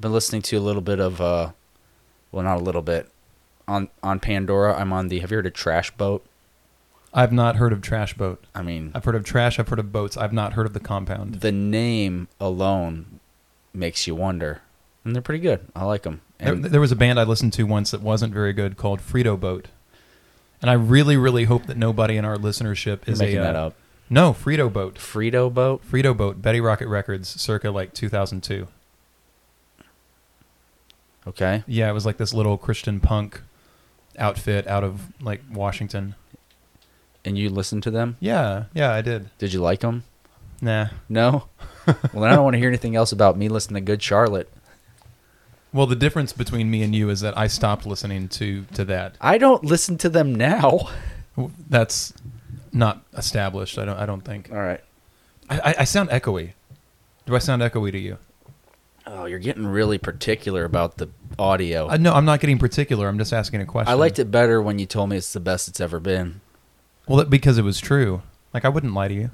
I've 0.00 0.04
been 0.04 0.12
listening 0.14 0.40
to 0.40 0.56
a 0.56 0.60
little 0.60 0.80
bit 0.80 0.98
of 0.98 1.20
uh, 1.20 1.50
well, 2.32 2.42
not 2.42 2.56
a 2.56 2.62
little 2.62 2.80
bit 2.80 3.10
on 3.68 3.90
on 4.02 4.18
Pandora. 4.18 4.74
I'm 4.74 4.94
on 4.94 5.08
the. 5.08 5.18
Have 5.18 5.30
you 5.30 5.36
heard 5.36 5.44
of 5.44 5.52
Trash 5.52 5.90
Boat? 5.90 6.24
I've 7.12 7.32
not 7.32 7.56
heard 7.56 7.70
of 7.70 7.82
Trash 7.82 8.14
Boat. 8.14 8.42
I 8.54 8.62
mean, 8.62 8.92
I've 8.94 9.04
heard 9.04 9.14
of 9.14 9.24
trash. 9.24 9.58
I've 9.58 9.68
heard 9.68 9.78
of 9.78 9.92
boats. 9.92 10.16
I've 10.16 10.32
not 10.32 10.54
heard 10.54 10.64
of 10.64 10.72
the 10.72 10.80
compound. 10.80 11.42
the 11.42 11.52
name 11.52 12.28
alone 12.40 13.20
makes 13.74 14.06
you 14.06 14.14
wonder, 14.14 14.62
and 15.04 15.14
they're 15.14 15.20
pretty 15.20 15.42
good. 15.42 15.66
I 15.76 15.84
like 15.84 16.04
them. 16.04 16.22
There, 16.38 16.54
And 16.54 16.64
there 16.64 16.80
was 16.80 16.92
a 16.92 16.96
band 16.96 17.20
I 17.20 17.24
listened 17.24 17.52
to 17.52 17.64
once 17.64 17.90
that 17.90 18.00
wasn't 18.00 18.32
very 18.32 18.54
good 18.54 18.78
called 18.78 19.00
Frito 19.00 19.38
Boat, 19.38 19.68
and 20.62 20.70
I 20.70 20.74
really, 20.74 21.18
really 21.18 21.44
hope 21.44 21.66
that 21.66 21.76
nobody 21.76 22.16
in 22.16 22.24
our 22.24 22.38
listenership 22.38 23.06
is 23.06 23.18
making 23.18 23.36
a 23.36 23.42
that 23.42 23.54
uh, 23.54 23.66
up. 23.66 23.74
no 24.08 24.32
Frito 24.32 24.72
Boat. 24.72 24.94
Frito 24.94 25.52
Boat. 25.52 25.82
Frito 25.86 26.16
Boat, 26.16 26.40
Bettie 26.40 26.62
Rocket 26.62 26.88
Records, 26.88 27.28
circa 27.28 27.70
like 27.70 27.92
2002. 27.92 28.66
Okay. 31.30 31.62
Yeah, 31.66 31.88
it 31.88 31.92
was 31.92 32.04
like 32.04 32.16
this 32.16 32.34
little 32.34 32.58
Christian 32.58 32.98
punk 32.98 33.40
outfit 34.18 34.66
out 34.66 34.82
of 34.82 35.12
like 35.22 35.42
Washington. 35.50 36.16
And 37.24 37.38
you 37.38 37.50
listened 37.50 37.82
to 37.84 37.90
them? 37.90 38.16
Yeah, 38.18 38.64
yeah, 38.74 38.92
I 38.92 39.00
did. 39.00 39.30
Did 39.38 39.52
you 39.52 39.60
like 39.60 39.80
them? 39.80 40.04
Nah. 40.60 40.88
No. 41.08 41.44
well, 41.86 41.96
then 42.14 42.24
I 42.24 42.34
don't 42.34 42.44
want 42.44 42.54
to 42.54 42.58
hear 42.58 42.68
anything 42.68 42.96
else 42.96 43.12
about 43.12 43.36
me 43.36 43.48
listening 43.48 43.82
to 43.82 43.86
Good 43.86 44.02
Charlotte. 44.02 44.50
Well, 45.72 45.86
the 45.86 45.96
difference 45.96 46.32
between 46.32 46.70
me 46.70 46.82
and 46.82 46.94
you 46.94 47.10
is 47.10 47.20
that 47.20 47.38
I 47.38 47.46
stopped 47.46 47.86
listening 47.86 48.28
to 48.30 48.64
to 48.74 48.84
that. 48.86 49.16
I 49.20 49.38
don't 49.38 49.62
listen 49.64 49.98
to 49.98 50.08
them 50.08 50.34
now. 50.34 50.88
That's 51.68 52.12
not 52.72 53.02
established. 53.16 53.78
I 53.78 53.84
don't. 53.84 53.96
I 53.96 54.04
don't 54.04 54.22
think. 54.22 54.50
All 54.50 54.58
right. 54.58 54.80
I, 55.48 55.58
I, 55.60 55.74
I 55.78 55.84
sound 55.84 56.10
echoey. 56.10 56.54
Do 57.26 57.36
I 57.36 57.38
sound 57.38 57.62
echoey 57.62 57.92
to 57.92 57.98
you? 57.98 58.18
Oh, 59.12 59.24
you're 59.24 59.38
getting 59.40 59.66
really 59.66 59.98
particular 59.98 60.64
about 60.64 60.98
the 60.98 61.08
audio. 61.38 61.88
Uh, 61.88 61.96
no, 61.96 62.12
I'm 62.14 62.24
not 62.24 62.38
getting 62.40 62.58
particular. 62.58 63.08
I'm 63.08 63.18
just 63.18 63.32
asking 63.32 63.60
a 63.60 63.66
question. 63.66 63.90
I 63.90 63.94
liked 63.94 64.18
it 64.20 64.30
better 64.30 64.62
when 64.62 64.78
you 64.78 64.86
told 64.86 65.10
me 65.10 65.16
it's 65.16 65.32
the 65.32 65.40
best 65.40 65.66
it's 65.66 65.80
ever 65.80 65.98
been. 65.98 66.40
Well, 67.08 67.18
that, 67.18 67.28
because 67.30 67.58
it 67.58 67.62
was 67.64 67.80
true. 67.80 68.22
Like 68.54 68.64
I 68.64 68.68
wouldn't 68.68 68.94
lie 68.94 69.08
to 69.08 69.14
you. 69.14 69.30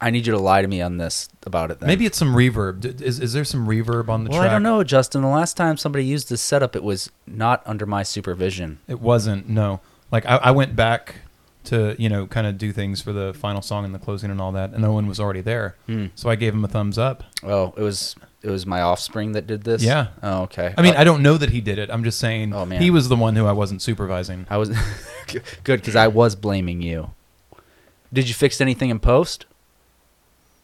I 0.00 0.10
need 0.10 0.26
you 0.26 0.32
to 0.32 0.38
lie 0.38 0.60
to 0.62 0.68
me 0.68 0.82
on 0.82 0.98
this 0.98 1.28
about 1.44 1.70
it. 1.70 1.80
Then. 1.80 1.86
Maybe 1.88 2.06
it's 2.06 2.18
some 2.18 2.34
reverb. 2.34 2.80
D- 2.80 3.04
Is 3.04 3.18
is 3.18 3.32
there 3.32 3.44
some 3.44 3.66
reverb 3.66 4.08
on 4.08 4.24
the 4.24 4.30
Well, 4.30 4.40
track? 4.40 4.50
I 4.50 4.52
don't 4.52 4.62
know, 4.62 4.84
Justin. 4.84 5.22
The 5.22 5.28
last 5.28 5.56
time 5.56 5.76
somebody 5.78 6.04
used 6.04 6.28
this 6.28 6.42
setup, 6.42 6.76
it 6.76 6.84
was 6.84 7.10
not 7.26 7.62
under 7.66 7.86
my 7.86 8.02
supervision. 8.02 8.78
It 8.86 9.00
wasn't. 9.00 9.48
No. 9.48 9.80
Like 10.12 10.26
I, 10.26 10.36
I 10.36 10.50
went 10.52 10.76
back 10.76 11.16
to 11.64 11.96
you 11.98 12.08
know 12.08 12.26
kind 12.26 12.46
of 12.46 12.58
do 12.58 12.72
things 12.72 13.00
for 13.00 13.12
the 13.12 13.32
final 13.34 13.62
song 13.62 13.84
and 13.84 13.92
the 13.94 13.98
closing 13.98 14.30
and 14.30 14.40
all 14.40 14.52
that, 14.52 14.70
and 14.72 14.84
Owen 14.84 15.06
was 15.08 15.18
already 15.18 15.40
there, 15.40 15.74
Hmm. 15.86 16.06
so 16.14 16.28
I 16.30 16.36
gave 16.36 16.52
him 16.54 16.64
a 16.64 16.68
thumbs 16.68 16.98
up. 16.98 17.24
Oh, 17.42 17.72
it 17.76 17.82
was 17.82 18.14
it 18.46 18.50
was 18.50 18.64
my 18.66 18.80
offspring 18.80 19.32
that 19.32 19.46
did 19.46 19.64
this. 19.64 19.82
Yeah. 19.82 20.08
Oh, 20.22 20.42
okay. 20.42 20.72
I 20.78 20.82
mean, 20.82 20.94
Uh, 20.94 21.00
I 21.00 21.04
don't 21.04 21.22
know 21.22 21.36
that 21.36 21.50
he 21.50 21.60
did 21.60 21.78
it. 21.78 21.90
I'm 21.90 22.04
just 22.04 22.18
saying 22.18 22.52
Oh, 22.54 22.64
man. 22.64 22.80
he 22.80 22.90
was 22.90 23.08
the 23.08 23.16
one 23.16 23.34
who 23.36 23.44
I 23.46 23.52
wasn't 23.52 23.82
supervising. 23.82 24.46
I 24.48 24.56
was 24.56 24.70
good 25.64 25.80
because 25.80 25.96
I 25.96 26.06
was 26.08 26.34
blaming 26.36 26.80
you. 26.80 27.10
Did 28.12 28.28
you 28.28 28.34
fix 28.34 28.60
anything 28.60 28.90
in 28.90 28.98
post? 29.00 29.46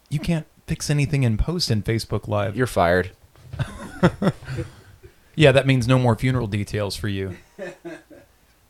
You 0.08 0.18
can't 0.20 0.46
fix 0.66 0.88
anything 0.90 1.22
in 1.24 1.36
post 1.36 1.70
in 1.70 1.82
Facebook 1.82 2.28
Live. 2.28 2.56
You're 2.56 2.66
fired. 2.66 3.10
yeah, 5.34 5.52
that 5.52 5.66
means 5.66 5.88
no 5.88 5.98
more 5.98 6.14
funeral 6.16 6.46
details 6.46 6.96
for 6.96 7.08
you. 7.08 7.36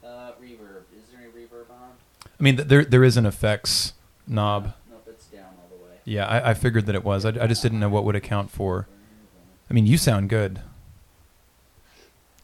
Uh, 0.05 0.33
reverb. 0.43 0.83
Is 0.97 1.09
there 1.11 1.21
any 1.23 1.31
reverb 1.31 1.71
on? 1.71 1.91
I 2.39 2.43
mean, 2.43 2.57
there 2.57 2.85
there 2.85 3.03
is 3.05 3.17
an 3.17 3.25
effects 3.25 3.93
knob. 4.27 4.75
Nope, 4.91 5.05
it's 5.09 5.27
down 5.27 5.45
all 5.61 5.69
the 5.77 5.83
way. 5.85 5.91
Yeah, 6.05 6.27
I, 6.27 6.51
I 6.51 6.55
figured 6.55 6.87
that 6.87 6.95
it 6.95 7.05
was. 7.05 7.25
I, 7.25 7.29
I 7.31 7.47
just 7.47 7.63
didn't 7.63 7.81
know 7.81 7.89
what 7.89 8.05
would 8.05 8.17
account 8.17 8.51
for. 8.51 8.89
I 9.73 9.75
mean, 9.75 9.87
you 9.87 9.97
sound 9.97 10.28
good. 10.28 10.61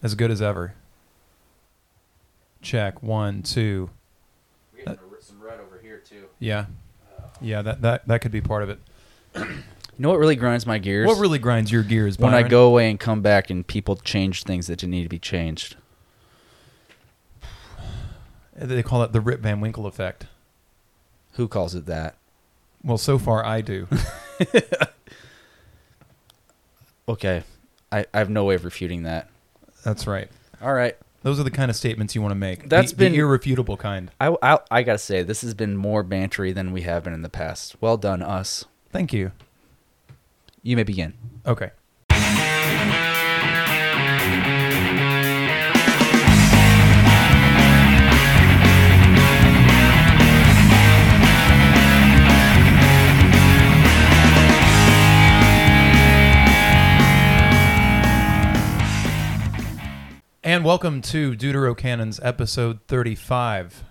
As 0.01 0.15
good 0.15 0.31
as 0.31 0.41
ever. 0.41 0.73
Check 2.63 3.03
one, 3.03 3.43
two. 3.43 3.91
We're 4.73 4.85
getting 4.85 4.99
some 5.21 5.39
red 5.39 5.59
over 5.59 5.79
here 5.79 5.99
too. 5.99 6.25
Yeah, 6.39 6.65
uh, 7.15 7.27
yeah. 7.39 7.61
That 7.61 7.83
that 7.83 8.07
that 8.07 8.21
could 8.21 8.31
be 8.31 8.41
part 8.41 8.63
of 8.63 8.69
it. 8.71 8.79
You 9.35 9.43
know 9.99 10.09
what 10.09 10.17
really 10.17 10.37
grinds 10.37 10.65
my 10.65 10.79
gears? 10.79 11.05
What 11.05 11.19
really 11.19 11.37
grinds 11.37 11.71
your 11.71 11.83
gears? 11.83 12.17
when 12.17 12.33
I 12.33 12.41
go 12.41 12.65
away 12.65 12.89
and 12.89 12.99
come 12.99 13.21
back 13.21 13.51
and 13.51 13.67
people 13.67 13.97
change 13.97 14.43
things 14.43 14.65
that 14.65 14.79
didn't 14.79 14.91
need 14.91 15.03
to 15.03 15.09
be 15.09 15.19
changed. 15.19 15.75
they 18.55 18.81
call 18.81 19.03
it 19.03 19.11
the 19.11 19.21
Rip 19.21 19.41
Van 19.41 19.61
Winkle 19.61 19.85
effect. 19.85 20.25
Who 21.33 21.47
calls 21.47 21.75
it 21.75 21.85
that? 21.85 22.15
Well, 22.83 22.97
so 22.97 23.19
far 23.19 23.45
I 23.45 23.61
do. 23.61 23.87
Okay, 27.09 27.43
I, 27.91 28.05
I 28.13 28.17
have 28.19 28.29
no 28.29 28.45
way 28.45 28.55
of 28.55 28.63
refuting 28.63 29.03
that. 29.03 29.29
That's 29.83 30.05
right. 30.07 30.29
All 30.61 30.73
right, 30.73 30.95
Those 31.23 31.39
are 31.39 31.43
the 31.43 31.51
kind 31.51 31.71
of 31.71 31.75
statements 31.75 32.13
you 32.15 32.21
want 32.21 32.31
to 32.31 32.35
make. 32.35 32.69
That's 32.69 32.91
the, 32.91 32.97
been- 32.97 33.11
the 33.13 33.19
irrefutable 33.19 33.77
kind. 33.77 34.11
I, 34.21 34.35
I 34.43 34.59
I 34.69 34.83
gotta 34.83 34.97
say 34.99 35.23
this 35.23 35.41
has 35.41 35.53
been 35.53 35.75
more 35.75 36.03
bantery 36.03 36.53
than 36.53 36.71
we 36.71 36.81
have 36.83 37.03
been 37.03 37.13
in 37.13 37.21
the 37.23 37.29
past. 37.29 37.75
Well 37.81 37.97
done, 37.97 38.21
us. 38.21 38.65
Thank 38.91 39.11
you. 39.13 39.31
You 40.61 40.75
may 40.75 40.83
begin. 40.83 41.13
Okay. 41.47 41.71
And 60.49 60.65
welcome 60.65 61.03
to 61.03 61.35
Deuterocannon's 61.35 62.19
episode 62.23 62.79
35. 62.87 63.83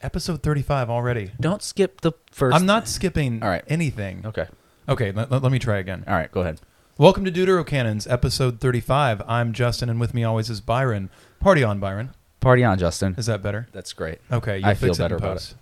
Episode 0.00 0.42
35 0.42 0.88
already. 0.88 1.32
Don't 1.38 1.62
skip 1.62 2.00
the 2.00 2.12
1st 2.34 2.54
I'm 2.54 2.64
not 2.64 2.88
skipping 2.88 3.42
All 3.42 3.50
right. 3.50 3.62
anything. 3.68 4.24
Okay. 4.24 4.46
Okay, 4.88 5.12
let, 5.12 5.30
let 5.30 5.52
me 5.52 5.58
try 5.58 5.76
again. 5.76 6.02
All 6.08 6.14
right. 6.14 6.32
Go 6.32 6.40
ahead. 6.40 6.62
Welcome 6.96 7.26
to 7.26 7.30
Deuterocannons, 7.30 8.10
episode 8.10 8.58
35. 8.58 9.20
I'm 9.28 9.52
Justin, 9.52 9.90
and 9.90 10.00
with 10.00 10.14
me 10.14 10.24
always 10.24 10.48
is 10.48 10.62
Byron. 10.62 11.10
Party 11.40 11.62
on, 11.62 11.78
Byron. 11.78 12.14
Party 12.40 12.64
on, 12.64 12.78
Justin. 12.78 13.14
Is 13.18 13.26
that 13.26 13.42
better? 13.42 13.68
That's 13.72 13.92
great. 13.92 14.20
Okay, 14.32 14.60
you'll 14.60 14.66
I 14.66 14.72
feel 14.72 14.88
fix 14.88 14.98
it 14.98 15.02
in 15.02 15.04
better 15.04 15.16
about 15.16 15.34
post. 15.34 15.56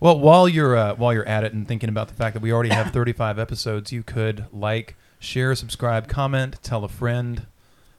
Well, 0.00 0.18
while 0.18 0.48
you're 0.48 0.76
uh, 0.76 0.96
while 0.96 1.14
you're 1.14 1.28
at 1.28 1.44
it 1.44 1.52
and 1.52 1.68
thinking 1.68 1.88
about 1.88 2.08
the 2.08 2.14
fact 2.14 2.34
that 2.34 2.42
we 2.42 2.52
already 2.52 2.70
have 2.70 2.92
35 2.92 3.38
episodes, 3.38 3.92
you 3.92 4.02
could 4.02 4.46
like, 4.52 4.96
share, 5.20 5.54
subscribe, 5.54 6.08
comment, 6.08 6.56
tell 6.64 6.82
a 6.82 6.88
friend. 6.88 7.46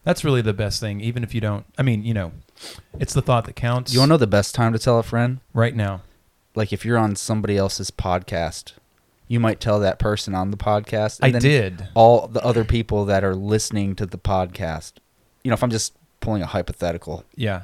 That's 0.03 0.23
really 0.23 0.41
the 0.41 0.53
best 0.53 0.79
thing, 0.79 0.99
even 1.01 1.23
if 1.23 1.33
you 1.33 1.41
don't. 1.41 1.65
I 1.77 1.81
mean, 1.81 2.03
you 2.03 2.13
know, 2.13 2.33
it's 2.99 3.13
the 3.13 3.21
thought 3.21 3.45
that 3.45 3.55
counts. 3.55 3.93
You 3.93 3.99
want 3.99 4.09
to 4.09 4.13
know 4.13 4.17
the 4.17 4.27
best 4.27 4.53
time 4.53 4.73
to 4.73 4.79
tell 4.79 4.99
a 4.99 5.03
friend? 5.03 5.39
right 5.53 5.75
now? 5.75 6.01
Like 6.55 6.71
if 6.71 6.85
you're 6.85 6.97
on 6.97 7.15
somebody 7.15 7.57
else's 7.57 7.89
podcast, 7.89 8.73
you 9.27 9.39
might 9.39 9.59
tell 9.59 9.79
that 9.79 9.97
person 9.97 10.35
on 10.35 10.51
the 10.51 10.57
podcast. 10.57 11.19
I 11.21 11.27
and 11.27 11.35
then 11.35 11.41
did. 11.41 11.87
All 11.95 12.27
the 12.27 12.43
other 12.43 12.63
people 12.63 13.05
that 13.05 13.23
are 13.23 13.35
listening 13.35 13.95
to 13.95 14.05
the 14.05 14.17
podcast. 14.17 14.93
You 15.43 15.49
know, 15.49 15.55
if 15.55 15.63
I'm 15.63 15.71
just 15.71 15.93
pulling 16.19 16.41
a 16.41 16.47
hypothetical. 16.47 17.23
Yeah. 17.35 17.63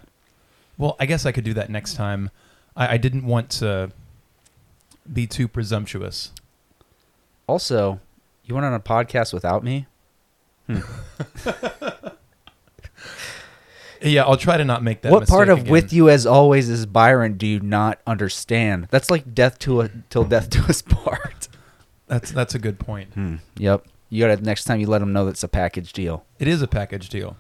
Well, 0.78 0.96
I 1.00 1.06
guess 1.06 1.26
I 1.26 1.32
could 1.32 1.44
do 1.44 1.54
that 1.54 1.70
next 1.70 1.94
time. 1.94 2.30
I, 2.76 2.94
I 2.94 2.98
didn't 2.98 3.26
want 3.26 3.50
to 3.52 3.92
be 5.12 5.28
too 5.28 5.48
presumptuous. 5.48 6.32
Also, 7.48 8.00
you 8.46 8.56
went 8.56 8.66
on 8.66 8.74
a 8.74 8.80
podcast 8.80 9.34
without 9.34 9.64
me? 9.64 9.88
Hmm. 10.68 10.80
Yeah, 14.02 14.24
I'll 14.24 14.38
try 14.38 14.58
to 14.58 14.66
not 14.66 14.84
make 14.84 15.02
that. 15.02 15.12
what 15.12 15.28
part 15.28 15.50
of 15.50 15.60
again. 15.60 15.72
with 15.72 15.94
you 15.94 16.10
as 16.10 16.26
always 16.26 16.70
is 16.70 16.86
Byron 16.86 17.38
do 17.38 17.46
you 17.48 17.60
not 17.60 18.00
understand? 18.08 18.88
That's 18.92 19.10
like 19.12 19.34
death 19.34 19.60
to 19.60 19.82
a 19.82 19.90
till 20.10 20.24
death 20.24 20.50
do 20.50 20.62
us 20.64 20.82
part. 20.82 21.48
That's 22.08 22.32
that's 22.32 22.56
a 22.56 22.60
good 22.60 22.80
point. 22.80 23.14
Hmm. 23.14 23.36
Yep. 23.58 23.86
You 24.10 24.26
gotta 24.26 24.42
next 24.42 24.64
time 24.64 24.80
you 24.80 24.88
let 24.88 25.00
them 25.00 25.14
know 25.14 25.26
that's 25.26 25.44
a 25.44 25.48
package 25.48 25.94
deal. 25.94 26.26
It 26.40 26.48
is 26.48 26.62
a 26.62 26.68
package 26.68 27.10
deal. 27.10 27.38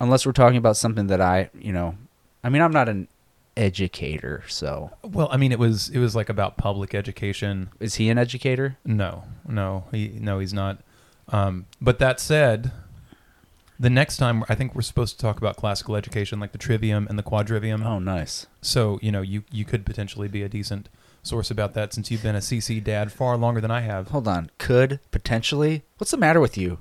Unless 0.00 0.24
we're 0.24 0.32
talking 0.32 0.56
about 0.56 0.76
something 0.78 1.08
that 1.08 1.20
I, 1.20 1.50
you 1.54 1.72
know, 1.72 1.94
I 2.42 2.48
mean, 2.48 2.62
I'm 2.62 2.72
not 2.72 2.88
an 2.88 3.06
educator, 3.56 4.42
so 4.48 4.90
Well, 5.02 5.28
I 5.30 5.36
mean, 5.36 5.52
it 5.52 5.58
was 5.58 5.90
it 5.90 5.98
was 5.98 6.16
like 6.16 6.28
about 6.30 6.56
public 6.56 6.94
education. 6.94 7.68
is 7.80 7.96
he 7.96 8.08
an 8.08 8.16
educator? 8.18 8.78
No, 8.84 9.24
no, 9.46 9.84
he 9.90 10.08
no, 10.18 10.38
he's 10.38 10.54
not. 10.54 10.78
Um, 11.28 11.66
but 11.80 11.98
that 11.98 12.18
said, 12.18 12.72
the 13.80 13.90
next 13.90 14.18
time 14.18 14.44
I 14.48 14.54
think 14.54 14.74
we're 14.74 14.82
supposed 14.82 15.16
to 15.16 15.20
talk 15.22 15.38
about 15.38 15.56
classical 15.56 15.96
education, 15.96 16.38
like 16.38 16.52
the 16.52 16.58
trivium 16.58 17.06
and 17.08 17.18
the 17.18 17.22
quadrivium. 17.22 17.84
Oh, 17.84 17.98
nice. 17.98 18.46
So 18.60 19.00
you 19.02 19.10
know, 19.10 19.22
you 19.22 19.42
you 19.50 19.64
could 19.64 19.84
potentially 19.86 20.28
be 20.28 20.42
a 20.42 20.48
decent 20.48 20.88
source 21.22 21.50
about 21.50 21.74
that 21.74 21.92
since 21.92 22.10
you've 22.10 22.22
been 22.22 22.36
a 22.36 22.40
CC 22.40 22.82
dad 22.84 23.10
far 23.10 23.36
longer 23.36 23.60
than 23.60 23.70
I 23.70 23.80
have. 23.80 24.08
Hold 24.08 24.28
on. 24.28 24.50
Could 24.58 25.00
potentially. 25.10 25.82
What's 25.98 26.10
the 26.12 26.16
matter 26.18 26.40
with 26.40 26.56
you? 26.58 26.78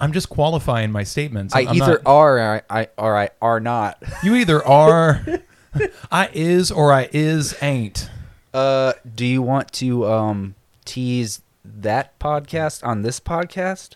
I'm 0.00 0.12
just 0.12 0.28
qualifying 0.28 0.90
my 0.90 1.04
statements. 1.04 1.54
I 1.54 1.60
I'm 1.60 1.76
either 1.80 1.92
not- 1.92 2.06
are 2.06 2.38
or 2.38 2.62
I, 2.68 2.80
I 2.82 2.88
or 2.98 3.16
I 3.16 3.30
are 3.40 3.60
not. 3.60 4.02
you 4.24 4.34
either 4.34 4.62
are, 4.66 5.24
I 6.10 6.30
is 6.32 6.70
or 6.72 6.92
I 6.92 7.08
is 7.12 7.56
ain't. 7.62 8.10
Uh, 8.52 8.92
do 9.14 9.24
you 9.24 9.40
want 9.40 9.72
to 9.74 10.04
um 10.06 10.56
tease 10.84 11.42
that 11.64 12.18
podcast 12.18 12.84
on 12.86 13.02
this 13.02 13.20
podcast? 13.20 13.94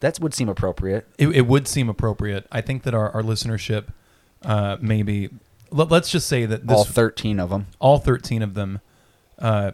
That 0.00 0.18
would 0.20 0.34
seem 0.34 0.48
appropriate. 0.48 1.06
It, 1.18 1.28
it 1.28 1.46
would 1.46 1.68
seem 1.68 1.88
appropriate. 1.88 2.46
I 2.50 2.60
think 2.60 2.82
that 2.84 2.94
our, 2.94 3.10
our 3.10 3.22
listenership, 3.22 3.86
uh, 4.42 4.76
maybe, 4.80 5.30
let, 5.70 5.90
us 5.92 6.10
just 6.10 6.26
say 6.28 6.46
that 6.46 6.66
this, 6.66 6.76
All 6.78 6.84
13 6.84 7.38
of 7.38 7.50
them. 7.50 7.66
all 7.78 7.98
13 7.98 8.42
of 8.42 8.54
them, 8.54 8.80
uh, 9.38 9.72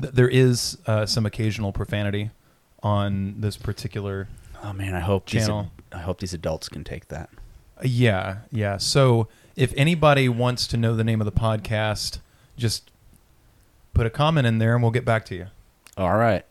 th- 0.00 0.12
there 0.14 0.28
is 0.28 0.78
uh, 0.86 1.06
some 1.06 1.26
occasional 1.26 1.72
profanity 1.72 2.30
on 2.82 3.34
this 3.40 3.56
particular. 3.56 4.28
Oh 4.62 4.72
man, 4.72 4.94
I 4.94 5.00
hope 5.00 5.28
these 5.30 5.42
Channel. 5.42 5.70
I 5.92 5.98
hope 5.98 6.20
these 6.20 6.34
adults 6.34 6.68
can 6.68 6.84
take 6.84 7.08
that. 7.08 7.30
uh, 7.78 7.82
Yeah, 7.84 8.38
yeah. 8.50 8.76
So 8.78 9.28
if 9.56 9.72
anybody 9.76 10.28
wants 10.28 10.66
to 10.68 10.76
know 10.76 10.94
the 10.96 11.04
name 11.04 11.20
of 11.20 11.24
the 11.24 11.32
podcast, 11.32 12.18
just 12.56 12.90
put 13.94 14.06
a 14.06 14.10
comment 14.10 14.46
in 14.46 14.58
there 14.58 14.74
and 14.74 14.82
we'll 14.82 14.92
get 14.92 15.04
back 15.04 15.24
to 15.26 15.34
you. 15.34 15.46
All 15.96 16.16
right. 16.16 16.44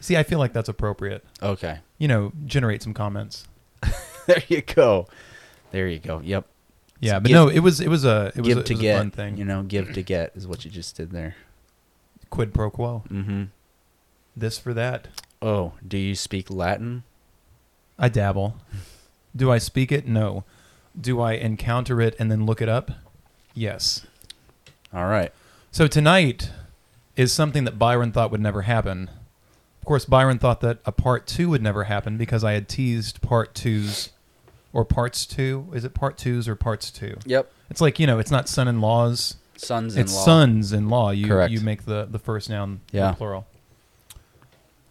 See, 0.00 0.16
I 0.16 0.22
feel 0.22 0.38
like 0.38 0.52
that's 0.52 0.68
appropriate. 0.68 1.24
Okay. 1.42 1.78
You 1.98 2.08
know, 2.08 2.32
generate 2.46 2.82
some 2.82 2.92
comments. 2.94 3.46
there 4.26 4.42
you 4.48 4.60
go. 4.62 5.06
There 5.70 5.88
you 5.88 5.98
go. 5.98 6.20
Yep. 6.20 6.46
Yeah, 7.00 7.12
So 7.12 7.20
but 7.20 7.28
give- 7.28 7.34
no, 7.34 7.48
it 7.48 7.58
was 7.60 7.80
it 7.80 7.88
was 7.88 8.04
a 8.04 8.32
it 8.34 8.40
was, 8.40 8.46
give 8.48 8.58
a, 8.58 8.60
it 8.60 8.66
to 8.66 8.72
was 8.74 8.80
get. 8.82 8.94
a 8.94 8.98
fun 8.98 9.10
thing. 9.10 9.36
You 9.36 9.44
know, 9.44 9.62
give 9.62 9.92
to 9.94 10.02
get 10.02 10.32
is 10.36 10.46
what 10.46 10.64
you 10.64 10.70
just 10.70 10.96
did 10.96 11.10
there. 11.10 11.36
Quid 12.30 12.52
pro 12.54 12.70
quo. 12.70 13.02
Mm-hmm. 13.10 13.44
This 14.36 14.58
for 14.58 14.74
that. 14.74 15.08
Oh, 15.40 15.72
do 15.86 15.96
you 15.98 16.14
speak 16.14 16.50
Latin? 16.50 17.04
I 17.98 18.08
dabble. 18.08 18.56
Do 19.36 19.50
I 19.50 19.58
speak 19.58 19.90
it? 19.90 20.06
No. 20.06 20.44
Do 21.00 21.20
I 21.20 21.32
encounter 21.32 22.00
it 22.00 22.14
and 22.20 22.30
then 22.30 22.46
look 22.46 22.62
it 22.62 22.68
up? 22.68 22.92
Yes. 23.52 24.06
All 24.92 25.06
right. 25.06 25.32
So 25.72 25.88
tonight 25.88 26.50
is 27.16 27.32
something 27.32 27.64
that 27.64 27.76
Byron 27.78 28.12
thought 28.12 28.30
would 28.30 28.40
never 28.40 28.62
happen. 28.62 29.10
Of 29.84 29.86
course, 29.86 30.06
Byron 30.06 30.38
thought 30.38 30.62
that 30.62 30.78
a 30.86 30.92
part 30.92 31.26
two 31.26 31.50
would 31.50 31.60
never 31.60 31.84
happen 31.84 32.16
because 32.16 32.42
I 32.42 32.52
had 32.52 32.70
teased 32.70 33.20
part 33.20 33.54
twos 33.54 34.08
or 34.72 34.82
parts 34.82 35.26
two. 35.26 35.66
Is 35.74 35.84
it 35.84 35.92
part 35.92 36.16
twos 36.16 36.48
or 36.48 36.54
parts 36.56 36.90
two? 36.90 37.18
Yep. 37.26 37.52
It's 37.68 37.82
like, 37.82 37.98
you 37.98 38.06
know, 38.06 38.18
it's 38.18 38.30
not 38.30 38.48
son 38.48 38.66
in 38.66 38.80
laws, 38.80 39.36
Sons 39.58 39.94
in 39.94 40.00
it's 40.04 40.14
law. 40.14 40.24
sons 40.24 40.72
in 40.72 40.88
law. 40.88 41.10
You 41.10 41.28
Correct. 41.28 41.52
you 41.52 41.60
make 41.60 41.84
the, 41.84 42.08
the 42.10 42.18
first 42.18 42.48
noun 42.48 42.80
Yeah. 42.92 43.12
plural. 43.12 43.46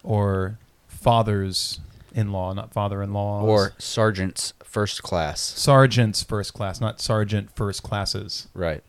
Or 0.04 0.60
fathers 0.88 1.80
in 2.14 2.32
law, 2.32 2.54
not 2.54 2.72
father 2.72 3.02
in 3.02 3.14
law. 3.14 3.42
or 3.42 3.74
sergeants 3.80 4.54
first 4.64 5.02
class. 5.02 5.42
sergeant's 5.42 6.22
first 6.22 6.54
class, 6.54 6.80
not 6.80 7.02
sergeant 7.02 7.50
first 7.56 7.82
classes. 7.82 8.48
Right. 8.54 8.84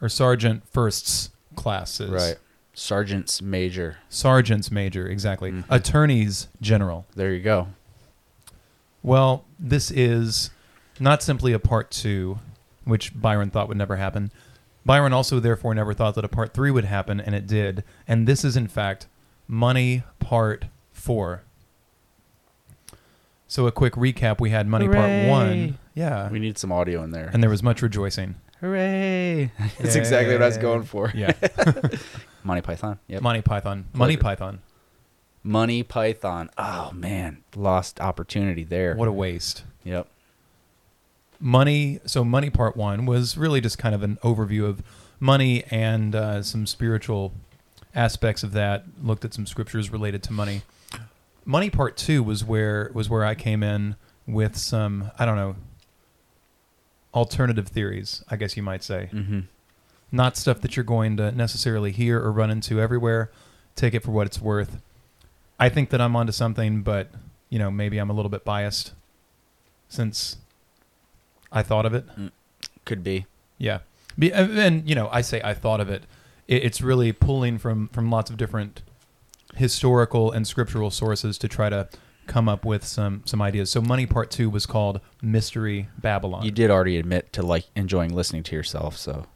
Or 0.00 0.08
sergeant 0.08 0.62
firsts 0.70 1.30
classes. 1.56 2.10
Right. 2.12 2.36
Sergeants 2.78 3.42
major. 3.42 3.98
Sergeant's 4.08 4.70
major, 4.70 5.08
exactly. 5.08 5.50
Mhm. 5.50 5.64
Attorneys 5.68 6.46
general. 6.60 7.06
There 7.16 7.32
you 7.34 7.42
go. 7.42 7.68
Well, 9.02 9.44
this 9.58 9.90
is 9.90 10.50
not 11.00 11.22
simply 11.22 11.52
a 11.52 11.58
part 11.58 11.90
two, 11.90 12.38
which 12.84 13.20
Byron 13.20 13.50
thought 13.50 13.68
would 13.68 13.76
never 13.76 13.96
happen. 13.96 14.30
Byron 14.86 15.12
also, 15.12 15.40
therefore, 15.40 15.74
never 15.74 15.92
thought 15.92 16.14
that 16.14 16.24
a 16.24 16.28
part 16.28 16.54
three 16.54 16.70
would 16.70 16.84
happen, 16.84 17.20
and 17.20 17.34
it 17.34 17.46
did. 17.46 17.82
And 18.06 18.26
this 18.28 18.44
is, 18.44 18.56
in 18.56 18.68
fact, 18.68 19.06
Money 19.48 20.04
Part 20.20 20.66
Four. 20.92 21.42
So, 23.48 23.66
a 23.66 23.72
quick 23.72 23.94
recap 23.94 24.40
we 24.40 24.50
had 24.50 24.66
Money 24.68 24.86
Part 24.88 25.26
One. 25.28 25.78
Yeah. 25.94 26.30
We 26.30 26.38
need 26.38 26.58
some 26.58 26.70
audio 26.70 27.02
in 27.02 27.10
there. 27.10 27.28
And 27.32 27.42
there 27.42 27.50
was 27.50 27.62
much 27.62 27.82
rejoicing. 27.82 28.36
Hooray! 28.60 29.52
That's 29.78 29.94
exactly 29.94 30.34
what 30.34 30.42
I 30.42 30.46
was 30.46 30.58
going 30.58 30.82
for. 30.82 31.12
Yeah. 31.14 31.32
Money 32.44 32.60
Python. 32.60 32.98
Yep. 33.08 33.22
Money 33.22 33.42
Python. 33.42 33.86
Money. 33.92 34.16
Python. 34.16 34.60
Money 35.42 35.82
Python. 35.82 36.50
Oh 36.58 36.90
man, 36.92 37.44
lost 37.54 38.00
opportunity 38.00 38.64
there. 38.64 38.94
What 38.96 39.08
a 39.08 39.12
waste. 39.12 39.64
Yep. 39.84 40.06
money 41.40 42.00
so 42.04 42.24
money 42.24 42.50
part 42.50 42.76
one 42.76 43.06
was 43.06 43.36
really 43.38 43.60
just 43.60 43.78
kind 43.78 43.94
of 43.94 44.02
an 44.02 44.18
overview 44.22 44.68
of 44.68 44.82
money 45.20 45.64
and 45.70 46.14
uh, 46.14 46.42
some 46.42 46.66
spiritual 46.66 47.32
aspects 47.94 48.42
of 48.42 48.52
that 48.52 48.84
looked 49.02 49.24
at 49.24 49.32
some 49.32 49.46
scriptures 49.46 49.90
related 49.90 50.22
to 50.24 50.32
money 50.32 50.62
money 51.44 51.70
part 51.70 51.96
two 51.96 52.22
was 52.22 52.44
where 52.44 52.90
was 52.92 53.08
where 53.08 53.24
i 53.24 53.34
came 53.34 53.62
in 53.62 53.94
with 54.26 54.56
some 54.56 55.10
i 55.18 55.24
don't 55.24 55.36
know 55.36 55.54
alternative 57.14 57.68
theories 57.68 58.22
i 58.28 58.36
guess 58.36 58.56
you 58.56 58.62
might 58.62 58.82
say 58.82 59.08
Mm-hmm. 59.12 59.40
not 60.12 60.36
stuff 60.36 60.60
that 60.60 60.76
you're 60.76 60.84
going 60.84 61.16
to 61.16 61.32
necessarily 61.32 61.90
hear 61.92 62.18
or 62.20 62.30
run 62.32 62.50
into 62.50 62.80
everywhere 62.80 63.30
take 63.76 63.94
it 63.94 64.02
for 64.02 64.10
what 64.10 64.26
it's 64.26 64.40
worth 64.40 64.80
i 65.58 65.68
think 65.68 65.90
that 65.90 66.00
i'm 66.00 66.14
onto 66.16 66.32
something 66.32 66.82
but 66.82 67.10
you 67.48 67.58
know 67.58 67.70
maybe 67.70 67.98
i'm 67.98 68.10
a 68.10 68.12
little 68.12 68.28
bit 68.28 68.44
biased 68.44 68.92
since 69.88 70.36
i 71.50 71.62
thought 71.62 71.86
of 71.86 71.94
it 71.94 72.04
Could 72.84 73.02
be. 73.02 73.26
yeah 73.56 73.78
Be, 74.18 74.32
and, 74.32 74.58
and 74.58 74.88
you 74.88 74.94
know 74.94 75.08
i 75.10 75.20
say 75.22 75.40
i 75.42 75.54
thought 75.54 75.80
of 75.80 75.88
it. 75.88 76.02
it 76.46 76.62
it's 76.64 76.80
really 76.82 77.12
pulling 77.12 77.56
from 77.58 77.88
from 77.88 78.10
lots 78.10 78.30
of 78.30 78.36
different 78.36 78.82
historical 79.56 80.30
and 80.30 80.46
scriptural 80.46 80.90
sources 80.90 81.38
to 81.38 81.48
try 81.48 81.70
to 81.70 81.88
come 82.28 82.48
up 82.48 82.64
with 82.64 82.84
some 82.84 83.22
some 83.24 83.42
ideas 83.42 83.70
so 83.70 83.80
money 83.80 84.06
part 84.06 84.30
two 84.30 84.48
was 84.48 84.66
called 84.66 85.00
mystery 85.20 85.88
babylon 85.98 86.44
You 86.44 86.50
did 86.52 86.70
already 86.70 86.96
admit 86.98 87.32
to 87.32 87.42
like 87.42 87.64
enjoying 87.74 88.14
listening 88.14 88.42
to 88.44 88.54
yourself, 88.54 88.96
so 88.96 89.26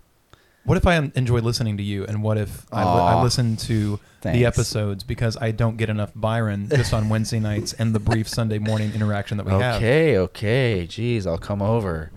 What 0.65 0.77
if 0.77 0.87
I 0.87 0.95
enjoy 1.17 1.41
listening 1.41 1.77
to 1.79 1.83
you, 1.83 2.05
and 2.05 2.23
what 2.23 2.39
if 2.39 2.67
I, 2.73 2.85
li- 2.85 3.01
I 3.01 3.23
listen 3.23 3.57
to 3.57 3.99
the 4.21 4.45
episodes 4.47 5.03
because 5.03 5.37
I 5.41 5.51
don't 5.51 5.77
get 5.77 5.91
enough 5.91 6.13
Byron 6.15 6.69
just 6.69 6.95
on 6.95 7.09
Wednesday 7.09 7.41
nights 7.51 7.73
and 7.73 7.93
the 7.93 7.99
brief 7.99 8.29
Sunday 8.29 8.59
morning 8.59 8.93
interaction 8.95 9.39
that 9.39 9.47
we 9.47 9.53
have? 9.53 9.77
okay, 9.77 10.17
okay. 10.19 10.87
Jeez, 10.89 11.27
I'll 11.27 11.37
come 11.39 11.61
over. 11.63 12.13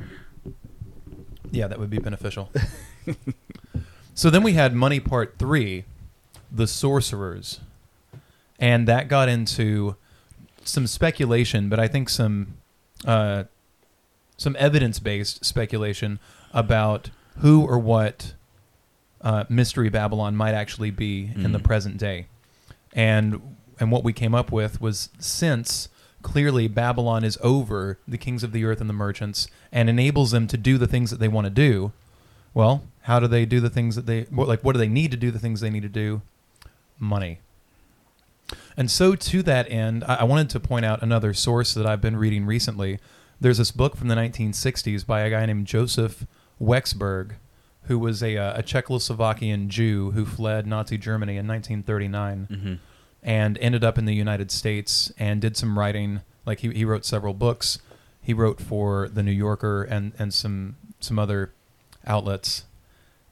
Yeah, 1.50 1.68
that 1.68 1.80
would 1.80 1.90
be 1.90 1.98
beneficial. 1.98 2.52
so 4.14 4.30
then 4.30 4.44
we 4.44 4.54
had 4.54 4.76
Money 4.76 5.00
Part 5.00 5.40
Three, 5.40 5.86
the 6.52 6.68
Sorcerers, 6.68 7.62
and 8.60 8.88
that 8.88 9.08
got 9.08 9.28
into 9.30 9.96
some 10.68 10.88
speculation, 10.88 11.70
but 11.70 11.80
I 11.80 11.88
think 11.88 12.10
some 12.10 12.56
uh, 13.06 13.44
some 14.38 14.56
evidence 14.60 15.00
based 15.00 15.46
speculation 15.46 16.20
about 16.54 17.10
who 17.40 17.62
or 17.66 17.78
what 17.80 18.34
uh, 19.22 19.46
Mystery 19.50 19.90
Babylon 19.90 20.36
might 20.36 20.54
actually 20.54 20.92
be 20.92 21.32
in 21.36 21.52
the 21.52 21.60
Mhm. 21.60 21.64
present 21.64 21.98
day, 21.98 22.28
and 22.94 23.42
and 23.80 23.92
what 23.92 24.04
we 24.04 24.14
came 24.14 24.34
up 24.36 24.52
with 24.52 24.80
was 24.80 25.10
since 25.20 25.90
clearly 26.22 26.68
Babylon 26.68 27.24
is 27.24 27.38
over 27.42 27.98
the 28.08 28.18
kings 28.18 28.44
of 28.44 28.52
the 28.52 28.64
earth 28.66 28.80
and 28.82 28.90
the 28.90 28.94
merchants 28.94 29.48
and 29.72 29.90
enables 29.90 30.32
them 30.32 30.48
to 30.48 30.58
do 30.58 30.78
the 30.78 30.88
things 30.88 31.12
that 31.12 31.20
they 31.20 31.28
want 31.28 31.46
to 31.46 31.52
do. 31.52 31.92
Well, 32.54 32.84
how 33.02 33.20
do 33.20 33.28
they 33.28 33.46
do 33.46 33.60
the 33.60 33.70
things 33.70 33.96
that 33.96 34.06
they 34.06 34.22
what, 34.32 34.48
like? 34.48 34.64
What 34.64 34.74
do 34.74 34.80
they 34.80 34.88
need 34.88 35.12
to 35.12 35.18
do 35.18 35.30
the 35.30 35.40
things 35.40 35.60
they 35.60 35.70
need 35.70 35.84
to 35.84 35.90
do? 35.90 36.22
Money. 36.98 37.40
And 38.78 38.90
so, 38.92 39.16
to 39.16 39.44
that 39.44 39.70
end, 39.72 40.04
I, 40.06 40.16
I 40.16 40.24
wanted 40.24 40.50
to 40.52 40.60
point 40.60 40.86
out 40.86 41.02
another 41.02 41.34
source 41.34 41.74
that 41.74 41.86
I've 41.86 42.02
been 42.02 42.18
reading 42.18 42.46
recently. 42.46 43.00
There's 43.40 43.58
this 43.58 43.72
book 43.72 43.96
from 43.98 44.08
the 44.08 44.16
1960s 44.16 45.06
by 45.06 45.22
a 45.22 45.30
guy 45.30 45.46
named 45.46 45.68
Joseph 45.68 46.26
Wechsberg, 46.62 47.32
who 47.84 48.00
was 48.00 48.24
a, 48.24 48.38
uh, 48.38 48.60
a 48.60 48.64
Czechoslovakian 48.64 49.68
Jew 49.68 50.12
who 50.12 50.26
fled 50.26 50.66
Nazi 50.66 50.98
Germany 50.98 51.34
in 51.38 51.48
1939 51.48 52.48
Mm-hmm. 52.52 52.74
and 53.24 53.58
ended 53.60 53.84
up 53.84 53.98
in 53.98 54.06
the 54.06 54.16
United 54.16 54.52
States 54.52 55.12
and 55.18 55.42
did 55.42 55.56
some 55.58 55.78
writing. 55.78 56.22
Like 56.46 56.60
he, 56.60 56.72
he 56.72 56.86
wrote 56.86 57.06
several 57.06 57.34
books. 57.34 57.80
He 58.22 58.34
wrote 58.34 58.60
for 58.60 59.08
the 59.10 59.22
New 59.24 59.32
Yorker 59.32 59.84
and, 59.84 60.14
and 60.18 60.34
some 60.34 60.78
some 61.00 61.20
other 61.20 61.52
outlets. 62.08 62.64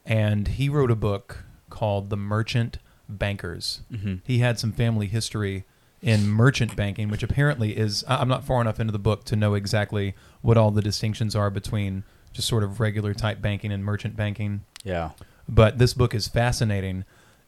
And 0.06 0.48
he 0.50 0.70
wrote 0.70 0.92
a 0.92 0.96
book 0.96 1.44
called 1.70 2.10
The 2.10 2.18
Merchant 2.18 2.78
Bankers. 3.20 3.82
Mm-hmm. 3.92 4.16
He 4.24 4.40
had 4.40 4.60
some 4.60 4.72
family 4.72 5.08
history 5.08 5.64
in 6.02 6.28
merchant 6.28 6.76
banking, 6.76 7.10
which 7.10 7.24
apparently 7.24 7.78
is 7.78 8.04
I'm 8.08 8.28
not 8.28 8.44
far 8.46 8.60
enough 8.62 8.80
into 8.80 8.92
the 8.92 9.00
book 9.00 9.24
to 9.26 9.36
know 9.36 9.54
exactly 9.54 10.16
what 10.42 10.58
all 10.58 10.70
the 10.72 10.82
distinctions 10.82 11.36
are 11.36 11.50
between 11.50 12.04
just 12.34 12.48
sort 12.48 12.64
of 12.64 12.80
regular 12.80 13.14
type 13.14 13.42
banking 13.42 13.72
and 13.72 13.86
merchant 13.86 14.16
banking 14.18 14.64
Yeah. 14.84 15.12
but 15.48 15.78
this 15.78 15.94
book 15.94 16.14
is 16.16 16.28
fascinating 16.28 17.06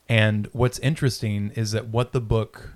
and 0.08 0.48
what's 0.54 0.78
interesting 0.80 1.52
is 1.56 1.72
that 1.72 1.88
what 1.88 2.12
the 2.14 2.22
book 2.22 2.74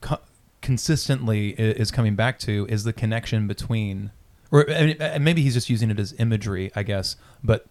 co- 0.00 0.20
consistently 0.62 1.50
is 1.50 1.90
coming 1.90 2.14
back 2.16 2.38
to 2.40 2.66
is 2.68 2.84
the 2.84 2.92
connection 2.92 3.46
between 3.46 4.12
or 4.52 4.68
uh, 4.70 5.18
maybe 5.20 5.42
he's 5.42 5.54
just 5.54 5.68
using 5.68 5.90
it 5.90 5.98
as 5.98 6.14
imagery 6.18 6.70
i 6.76 6.82
guess 6.82 7.16
but 7.42 7.66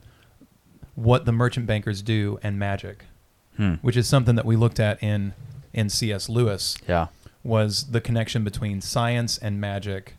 what 0.96 1.26
the 1.26 1.32
merchant 1.32 1.66
bankers 1.66 2.02
do 2.02 2.38
and 2.44 2.60
magic 2.60 3.06
Hmm. 3.58 3.76
which 3.82 3.96
is 3.98 4.08
something 4.08 4.36
that 4.36 4.46
we 4.46 4.56
looked 4.56 4.80
at 4.80 5.02
in 5.04 5.34
in 5.74 5.90
cs 5.90 6.28
lewis 6.30 6.78
Yeah. 6.88 7.08
was 7.44 7.86
the 7.92 8.02
connection 8.02 8.44
between 8.44 8.82
science 8.82 9.38
and 9.38 9.60
magic 9.62 10.16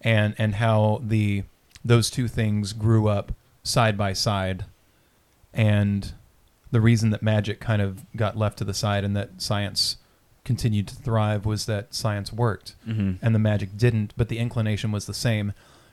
and 0.00 0.34
and 0.38 0.56
how 0.56 1.00
the 1.02 1.44
those 1.84 2.10
two 2.10 2.28
things 2.28 2.72
grew 2.72 3.08
up 3.08 3.32
side 3.62 3.96
by 3.96 4.12
side 4.12 4.64
and 5.54 6.12
the 6.70 6.80
reason 6.80 7.10
that 7.10 7.22
magic 7.22 7.60
kind 7.60 7.80
of 7.80 8.04
got 8.14 8.36
left 8.36 8.58
to 8.58 8.64
the 8.64 8.74
side 8.74 9.04
and 9.04 9.16
that 9.16 9.40
science 9.40 9.96
continued 10.44 10.88
to 10.88 10.94
thrive 10.94 11.44
was 11.46 11.66
that 11.66 11.94
science 11.94 12.32
worked 12.32 12.74
hmm 12.84 13.12
and 13.22 13.34
the 13.34 13.38
magic 13.38 13.76
didn't, 13.76 14.12
but 14.16 14.28
the 14.28 14.38
inclination 14.38 14.90
was 14.92 15.06
the 15.06 15.14
same. 15.14 15.52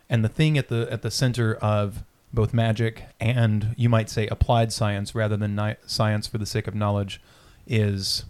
And 0.09 0.23
the 0.23 0.29
thing 0.29 0.57
at 0.57 0.67
the 0.69 0.87
at 0.91 1.01
the 1.01 1.11
center 1.11 1.55
of 1.55 2.03
both 2.35 2.53
magic 2.53 3.03
and 3.19 3.73
you 3.77 3.89
might 3.89 4.09
say 4.09 4.27
applied 4.27 4.71
science 4.71 5.15
rather 5.15 5.37
than 5.37 5.55
ni- 5.55 5.75
science 5.85 6.27
for 6.27 6.37
the 6.37 6.45
sake 6.45 6.67
of 6.67 6.75
knowledge 6.75 7.21
is 7.65 8.25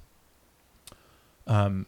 um 1.47 1.85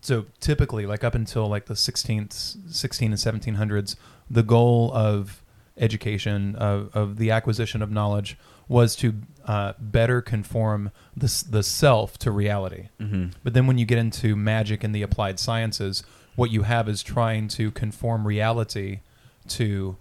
so 0.00 0.26
typically 0.40 0.86
like 0.86 1.04
up 1.04 1.14
until 1.14 1.46
like 1.46 1.66
the 1.66 1.74
16th 1.74 2.56
16 2.70 3.12
and 3.12 3.20
1700s 3.56 3.96
the 4.30 4.42
goal 4.42 4.90
of 4.94 5.42
education 5.78 6.54
of, 6.56 6.94
of 6.94 7.16
the 7.16 7.30
acquisition 7.30 7.80
of 7.82 7.90
knowledge 7.90 8.36
was 8.68 8.94
to 8.94 9.14
uh, 9.46 9.72
better 9.80 10.20
conform 10.22 10.92
the, 11.16 11.44
the 11.50 11.62
self 11.62 12.16
to 12.18 12.30
reality. 12.30 12.88
Hmm 12.98 13.28
but 13.42 13.54
then 13.54 13.66
when 13.66 13.78
you 13.78 13.86
get 13.86 13.98
into 13.98 14.36
magic 14.36 14.84
and 14.84 14.94
the 14.94 15.02
applied 15.02 15.40
sciences, 15.40 16.04
what 16.36 16.50
you 16.50 16.62
have 16.62 16.88
is 16.88 17.02
trying 17.02 17.48
to 17.48 17.70
conform 17.72 18.26
reality 18.26 19.00
to 19.48 19.96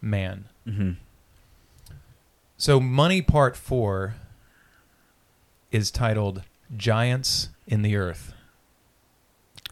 man. 0.00 0.46
hmm 0.64 0.92
So 2.56 2.80
money 2.80 3.22
part 3.22 3.56
4 3.56 4.14
is 5.70 5.90
titled 5.90 6.42
Giants 6.76 7.50
in 7.66 7.82
the 7.82 7.96
Earth. 7.96 8.32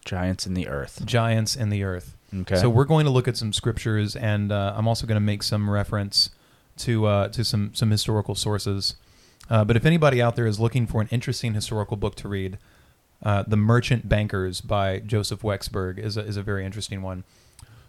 Giants 0.05 0.47
in 0.47 0.55
the 0.55 0.69
earth. 0.69 1.03
Giants 1.07 1.57
in 1.57 1.71
the 1.71 1.83
Earth. 1.83 2.15
Okay. 2.41 2.57
So 2.57 2.69
we're 2.69 2.85
going 2.85 3.07
to 3.07 3.11
look 3.11 3.27
at 3.27 3.37
some 3.37 3.53
scriptures 3.53 4.15
and 4.17 4.53
uh, 4.53 4.75
I'm 4.77 4.87
also 4.87 5.07
going 5.07 5.17
to 5.17 5.21
make 5.21 5.43
some 5.43 5.71
reference 5.71 6.31
to 6.79 7.07
uh, 7.07 7.29
to 7.29 7.45
some 7.45 7.73
some 7.75 7.91
historical 7.91 8.35
sources. 8.35 8.97
Uh, 9.49 9.65
but 9.65 9.77
if 9.77 9.85
anybody 9.87 10.21
out 10.21 10.37
there 10.37 10.47
is 10.47 10.59
looking 10.59 10.87
for 10.87 11.01
an 11.01 11.09
interesting 11.11 11.55
historical 11.55 11.97
book 11.97 12.15
to 12.17 12.29
read, 12.29 12.59
uh, 13.23 13.45
The 13.47 13.57
Merchant 13.57 14.09
Bankers 14.09 14.61
by 14.61 14.99
Joseph 15.01 15.43
Wechsberg 15.43 15.99
is 15.99 16.17
a, 16.17 16.21
is 16.21 16.37
a 16.37 16.43
very 16.43 16.65
interesting 16.65 17.03
one. 17.03 17.25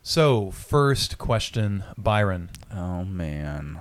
So, 0.08 0.52
first 0.52 1.18
question, 1.18 1.84
Byron. 1.98 2.52
oh 2.72 3.04
man. 3.04 3.80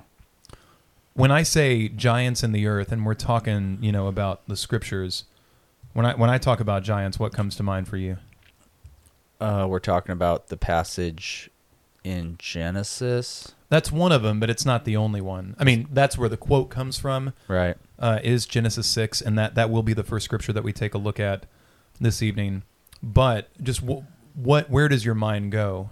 When 1.12 1.30
I 1.30 1.42
say 1.42 1.88
giants 1.88 2.42
in 2.42 2.52
the 2.52 2.66
earth, 2.66 2.90
and 2.92 3.04
we're 3.04 3.12
talking, 3.12 3.76
you 3.82 3.92
know, 3.92 4.06
about 4.06 4.40
the 4.48 4.56
scriptures, 4.56 5.24
when 5.92 6.06
I 6.06 6.14
when 6.14 6.30
I 6.30 6.38
talk 6.38 6.60
about 6.60 6.82
giants, 6.82 7.18
what 7.18 7.34
comes 7.34 7.56
to 7.56 7.62
mind 7.62 7.88
for 7.88 7.98
you? 7.98 8.16
Uh, 9.38 9.66
we're 9.68 9.80
talking 9.80 10.12
about 10.12 10.48
the 10.48 10.56
passage 10.56 11.50
in 12.04 12.36
Genesis, 12.38 13.52
That's 13.68 13.92
one 13.92 14.10
of 14.10 14.22
them, 14.22 14.40
but 14.40 14.48
it's 14.48 14.64
not 14.64 14.86
the 14.86 14.96
only 14.96 15.20
one. 15.20 15.54
I 15.58 15.64
mean, 15.64 15.88
that's 15.92 16.16
where 16.16 16.30
the 16.30 16.38
quote 16.38 16.70
comes 16.70 16.98
from. 16.98 17.34
right? 17.48 17.76
uh, 17.98 18.20
is 18.24 18.46
Genesis 18.46 18.86
six, 18.86 19.20
and 19.20 19.36
that 19.38 19.56
that 19.56 19.68
will 19.68 19.82
be 19.82 19.92
the 19.92 20.02
first 20.02 20.24
scripture 20.24 20.54
that 20.54 20.64
we 20.64 20.72
take 20.72 20.94
a 20.94 20.98
look 20.98 21.20
at 21.20 21.44
this 22.00 22.22
evening. 22.22 22.62
But 23.02 23.50
just 23.62 23.82
w- 23.82 24.04
what, 24.34 24.70
where 24.70 24.88
does 24.88 25.04
your 25.04 25.14
mind 25.14 25.52
go? 25.52 25.90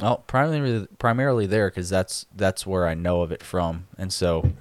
Well, 0.00 0.18
primarily 0.26 0.88
primarily 0.98 1.46
there 1.46 1.70
because 1.70 1.88
that's 1.88 2.26
that's 2.34 2.66
where 2.66 2.86
I 2.86 2.94
know 2.94 3.22
of 3.22 3.30
it 3.30 3.42
from, 3.42 3.86
and 3.96 4.12
so, 4.12 4.52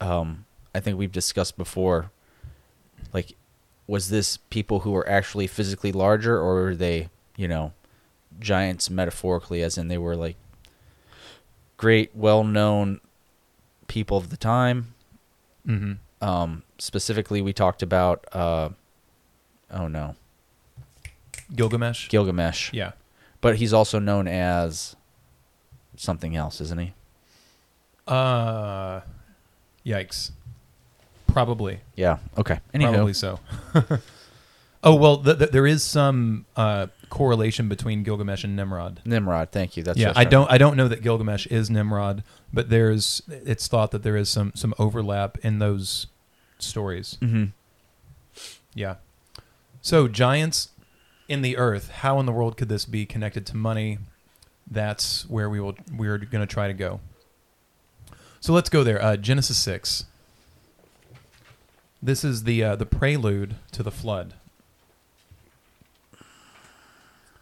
um, 0.00 0.44
I 0.74 0.80
think 0.80 0.98
we've 0.98 1.12
discussed 1.12 1.56
before. 1.56 2.10
Like, 3.12 3.36
was 3.86 4.10
this 4.10 4.36
people 4.50 4.80
who 4.80 4.90
were 4.90 5.08
actually 5.08 5.46
physically 5.46 5.92
larger, 5.92 6.38
or 6.38 6.54
were 6.54 6.74
they, 6.74 7.08
you 7.36 7.46
know, 7.46 7.72
giants 8.40 8.90
metaphorically, 8.90 9.62
as 9.62 9.78
in 9.78 9.88
they 9.88 9.98
were 9.98 10.16
like 10.16 10.36
great, 11.76 12.10
well-known 12.14 13.00
people 13.86 14.16
of 14.16 14.30
the 14.30 14.36
time? 14.36 14.94
Mm-hmm. 15.66 16.26
Um, 16.26 16.64
specifically, 16.78 17.40
we 17.42 17.52
talked 17.52 17.82
about, 17.82 18.24
uh, 18.32 18.70
oh 19.70 19.86
no, 19.86 20.16
Gilgamesh. 21.54 22.08
Gilgamesh. 22.08 22.72
yeah. 22.72 22.92
But 23.46 23.56
he's 23.58 23.72
also 23.72 24.00
known 24.00 24.26
as 24.26 24.96
something 25.96 26.34
else, 26.34 26.60
isn't 26.60 26.80
he? 26.80 26.94
Uh, 28.08 29.02
yikes. 29.86 30.32
Probably. 31.28 31.78
Yeah. 31.94 32.18
Okay. 32.36 32.58
Anywho, 32.74 32.92
Probably 32.92 33.12
so. 33.12 33.38
oh 34.82 34.96
well, 34.96 35.18
th- 35.18 35.38
th- 35.38 35.50
there 35.52 35.64
is 35.64 35.84
some 35.84 36.44
uh, 36.56 36.88
correlation 37.08 37.68
between 37.68 38.02
Gilgamesh 38.02 38.42
and 38.42 38.56
Nimrod. 38.56 39.00
Nimrod. 39.04 39.52
Thank 39.52 39.76
you. 39.76 39.84
That's 39.84 39.96
yeah, 39.96 40.12
I 40.16 40.24
don't. 40.24 40.50
I 40.50 40.58
don't 40.58 40.76
know 40.76 40.88
that 40.88 41.02
Gilgamesh 41.02 41.46
is 41.46 41.70
Nimrod, 41.70 42.24
but 42.52 42.68
there's. 42.68 43.22
It's 43.28 43.68
thought 43.68 43.92
that 43.92 44.02
there 44.02 44.16
is 44.16 44.28
some 44.28 44.50
some 44.56 44.74
overlap 44.76 45.38
in 45.44 45.60
those 45.60 46.08
stories. 46.58 47.16
Mhm. 47.20 47.52
Yeah. 48.74 48.96
So 49.82 50.08
giants 50.08 50.70
in 51.28 51.42
the 51.42 51.56
earth. 51.56 51.90
How 51.90 52.20
in 52.20 52.26
the 52.26 52.32
world 52.32 52.56
could 52.56 52.68
this 52.68 52.84
be 52.84 53.06
connected 53.06 53.46
to 53.46 53.56
money? 53.56 53.98
That's 54.70 55.28
where 55.28 55.48
we 55.48 55.60
will. 55.60 55.76
We're 55.94 56.18
going 56.18 56.46
to 56.46 56.52
try 56.52 56.66
to 56.66 56.74
go. 56.74 57.00
So 58.40 58.52
let's 58.52 58.68
go 58.68 58.84
there. 58.84 59.02
Uh, 59.02 59.16
Genesis 59.16 59.58
six. 59.58 60.04
This 62.02 62.24
is 62.24 62.44
the 62.44 62.62
uh, 62.62 62.76
the 62.76 62.86
prelude 62.86 63.56
to 63.72 63.82
the 63.82 63.90
flood. 63.90 64.34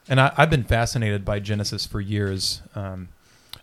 And 0.09 0.21
I, 0.21 0.33
I've 0.37 0.51
been 0.51 0.65
fascinated 0.65 1.25
by 1.25 1.41
Genesis 1.41 1.87
for 1.87 2.01
years. 2.01 2.63
Um, 2.75 3.09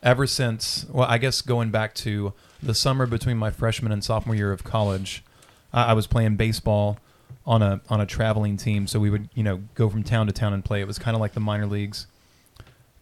ever 0.01 0.25
since, 0.27 0.85
well, 0.89 1.07
I 1.07 1.17
guess 1.19 1.41
going 1.41 1.69
back 1.69 1.93
to 1.95 2.33
the 2.61 2.73
summer 2.73 3.05
between 3.05 3.37
my 3.37 3.51
freshman 3.51 3.91
and 3.91 4.03
sophomore 4.03 4.35
year 4.35 4.51
of 4.51 4.63
college, 4.63 5.23
I, 5.71 5.85
I 5.85 5.93
was 5.93 6.07
playing 6.07 6.35
baseball 6.35 6.97
on 7.45 7.61
a 7.61 7.81
on 7.89 7.99
a 8.01 8.05
traveling 8.05 8.57
team. 8.57 8.87
So 8.87 8.99
we 8.99 9.09
would 9.09 9.29
you 9.33 9.43
know 9.43 9.61
go 9.75 9.89
from 9.89 10.03
town 10.03 10.27
to 10.27 10.33
town 10.33 10.53
and 10.53 10.63
play. 10.63 10.81
It 10.81 10.87
was 10.87 10.99
kind 10.99 11.15
of 11.15 11.21
like 11.21 11.33
the 11.33 11.39
minor 11.39 11.65
leagues. 11.65 12.07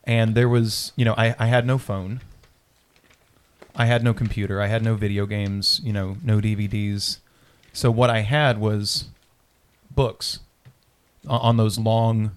And 0.03 0.33
there 0.35 0.49
was 0.49 0.91
you 0.95 1.05
know 1.05 1.13
I, 1.17 1.35
I 1.37 1.47
had 1.47 1.65
no 1.65 1.77
phone. 1.77 2.21
I 3.75 3.85
had 3.85 4.03
no 4.03 4.13
computer. 4.13 4.61
I 4.61 4.67
had 4.67 4.83
no 4.83 4.95
video 4.95 5.25
games. 5.25 5.81
You 5.83 5.93
know 5.93 6.17
no 6.23 6.39
DVDs. 6.39 7.17
So 7.73 7.91
what 7.91 8.09
I 8.09 8.21
had 8.21 8.57
was 8.59 9.05
books 9.91 10.39
on 11.27 11.57
those 11.57 11.77
long, 11.77 12.31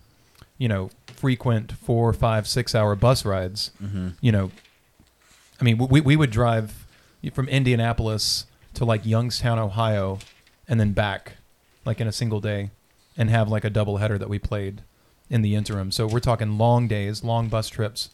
you 0.59 0.69
know, 0.69 0.91
frequent 1.07 1.73
four, 1.73 2.13
five, 2.13 2.47
six 2.49 2.75
hour 2.75 2.95
bus 2.97 3.25
rides. 3.25 3.71
Mhm. 3.83 4.15
You 4.21 4.33
know, 4.33 4.51
I 5.61 5.65
mean, 5.65 5.79
we 5.79 6.01
we 6.01 6.17
would 6.17 6.31
drive 6.31 6.85
from 7.33 7.49
Indianapolis 7.49 8.47
to 8.75 8.85
like 8.85 9.07
Youngstown, 9.07 9.59
Ohio, 9.59 10.19
and 10.69 10.79
then 10.81 10.93
back, 10.93 11.37
like 11.85 12.01
in 12.01 12.07
a 12.09 12.13
single 12.13 12.41
day, 12.41 12.71
and 13.17 13.29
have 13.31 13.49
like 13.49 13.65
a 13.65 13.71
double 13.71 13.99
header 13.99 14.19
that 14.19 14.29
we 14.29 14.39
played 14.39 14.83
in 15.29 15.43
the 15.43 15.55
interim. 15.55 15.91
So 15.91 16.07
we're 16.07 16.21
talking 16.21 16.59
long 16.59 16.89
days, 16.89 17.23
long 17.25 17.49
bus 17.49 17.69
trips. 17.69 18.11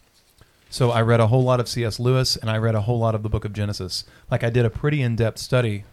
So 0.70 0.90
I 0.90 1.00
read 1.02 1.20
a 1.20 1.28
whole 1.28 1.42
lot 1.44 1.60
of 1.60 1.68
C.S. 1.68 1.98
Lewis 1.98 2.36
and 2.36 2.50
I 2.50 2.58
read 2.58 2.74
a 2.74 2.82
whole 2.82 2.98
lot 2.98 3.14
of 3.14 3.22
the 3.22 3.28
Book 3.28 3.44
of 3.44 3.52
Genesis. 3.54 4.04
Like 4.30 4.44
I 4.44 4.50
did 4.50 4.64
a 4.66 4.70
pretty 4.70 5.00
in-depth 5.02 5.38
study 5.38 5.84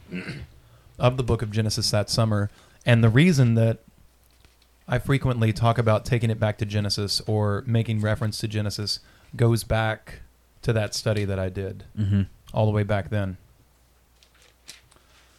of 0.99 1.15
the 1.17 1.23
Book 1.23 1.41
of 1.41 1.49
Genesis 1.51 1.89
that 1.91 2.09
summer, 2.09 2.49
and 2.85 3.03
the 3.03 3.09
reason 3.09 3.55
that 3.55 3.79
I 4.87 4.99
frequently 4.99 5.51
talk 5.53 5.77
about 5.77 6.05
taking 6.05 6.29
it 6.29 6.39
back 6.39 6.57
to 6.59 6.65
Genesis 6.65 7.21
or 7.25 7.63
making 7.65 8.01
reference 8.01 8.37
to 8.39 8.47
Genesis 8.47 8.99
goes 9.35 9.63
back 9.63 10.19
to 10.61 10.73
that 10.73 10.93
study 10.93 11.25
that 11.25 11.39
I 11.39 11.49
did 11.49 11.83
Mhm. 11.97 12.27
all 12.53 12.65
the 12.65 12.71
way 12.71 12.83
back 12.83 13.09
then. 13.09 13.37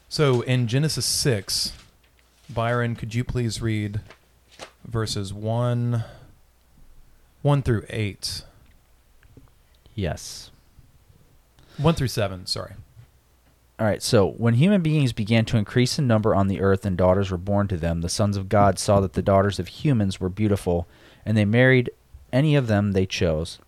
So 0.08 0.40
in 0.42 0.66
Genesis 0.66 1.04
6, 1.04 1.72
Byron, 2.48 2.94
could 2.94 3.14
you 3.14 3.24
please 3.24 3.60
read 3.60 4.00
verses 4.84 5.32
1 5.32 6.04
1 7.42 7.62
through 7.62 7.84
8? 7.88 8.42
Yes. 9.94 10.50
1 11.76 11.94
through 11.94 12.08
7, 12.08 12.46
sorry. 12.46 12.72
All 13.78 13.86
right. 13.86 14.02
So 14.02 14.26
when 14.26 14.54
human 14.54 14.80
beings 14.80 15.12
began 15.12 15.44
to 15.46 15.58
increase 15.58 15.98
in 15.98 16.06
number 16.06 16.34
on 16.34 16.48
the 16.48 16.60
earth 16.60 16.86
and 16.86 16.96
daughters 16.96 17.30
were 17.30 17.36
born 17.36 17.68
to 17.68 17.76
them, 17.76 18.00
the 18.00 18.08
sons 18.08 18.36
of 18.36 18.48
God 18.48 18.78
saw 18.78 19.00
that 19.00 19.12
the 19.12 19.22
daughters 19.22 19.58
of 19.58 19.68
humans 19.68 20.18
were 20.18 20.28
beautiful, 20.28 20.88
and 21.24 21.36
they 21.36 21.44
married 21.44 21.90
any 22.32 22.56
of 22.56 22.68
them 22.68 22.92
they 22.92 23.06
chose. 23.06 23.58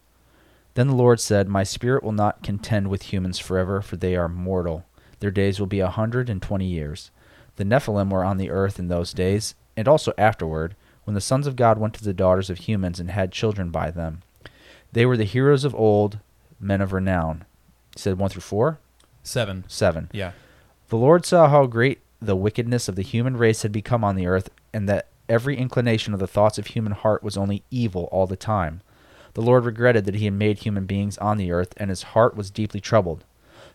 Then 0.74 0.88
the 0.88 0.94
Lord 0.94 1.20
said, 1.20 1.48
My 1.48 1.62
spirit 1.62 2.02
will 2.02 2.12
not 2.12 2.42
contend 2.42 2.88
with 2.88 3.12
humans 3.12 3.38
forever, 3.38 3.82
for 3.82 3.96
they 3.96 4.16
are 4.16 4.28
mortal. 4.28 4.86
Their 5.20 5.30
days 5.30 5.60
will 5.60 5.66
be 5.66 5.80
a 5.80 5.90
hundred 5.90 6.30
and 6.30 6.40
twenty 6.40 6.66
years. 6.66 7.10
The 7.58 7.64
Nephilim 7.64 8.10
were 8.10 8.22
on 8.22 8.36
the 8.36 8.50
earth 8.50 8.78
in 8.78 8.86
those 8.86 9.12
days, 9.12 9.56
and 9.76 9.88
also 9.88 10.12
afterward, 10.16 10.76
when 11.02 11.14
the 11.14 11.20
sons 11.20 11.44
of 11.44 11.56
God 11.56 11.76
went 11.76 11.92
to 11.94 12.04
the 12.04 12.14
daughters 12.14 12.50
of 12.50 12.58
humans 12.58 13.00
and 13.00 13.10
had 13.10 13.32
children 13.32 13.70
by 13.70 13.90
them. 13.90 14.22
They 14.92 15.04
were 15.04 15.16
the 15.16 15.24
heroes 15.24 15.64
of 15.64 15.74
old, 15.74 16.20
men 16.60 16.80
of 16.80 16.92
renown. 16.92 17.44
He 17.96 17.98
said 17.98 18.16
one 18.16 18.30
through 18.30 18.42
four? 18.42 18.78
7. 19.24 19.64
Seven. 19.66 20.08
Yeah. 20.12 20.32
The 20.88 20.96
Lord 20.96 21.26
saw 21.26 21.48
how 21.48 21.66
great 21.66 21.98
the 22.22 22.36
wickedness 22.36 22.88
of 22.88 22.94
the 22.94 23.02
human 23.02 23.36
race 23.36 23.62
had 23.62 23.72
become 23.72 24.04
on 24.04 24.14
the 24.14 24.28
earth, 24.28 24.50
and 24.72 24.88
that 24.88 25.08
every 25.28 25.56
inclination 25.56 26.14
of 26.14 26.20
the 26.20 26.28
thoughts 26.28 26.58
of 26.58 26.68
human 26.68 26.92
heart 26.92 27.24
was 27.24 27.36
only 27.36 27.64
evil 27.72 28.08
all 28.12 28.28
the 28.28 28.36
time. 28.36 28.82
The 29.34 29.42
Lord 29.42 29.64
regretted 29.64 30.04
that 30.04 30.14
he 30.14 30.26
had 30.26 30.34
made 30.34 30.60
human 30.60 30.86
beings 30.86 31.18
on 31.18 31.38
the 31.38 31.50
earth, 31.50 31.74
and 31.76 31.90
his 31.90 32.04
heart 32.14 32.36
was 32.36 32.52
deeply 32.52 32.80
troubled. 32.80 33.24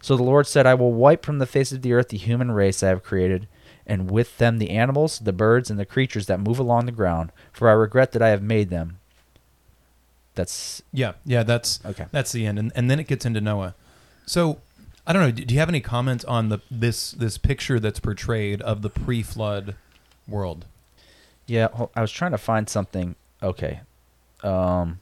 So 0.01 0.15
the 0.15 0.23
Lord 0.23 0.47
said, 0.47 0.65
I 0.65 0.73
will 0.73 0.93
wipe 0.93 1.25
from 1.25 1.39
the 1.39 1.45
face 1.45 1.73
of 1.73 1.81
the 1.81 1.91
earth 1.91 2.07
the 2.07 2.17
human 2.17 2.51
race 2.53 2.81
I 2.81 2.87
have 2.87 3.03
created, 3.03 3.49
and 3.85 4.09
with 4.09 4.37
them 4.37 4.57
the 4.59 4.69
animals, 4.69 5.19
the 5.19 5.33
birds, 5.33 5.69
and 5.69 5.79
the 5.79 5.85
creatures 5.85 6.27
that 6.27 6.39
move 6.39 6.59
along 6.59 6.85
the 6.85 6.91
ground. 6.91 7.31
For 7.51 7.69
I 7.69 7.73
regret 7.73 8.11
that 8.13 8.21
I 8.21 8.29
have 8.29 8.41
made 8.41 8.69
them. 8.69 8.99
That's 10.35 10.81
Yeah, 10.91 11.13
yeah, 11.25 11.43
that's 11.43 11.79
okay. 11.85 12.05
that's 12.11 12.31
the 12.31 12.45
end, 12.45 12.57
and 12.57 12.71
and 12.75 12.89
then 12.89 12.99
it 12.99 13.07
gets 13.07 13.25
into 13.25 13.39
Noah. 13.41 13.75
So 14.25 14.59
I 15.05 15.13
don't 15.13 15.21
know. 15.21 15.31
Do 15.31 15.45
do 15.45 15.53
you 15.53 15.59
have 15.59 15.69
any 15.69 15.81
comments 15.81 16.25
on 16.25 16.49
the 16.49 16.59
this 16.71 17.11
this 17.11 17.37
picture 17.37 17.79
that's 17.79 17.99
portrayed 17.99 18.61
of 18.61 18.81
the 18.81 18.89
pre-flood 18.89 19.75
world? 20.27 20.65
Yeah, 21.45 21.67
I 21.95 22.01
was 22.01 22.11
trying 22.11 22.31
to 22.31 22.37
find 22.37 22.67
something. 22.69 23.15
Okay, 23.43 23.81
um, 24.43 24.99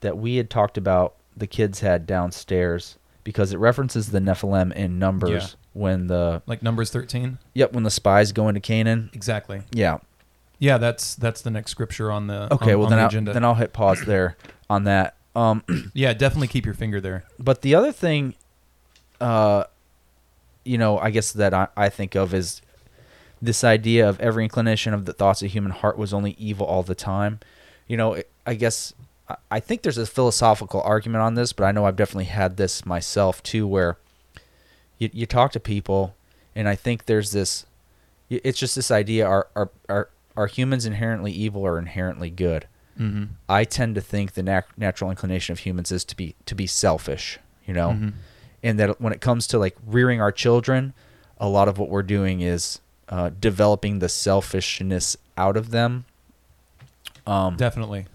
that 0.00 0.16
we 0.16 0.36
had 0.36 0.48
talked 0.50 0.78
about. 0.78 1.14
The 1.36 1.46
kids 1.46 1.80
had 1.80 2.04
downstairs 2.06 2.96
because 3.22 3.52
it 3.52 3.58
references 3.58 4.10
the 4.10 4.18
Nephilim 4.18 4.72
in 4.72 4.98
Numbers 4.98 5.30
Yeah. 5.30 5.67
When 5.78 6.06
the 6.08 6.42
Like 6.46 6.62
Numbers 6.62 6.90
thirteen? 6.90 7.38
yep 7.54 7.72
when 7.72 7.84
the 7.84 7.90
spies 7.90 8.32
go 8.32 8.48
into 8.48 8.60
Canaan. 8.60 9.10
Exactly. 9.12 9.62
Yeah. 9.72 9.98
Yeah, 10.58 10.76
that's 10.78 11.14
that's 11.14 11.40
the 11.42 11.50
next 11.50 11.70
scripture 11.70 12.10
on 12.10 12.26
the 12.26 12.52
Okay. 12.52 12.72
on, 12.72 12.78
well 12.80 12.86
on 12.86 12.90
then 12.90 12.96
the 12.98 13.02
I'll, 13.02 13.08
agenda. 13.08 13.32
then 13.32 13.44
I'll 13.44 13.54
hit 13.54 13.72
pause 13.72 14.02
there 14.04 14.36
on 14.68 14.84
that. 14.84 15.14
Um, 15.36 15.62
yeah, 15.94 16.12
definitely 16.14 16.48
keep 16.48 16.64
your 16.64 16.74
finger 16.74 17.00
there. 17.00 17.24
but 17.38 17.62
the 17.62 17.74
other 17.76 17.92
thing, 17.92 18.34
uh, 19.20 19.64
you 20.64 20.78
know, 20.78 20.98
I 20.98 21.10
guess 21.10 21.32
that 21.32 21.54
I, 21.54 21.68
I 21.76 21.88
think 21.88 22.14
of 22.16 22.34
is 22.34 22.60
this 23.40 23.62
idea 23.62 24.08
of 24.08 24.18
every 24.20 24.42
inclination 24.44 24.92
of 24.94 25.04
the 25.04 25.12
thoughts 25.12 25.42
of 25.42 25.50
human 25.52 25.70
heart 25.72 25.96
was 25.96 26.12
only 26.12 26.32
evil 26.38 26.66
all 26.66 26.82
the 26.82 26.94
time. 26.96 27.38
You 27.86 27.96
know, 27.96 28.14
it- 28.14 28.30
I 28.46 28.54
guess 28.54 28.92
I- 29.28 29.36
I 29.50 29.60
think 29.60 29.82
there's 29.82 29.98
a 29.98 30.06
philosophical 30.06 30.80
argument 30.82 31.22
on 31.22 31.34
this, 31.34 31.52
but 31.52 31.64
I 31.64 31.70
know 31.72 31.84
I've 31.84 31.96
definitely 31.96 32.24
had 32.24 32.56
this 32.56 32.84
myself 32.84 33.42
too, 33.42 33.66
where 33.66 33.96
you, 34.98 35.10
you 35.12 35.26
talk 35.26 35.52
to 35.52 35.60
people, 35.60 36.14
and 36.54 36.68
I 36.68 36.74
think 36.74 37.06
there's 37.06 37.32
this. 37.32 37.66
It's 38.30 38.58
just 38.58 38.74
this 38.76 38.90
idea: 38.90 39.26
are 39.26 39.48
are 39.56 39.70
are 39.88 40.08
are 40.36 40.46
humans 40.46 40.84
inherently 40.86 41.32
evil 41.32 41.62
or 41.62 41.78
inherently 41.78 42.30
good? 42.30 42.66
Mm-hmm. 42.98 43.24
I 43.48 43.64
tend 43.64 43.94
to 43.94 44.00
think 44.00 44.32
the 44.32 44.42
nat- 44.42 44.66
natural 44.76 45.10
inclination 45.10 45.52
of 45.52 45.60
humans 45.60 45.92
is 45.92 46.04
to 46.06 46.16
be 46.16 46.34
to 46.46 46.54
be 46.54 46.66
selfish, 46.66 47.38
you 47.66 47.72
know, 47.74 47.90
Mhm. 47.90 48.12
and 48.62 48.78
that 48.80 49.00
when 49.00 49.12
it 49.12 49.20
comes 49.20 49.46
to 49.48 49.58
like 49.58 49.76
rearing 49.86 50.20
our 50.20 50.32
children, 50.32 50.94
a 51.38 51.48
lot 51.48 51.68
of 51.68 51.78
what 51.78 51.88
we're 51.88 52.02
doing 52.02 52.40
is 52.40 52.80
uh, 53.08 53.30
developing 53.40 54.00
the 54.00 54.08
selfishness 54.08 55.16
out 55.36 55.56
of 55.56 55.70
them. 55.70 56.04
Um, 57.26 57.56
Definitely. 57.56 58.06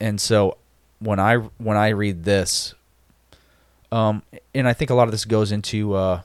and 0.00 0.20
so 0.20 0.56
when 0.98 1.20
I 1.20 1.36
when 1.36 1.76
I 1.76 1.88
read 1.88 2.24
this, 2.24 2.74
um, 3.92 4.22
and 4.54 4.66
I 4.66 4.72
think 4.72 4.90
a 4.90 4.94
lot 4.94 5.04
of 5.04 5.12
this 5.12 5.24
goes 5.24 5.52
into 5.52 5.94
uh, 5.94 6.22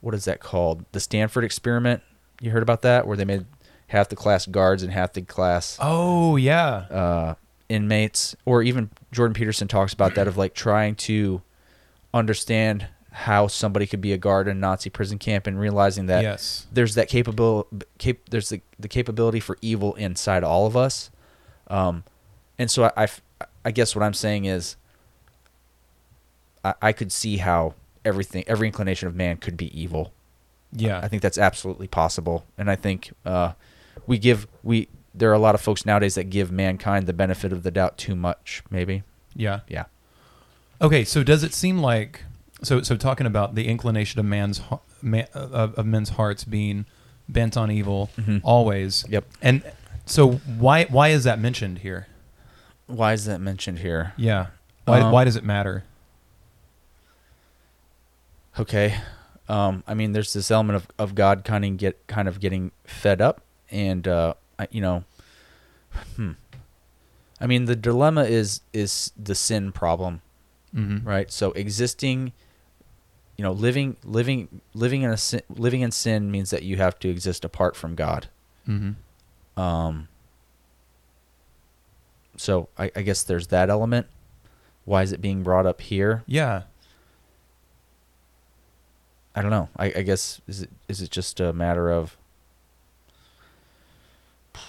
what 0.00 0.14
is 0.14 0.24
that 0.24 0.40
called? 0.40 0.84
The 0.92 1.00
Stanford 1.00 1.44
experiment. 1.44 2.02
You 2.40 2.50
heard 2.50 2.62
about 2.62 2.82
that, 2.82 3.06
where 3.06 3.16
they 3.16 3.24
made 3.24 3.44
half 3.88 4.08
the 4.08 4.16
class 4.16 4.46
guards 4.46 4.82
and 4.82 4.92
half 4.92 5.12
the 5.12 5.22
class 5.22 5.76
Oh 5.80 6.36
yeah. 6.36 6.86
uh, 6.90 7.34
inmates, 7.68 8.34
or 8.44 8.62
even 8.62 8.90
Jordan 9.12 9.34
Peterson 9.34 9.68
talks 9.68 9.92
about 9.92 10.14
that 10.14 10.26
of 10.26 10.36
like 10.36 10.54
trying 10.54 10.94
to 10.96 11.42
understand 12.14 12.86
how 13.10 13.46
somebody 13.46 13.86
could 13.86 14.00
be 14.00 14.12
a 14.12 14.18
guard 14.18 14.48
in 14.48 14.56
a 14.56 14.60
Nazi 14.60 14.88
prison 14.88 15.18
camp 15.18 15.46
and 15.46 15.60
realizing 15.60 16.06
that 16.06 16.22
yes. 16.22 16.66
there's 16.72 16.94
that 16.94 17.08
capable 17.08 17.66
cap, 17.98 18.16
there's 18.30 18.48
the, 18.48 18.62
the 18.78 18.88
capability 18.88 19.38
for 19.38 19.58
evil 19.60 19.94
inside 19.94 20.42
all 20.42 20.66
of 20.66 20.76
us. 20.76 21.10
Um, 21.68 22.04
and 22.58 22.70
so 22.70 22.90
I 22.96 23.08
I 23.64 23.70
guess 23.70 23.94
what 23.94 24.02
I'm 24.02 24.14
saying 24.14 24.46
is 24.46 24.76
I, 26.64 26.74
I 26.82 26.92
could 26.92 27.12
see 27.12 27.38
how 27.38 27.74
everything 28.04 28.44
every 28.46 28.66
inclination 28.68 29.08
of 29.08 29.14
man 29.14 29.36
could 29.36 29.56
be 29.56 29.68
evil. 29.80 30.12
Yeah. 30.72 31.00
I 31.02 31.08
think 31.08 31.22
that's 31.22 31.38
absolutely 31.38 31.86
possible, 31.88 32.46
and 32.56 32.70
I 32.70 32.76
think 32.76 33.12
uh, 33.26 33.52
we 34.06 34.18
give 34.18 34.46
we 34.62 34.88
there 35.14 35.28
are 35.30 35.34
a 35.34 35.38
lot 35.38 35.54
of 35.54 35.60
folks 35.60 35.84
nowadays 35.84 36.14
that 36.14 36.24
give 36.30 36.50
mankind 36.50 37.06
the 37.06 37.12
benefit 37.12 37.52
of 37.52 37.62
the 37.62 37.70
doubt 37.70 37.98
too 37.98 38.16
much. 38.16 38.62
Maybe, 38.70 39.02
yeah. 39.36 39.60
yeah, 39.68 39.84
Okay, 40.80 41.04
so 41.04 41.22
does 41.22 41.42
it 41.44 41.52
seem 41.52 41.78
like 41.78 42.24
so 42.62 42.80
so 42.80 42.96
talking 42.96 43.26
about 43.26 43.54
the 43.54 43.68
inclination 43.68 44.18
of 44.20 44.24
man's 44.26 44.62
man, 45.02 45.26
of, 45.34 45.74
of 45.74 45.84
men's 45.84 46.10
hearts 46.10 46.44
being 46.44 46.86
bent 47.28 47.56
on 47.58 47.70
evil 47.70 48.08
Mhm. 48.18 48.40
always? 48.42 49.04
yep. 49.08 49.24
And 49.42 49.62
so 50.06 50.32
why 50.58 50.84
why 50.86 51.08
is 51.08 51.24
that 51.24 51.38
mentioned 51.38 51.78
here? 51.80 52.06
Why 52.86 53.12
is 53.12 53.26
that 53.26 53.40
mentioned 53.40 53.80
here? 53.80 54.14
Yeah. 54.16 54.46
Why 54.86 55.00
Um, 55.00 55.12
why 55.12 55.24
does 55.24 55.36
it 55.36 55.44
matter? 55.44 55.84
Okay, 58.58 58.98
um, 59.48 59.82
I 59.86 59.94
mean, 59.94 60.12
there's 60.12 60.32
this 60.32 60.50
element 60.50 60.76
of, 60.76 60.86
of 60.98 61.14
God 61.14 61.44
kind 61.44 61.64
of 61.64 61.76
get 61.76 62.06
kind 62.06 62.28
of 62.28 62.38
getting 62.40 62.70
fed 62.84 63.20
up, 63.20 63.40
and 63.70 64.06
uh, 64.06 64.34
I, 64.58 64.68
you 64.70 64.80
know, 64.80 65.04
hmm. 66.16 66.32
I 67.40 67.46
mean, 67.46 67.64
the 67.64 67.76
dilemma 67.76 68.24
is 68.24 68.60
is 68.72 69.12
the 69.16 69.34
sin 69.34 69.72
problem, 69.72 70.20
Mm-hmm. 70.74 71.06
right? 71.06 71.30
So 71.30 71.52
existing, 71.52 72.32
you 73.36 73.42
know, 73.42 73.52
living 73.52 73.96
living 74.04 74.60
living 74.74 75.02
in 75.02 75.10
a 75.10 75.16
sin, 75.16 75.42
living 75.50 75.82
in 75.82 75.90
sin 75.90 76.30
means 76.30 76.50
that 76.50 76.62
you 76.62 76.76
have 76.76 76.98
to 77.00 77.08
exist 77.08 77.44
apart 77.44 77.76
from 77.76 77.94
God. 77.94 78.28
Mm-hmm. 78.66 79.60
Um, 79.60 80.08
so 82.36 82.68
I, 82.78 82.90
I 82.96 83.02
guess 83.02 83.22
there's 83.22 83.48
that 83.48 83.68
element. 83.68 84.06
Why 84.84 85.02
is 85.02 85.12
it 85.12 85.20
being 85.20 85.42
brought 85.42 85.66
up 85.66 85.82
here? 85.82 86.24
Yeah. 86.26 86.62
I 89.34 89.42
don't 89.42 89.50
know. 89.50 89.68
I, 89.76 89.86
I 89.96 90.02
guess 90.02 90.40
is 90.46 90.62
it 90.62 90.70
is 90.88 91.00
it 91.02 91.10
just 91.10 91.40
a 91.40 91.52
matter 91.52 91.90
of 91.90 92.16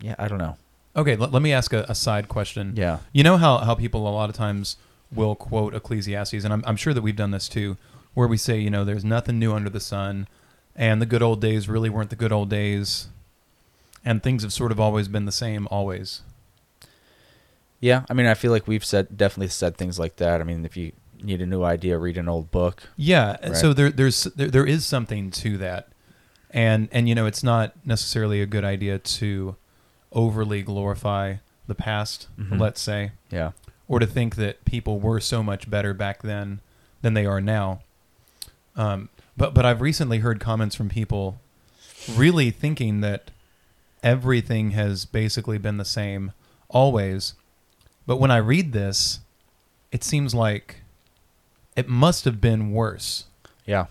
Yeah, 0.00 0.14
I 0.18 0.28
don't 0.28 0.38
know. 0.38 0.56
Okay. 0.96 1.16
Let, 1.16 1.32
let 1.32 1.42
me 1.42 1.52
ask 1.52 1.72
a, 1.72 1.84
a 1.88 1.94
side 1.94 2.28
question. 2.28 2.72
Yeah. 2.76 2.98
You 3.12 3.22
know 3.22 3.36
how, 3.36 3.58
how 3.58 3.74
people 3.74 4.08
a 4.08 4.10
lot 4.10 4.30
of 4.30 4.36
times 4.36 4.76
will 5.12 5.34
quote 5.34 5.74
Ecclesiastes, 5.74 6.44
and 6.44 6.52
I'm, 6.52 6.64
I'm 6.66 6.76
sure 6.76 6.94
that 6.94 7.02
we've 7.02 7.16
done 7.16 7.30
this 7.32 7.48
too, 7.48 7.76
where 8.14 8.28
we 8.28 8.36
say, 8.36 8.58
you 8.58 8.70
know, 8.70 8.84
there's 8.84 9.04
nothing 9.04 9.38
new 9.38 9.52
under 9.52 9.70
the 9.70 9.80
sun, 9.80 10.28
and 10.76 11.02
the 11.02 11.06
good 11.06 11.22
old 11.22 11.40
days 11.40 11.68
really 11.68 11.90
weren't 11.90 12.10
the 12.10 12.16
good 12.16 12.32
old 12.32 12.48
days, 12.48 13.08
and 14.04 14.22
things 14.22 14.42
have 14.42 14.52
sort 14.52 14.72
of 14.72 14.80
always 14.80 15.08
been 15.08 15.24
the 15.24 15.32
same, 15.32 15.66
always. 15.70 16.22
Yeah, 17.80 18.04
I 18.10 18.14
mean 18.14 18.26
I 18.26 18.34
feel 18.34 18.50
like 18.52 18.68
we've 18.68 18.84
said 18.84 19.16
definitely 19.16 19.48
said 19.48 19.76
things 19.76 19.98
like 19.98 20.16
that. 20.16 20.40
I 20.40 20.44
mean 20.44 20.66
if 20.66 20.76
you 20.76 20.92
need 21.22 21.40
a 21.42 21.46
new 21.46 21.62
idea, 21.64 21.98
read 21.98 22.16
an 22.18 22.28
old 22.28 22.50
book. 22.50 22.82
Yeah, 22.96 23.36
Right. 23.42 23.56
so 23.56 23.72
there, 23.72 23.90
there's 23.90 24.24
there, 24.24 24.48
there 24.48 24.66
is 24.66 24.84
something 24.86 25.30
to 25.32 25.56
that, 25.58 25.88
and 26.50 26.88
and 26.92 27.08
you 27.08 27.14
know 27.14 27.26
it's 27.26 27.42
not 27.42 27.74
necessarily 27.84 28.40
a 28.42 28.46
good 28.46 28.64
idea 28.64 28.98
to 28.98 29.56
overly 30.12 30.62
glorify 30.62 31.36
the 31.66 31.74
past, 31.74 32.26
Mhm. 32.38 32.58
let's 32.60 32.80
say, 32.80 33.12
Yeah. 33.30 33.52
or 33.86 33.98
to 34.00 34.06
think 34.06 34.36
that 34.36 34.64
people 34.64 34.98
were 35.00 35.20
so 35.20 35.42
much 35.42 35.70
better 35.70 35.94
back 35.94 36.22
then 36.22 36.60
than 37.02 37.14
they 37.14 37.26
are 37.26 37.40
now. 37.40 37.80
Um, 38.76 39.08
but 39.36 39.54
but 39.54 39.64
I've 39.64 39.80
recently 39.80 40.18
heard 40.18 40.40
comments 40.40 40.74
from 40.74 40.88
people 40.88 41.40
really 42.16 42.50
thinking 42.50 43.00
that 43.02 43.30
everything 44.02 44.70
has 44.70 45.04
basically 45.04 45.58
been 45.58 45.76
the 45.76 45.84
same 45.84 46.32
always. 46.68 47.34
But 48.06 48.16
when 48.16 48.30
I 48.30 48.38
read 48.38 48.72
this, 48.72 49.20
it 49.92 50.02
seems 50.02 50.34
like 50.34 50.82
it 51.80 51.88
must 51.88 52.24
have 52.24 52.40
been 52.40 52.62
worse 52.72 53.24
Yeah. 53.66 53.86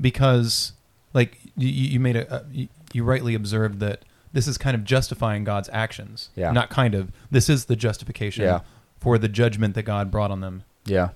because 0.00 0.72
like 1.14 1.38
you, 1.56 1.68
you 1.68 2.00
made 2.00 2.16
a, 2.16 2.44
you, 2.52 2.68
you 2.92 3.04
rightly 3.04 3.34
observed 3.34 3.80
that 3.80 4.04
this 4.32 4.46
is 4.46 4.58
kind 4.58 4.74
of 4.74 4.84
justifying 4.84 5.42
God's 5.44 5.70
actions. 5.72 6.28
Yeah. 6.36 6.52
Not 6.52 6.68
kind 6.70 6.94
of. 6.94 7.10
This 7.30 7.48
is 7.48 7.64
the 7.64 7.76
justification 7.76 8.44
Yeah. 8.44 8.60
for 9.00 9.16
the 9.18 9.28
judgment 9.28 9.74
that 9.74 9.84
God 9.84 10.10
brought 10.10 10.30
on 10.30 10.40
them. 10.40 10.64
Yeah. 10.84 11.10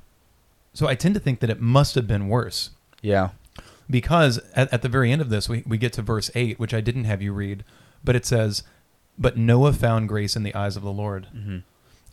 So 0.74 0.86
I 0.88 0.94
tend 0.94 1.14
to 1.14 1.20
think 1.20 1.40
that 1.40 1.50
it 1.50 1.60
must 1.60 1.94
have 1.94 2.06
been 2.06 2.28
worse 2.28 2.70
Yeah. 3.02 3.30
because 3.90 4.38
at, 4.54 4.72
at 4.72 4.80
the 4.82 4.88
very 4.88 5.12
end 5.12 5.20
of 5.20 5.28
this, 5.28 5.48
we, 5.48 5.62
we 5.66 5.76
get 5.76 5.92
to 5.94 6.02
verse 6.02 6.30
8, 6.34 6.58
which 6.58 6.72
I 6.72 6.80
didn't 6.80 7.04
have 7.04 7.20
you 7.20 7.32
read, 7.34 7.64
but 8.02 8.16
it 8.16 8.24
says, 8.24 8.62
But 9.18 9.36
Noah 9.36 9.74
found 9.74 10.08
grace 10.08 10.34
in 10.34 10.42
the 10.42 10.54
eyes 10.54 10.76
of 10.76 10.82
the 10.82 10.92
Lord. 10.92 11.26
hmm 11.32 11.58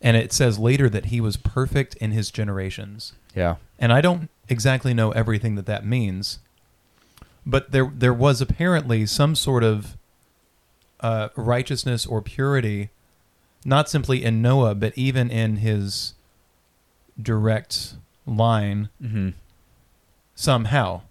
And 0.02 0.16
it 0.18 0.32
says 0.34 0.58
later 0.58 0.90
that 0.90 1.06
he 1.06 1.20
was 1.22 1.38
perfect 1.38 1.94
in 1.96 2.10
his 2.12 2.30
generations. 2.30 3.14
Yeah. 3.34 3.56
And 3.78 3.92
I 3.92 4.00
don't 4.00 4.28
exactly 4.48 4.92
know 4.94 5.10
everything 5.12 5.54
that 5.54 5.66
that 5.66 5.84
means, 5.86 6.38
but 7.46 7.72
there 7.72 7.90
there 7.94 8.14
was 8.14 8.40
apparently 8.40 9.06
some 9.06 9.34
sort 9.34 9.62
of 9.64 9.96
uh, 11.00 11.28
righteousness 11.36 12.04
or 12.04 12.20
purity, 12.20 12.90
not 13.64 13.88
simply 13.88 14.22
in 14.24 14.42
Noah, 14.42 14.74
but 14.74 14.92
even 14.96 15.30
in 15.30 15.56
his 15.56 16.14
direct 17.20 17.94
line 18.26 18.88
hmm 19.00 19.30
somehow, 20.34 21.02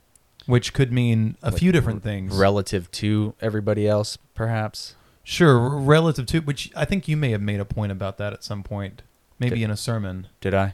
which 0.48 0.74
could 0.74 0.92
mean 0.92 1.36
a 1.44 1.52
Like 1.52 1.60
few 1.60 1.72
different 1.72 2.02
things. 2.02 2.36
Relative 2.36 2.90
to 2.94 3.36
everybody 3.42 3.88
else, 3.88 4.18
perhaps. 4.34 4.96
sure, 5.24 5.60
r- 5.60 5.78
relative 5.78 6.26
to 6.28 6.40
which 6.40 6.72
I 6.76 6.84
think 6.86 7.08
you 7.08 7.16
may 7.16 7.30
have 7.32 7.42
made 7.42 7.60
a 7.60 7.66
point 7.66 7.92
about 7.92 8.18
that 8.18 8.34
at 8.34 8.44
some 8.44 8.64
point, 8.64 9.04
maybe 9.38 9.58
Did- 9.58 9.66
in 9.66 9.72
a 9.72 9.78
sermon. 9.78 10.28
Did 10.42 10.56
I? 10.56 10.74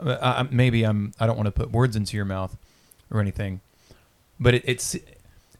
I, 0.00 0.40
I- 0.40 0.48
maybe 0.50 0.84
I'm. 0.84 1.12
I 1.20 1.26
don't 1.26 1.36
want 1.36 1.46
to 1.46 1.52
put 1.52 1.70
words 1.72 1.96
into 1.96 2.16
your 2.16 2.24
mouth, 2.26 2.56
or 3.10 3.20
anything, 3.20 3.60
but 4.38 4.54
it, 4.54 4.62
it's 4.66 4.96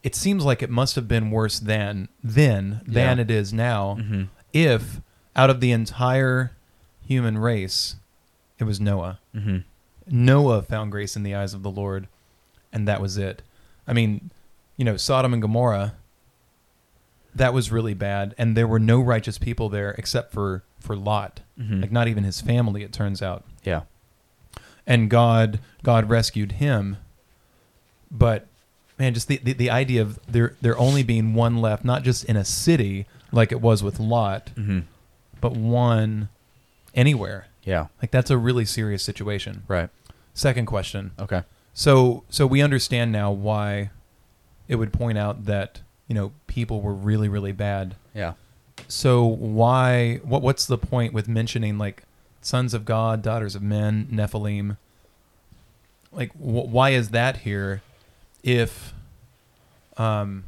it 0.02 0.14
seems 0.14 0.44
like 0.44 0.62
it 0.62 0.70
must 0.70 0.94
have 0.96 1.08
been 1.08 1.30
worse 1.30 1.58
than 1.58 2.08
then 2.22 2.80
than 2.86 3.18
Yeah. 3.18 3.22
it 3.22 3.30
is 3.30 3.52
now. 3.52 3.96
Mm-hmm. 4.00 4.22
If 4.52 5.00
out 5.34 5.50
of 5.50 5.60
the 5.60 5.72
entire 5.72 6.52
human 7.06 7.38
race, 7.38 7.96
it 8.58 8.64
was 8.64 8.80
Noah. 8.80 9.18
Mm-hmm. 9.34 9.58
Noah 10.08 10.62
found 10.62 10.92
grace 10.92 11.16
in 11.16 11.22
the 11.24 11.34
eyes 11.34 11.52
of 11.54 11.62
the 11.62 11.70
Lord, 11.70 12.06
and 12.72 12.86
that 12.86 13.00
was 13.00 13.16
it. 13.18 13.42
I 13.88 13.92
mean, 13.92 14.30
you 14.76 14.84
know, 14.84 14.96
Sodom 14.96 15.32
and 15.32 15.42
Gomorrah, 15.42 15.94
that 17.34 17.52
was 17.52 17.70
really 17.72 17.94
bad, 17.94 18.34
and 18.38 18.56
there 18.56 18.66
were 18.66 18.78
no 18.78 19.00
righteous 19.00 19.38
people 19.38 19.68
there 19.68 19.90
except 19.98 20.32
for 20.32 20.62
for 20.80 20.94
Lot, 20.96 21.40
Mm-hmm. 21.58 21.80
like 21.80 21.90
not 21.92 22.06
even 22.06 22.22
his 22.24 22.40
family. 22.40 22.82
It 22.82 22.92
turns 22.92 23.22
out, 23.22 23.44
yeah. 23.64 23.82
And 24.86 25.10
God 25.10 25.60
God 25.82 26.08
rescued 26.08 26.52
him, 26.52 26.96
but 28.10 28.46
man, 28.98 29.14
just 29.14 29.28
the, 29.28 29.38
the, 29.38 29.52
the 29.52 29.70
idea 29.70 30.02
of 30.02 30.18
there 30.26 30.54
there 30.60 30.78
only 30.78 31.02
being 31.02 31.34
one 31.34 31.58
left, 31.58 31.84
not 31.84 32.02
just 32.02 32.24
in 32.24 32.36
a 32.36 32.44
city 32.44 33.06
like 33.32 33.52
it 33.52 33.60
was 33.60 33.82
with 33.82 33.98
Lot, 34.00 34.50
Mm-hmm. 34.56 34.80
but 35.40 35.52
one 35.52 36.28
anywhere. 36.94 37.46
Yeah. 37.64 37.86
Like 38.00 38.10
that's 38.10 38.30
a 38.30 38.38
really 38.38 38.64
serious 38.64 39.02
situation. 39.02 39.64
Right. 39.68 39.90
Second 40.34 40.66
question. 40.66 41.10
Okay. 41.18 41.42
So 41.74 42.24
so 42.30 42.46
we 42.46 42.62
understand 42.62 43.12
now 43.12 43.30
why 43.32 43.90
it 44.68 44.76
would 44.76 44.92
point 44.92 45.18
out 45.18 45.44
that, 45.46 45.80
you 46.08 46.14
know, 46.14 46.32
people 46.46 46.80
were 46.80 46.94
really 46.94 47.28
really 47.28 47.52
bad. 47.52 47.96
Yeah. 48.14 48.34
So 48.88 49.24
why 49.24 50.16
what 50.22 50.42
what's 50.42 50.66
the 50.66 50.78
point 50.78 51.12
with 51.12 51.26
mentioning 51.28 51.76
like 51.78 52.04
sons 52.46 52.74
of 52.74 52.84
God, 52.84 53.22
daughters 53.22 53.56
of 53.56 53.62
men, 53.62 54.06
Nephilim? 54.12 54.76
Like 56.12 56.30
wh- 56.34 56.70
why 56.70 56.90
is 56.90 57.08
that 57.10 57.38
here 57.38 57.82
if 58.44 58.94
um 59.96 60.44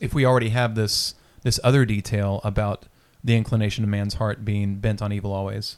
if 0.00 0.12
we 0.12 0.26
already 0.26 0.48
have 0.48 0.74
this 0.74 1.14
this 1.42 1.60
other 1.62 1.84
detail 1.84 2.40
about 2.42 2.86
the 3.22 3.36
inclination 3.36 3.84
of 3.84 3.90
man's 3.90 4.14
heart 4.14 4.44
being 4.44 4.76
bent 4.76 5.00
on 5.00 5.12
evil 5.12 5.32
always? 5.32 5.76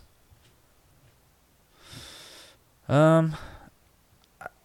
Um, 2.88 3.36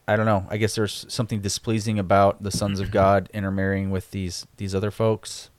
I- 0.08 0.16
don't 0.16 0.26
know. 0.26 0.48
I 0.50 0.56
guess 0.56 0.76
there's 0.76 1.06
something 1.10 1.42
displeasing 1.42 2.00
about 2.00 2.42
the 2.42 2.52
sons 2.52 2.80
of 2.80 2.90
God 2.90 3.30
intermarrying 3.34 3.92
with 3.92 4.12
these 4.12 4.48
these 4.56 4.74
other 4.74 4.92
folks. 4.92 5.50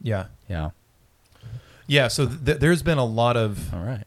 Yeah. 0.00 0.26
Yeah. 0.48 0.70
Yeah, 1.86 2.08
so 2.08 2.26
th- 2.26 2.58
there's 2.60 2.82
been 2.82 2.98
a 2.98 3.04
lot 3.04 3.36
of 3.36 3.72
All 3.74 3.82
right. 3.82 4.04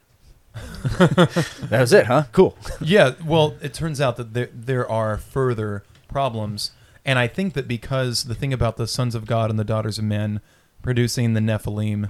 that 0.99 1.67
was 1.79 1.93
it, 1.93 2.05
huh? 2.07 2.23
Cool. 2.31 2.57
yeah, 2.81 3.11
well, 3.25 3.55
it 3.61 3.73
turns 3.73 4.01
out 4.01 4.17
that 4.17 4.33
there 4.33 4.49
there 4.53 4.89
are 4.89 5.17
further 5.17 5.83
problems, 6.07 6.71
and 7.05 7.17
I 7.17 7.27
think 7.27 7.53
that 7.53 7.67
because 7.67 8.25
the 8.25 8.35
thing 8.35 8.51
about 8.53 8.77
the 8.77 8.87
sons 8.87 9.15
of 9.15 9.25
God 9.25 9.49
and 9.49 9.57
the 9.57 9.63
daughters 9.63 9.97
of 9.97 10.03
men 10.05 10.41
producing 10.81 11.33
the 11.33 11.39
Nephilim, 11.39 12.09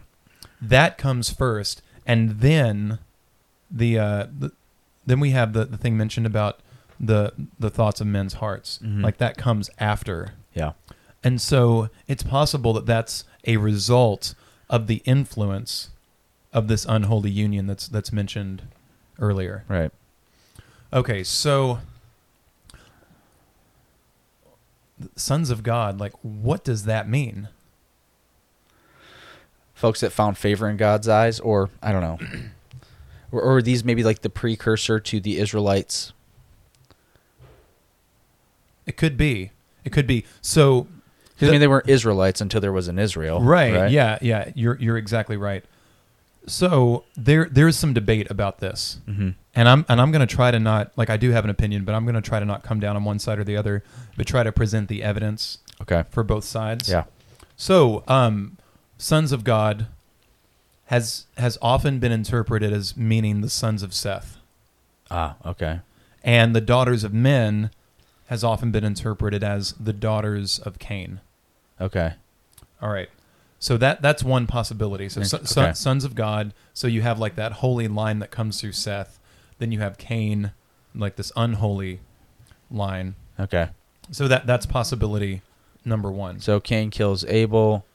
that 0.61 0.97
comes 0.97 1.29
first, 1.29 1.81
and 2.05 2.39
then 2.39 2.99
the, 3.69 3.99
uh, 3.99 4.27
the 4.37 4.51
then 5.05 5.19
we 5.19 5.31
have 5.31 5.53
the, 5.53 5.65
the 5.65 5.77
thing 5.77 5.95
mentioned 5.97 6.25
about 6.25 6.59
the 6.99 7.33
the 7.59 7.69
thoughts 7.69 8.01
of 8.01 8.07
men's 8.07 8.33
hearts, 8.35 8.79
Mhm. 8.83 9.03
like 9.03 9.17
that 9.17 9.37
comes 9.37 9.69
after, 9.79 10.33
Yeah. 10.53 10.71
and 11.23 11.39
so 11.39 11.89
it's 12.07 12.23
possible 12.23 12.73
that 12.73 12.85
that's 12.87 13.23
a 13.45 13.57
result 13.57 14.33
of 14.69 14.87
the 14.87 15.01
influence 15.05 15.89
of 16.53 16.67
this 16.67 16.85
unholy 16.87 17.31
union 17.31 17.67
that's 17.67 17.87
that's 17.87 18.11
mentioned 18.11 18.63
earlier. 19.19 19.63
Right. 19.67 19.91
Okay, 20.93 21.23
so 21.23 21.79
sons 25.15 25.49
of 25.49 25.63
God, 25.63 25.99
like 25.99 26.13
what 26.21 26.63
does 26.63 26.85
that 26.85 27.07
mean? 27.07 27.47
Folks 29.73 30.01
that 30.01 30.11
found 30.11 30.37
favor 30.37 30.69
in 30.69 30.77
God's 30.77 31.07
eyes, 31.07 31.39
or 31.39 31.69
I 31.81 31.91
don't 31.91 32.01
know, 32.01 32.19
or, 33.31 33.41
or 33.41 33.57
are 33.57 33.61
these 33.61 33.83
maybe 33.83 34.03
like 34.03 34.21
the 34.21 34.29
precursor 34.29 34.99
to 34.99 35.19
the 35.19 35.39
Israelites? 35.39 36.13
It 38.85 38.97
could 38.97 39.17
be. 39.17 39.51
It 39.83 39.91
could 39.91 40.05
be. 40.05 40.25
So 40.41 40.87
Because 41.33 41.49
I 41.49 41.51
mean, 41.53 41.61
they 41.61 41.67
weren't 41.67 41.89
Israelites 41.89 42.41
until 42.41 42.61
there 42.61 42.71
was 42.71 42.87
an 42.87 42.99
Israel. 42.99 43.41
right, 43.41 43.73
yeah, 43.91 44.19
yeah, 44.21 44.51
you're 44.53 44.77
you're 44.79 44.97
exactly 44.97 45.37
right. 45.37 45.63
So 46.47 47.03
there 47.15 47.45
there's 47.51 47.77
some 47.77 47.93
debate 47.93 48.29
about 48.31 48.59
this. 48.59 48.99
Mm-hmm. 49.07 49.29
And 49.53 49.69
I'm 49.69 49.85
and 49.89 50.01
I'm 50.01 50.11
going 50.11 50.25
to 50.25 50.33
try 50.35 50.49
to 50.51 50.59
not 50.59 50.91
like 50.97 51.09
I 51.09 51.17
do 51.17 51.31
have 51.31 51.43
an 51.43 51.49
opinion, 51.49 51.83
but 51.85 51.93
I'm 51.93 52.03
going 52.05 52.15
to 52.15 52.21
try 52.21 52.39
to 52.39 52.45
not 52.45 52.63
come 52.63 52.79
down 52.79 52.95
on 52.95 53.03
one 53.03 53.19
side 53.19 53.37
or 53.39 53.43
the 53.43 53.57
other, 53.57 53.83
but 54.17 54.25
try 54.27 54.43
to 54.43 54.51
present 54.51 54.87
the 54.89 55.03
evidence 55.03 55.59
Okay. 55.81 56.03
for 56.09 56.23
both 56.23 56.43
sides. 56.43 56.89
Yeah. 56.89 57.03
So, 57.57 58.03
um, 58.07 58.57
sons 58.97 59.31
of 59.31 59.43
God 59.43 59.87
has 60.85 61.25
has 61.37 61.57
often 61.61 61.99
been 61.99 62.11
interpreted 62.11 62.73
as 62.73 62.97
meaning 62.97 63.41
the 63.41 63.49
sons 63.49 63.83
of 63.83 63.93
Seth, 63.93 64.37
Ah. 65.09 65.35
Okay. 65.45 65.79
and 66.23 66.55
the 66.55 66.61
daughters 66.61 67.03
of 67.03 67.13
men 67.13 67.69
has 68.27 68.43
often 68.43 68.71
been 68.71 68.83
interpreted 68.83 69.43
as 69.43 69.73
the 69.73 69.93
daughters 69.93 70.59
of 70.59 70.79
Cain. 70.79 71.19
Okay. 71.79 72.13
All 72.81 72.89
right. 72.89 73.09
So 73.61 73.77
that 73.77 74.01
that's 74.01 74.23
one 74.23 74.47
possibility. 74.47 75.07
So 75.07 75.21
son- 75.21 75.45
son- 75.45 75.65
Okay. 75.65 75.73
sons 75.75 76.03
of 76.03 76.15
God. 76.15 76.53
So 76.73 76.87
you 76.87 77.03
have 77.03 77.19
like 77.19 77.35
that 77.35 77.53
holy 77.53 77.87
line 77.87 78.17
that 78.19 78.31
comes 78.31 78.59
through 78.59 78.71
Seth. 78.71 79.19
Then 79.59 79.71
you 79.71 79.79
have 79.79 79.99
Cain, 79.99 80.51
like 80.95 81.15
this 81.15 81.31
unholy 81.35 81.99
line. 82.71 83.13
Okay. 83.39 83.69
So 84.09 84.27
that 84.27 84.47
that's 84.47 84.65
possibility 84.65 85.43
number 85.85 86.09
one. 86.11 86.39
So 86.39 86.59
Cain 86.59 86.89
kills 86.89 87.23
Abel. 87.25 87.85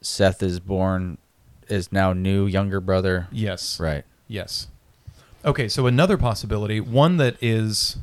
Seth 0.00 0.42
is 0.42 0.58
born, 0.58 1.16
is 1.68 1.92
now 1.92 2.12
new 2.12 2.46
younger 2.46 2.80
brother. 2.80 3.28
Yes. 3.30 3.78
Right. 3.78 4.04
Yes. 4.26 4.66
Okay, 5.44 5.68
so 5.68 5.86
another 5.86 6.16
possibility, 6.16 6.80
one 6.80 7.18
that 7.18 7.36
is 7.40 7.98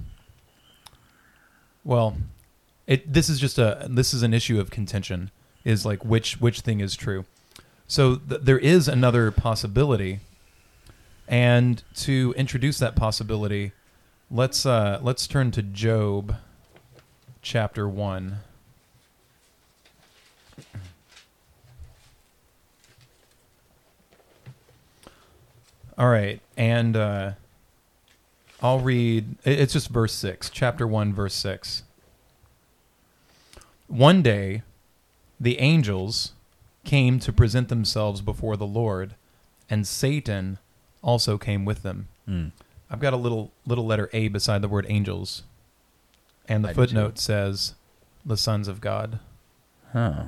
well, 1.84 2.15
it 2.88 3.12
this 3.12 3.28
is 3.30 3.38
just 3.39 3.58
a 3.58 3.86
this 3.89 4.13
is 4.13 4.24
an 4.24 4.34
issue 4.34 4.60
of 4.62 4.70
contention 4.70 5.32
is 5.63 5.86
like 5.86 6.04
which 6.04 6.39
which 6.39 6.62
thing 6.62 6.80
is 6.80 6.95
true. 6.95 7.26
So 7.88 8.15
th- 8.17 8.41
there 8.43 8.60
is 8.60 8.88
another 8.88 9.32
possibility 9.32 10.19
and 11.28 11.84
to 11.95 12.34
introduce 12.38 12.80
that 12.80 12.95
possibility, 12.95 13.72
let's 14.32 14.65
uh 14.65 15.00
let's 15.02 15.28
turn 15.28 15.52
to 15.52 15.62
Job 15.62 16.36
chapter 17.41 17.88
1. 17.88 18.39
All 26.00 26.08
right, 26.08 26.39
and 26.56 26.95
uh, 26.95 27.32
I'll 28.62 28.80
read. 28.80 29.36
It's 29.43 29.74
just 29.74 29.89
verse 29.89 30.13
six, 30.13 30.50
chapter 30.50 30.88
one, 30.88 31.13
verse 31.13 31.34
six. 31.34 31.84
One 33.88 34.22
day, 34.22 34.63
the 35.39 35.60
angels 35.60 36.34
came 36.84 37.19
to 37.19 37.32
present 37.34 37.69
themselves 37.69 38.21
before 38.21 38.58
the 38.58 38.67
Lord, 38.67 39.15
and 39.69 39.88
Satan 39.88 40.58
also 41.02 41.38
came 41.38 41.65
with 41.65 41.84
them. 41.84 42.08
Mm. 42.28 42.52
I've 42.89 42.99
got 42.99 43.13
a 43.13 43.17
little 43.17 43.52
little 43.65 43.86
letter 43.86 44.10
A 44.13 44.28
beside 44.30 44.62
the 44.62 44.67
word 44.67 44.86
angels, 44.89 45.43
and 46.47 46.63
the 46.63 46.69
I 46.69 46.73
footnote 46.73 47.19
says, 47.19 47.75
"The 48.25 48.38
sons 48.38 48.67
of 48.67 48.82
God." 48.82 49.19
Huh. 49.93 50.28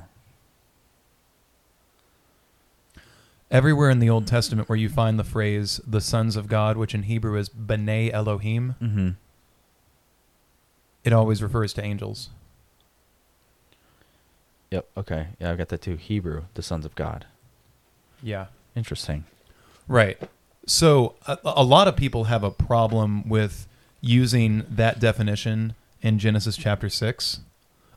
Everywhere 3.50 3.90
in 3.90 3.98
the 3.98 4.08
Old 4.08 4.26
Testament 4.26 4.68
where 4.68 4.78
you 4.78 4.88
find 4.88 5.18
the 5.18 5.24
phrase 5.24 5.80
"the 5.86 6.00
sons 6.00 6.36
of 6.36 6.46
God," 6.48 6.76
which 6.76 6.94
in 6.94 7.02
Hebrew 7.02 7.36
is 7.36 7.48
"bnei 7.50 8.10
Elohim," 8.12 8.76
Mm-hmm. 8.80 9.10
it 11.04 11.12
always 11.12 11.42
refers 11.42 11.72
to 11.74 11.84
angels. 11.84 12.30
Yep. 14.72 14.88
Okay. 14.96 15.26
Yeah, 15.38 15.50
I've 15.50 15.58
got 15.58 15.68
that 15.68 15.82
too. 15.82 15.96
Hebrew, 15.96 16.44
the 16.54 16.62
sons 16.62 16.86
of 16.86 16.94
God. 16.94 17.26
Yeah. 18.22 18.46
Interesting. 18.74 19.24
Right. 19.86 20.18
So 20.66 21.14
a, 21.26 21.38
a 21.44 21.62
lot 21.62 21.88
of 21.88 21.94
people 21.94 22.24
have 22.24 22.42
a 22.42 22.50
problem 22.50 23.28
with 23.28 23.66
using 24.00 24.64
that 24.70 24.98
definition 24.98 25.74
in 26.00 26.18
Genesis 26.18 26.56
chapter 26.56 26.88
6. 26.88 27.40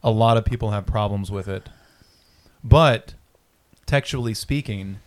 A 0.03 0.11
lot 0.11 0.35
of 0.35 0.43
people 0.43 0.71
have 0.71 0.85
problems 0.85 1.31
with 1.31 1.47
it. 1.47 1.69
But 2.61 3.13
textually 3.85 4.33
speaking, 4.33 4.97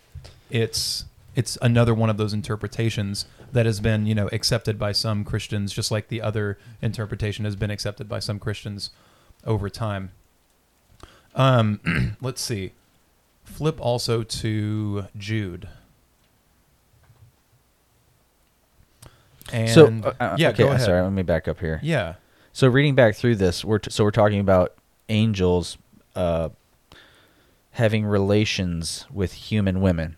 it's 0.49 1.05
it's 1.35 1.55
another 1.61 1.93
one 1.93 2.09
of 2.09 2.17
those 2.17 2.33
interpretations 2.33 3.25
that 3.51 3.67
has 3.67 3.79
been, 3.79 4.07
you 4.07 4.15
know, 4.15 4.27
accepted 4.31 4.79
by 4.79 4.91
some 4.91 5.23
Christians 5.23 5.71
just 5.71 5.91
like 5.91 6.07
the 6.07 6.21
other 6.21 6.57
interpretation 6.81 7.45
has 7.45 7.55
been 7.55 7.69
accepted 7.69 8.09
by 8.09 8.17
some 8.17 8.39
Christians 8.39 8.89
over 9.45 9.69
time. 9.69 10.11
Um 11.35 12.17
let's 12.21 12.41
see. 12.41 12.73
Flip 13.43 13.79
also 13.81 14.23
to 14.23 15.05
Jude. 15.17 15.67
And 19.51 19.69
so, 19.69 19.87
uh, 19.87 20.13
uh, 20.19 20.35
yeah, 20.37 20.49
okay, 20.49 20.63
go 20.63 20.69
ahead. 20.69 20.81
sorry, 20.81 21.01
let 21.01 21.11
me 21.11 21.23
back 21.23 21.47
up 21.47 21.59
here. 21.59 21.79
Yeah. 21.81 22.15
So 22.53 22.67
reading 22.67 22.95
back 22.95 23.15
through 23.15 23.37
this, 23.37 23.65
we're 23.65 23.79
t- 23.79 23.89
so 23.89 24.03
we're 24.03 24.11
talking 24.11 24.39
about 24.39 24.75
angels 25.07 25.77
uh, 26.15 26.49
having 27.71 28.05
relations 28.05 29.05
with 29.11 29.33
human 29.33 29.81
women. 29.81 30.15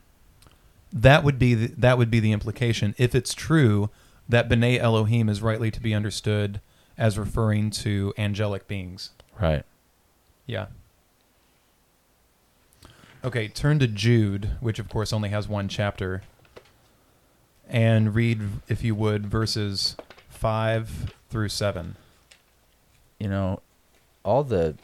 That 0.92 1.24
would 1.24 1.40
be 1.40 1.54
the, 1.54 1.68
that 1.78 1.98
would 1.98 2.12
be 2.12 2.20
the 2.20 2.32
implication 2.34 2.94
if 2.98 3.16
it's 3.16 3.34
true 3.34 3.90
that 4.28 4.50
B'nai 4.50 4.78
Elohim 4.80 5.30
is 5.30 5.42
rightly 5.42 5.72
to 5.72 5.80
be 5.80 5.94
understood 5.94 6.60
as 6.98 7.18
referring 7.18 7.70
to 7.72 8.14
angelic 8.18 8.68
beings. 8.68 9.12
Right. 9.40 9.64
Yeah. 10.46 10.68
Okay, 13.24 13.48
turn 13.48 13.80
to 13.80 13.88
Jude, 13.88 14.52
which 14.62 14.80
of 14.80 14.90
course 14.90 15.14
only 15.14 15.30
has 15.30 15.48
one 15.48 15.68
chapter, 15.68 16.24
and 17.70 18.16
read, 18.16 18.42
if 18.68 18.84
you 18.84 18.96
would, 18.96 19.28
verses 19.28 19.96
5 20.30 21.14
through 21.30 21.50
7. 21.50 21.96
You 23.20 23.30
know, 23.30 23.62
all 24.26 24.44
the 24.44 24.76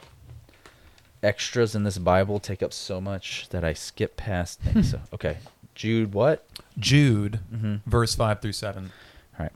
extras 1.23 1.73
in 1.73 1.84
this 1.84 1.97
Bible 1.97 2.39
take 2.39 2.62
up 2.62 2.73
so 2.73 3.02
much 3.02 3.50
that 3.50 3.63
I 3.63 3.73
skip 3.73 4.15
past 4.17 4.60
things. 4.60 4.91
so, 4.91 5.02
okay. 5.12 5.38
Jude, 5.73 6.13
what? 6.13 6.45
Jude, 6.78 7.39
Mm-hmm. 7.54 7.89
verse 7.89 8.13
5 8.13 8.39
through 8.41 8.52
7. 8.54 8.91
All 9.39 9.43
right. 9.45 9.52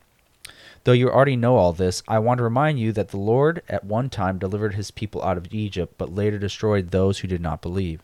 Though 0.86 0.92
you 0.92 1.10
already 1.12 1.36
know 1.36 1.56
all 1.58 1.72
this, 1.74 2.02
I 2.08 2.18
want 2.18 2.40
to 2.40 2.44
remind 2.44 2.80
you 2.80 2.92
that 2.94 3.10
the 3.10 3.18
Lord 3.18 3.62
at 3.70 3.84
one 3.84 4.10
time 4.10 4.40
delivered 4.40 4.74
his 4.74 4.90
people 4.90 5.24
out 5.24 5.38
of 5.38 5.54
Egypt, 5.54 5.94
but 6.00 6.14
later 6.14 6.40
destroyed 6.40 6.90
those 6.90 7.20
who 7.20 7.28
did 7.28 7.42
not 7.42 7.62
believe. 7.62 8.02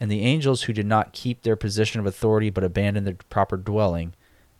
And 0.00 0.10
the 0.10 0.22
angels 0.22 0.62
who 0.62 0.72
did 0.72 0.86
not 0.86 1.12
keep 1.12 1.42
their 1.42 1.56
position 1.56 2.00
of 2.00 2.06
authority 2.06 2.48
but 2.48 2.64
abandoned 2.64 3.06
their 3.06 3.16
proper 3.28 3.58
dwelling, 3.58 4.14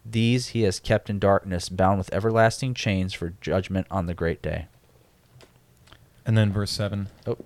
these 0.04 0.48
he 0.48 0.62
has 0.62 0.78
kept 0.78 1.08
in 1.08 1.18
darkness, 1.18 1.68
bound 1.68 1.98
with 1.98 2.12
everlasting 2.12 2.74
chains 2.74 3.14
for 3.14 3.34
judgment 3.40 3.86
on 3.90 4.06
the 4.06 4.14
great 4.14 4.42
day. 4.42 4.66
And 6.26 6.36
then 6.36 6.52
verse 6.52 6.70
7. 6.70 7.08
Oh. 7.26 7.38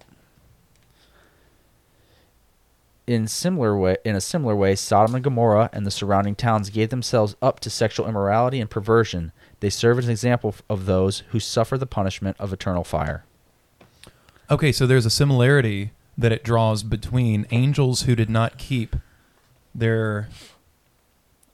In 3.07 3.28
similar 3.28 3.76
way, 3.76 3.96
in 4.04 4.16
a 4.16 4.20
similar 4.20 4.57
way, 4.57 4.74
Sodom 4.74 5.14
and 5.14 5.22
Gomorrah 5.22 5.68
and 5.72 5.87
the 5.87 5.90
surrounding 5.90 6.35
towns 6.35 6.70
gave 6.70 6.88
themselves 6.88 7.37
up 7.42 7.61
to 7.61 7.70
sexual 7.70 8.09
immorality 8.09 8.61
and 8.61 8.70
perversion. 8.70 9.30
They 9.61 9.68
serve 9.70 9.98
as 9.98 10.07
an 10.07 10.11
example 10.11 10.54
of 10.70 10.87
those 10.87 11.20
who 11.28 11.38
suffer 11.38 11.76
the 11.76 11.87
punishment 11.87 12.37
of 12.40 12.52
eternal 12.52 12.83
fire. 12.83 13.24
Okay, 14.50 14.72
so 14.72 14.87
there's 14.87 15.07
a 15.07 15.11
similarity 15.11 15.92
that 16.16 16.33
it 16.33 16.44
draws 16.44 16.83
between 16.83 17.46
angels 17.50 18.03
who 18.03 18.14
did 18.14 18.31
not 18.31 18.59
keep 18.59 18.96
their 19.74 20.29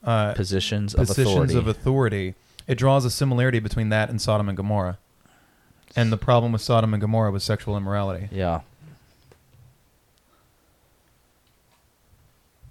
uh, 0.05 0.33
Positions 0.35 0.95
of 0.95 1.07
positions 1.09 1.29
authority. 1.55 1.57
of 1.57 1.67
authority. 1.67 2.35
It 2.67 2.77
draws 2.77 3.05
a 3.05 3.11
similarity 3.11 3.59
between 3.59 3.89
that 3.91 4.11
and 4.11 4.21
Sodom 4.21 4.49
and 4.49 4.57
Gomorrah. 4.57 4.99
And 5.97 6.13
the 6.13 6.17
problem 6.17 6.53
with 6.53 6.63
Sodom 6.63 6.95
and 6.95 7.01
Gomorrah 7.01 7.31
was 7.33 7.43
sexual 7.43 7.77
immorality. 7.77 8.29
Yeah. 8.31 8.61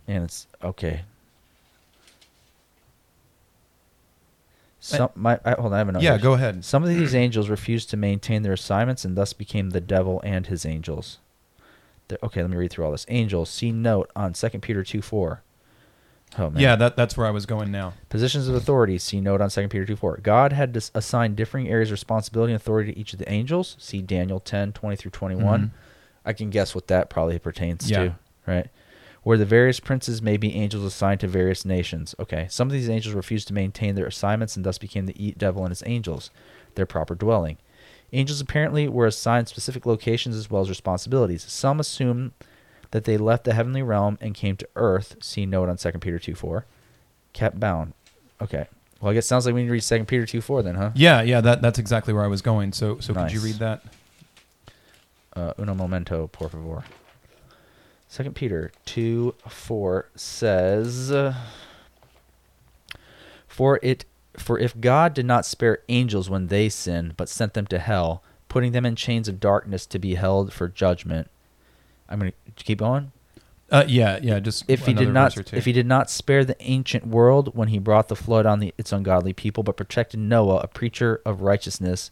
And 0.07 0.23
it's 0.23 0.47
okay. 0.63 1.01
Some 4.79 5.09
my 5.13 5.39
I, 5.45 5.51
hold 5.51 5.67
on, 5.67 5.73
I 5.73 5.77
have 5.79 5.89
another. 5.89 6.03
Yeah, 6.05 6.17
go 6.17 6.33
ahead. 6.33 6.63
Some 6.65 6.83
of 6.83 6.89
these 6.89 7.13
angels 7.13 7.49
refused 7.49 7.89
to 7.91 7.97
maintain 7.97 8.41
their 8.41 8.53
assignments 8.53 9.03
and 9.05 9.15
thus 9.15 9.33
became 9.33 9.71
the 9.71 9.81
devil 9.81 10.21
and 10.23 10.47
his 10.47 10.65
angels. 10.65 11.19
Okay, 12.23 12.41
let 12.41 12.49
me 12.49 12.57
read 12.57 12.71
through 12.71 12.85
all 12.85 12.91
this. 12.91 13.05
Angels, 13.09 13.49
see 13.49 13.71
note 13.71 14.09
on 14.15 14.33
2 14.33 14.49
Peter 14.59 14.83
2 14.83 15.01
4. 15.01 15.41
Oh, 16.37 16.49
man. 16.51 16.61
Yeah, 16.61 16.75
that, 16.75 16.95
that's 16.95 17.17
where 17.17 17.25
I 17.25 17.31
was 17.31 17.45
going 17.47 17.71
now. 17.71 17.93
Positions 18.09 18.47
of 18.47 18.53
authority, 18.55 18.99
see 18.99 19.19
note 19.19 19.41
on 19.41 19.49
2 19.49 19.67
Peter 19.67 19.85
2 19.85 19.95
4. 19.95 20.19
God 20.21 20.53
had 20.53 20.71
dis- 20.73 20.91
assigned 20.93 21.35
differing 21.35 21.67
areas 21.67 21.89
of 21.89 21.93
responsibility 21.93 22.53
and 22.53 22.61
authority 22.61 22.93
to 22.93 22.99
each 22.99 23.13
of 23.13 23.19
the 23.19 23.29
angels. 23.31 23.75
See 23.79 24.01
Daniel 24.01 24.39
10 24.39 24.73
20 24.73 24.95
through 24.95 25.11
21. 25.11 25.61
Mhm. 25.61 25.69
I 26.25 26.33
can 26.33 26.49
guess 26.49 26.75
what 26.75 26.87
that 26.87 27.09
probably 27.09 27.39
pertains 27.39 27.89
Yeah. 27.89 28.03
to, 28.03 28.15
right? 28.45 28.67
Where 29.23 29.37
the 29.37 29.45
various 29.45 29.79
princes 29.79 30.21
may 30.21 30.37
be 30.37 30.53
angels 30.55 30.83
assigned 30.83 31.19
to 31.21 31.27
various 31.27 31.65
nations. 31.65 32.13
Okay, 32.19 32.45
some 32.49 32.67
of 32.67 32.71
these 32.73 32.89
angels 32.89 33.15
refused 33.15 33.47
to 33.47 33.53
maintain 33.53 33.95
their 33.95 34.05
assignments 34.05 34.55
and 34.55 34.63
thus 34.65 34.77
became 34.77 35.07
the 35.07 35.33
devil 35.37 35.63
and 35.63 35.71
his 35.71 35.83
angels, 35.85 36.29
their 36.75 36.85
proper 36.85 37.15
dwelling. 37.15 37.57
Angels 38.11 38.41
apparently 38.41 38.87
were 38.87 39.05
assigned 39.05 39.47
specific 39.47 39.85
locations 39.85 40.35
as 40.35 40.49
well 40.49 40.61
as 40.61 40.69
responsibilities. 40.69 41.43
Some 41.47 41.79
assume 41.79 42.33
that 42.91 43.03
they 43.03 43.17
left 43.17 43.43
the 43.43 43.53
heavenly 43.53 43.83
realm 43.83 44.17
and 44.19 44.33
came 44.33 44.55
to 44.57 44.67
earth. 44.75 45.15
See 45.21 45.45
note 45.45 45.69
on 45.69 45.77
2 45.77 45.91
Peter 45.99 46.17
2 46.19 46.33
4. 46.35 46.65
Kept 47.33 47.59
bound. 47.59 47.93
Okay. 48.41 48.67
Well, 48.99 49.11
I 49.11 49.13
guess 49.13 49.25
it 49.25 49.27
sounds 49.27 49.45
like 49.45 49.53
we 49.55 49.61
need 49.61 49.67
to 49.67 49.73
read 49.73 49.83
2 49.83 50.05
Peter 50.05 50.25
2 50.25 50.41
4 50.41 50.63
then, 50.63 50.75
huh? 50.75 50.91
Yeah, 50.95 51.21
yeah, 51.21 51.41
that, 51.41 51.61
that's 51.61 51.77
exactly 51.79 52.13
where 52.13 52.23
I 52.23 52.27
was 52.27 52.41
going. 52.41 52.73
So, 52.73 52.99
so 52.99 53.13
could 53.13 53.31
you 53.31 53.39
read 53.41 53.55
that? 53.55 53.83
uh, 55.35 55.53
uno 55.59 55.73
momento, 55.73 56.27
por 56.27 56.49
favor. 56.49 56.83
Second 58.07 58.33
Peter 58.33 58.71
two 58.85 59.35
four 59.47 60.09
says, 60.15 61.13
"For 63.47 63.79
it, 63.83 64.05
for 64.39 64.57
if 64.59 64.79
God 64.79 65.13
did 65.13 65.25
not 65.25 65.45
spare 65.45 65.79
angels 65.89 66.29
when 66.29 66.47
they 66.47 66.69
sinned, 66.69 67.17
but 67.17 67.29
sent 67.29 67.53
them 67.53 67.67
to 67.67 67.79
hell, 67.79 68.23
putting 68.47 68.71
them 68.71 68.85
in 68.85 68.95
chains 68.95 69.27
of 69.27 69.39
darkness 69.39 69.85
to 69.87 69.99
be 69.99 70.15
held 70.15 70.53
for 70.53 70.67
judgment." 70.67 71.29
I'm 72.07 72.19
gonna 72.19 72.33
keep 72.55 72.79
going. 72.79 73.11
Uh, 73.71 73.83
yeah, 73.87 74.19
yeah, 74.21 74.39
just 74.39 74.65
If 74.67 74.87
he 74.87 74.93
did 74.93 75.13
not, 75.13 75.33
verse 75.35 75.41
or 75.41 75.43
two. 75.43 75.55
if 75.55 75.65
he 75.65 75.71
did 75.71 75.85
not 75.85 76.09
spare 76.09 76.43
the 76.43 76.55
ancient 76.61 77.05
world 77.05 77.55
when 77.55 77.67
he 77.67 77.77
brought 77.77 78.07
the 78.07 78.15
flood 78.15 78.47
on 78.47 78.59
the, 78.59 78.73
its 78.79 78.91
ungodly 78.91 79.31
people, 79.31 79.61
but 79.61 79.77
protected 79.77 80.19
Noah, 80.19 80.61
a 80.61 80.67
preacher 80.67 81.21
of 81.23 81.41
righteousness, 81.41 82.09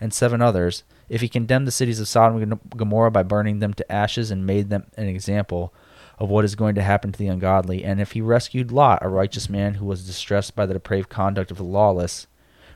and 0.00 0.14
seven 0.14 0.40
others, 0.40 0.82
if 1.10 1.20
he 1.20 1.28
condemned 1.28 1.66
the 1.66 1.72
cities 1.72 2.00
of 2.00 2.08
Sodom 2.08 2.40
and 2.40 2.58
Gomorrah 2.74 3.10
by 3.10 3.22
burning 3.22 3.58
them 3.58 3.74
to 3.74 3.92
ashes 3.92 4.30
and 4.30 4.46
made 4.46 4.70
them 4.70 4.86
an 4.96 5.06
example 5.06 5.74
of 6.18 6.28
what 6.28 6.44
is 6.44 6.54
going 6.54 6.74
to 6.74 6.82
happen 6.82 7.12
to 7.12 7.18
the 7.18 7.28
ungodly, 7.28 7.84
and 7.84 8.00
if 8.00 8.12
he 8.12 8.20
rescued 8.20 8.70
Lot, 8.70 8.98
a 9.02 9.08
righteous 9.08 9.48
man 9.48 9.74
who 9.74 9.84
was 9.84 10.06
distressed 10.06 10.54
by 10.54 10.66
the 10.66 10.74
depraved 10.74 11.08
conduct 11.08 11.50
of 11.50 11.56
the 11.56 11.64
lawless, 11.64 12.26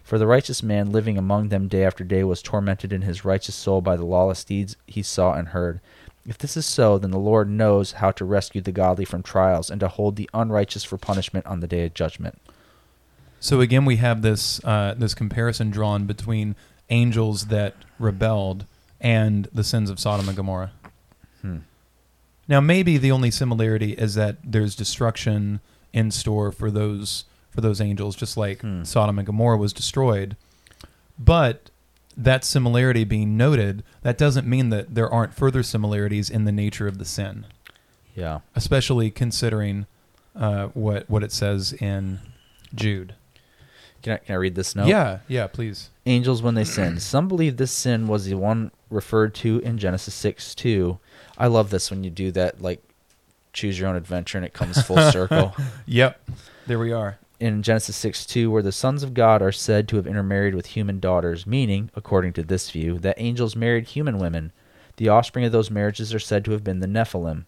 for 0.02 0.18
the 0.18 0.26
righteous 0.26 0.62
man 0.62 0.90
living 0.90 1.18
among 1.18 1.48
them 1.48 1.68
day 1.68 1.84
after 1.84 2.02
day 2.02 2.24
was 2.24 2.42
tormented 2.42 2.92
in 2.92 3.02
his 3.02 3.24
righteous 3.24 3.54
soul 3.54 3.80
by 3.80 3.96
the 3.96 4.06
lawless 4.06 4.42
deeds 4.42 4.76
he 4.86 5.02
saw 5.02 5.34
and 5.34 5.48
heard. 5.48 5.80
If 6.26 6.38
this 6.38 6.56
is 6.56 6.66
so, 6.66 6.98
then 6.98 7.10
the 7.10 7.18
Lord 7.18 7.48
knows 7.48 7.92
how 7.92 8.10
to 8.12 8.24
rescue 8.24 8.60
the 8.60 8.72
godly 8.72 9.04
from 9.04 9.22
trials 9.22 9.70
and 9.70 9.80
to 9.80 9.88
hold 9.88 10.16
the 10.16 10.28
unrighteous 10.34 10.84
for 10.84 10.98
punishment 10.98 11.46
on 11.46 11.60
the 11.60 11.66
day 11.66 11.86
of 11.86 11.94
judgment. 11.94 12.38
So 13.40 13.60
again, 13.60 13.84
we 13.84 13.96
have 13.96 14.22
this 14.22 14.62
uh, 14.64 14.94
this 14.96 15.14
comparison 15.14 15.70
drawn 15.70 16.06
between 16.06 16.56
angels 16.90 17.46
that 17.46 17.74
rebelled 17.98 18.66
and 19.00 19.48
the 19.52 19.64
sins 19.64 19.90
of 19.90 20.00
Sodom 20.00 20.28
and 20.28 20.36
Gomorrah. 20.36 20.72
Hmm. 21.40 21.58
Now, 22.48 22.60
maybe 22.60 22.96
the 22.98 23.12
only 23.12 23.30
similarity 23.30 23.92
is 23.92 24.14
that 24.14 24.38
there's 24.42 24.74
destruction 24.74 25.60
in 25.92 26.10
store 26.10 26.50
for 26.52 26.70
those 26.70 27.24
for 27.50 27.60
those 27.60 27.80
angels, 27.80 28.14
just 28.16 28.36
like 28.36 28.60
Hmm. 28.62 28.84
Sodom 28.84 29.18
and 29.18 29.26
Gomorrah 29.26 29.56
was 29.56 29.72
destroyed. 29.72 30.36
But 31.18 31.70
that 32.16 32.44
similarity 32.44 33.04
being 33.04 33.36
noted, 33.36 33.82
that 34.02 34.16
doesn't 34.18 34.46
mean 34.46 34.68
that 34.70 34.94
there 34.94 35.08
aren't 35.12 35.34
further 35.34 35.62
similarities 35.62 36.30
in 36.30 36.44
the 36.44 36.52
nature 36.52 36.86
of 36.86 36.98
the 36.98 37.04
sin, 37.04 37.46
Yeah. 38.14 38.40
especially 38.54 39.10
considering 39.10 39.86
uh, 40.36 40.66
what 40.68 41.08
what 41.10 41.24
it 41.24 41.32
says 41.32 41.72
in 41.74 42.20
Jude. 42.74 43.14
Can 44.02 44.12
I, 44.12 44.16
can 44.18 44.34
I 44.34 44.38
read 44.38 44.54
this 44.54 44.76
note? 44.76 44.86
Yeah, 44.86 45.18
yeah, 45.26 45.48
please. 45.48 45.90
Angels 46.06 46.40
when 46.42 46.54
they 46.54 46.62
sin. 46.64 47.00
Some 47.00 47.26
believe 47.26 47.56
this 47.56 47.72
sin 47.72 48.06
was 48.06 48.26
the 48.26 48.34
one 48.34 48.70
referred 48.90 49.34
to 49.36 49.58
in 49.60 49.78
Genesis 49.78 50.14
6 50.14 50.54
2. 50.54 50.98
I 51.38 51.46
love 51.46 51.70
this 51.70 51.90
when 51.90 52.02
you 52.04 52.10
do 52.10 52.30
that, 52.32 52.60
like 52.60 52.82
choose 53.52 53.78
your 53.78 53.88
own 53.88 53.96
adventure 53.96 54.36
and 54.38 54.44
it 54.44 54.52
comes 54.52 54.82
full 54.82 54.98
circle. 55.12 55.54
Yep, 55.86 56.20
there 56.66 56.78
we 56.78 56.92
are. 56.92 57.18
in 57.40 57.62
Genesis 57.62 57.96
6 57.96 58.26
2, 58.26 58.50
where 58.50 58.62
the 58.62 58.72
sons 58.72 59.02
of 59.02 59.14
God 59.14 59.40
are 59.40 59.52
said 59.52 59.86
to 59.88 59.96
have 59.96 60.06
intermarried 60.06 60.54
with 60.54 60.66
human 60.66 60.98
daughters, 61.00 61.46
meaning, 61.46 61.90
according 61.94 62.32
to 62.34 62.42
this 62.42 62.70
view, 62.70 62.98
that 62.98 63.14
angels 63.18 63.54
married 63.56 63.86
human 63.88 64.18
women. 64.18 64.52
The 64.96 65.08
offspring 65.08 65.44
of 65.44 65.52
those 65.52 65.70
marriages 65.70 66.12
are 66.12 66.18
said 66.18 66.44
to 66.44 66.50
have 66.50 66.64
been 66.64 66.80
the 66.80 66.88
Nephilim. 66.88 67.44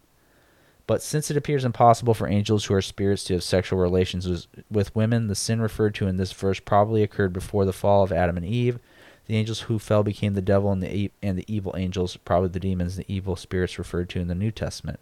But 0.87 1.03
since 1.03 1.31
it 1.31 1.37
appears 1.37 1.65
impossible 1.65 2.15
for 2.15 2.27
angels 2.29 2.65
who 2.65 2.75
are 2.75 2.83
spirits 2.83 3.23
to 3.25 3.35
have 3.35 3.43
sexual 3.45 3.79
relations 3.79 4.29
with- 4.29 4.47
with 4.71 4.95
women, 4.95 5.27
the 5.29 5.35
sin 5.37 5.61
referred 5.61 5.95
to 5.97 6.07
in 6.07 6.17
this 6.17 6.33
verse 6.33 6.59
probably 6.61 7.03
occurred 7.03 7.33
before 7.33 7.65
the 7.65 7.73
fall 7.73 8.03
of 8.05 8.13
Adam 8.13 8.37
and 8.37 8.47
Eve. 8.47 8.79
The 9.31 9.37
angels 9.37 9.61
who 9.61 9.79
fell 9.79 10.03
became 10.03 10.35
the 10.35 10.43
devil 10.43 10.73
and 10.73 10.83
the 10.83 11.13
and 11.23 11.39
the 11.39 11.45
evil 11.47 11.73
angels, 11.77 12.17
probably 12.17 12.49
the 12.49 12.59
demons, 12.59 12.97
the 12.97 13.05
evil 13.07 13.37
spirits 13.37 13.79
referred 13.79 14.09
to 14.09 14.19
in 14.19 14.27
the 14.27 14.35
New 14.35 14.51
Testament. 14.51 14.99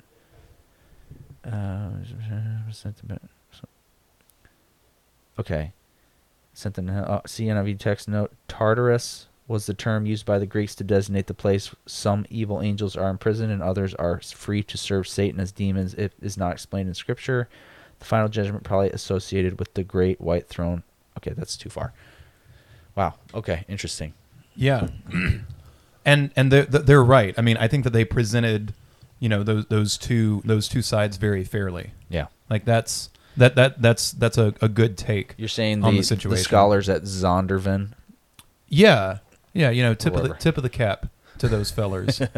Uh, 1.42 1.92
Okay. 5.38 5.72
Sent 6.52 6.74
them 6.74 6.90
uh, 6.90 7.20
see 7.26 7.46
NIV 7.46 7.78
text 7.78 8.06
note. 8.06 8.30
Tartarus 8.48 9.28
was 9.46 9.64
the 9.64 9.72
term 9.72 10.04
used 10.04 10.26
by 10.26 10.38
the 10.38 10.44
Greeks 10.44 10.74
to 10.74 10.84
designate 10.84 11.26
the 11.26 11.32
place 11.32 11.74
some 11.86 12.26
evil 12.28 12.60
angels 12.60 12.98
are 12.98 13.08
imprisoned 13.08 13.50
and 13.50 13.62
others 13.62 13.94
are 13.94 14.20
free 14.20 14.62
to 14.64 14.76
serve 14.76 15.08
Satan 15.08 15.40
as 15.40 15.52
demons. 15.52 15.94
It 15.94 16.12
is 16.20 16.36
not 16.36 16.52
explained 16.52 16.90
in 16.90 16.94
Scripture. 16.94 17.48
The 17.98 18.04
final 18.04 18.28
judgment 18.28 18.62
probably 18.62 18.90
associated 18.90 19.58
with 19.58 19.72
the 19.72 19.84
great 19.84 20.20
white 20.20 20.48
throne. 20.48 20.82
Okay, 21.16 21.32
that's 21.34 21.56
too 21.56 21.70
far. 21.70 21.94
Wow. 22.98 23.14
Okay, 23.32 23.64
interesting. 23.68 24.12
Yeah, 24.60 24.88
and 26.04 26.32
and 26.34 26.50
they're 26.52 26.64
they're 26.66 27.04
right. 27.04 27.32
I 27.38 27.42
mean, 27.42 27.56
I 27.58 27.68
think 27.68 27.84
that 27.84 27.92
they 27.92 28.04
presented, 28.04 28.74
you 29.20 29.28
know, 29.28 29.44
those 29.44 29.66
those 29.66 29.96
two 29.96 30.42
those 30.44 30.66
two 30.68 30.82
sides 30.82 31.16
very 31.16 31.44
fairly. 31.44 31.92
Yeah. 32.08 32.26
Like 32.50 32.64
that's 32.64 33.10
that 33.36 33.54
that 33.54 33.80
that's 33.80 34.10
that's 34.12 34.36
a, 34.36 34.52
a 34.60 34.68
good 34.68 34.98
take. 34.98 35.34
You're 35.38 35.46
saying 35.48 35.84
On 35.84 35.94
the, 35.94 36.00
the 36.00 36.04
situation. 36.04 36.42
scholars 36.44 36.88
at 36.88 37.02
Zondervan. 37.02 37.92
Yeah, 38.68 39.18
yeah. 39.52 39.70
You 39.70 39.82
know, 39.84 39.94
tip 39.94 40.16
of 40.16 40.24
the 40.26 40.34
tip 40.34 40.56
of 40.56 40.64
the 40.64 40.70
cap 40.70 41.06
to 41.38 41.46
those 41.48 41.70
fellers. 41.70 42.20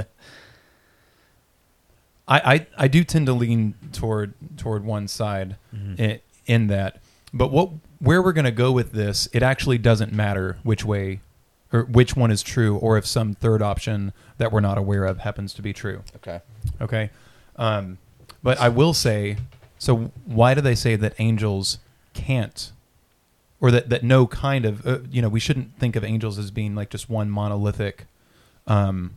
I, 2.29 2.55
I 2.55 2.67
I 2.85 2.89
do 2.89 3.03
tend 3.03 3.27
to 3.27 3.33
lean 3.33 3.75
toward 3.93 4.35
toward 4.57 4.85
one 4.85 5.09
side 5.09 5.57
Mm-hmm. 5.75 6.03
in, 6.03 6.21
in 6.47 6.67
that, 6.67 7.01
but 7.33 7.51
what 7.51 7.71
where 7.99 8.23
we're 8.23 8.33
going 8.33 8.45
to 8.45 8.51
go 8.51 8.73
with 8.73 8.93
this, 8.93 9.29
it 9.33 9.43
actually 9.43 9.79
doesn't 9.79 10.13
matter 10.13 10.59
which 10.63 10.85
way 10.85 11.21
or 11.73 11.83
which 11.85 12.17
one 12.17 12.31
is 12.31 12.43
true, 12.43 12.77
or 12.77 12.99
if 12.99 13.07
some 13.07 13.35
third 13.35 13.63
option 13.63 14.13
that 14.39 14.51
we're 14.53 14.61
not 14.61 14.79
aware 14.79 15.05
of 15.05 15.19
happens 15.19 15.55
to 15.55 15.63
be 15.63 15.73
true. 15.73 16.03
Okay. 16.17 16.41
Okay. 16.81 17.11
Um, 17.57 17.99
but 18.43 18.59
I 18.59 18.69
will 18.69 18.95
say, 18.95 19.37
so 19.79 20.11
why 20.25 20.55
do 20.55 20.61
they 20.61 20.75
say 20.75 20.97
that 20.97 21.15
angels 21.19 21.79
can't, 22.15 22.73
or 23.61 23.71
that, 23.71 23.89
that 23.91 24.03
no 24.03 24.27
kind 24.27 24.65
of, 24.65 24.87
uh, 24.87 24.99
you 25.11 25.23
know, 25.23 25.29
we 25.29 25.41
shouldn't 25.41 25.79
think 25.79 25.95
of 25.97 26.03
angels 26.05 26.39
as 26.39 26.51
being 26.51 26.75
like 26.75 26.91
just 26.91 27.09
one 27.11 27.31
monolithic 27.31 28.07
um, 28.67 29.13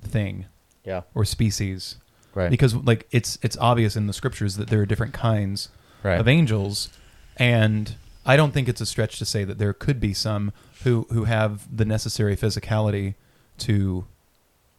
thing 0.00 0.46
Yeah. 0.84 1.02
or 1.14 1.24
species? 1.24 1.96
Right. 2.34 2.50
Because 2.50 2.74
like 2.74 3.06
it's 3.10 3.38
it's 3.42 3.56
obvious 3.58 3.96
in 3.96 4.06
the 4.06 4.12
scriptures 4.12 4.56
that 4.56 4.68
there 4.68 4.80
are 4.80 4.86
different 4.86 5.12
kinds 5.12 5.70
right. 6.04 6.20
of 6.20 6.28
angels, 6.28 6.88
and 7.36 7.96
I 8.28 8.36
don't 8.36 8.52
think 8.52 8.68
it's 8.68 8.80
a 8.80 8.86
stretch 8.86 9.18
to 9.18 9.24
say 9.24 9.42
that 9.44 9.58
there 9.58 9.72
could 9.72 9.98
be 9.98 10.12
some 10.14 10.52
who 10.84 11.06
who 11.10 11.24
have 11.24 11.74
the 11.74 11.84
necessary 11.84 12.36
physicality 12.36 13.14
to 13.58 14.04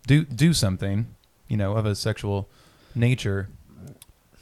do 0.08 0.24
do 0.24 0.54
something, 0.54 1.08
you 1.48 1.58
know, 1.58 1.74
of 1.74 1.86
a 1.86 1.96
sexual 1.96 2.48
nature. 2.96 3.50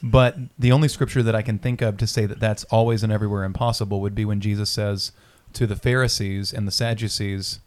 But 0.04 0.36
the 0.60 0.72
only 0.72 0.90
scripture 0.90 1.24
that 1.24 1.34
I 1.34 1.42
can 1.42 1.58
think 1.58 1.82
of 1.82 1.98
to 1.98 2.06
say 2.06 2.26
that 2.28 2.40
that's 2.40 2.64
always 2.66 3.02
and 3.02 3.12
everywhere 3.12 3.44
impossible 3.44 4.00
would 4.02 4.14
be 4.14 4.26
when 4.26 4.42
Jesus 4.42 4.70
says 4.70 5.12
to 5.54 5.66
the 5.66 5.76
Pharisees 5.76 6.54
and 6.54 6.68
the 6.68 6.72
Sadducees 6.72 7.62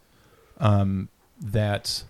um, 0.59 1.09
that 1.41 2.03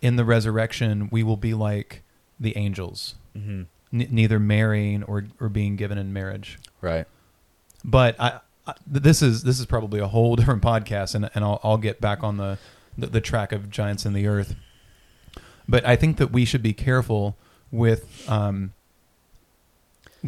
in 0.00 0.16
the 0.16 0.24
resurrection 0.24 1.08
we 1.10 1.22
will 1.22 1.36
be 1.38 1.54
like 1.54 2.02
the 2.38 2.56
angels, 2.56 3.14
hmm 3.32 3.62
n- 3.92 4.08
neither 4.10 4.38
marrying 4.38 5.02
or, 5.04 5.24
or 5.40 5.48
being 5.48 5.76
given 5.76 5.98
in 5.98 6.12
marriage 6.12 6.58
Right. 6.80 7.06
But 7.84 8.18
I, 8.18 8.40
I 8.66 8.74
this 8.86 9.22
is 9.22 9.42
this 9.42 9.60
is 9.60 9.66
probably 9.66 10.00
a 10.00 10.08
whole 10.08 10.36
different 10.36 10.62
podcast, 10.62 11.14
and 11.14 11.30
and 11.34 11.44
I'll, 11.44 11.60
I'll 11.62 11.78
get 11.78 12.00
back 12.00 12.22
on 12.22 12.38
the, 12.38 12.58
the 12.96 13.06
the 13.08 13.20
track 13.20 13.52
of 13.52 13.70
giants 13.70 14.06
in 14.06 14.12
the 14.12 14.26
earth. 14.26 14.56
But 15.68 15.86
I 15.86 15.96
think 15.96 16.16
that 16.18 16.30
we 16.30 16.44
should 16.44 16.62
be 16.62 16.72
careful 16.72 17.36
with 17.70 18.28
um, 18.28 18.72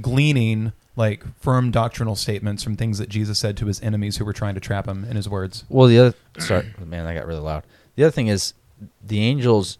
gleaning 0.01 0.73
like 0.97 1.25
firm 1.40 1.71
doctrinal 1.71 2.16
statements 2.16 2.62
from 2.62 2.75
things 2.75 2.99
that 2.99 3.11
Jesus 3.11 3.38
said 3.38 3.57
to 3.59 3.66
his 3.66 3.83
enemies 3.83 4.16
who 4.16 4.25
were 4.25 4.33
trying 4.33 4.55
to 4.55 4.61
trap 4.61 4.88
him 4.88 5.05
in 5.05 5.16
his 5.16 5.29
words. 5.29 5.64
Well, 5.69 5.88
the 5.88 5.99
other 5.99 6.14
sorry, 6.38 6.75
man, 6.79 7.05
that 7.05 7.14
got 7.14 7.27
really 7.27 7.40
loud. 7.40 7.64
The 7.97 8.05
other 8.05 8.12
thing 8.12 8.29
is 8.29 8.55
the 9.05 9.21
angels 9.21 9.79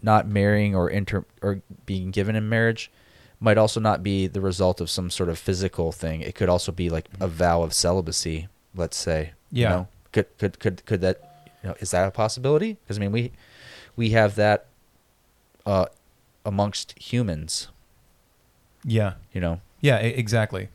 not 0.00 0.28
marrying 0.28 0.74
or 0.74 0.88
inter 0.90 1.24
or 1.42 1.60
being 1.86 2.10
given 2.10 2.36
in 2.36 2.48
marriage 2.48 2.90
might 3.44 3.58
also 3.58 3.78
not 3.78 4.02
be 4.02 4.26
the 4.26 4.40
result 4.40 4.80
of 4.80 4.88
some 4.90 5.10
sort 5.10 5.28
of 5.28 5.38
physical 5.38 5.92
thing. 5.92 6.22
It 6.22 6.34
could 6.34 6.48
also 6.48 6.72
be 6.72 6.88
like 6.90 7.06
a 7.20 7.28
vow 7.28 7.62
of 7.62 7.72
celibacy, 7.74 8.48
let's 8.74 8.96
say. 8.96 9.32
you 9.52 9.62
Yeah. 9.62 9.68
know? 9.70 9.88
Could 10.12 10.26
could 10.38 10.58
could 10.58 10.84
could 10.86 11.00
that 11.02 11.16
you 11.62 11.68
know, 11.68 11.76
is 11.80 11.90
that 11.90 12.08
a 12.08 12.10
possibility? 12.10 12.74
Because 12.82 12.96
I 12.98 13.00
mean 13.00 13.12
we 13.12 13.32
we 13.96 14.10
have 14.10 14.34
that 14.36 14.66
uh 15.66 15.86
amongst 16.44 16.98
humans, 16.98 17.68
Yeah, 18.84 19.14
you 19.32 19.40
know. 19.40 19.60
yeah, 19.80 19.96
exactly. 19.98 20.68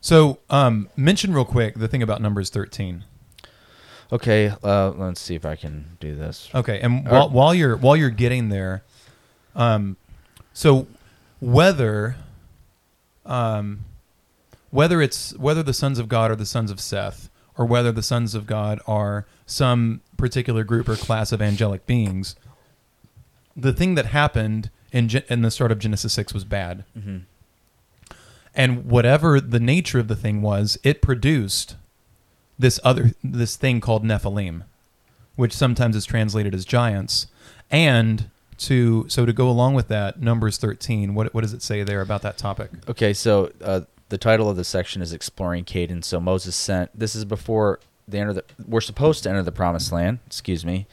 So, 0.00 0.38
um, 0.50 0.88
mention 0.96 1.32
real 1.32 1.44
quick 1.44 1.74
the 1.78 1.86
thing 1.88 2.02
about 2.02 2.20
Numbers 2.20 2.50
thirteen. 2.50 3.04
Okay, 4.10 4.52
uh 4.62 4.90
let's 4.90 5.20
see 5.20 5.34
if 5.34 5.44
I 5.46 5.56
can 5.56 5.96
do 6.00 6.14
this. 6.14 6.50
Okay, 6.54 6.80
and 6.80 7.06
while, 7.08 7.28
while 7.30 7.54
you're 7.54 7.76
while 7.76 7.96
you're 7.96 8.10
getting 8.24 8.48
there, 8.48 8.82
um, 9.54 9.96
so 10.52 10.86
whether, 11.42 12.16
um, 13.26 13.84
whether 14.70 15.02
it's 15.02 15.36
whether 15.36 15.62
the 15.62 15.74
sons 15.74 15.98
of 15.98 16.08
God 16.08 16.30
are 16.30 16.36
the 16.36 16.46
sons 16.46 16.70
of 16.70 16.80
Seth, 16.80 17.28
or 17.58 17.66
whether 17.66 17.90
the 17.90 18.02
sons 18.02 18.34
of 18.34 18.46
God 18.46 18.80
are 18.86 19.26
some 19.44 20.00
particular 20.16 20.62
group 20.62 20.88
or 20.88 20.96
class 20.96 21.32
of 21.32 21.42
angelic 21.42 21.84
beings, 21.84 22.36
the 23.56 23.72
thing 23.72 23.96
that 23.96 24.06
happened 24.06 24.70
in 24.92 25.08
Gen- 25.08 25.24
in 25.28 25.42
the 25.42 25.50
start 25.50 25.72
of 25.72 25.78
Genesis 25.80 26.12
six 26.12 26.32
was 26.32 26.44
bad, 26.44 26.84
hmm 26.94 27.18
and 28.54 28.84
whatever 28.84 29.40
the 29.40 29.58
nature 29.58 29.98
of 29.98 30.08
the 30.08 30.16
thing 30.16 30.42
was, 30.42 30.78
it 30.84 31.00
produced 31.00 31.76
this 32.58 32.78
other 32.84 33.12
this 33.24 33.56
thing 33.56 33.80
called 33.80 34.04
Nephilim, 34.04 34.64
which 35.36 35.54
sometimes 35.54 35.96
is 35.96 36.04
translated 36.04 36.54
as 36.54 36.66
giants. 36.66 37.26
And 37.70 38.28
to 38.62 39.06
so 39.08 39.26
to 39.26 39.32
go 39.32 39.48
along 39.48 39.74
with 39.74 39.88
that, 39.88 40.20
Numbers 40.20 40.58
thirteen. 40.58 41.14
What 41.14 41.32
what 41.34 41.42
does 41.42 41.52
it 41.52 41.62
say 41.62 41.82
there 41.82 42.00
about 42.00 42.22
that 42.22 42.38
topic? 42.38 42.70
Okay, 42.88 43.12
so 43.12 43.52
uh, 43.62 43.82
the 44.08 44.18
title 44.18 44.48
of 44.48 44.56
the 44.56 44.64
section 44.64 45.02
is 45.02 45.12
exploring 45.12 45.64
Canaan. 45.64 46.02
So 46.02 46.20
Moses 46.20 46.56
sent. 46.56 46.90
This 46.98 47.14
is 47.14 47.24
before 47.24 47.80
they 48.08 48.20
enter 48.20 48.32
the. 48.32 48.44
We're 48.66 48.80
supposed 48.80 49.22
to 49.24 49.30
enter 49.30 49.42
the 49.42 49.52
promised 49.52 49.92
land. 49.92 50.18
Excuse 50.26 50.64
me. 50.64 50.86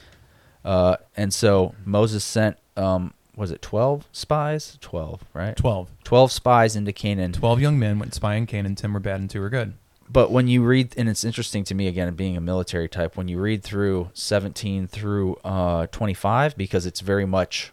Uh, 0.64 0.98
and 1.16 1.34
so 1.34 1.76
Moses 1.86 2.24
sent. 2.24 2.58
Um, 2.78 3.14
was 3.36 3.52
it 3.52 3.62
twelve 3.62 4.08
spies? 4.12 4.78
Twelve, 4.82 5.24
right? 5.34 5.56
Twelve. 5.56 5.90
Twelve 6.04 6.32
spies 6.32 6.76
into 6.76 6.92
Canaan. 6.92 7.34
Twelve 7.34 7.62
young 7.62 7.80
men 7.80 8.00
went 8.00 8.14
spying 8.14 8.46
Canaan. 8.46 8.76
Ten 8.76 8.94
were 8.94 9.00
bad 9.00 9.20
and 9.22 9.30
two 9.30 9.40
were 9.42 9.50
good. 9.50 9.74
But 10.12 10.32
when 10.32 10.48
you 10.48 10.64
read, 10.64 10.94
and 10.98 11.08
it's 11.08 11.24
interesting 11.24 11.64
to 11.66 11.76
me 11.76 11.88
again, 11.88 12.12
being 12.16 12.36
a 12.36 12.42
military 12.42 12.90
type, 12.90 13.16
when 13.16 13.28
you 13.28 13.40
read 13.40 13.64
through 13.64 14.10
17 14.14 14.88
through 14.88 15.36
uh, 15.44 15.86
25, 15.88 16.58
because 16.58 16.86
it's 16.88 17.00
very 17.02 17.26
much 17.26 17.72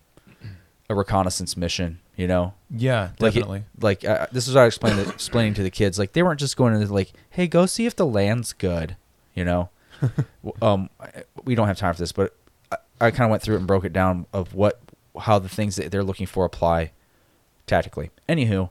a 0.91 0.95
reconnaissance 0.95 1.57
mission, 1.57 1.99
you 2.15 2.27
know? 2.29 2.53
Yeah, 2.71 3.11
Like 3.19 3.35
it- 3.37 3.41
definitely. 3.41 3.65
like 3.81 4.05
uh, 4.05 4.27
this 4.33 4.47
is 4.49 4.55
what 4.55 4.65
I 4.65 4.67
explained 4.67 5.03
to, 5.05 5.09
explaining 5.15 5.55
to 5.55 5.63
the 5.63 5.71
kids. 5.71 5.99
Like 5.99 6.13
they 6.13 6.23
weren't 6.23 6.39
just 6.39 6.57
going 6.59 6.79
to 6.79 6.93
like, 6.93 7.13
hey, 7.31 7.47
go 7.47 7.65
see 7.65 7.87
if 7.87 7.97
the 7.97 8.07
land's 8.07 8.53
good. 8.53 8.97
You 9.35 9.45
know, 9.45 9.71
um, 10.63 10.91
we 11.45 11.55
don't 11.55 11.67
have 11.69 11.79
time 11.79 11.95
for 11.95 12.01
this, 12.01 12.13
but 12.13 12.35
I, 12.71 12.77
I 13.01 13.11
kind 13.11 13.25
of 13.25 13.31
went 13.31 13.43
through 13.43 13.57
it 13.57 13.59
and 13.59 13.67
broke 13.67 13.85
it 13.85 13.93
down 13.93 14.27
of 14.33 14.55
what 14.55 14.81
how 15.21 15.39
the 15.39 15.49
things 15.49 15.77
that 15.77 15.91
they're 15.91 16.05
looking 16.05 16.27
for 16.27 16.45
apply 16.45 16.93
tactically. 17.67 18.11
Anywho, 18.29 18.71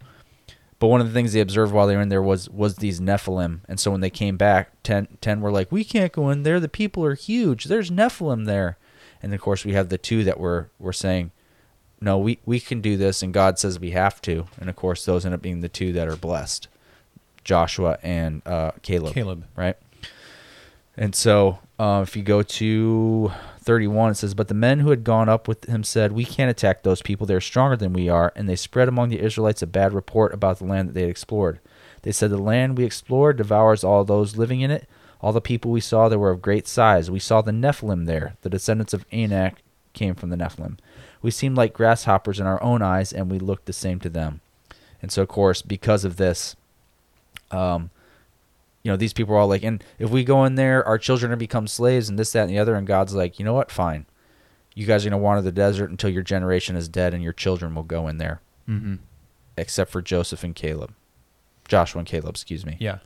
but 0.86 0.90
one 0.90 1.02
of 1.02 1.08
the 1.08 1.14
things 1.14 1.34
they 1.34 1.40
observed 1.40 1.74
while 1.74 1.88
they 1.88 1.96
were 1.96 2.02
in 2.04 2.10
there 2.10 2.22
was 2.22 2.48
was 2.48 2.76
these 2.76 3.00
Nephilim, 3.00 3.62
and 3.68 3.80
so 3.80 3.90
when 3.90 4.02
they 4.02 4.12
came 4.12 4.38
back, 4.38 4.70
10, 4.84 5.18
10 5.20 5.42
were 5.42 5.52
like, 5.52 5.72
we 5.72 5.84
can't 5.84 6.12
go 6.12 6.30
in 6.30 6.44
there. 6.44 6.60
The 6.60 6.70
people 6.70 7.04
are 7.04 7.16
huge. 7.16 7.64
There's 7.64 7.90
Nephilim 7.90 8.46
there, 8.46 8.78
and 9.20 9.34
of 9.34 9.42
course 9.42 9.66
we 9.66 9.74
have 9.74 9.90
the 9.90 9.98
two 9.98 10.24
that 10.26 10.40
were 10.40 10.70
were 10.78 10.94
saying 10.94 11.32
no, 12.00 12.20
we, 12.20 12.38
we 12.46 12.60
can 12.60 12.82
do 12.82 12.98
this, 12.98 13.24
and 13.24 13.34
God 13.34 13.58
says 13.58 13.80
we 13.80 13.92
have 13.92 14.22
to. 14.22 14.46
And 14.60 14.70
of 14.70 14.76
course, 14.76 15.06
those 15.06 15.26
end 15.26 15.34
up 15.34 15.42
being 15.42 15.62
the 15.62 15.70
two 15.70 15.92
that 15.94 16.08
are 16.08 16.16
blessed 16.16 16.68
Joshua 17.44 17.98
and 18.04 18.46
uh, 18.46 18.74
Caleb. 18.84 19.16
Caleb. 19.16 19.46
Right? 19.56 19.78
And 20.96 21.16
so 21.16 21.58
uh, 21.80 22.02
if 22.08 22.16
you 22.16 22.22
go 22.22 22.44
to 22.44 23.32
31, 23.66 24.12
it 24.12 24.16
says, 24.16 24.34
But 24.34 24.48
the 24.48 24.54
men 24.54 24.80
who 24.80 24.92
had 24.92 25.04
gone 25.04 25.28
up 25.28 25.48
with 25.48 25.66
him 25.66 25.84
said, 25.84 26.12
We 26.12 26.24
can't 26.24 26.52
attack 26.52 26.84
those 26.84 27.02
people. 27.02 27.26
They're 27.26 27.42
stronger 27.42 27.76
than 27.76 27.94
we 27.94 28.08
are. 28.08 28.32
And 28.36 28.48
they 28.48 28.56
spread 28.56 28.88
among 28.88 29.10
the 29.10 29.20
Israelites 29.20 29.62
a 29.62 29.68
bad 29.68 29.94
report 29.94 30.34
about 30.34 30.60
the 30.60 30.66
land 30.66 30.88
that 30.88 30.94
they 30.94 31.02
had 31.02 31.10
explored. 31.10 31.60
They 32.04 32.12
said, 32.12 32.30
The 32.30 32.38
land 32.38 32.78
we 32.78 32.86
explored 32.86 33.38
devours 33.38 33.84
all 33.84 34.04
those 34.04 34.38
living 34.38 34.62
in 34.62 34.72
it. 34.72 34.88
All 35.20 35.34
the 35.34 35.42
people 35.42 35.72
we 35.72 35.82
saw 35.82 36.08
there 36.08 36.20
were 36.20 36.30
of 36.30 36.42
great 36.42 36.68
size. 36.68 37.10
We 37.10 37.20
saw 37.20 37.42
the 37.42 37.52
Nephilim 37.52 38.06
there. 38.06 38.36
The 38.42 38.50
descendants 38.50 38.94
of 38.94 39.06
Anak 39.12 39.64
came 39.94 40.14
from 40.14 40.30
the 40.30 40.38
Nephilim. 40.38 40.78
We 41.24 41.32
seemed 41.32 41.58
like 41.58 41.74
grasshoppers 41.74 42.40
in 42.40 42.46
our 42.46 42.62
own 42.62 42.84
eyes, 42.84 43.12
and 43.12 43.32
we 43.32 43.40
looked 43.40 43.66
the 43.66 43.74
same 43.74 44.00
to 44.02 44.10
them. 44.10 44.42
And 45.02 45.12
so, 45.12 45.24
of 45.24 45.28
course, 45.28 45.64
because 45.64 46.06
of 46.06 46.18
this, 46.18 46.56
um, 47.50 47.90
you 48.86 48.92
know, 48.92 48.98
these 48.98 49.14
people 49.14 49.34
are 49.34 49.40
all 49.40 49.48
like, 49.48 49.64
and 49.64 49.84
if 49.98 50.12
we 50.12 50.24
go 50.24 50.46
in 50.46 50.54
there, 50.56 50.88
our 50.88 51.00
children 51.00 51.32
are 51.32 51.36
become 51.36 51.66
slaves, 51.68 52.08
and 52.08 52.20
this, 52.20 52.32
that, 52.34 52.42
and 52.44 52.52
the 52.52 52.60
other. 52.60 52.76
And 52.76 52.86
God's 52.86 53.16
like, 53.16 53.40
you 53.40 53.44
know 53.46 53.54
what? 53.56 53.72
Fine. 53.72 54.06
You 54.76 54.86
guys 54.86 55.04
are 55.04 55.10
going 55.10 55.20
to 55.20 55.24
wander 55.24 55.42
the 55.42 55.52
desert 55.52 55.90
until 55.90 56.12
your 56.12 56.22
generation 56.22 56.76
is 56.76 56.88
dead, 56.88 57.12
and 57.14 57.24
your 57.24 57.34
children 57.34 57.74
will 57.74 57.84
go 57.84 58.08
in 58.08 58.20
there, 58.20 58.42
Mm-hmm. 58.70 58.96
except 59.58 59.92
for 59.92 60.04
Joseph 60.04 60.44
and 60.44 60.54
Caleb. 60.54 60.94
Joshua 61.68 62.00
and 62.00 62.08
Caleb, 62.08 62.36
excuse 62.36 62.64
me. 62.64 62.78
Yeah. 62.80 63.00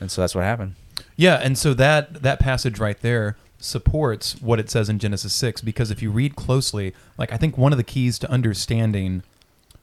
And 0.00 0.10
so 0.10 0.22
that's 0.22 0.34
what 0.34 0.44
happened. 0.44 0.74
Yeah, 1.16 1.36
and 1.36 1.58
so 1.58 1.74
that 1.74 2.22
that 2.22 2.40
passage 2.40 2.78
right 2.78 2.98
there 3.00 3.36
supports 3.58 4.40
what 4.40 4.58
it 4.58 4.70
says 4.70 4.88
in 4.88 4.98
Genesis 4.98 5.34
6 5.34 5.60
because 5.60 5.90
if 5.90 6.00
you 6.00 6.10
read 6.10 6.34
closely, 6.34 6.94
like 7.18 7.30
I 7.30 7.36
think 7.36 7.58
one 7.58 7.72
of 7.72 7.76
the 7.76 7.84
keys 7.84 8.18
to 8.20 8.30
understanding 8.30 9.22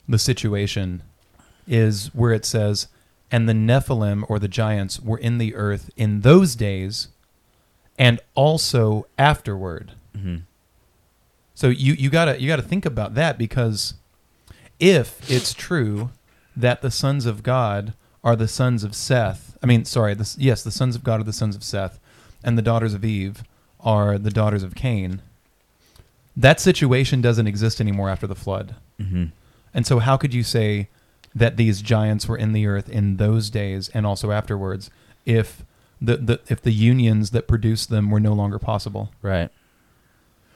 the 0.09 0.17
situation 0.17 1.03
is 1.67 2.07
where 2.15 2.31
it 2.33 2.43
says 2.45 2.87
and 3.31 3.47
the 3.47 3.53
Nephilim 3.53 4.23
or 4.29 4.39
the 4.39 4.47
giants 4.47 4.99
were 4.99 5.17
in 5.17 5.37
the 5.37 5.53
earth 5.55 5.89
in 5.97 6.21
those 6.21 6.55
days 6.55 7.09
and 7.97 8.19
also 8.35 9.07
afterward. 9.17 9.93
hmm 10.15 10.37
So 11.55 11.67
you 11.69 11.93
you 11.93 12.09
gotta 12.09 12.39
you 12.41 12.47
gotta 12.47 12.61
think 12.61 12.85
about 12.85 13.15
that 13.15 13.37
because 13.37 13.95
if 14.79 15.29
it's 15.29 15.53
true 15.53 16.11
that 16.55 16.81
the 16.81 16.91
sons 16.91 17.25
of 17.25 17.43
God 17.43 17.93
are 18.23 18.35
the 18.35 18.47
sons 18.47 18.83
of 18.83 18.95
Seth, 18.95 19.57
I 19.63 19.65
mean, 19.65 19.85
sorry, 19.85 20.13
the, 20.13 20.35
yes, 20.37 20.63
the 20.63 20.71
sons 20.71 20.95
of 20.95 21.03
God 21.03 21.19
are 21.19 21.23
the 21.23 21.33
sons 21.33 21.55
of 21.55 21.63
Seth, 21.63 21.99
and 22.43 22.57
the 22.57 22.61
daughters 22.61 22.93
of 22.93 23.05
Eve 23.05 23.43
are 23.79 24.17
the 24.17 24.31
daughters 24.31 24.63
of 24.63 24.75
Cain. 24.75 25.21
That 26.35 26.59
situation 26.59 27.21
doesn't 27.21 27.47
exist 27.47 27.79
anymore 27.81 28.09
after 28.09 28.27
the 28.27 28.35
flood, 28.35 28.75
hmm 29.01 29.25
and 29.73 29.85
so 29.85 29.99
how 29.99 30.17
could 30.17 30.33
you 30.33 30.43
say 30.43 30.89
that 31.37 31.57
these 31.57 31.81
giants 31.81 32.27
were 32.27 32.37
in 32.37 32.53
the 32.53 32.65
earth 32.65 32.89
in 32.89 33.17
those 33.17 33.49
days 33.49 33.89
and 33.89 34.05
also 34.05 34.31
afterwards 34.31 34.89
if 35.25 35.63
the, 36.01 36.17
the 36.17 36.39
if 36.47 36.61
the 36.61 36.71
unions 36.71 37.31
that 37.31 37.47
produced 37.47 37.89
them 37.89 38.09
were 38.11 38.19
no 38.19 38.33
longer 38.33 38.59
possible? 38.59 39.11
Right. 39.21 39.49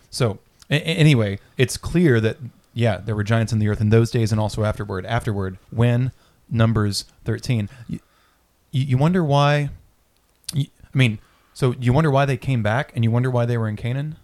So 0.09 0.39
a- 0.69 0.83
anyway, 0.83 1.39
it's 1.57 1.77
clear 1.77 2.19
that 2.21 2.37
yeah, 2.73 2.97
there 2.97 3.15
were 3.15 3.23
giants 3.23 3.51
in 3.53 3.59
the 3.59 3.67
earth 3.67 3.81
in 3.81 3.89
those 3.89 4.11
days 4.11 4.31
and 4.31 4.39
also 4.39 4.63
afterward. 4.63 5.05
Afterward, 5.05 5.57
when 5.71 6.11
Numbers 6.49 7.05
thirteen, 7.25 7.69
you, 7.87 7.99
you 8.71 8.83
you 8.83 8.97
wonder 8.97 9.23
why. 9.23 9.69
You, 10.53 10.67
I 10.83 10.97
mean, 10.97 11.19
so 11.53 11.75
you 11.79 11.93
wonder 11.93 12.11
why 12.11 12.25
they 12.25 12.37
came 12.37 12.63
back, 12.63 12.91
and 12.95 13.03
you 13.03 13.11
wonder 13.11 13.29
why 13.29 13.45
they 13.45 13.57
were 13.57 13.67
in 13.69 13.75
Canaan. 13.75 14.15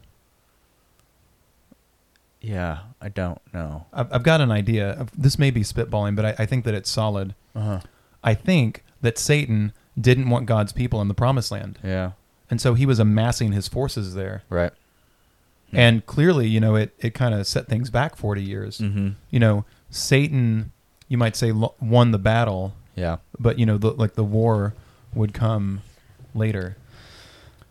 Yeah, 2.42 2.80
I 3.02 3.10
don't 3.10 3.42
know. 3.54 3.86
I've, 3.92 4.14
I've 4.14 4.24
got 4.24 4.42
an 4.42 4.52
idea. 4.52 5.08
This 5.18 5.40
may 5.40 5.50
be 5.52 5.62
spitballing, 5.62 6.16
but 6.16 6.26
I, 6.26 6.36
I 6.40 6.46
think 6.46 6.66
that 6.66 6.74
it's 6.74 6.90
solid. 6.90 7.34
Uh-huh. 7.56 7.80
I 8.24 8.34
think 8.34 8.84
that 9.02 9.18
Satan 9.18 9.74
didn't 10.00 10.30
want 10.30 10.46
God's 10.46 10.72
people 10.72 11.02
in 11.02 11.08
the 11.08 11.14
promised 11.14 11.52
land, 11.52 11.80
Yeah. 11.84 12.12
and 12.52 12.62
so 12.62 12.74
he 12.76 12.86
was 12.86 13.00
amassing 13.00 13.52
his 13.54 13.68
forces 13.68 14.14
there. 14.14 14.44
Right. 14.50 14.72
And 15.74 16.06
clearly, 16.06 16.48
you 16.48 16.60
know, 16.60 16.76
it 16.76 16.94
it 17.00 17.14
kind 17.14 17.34
of 17.36 17.46
set 17.46 17.68
things 17.68 17.90
back 17.90 18.16
forty 18.16 18.42
years. 18.44 18.78
Mm-hmm. 18.78 19.10
you 19.32 19.40
know, 19.40 19.66
Satan, 19.90 20.72
you 21.10 21.18
might 21.18 21.36
say, 21.36 21.52
lo- 21.52 21.74
won 21.82 22.12
the 22.12 22.18
battle, 22.20 22.74
Yeah. 22.96 23.18
but 23.40 23.60
you 23.60 23.66
know, 23.66 23.78
the, 23.78 23.92
like 23.92 24.14
the 24.14 24.24
war 24.24 24.74
would 25.14 25.34
come 25.34 25.82
later. 26.34 26.78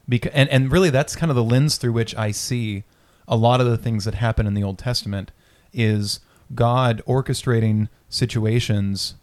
Because 0.09 0.33
and 0.35 0.49
and 0.51 0.71
really, 0.71 0.91
that's 0.91 1.17
kind 1.17 1.31
of 1.31 1.37
the 1.37 1.45
lens 1.45 1.77
through 1.79 1.93
which 1.93 2.15
I 2.17 2.33
see 2.33 2.85
a 3.29 3.37
lot 3.37 3.61
of 3.61 3.67
the 3.67 3.77
things 3.77 4.05
that 4.05 4.15
happen 4.15 4.47
in 4.47 4.55
the 4.55 4.63
Old 4.63 4.79
Testament 4.79 5.33
is 5.73 6.21
God 6.55 7.03
orchestrating 7.07 7.89
situations 8.09 9.15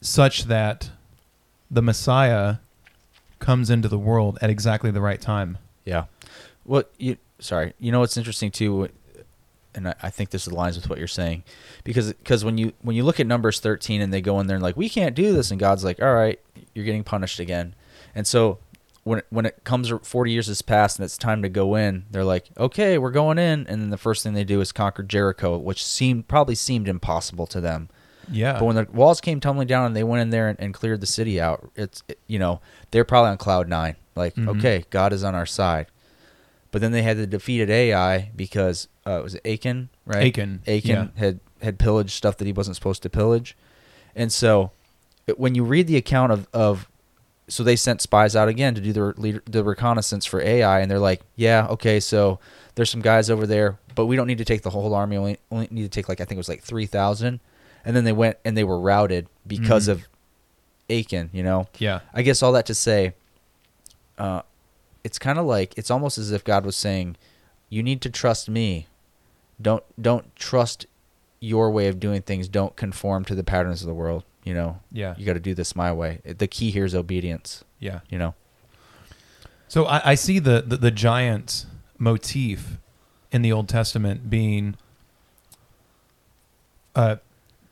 such 0.00 0.44
that 0.44 0.90
the 1.70 1.82
Messiah 1.82 2.56
comes 3.38 3.70
into 3.70 3.88
the 3.88 3.98
world 3.98 4.38
at 4.40 4.50
exactly 4.50 4.90
the 4.90 5.00
right 5.00 5.20
time. 5.20 5.58
Yeah. 5.84 6.04
What 6.64 6.90
you 6.98 7.16
sorry, 7.38 7.74
you 7.78 7.92
know 7.92 8.00
what's 8.00 8.16
interesting 8.16 8.50
too 8.50 8.88
and 9.76 9.88
I, 9.88 9.94
I 10.02 10.10
think 10.10 10.30
this 10.30 10.48
aligns 10.48 10.74
with 10.74 10.88
what 10.88 10.98
you're 10.98 11.06
saying 11.06 11.44
because 11.84 12.12
because 12.14 12.44
when 12.44 12.58
you 12.58 12.72
when 12.80 12.96
you 12.96 13.04
look 13.04 13.20
at 13.20 13.26
numbers 13.26 13.60
13 13.60 14.00
and 14.00 14.12
they 14.12 14.20
go 14.20 14.40
in 14.40 14.46
there 14.46 14.56
and 14.56 14.62
like 14.62 14.76
we 14.76 14.88
can't 14.88 15.14
do 15.14 15.32
this 15.32 15.50
and 15.50 15.60
God's 15.60 15.84
like 15.84 16.02
all 16.02 16.14
right 16.14 16.40
you're 16.74 16.84
getting 16.84 17.04
punished 17.04 17.38
again 17.38 17.74
and 18.14 18.26
so 18.26 18.58
when 19.06 19.20
it, 19.20 19.26
when 19.30 19.46
it 19.46 19.62
comes 19.64 19.90
40 20.02 20.30
years 20.32 20.48
has 20.48 20.62
passed 20.62 20.98
and 20.98 21.04
it's 21.04 21.16
time 21.16 21.40
to 21.42 21.48
go 21.48 21.74
in 21.76 22.04
they're 22.10 22.24
like 22.24 22.48
okay 22.58 22.98
we're 22.98 23.10
going 23.12 23.38
in 23.38 23.66
and 23.68 23.80
then 23.80 23.90
the 23.90 23.96
first 23.96 24.22
thing 24.22 24.34
they 24.34 24.42
do 24.44 24.60
is 24.60 24.72
conquer 24.72 25.02
Jericho 25.04 25.56
which 25.58 25.84
seemed 25.84 26.26
probably 26.26 26.54
seemed 26.56 26.88
impossible 26.88 27.46
to 27.46 27.60
them 27.60 27.88
Yeah. 28.30 28.54
but 28.58 28.64
when 28.64 28.74
the 28.76 28.86
walls 28.92 29.20
came 29.20 29.38
tumbling 29.38 29.68
down 29.68 29.86
and 29.86 29.94
they 29.94 30.02
went 30.04 30.22
in 30.22 30.30
there 30.30 30.48
and, 30.48 30.58
and 30.60 30.74
cleared 30.74 31.00
the 31.00 31.06
city 31.06 31.40
out, 31.40 31.70
it's 31.76 32.02
it- 32.08 32.18
you 32.26 32.38
know 32.40 32.60
they're 32.90 33.04
probably 33.04 33.30
on 33.30 33.36
cloud 33.38 33.68
nine. 33.68 33.94
Like, 34.16 34.34
Mhm. 34.34 34.48
okay, 34.58 34.84
God 34.90 35.12
is 35.12 35.22
on 35.22 35.34
our 35.34 35.46
side. 35.46 35.86
But 36.72 36.80
then 36.80 36.90
they 36.92 37.02
had 37.02 37.16
the 37.18 37.26
defeated 37.26 37.70
Ai 37.70 38.30
because 38.34 38.88
uh, 39.06 39.20
was 39.22 39.34
it 39.36 39.46
Achan, 39.46 39.88
right? 40.04 40.26
Achan, 40.26 40.62
Achan 40.66 40.90
yeah. 40.90 41.06
had 41.14 41.40
had 41.62 41.78
pillaged 41.78 42.10
stuff 42.10 42.36
that 42.38 42.46
he 42.46 42.52
wasn't 42.52 42.74
supposed 42.76 43.02
to 43.04 43.08
pillage, 43.10 43.56
and 44.16 44.32
so 44.32 44.72
when 45.36 45.54
you 45.54 45.62
read 45.64 45.86
the 45.86 45.96
account 45.96 46.32
of 46.32 46.48
of 46.52 46.88
so 47.48 47.62
they 47.62 47.76
sent 47.76 48.00
spies 48.02 48.34
out 48.34 48.48
again 48.48 48.74
to 48.74 48.80
do 48.80 48.92
the 48.92 49.42
the 49.46 49.62
reconnaissance 49.64 50.24
for 50.26 50.40
Ai, 50.42 50.80
and 50.80 50.90
they're 50.90 50.98
like, 50.98 51.22
yeah, 51.36 51.66
okay, 51.70 52.00
so 52.00 52.38
there's 52.74 52.90
some 52.90 53.00
guys 53.02 53.30
over 53.30 53.46
there, 53.46 53.78
but 53.94 54.06
we 54.06 54.16
don't 54.16 54.26
need 54.26 54.38
to 54.38 54.44
take 54.44 54.62
the 54.62 54.70
whole 54.70 54.94
army. 54.94 55.16
Only 55.16 55.38
only 55.50 55.68
need 55.70 55.82
to 55.84 55.88
take 55.88 56.08
like 56.08 56.20
I 56.20 56.24
think 56.24 56.36
it 56.36 56.38
was 56.38 56.48
like 56.48 56.62
three 56.62 56.86
thousand, 56.86 57.40
and 57.84 57.94
then 57.94 58.04
they 58.04 58.12
went 58.12 58.38
and 58.44 58.56
they 58.56 58.64
were 58.64 58.78
routed 58.80 59.28
because 59.46 59.86
Mhm. 59.86 59.92
of 59.92 60.08
Achan. 60.90 61.30
You 61.32 61.42
know, 61.42 61.68
yeah. 61.78 62.00
I 62.12 62.22
guess 62.22 62.42
all 62.42 62.52
that 62.52 62.66
to 62.66 62.74
say, 62.74 63.14
uh, 64.18 64.42
it's 65.04 65.18
kind 65.18 65.38
of 65.38 65.44
like 65.46 65.76
it's 65.78 65.90
almost 65.90 66.18
as 66.18 66.32
if 66.32 66.42
God 66.44 66.64
was 66.64 66.76
saying, 66.76 67.16
"You 67.68 67.82
need 67.82 68.00
to 68.02 68.10
trust 68.10 68.48
me. 68.48 68.86
Don't 69.62 69.84
don't 70.00 70.34
trust 70.36 70.86
your 71.40 71.70
way 71.70 71.86
of 71.88 72.00
doing 72.00 72.22
things. 72.22 72.48
Don't 72.48 72.74
conform 72.76 73.24
to 73.26 73.34
the 73.34 73.44
patterns 73.44 73.82
of 73.82 73.86
the 73.86 73.94
world. 73.94 74.24
You 74.46 74.54
know, 74.54 74.78
Yeah. 74.92 75.14
you 75.18 75.26
got 75.26 75.34
to 75.34 75.40
do 75.40 75.54
this 75.54 75.74
my 75.76 75.92
way. 75.92 76.20
The 76.24 76.46
key 76.46 76.70
here 76.70 76.84
is 76.86 76.94
obedience. 76.94 77.64
Yeah. 77.80 78.00
You 78.08 78.16
know, 78.18 78.34
So 79.68 79.84
I, 79.84 80.12
I 80.12 80.14
see 80.14 80.38
the, 80.38 80.62
the 80.66 80.76
the 80.76 80.90
giant 80.92 81.66
motif 81.98 82.78
in 83.32 83.42
the 83.42 83.50
Old 83.52 83.68
Testament 83.68 84.30
being 84.30 84.76
uh, 86.94 87.16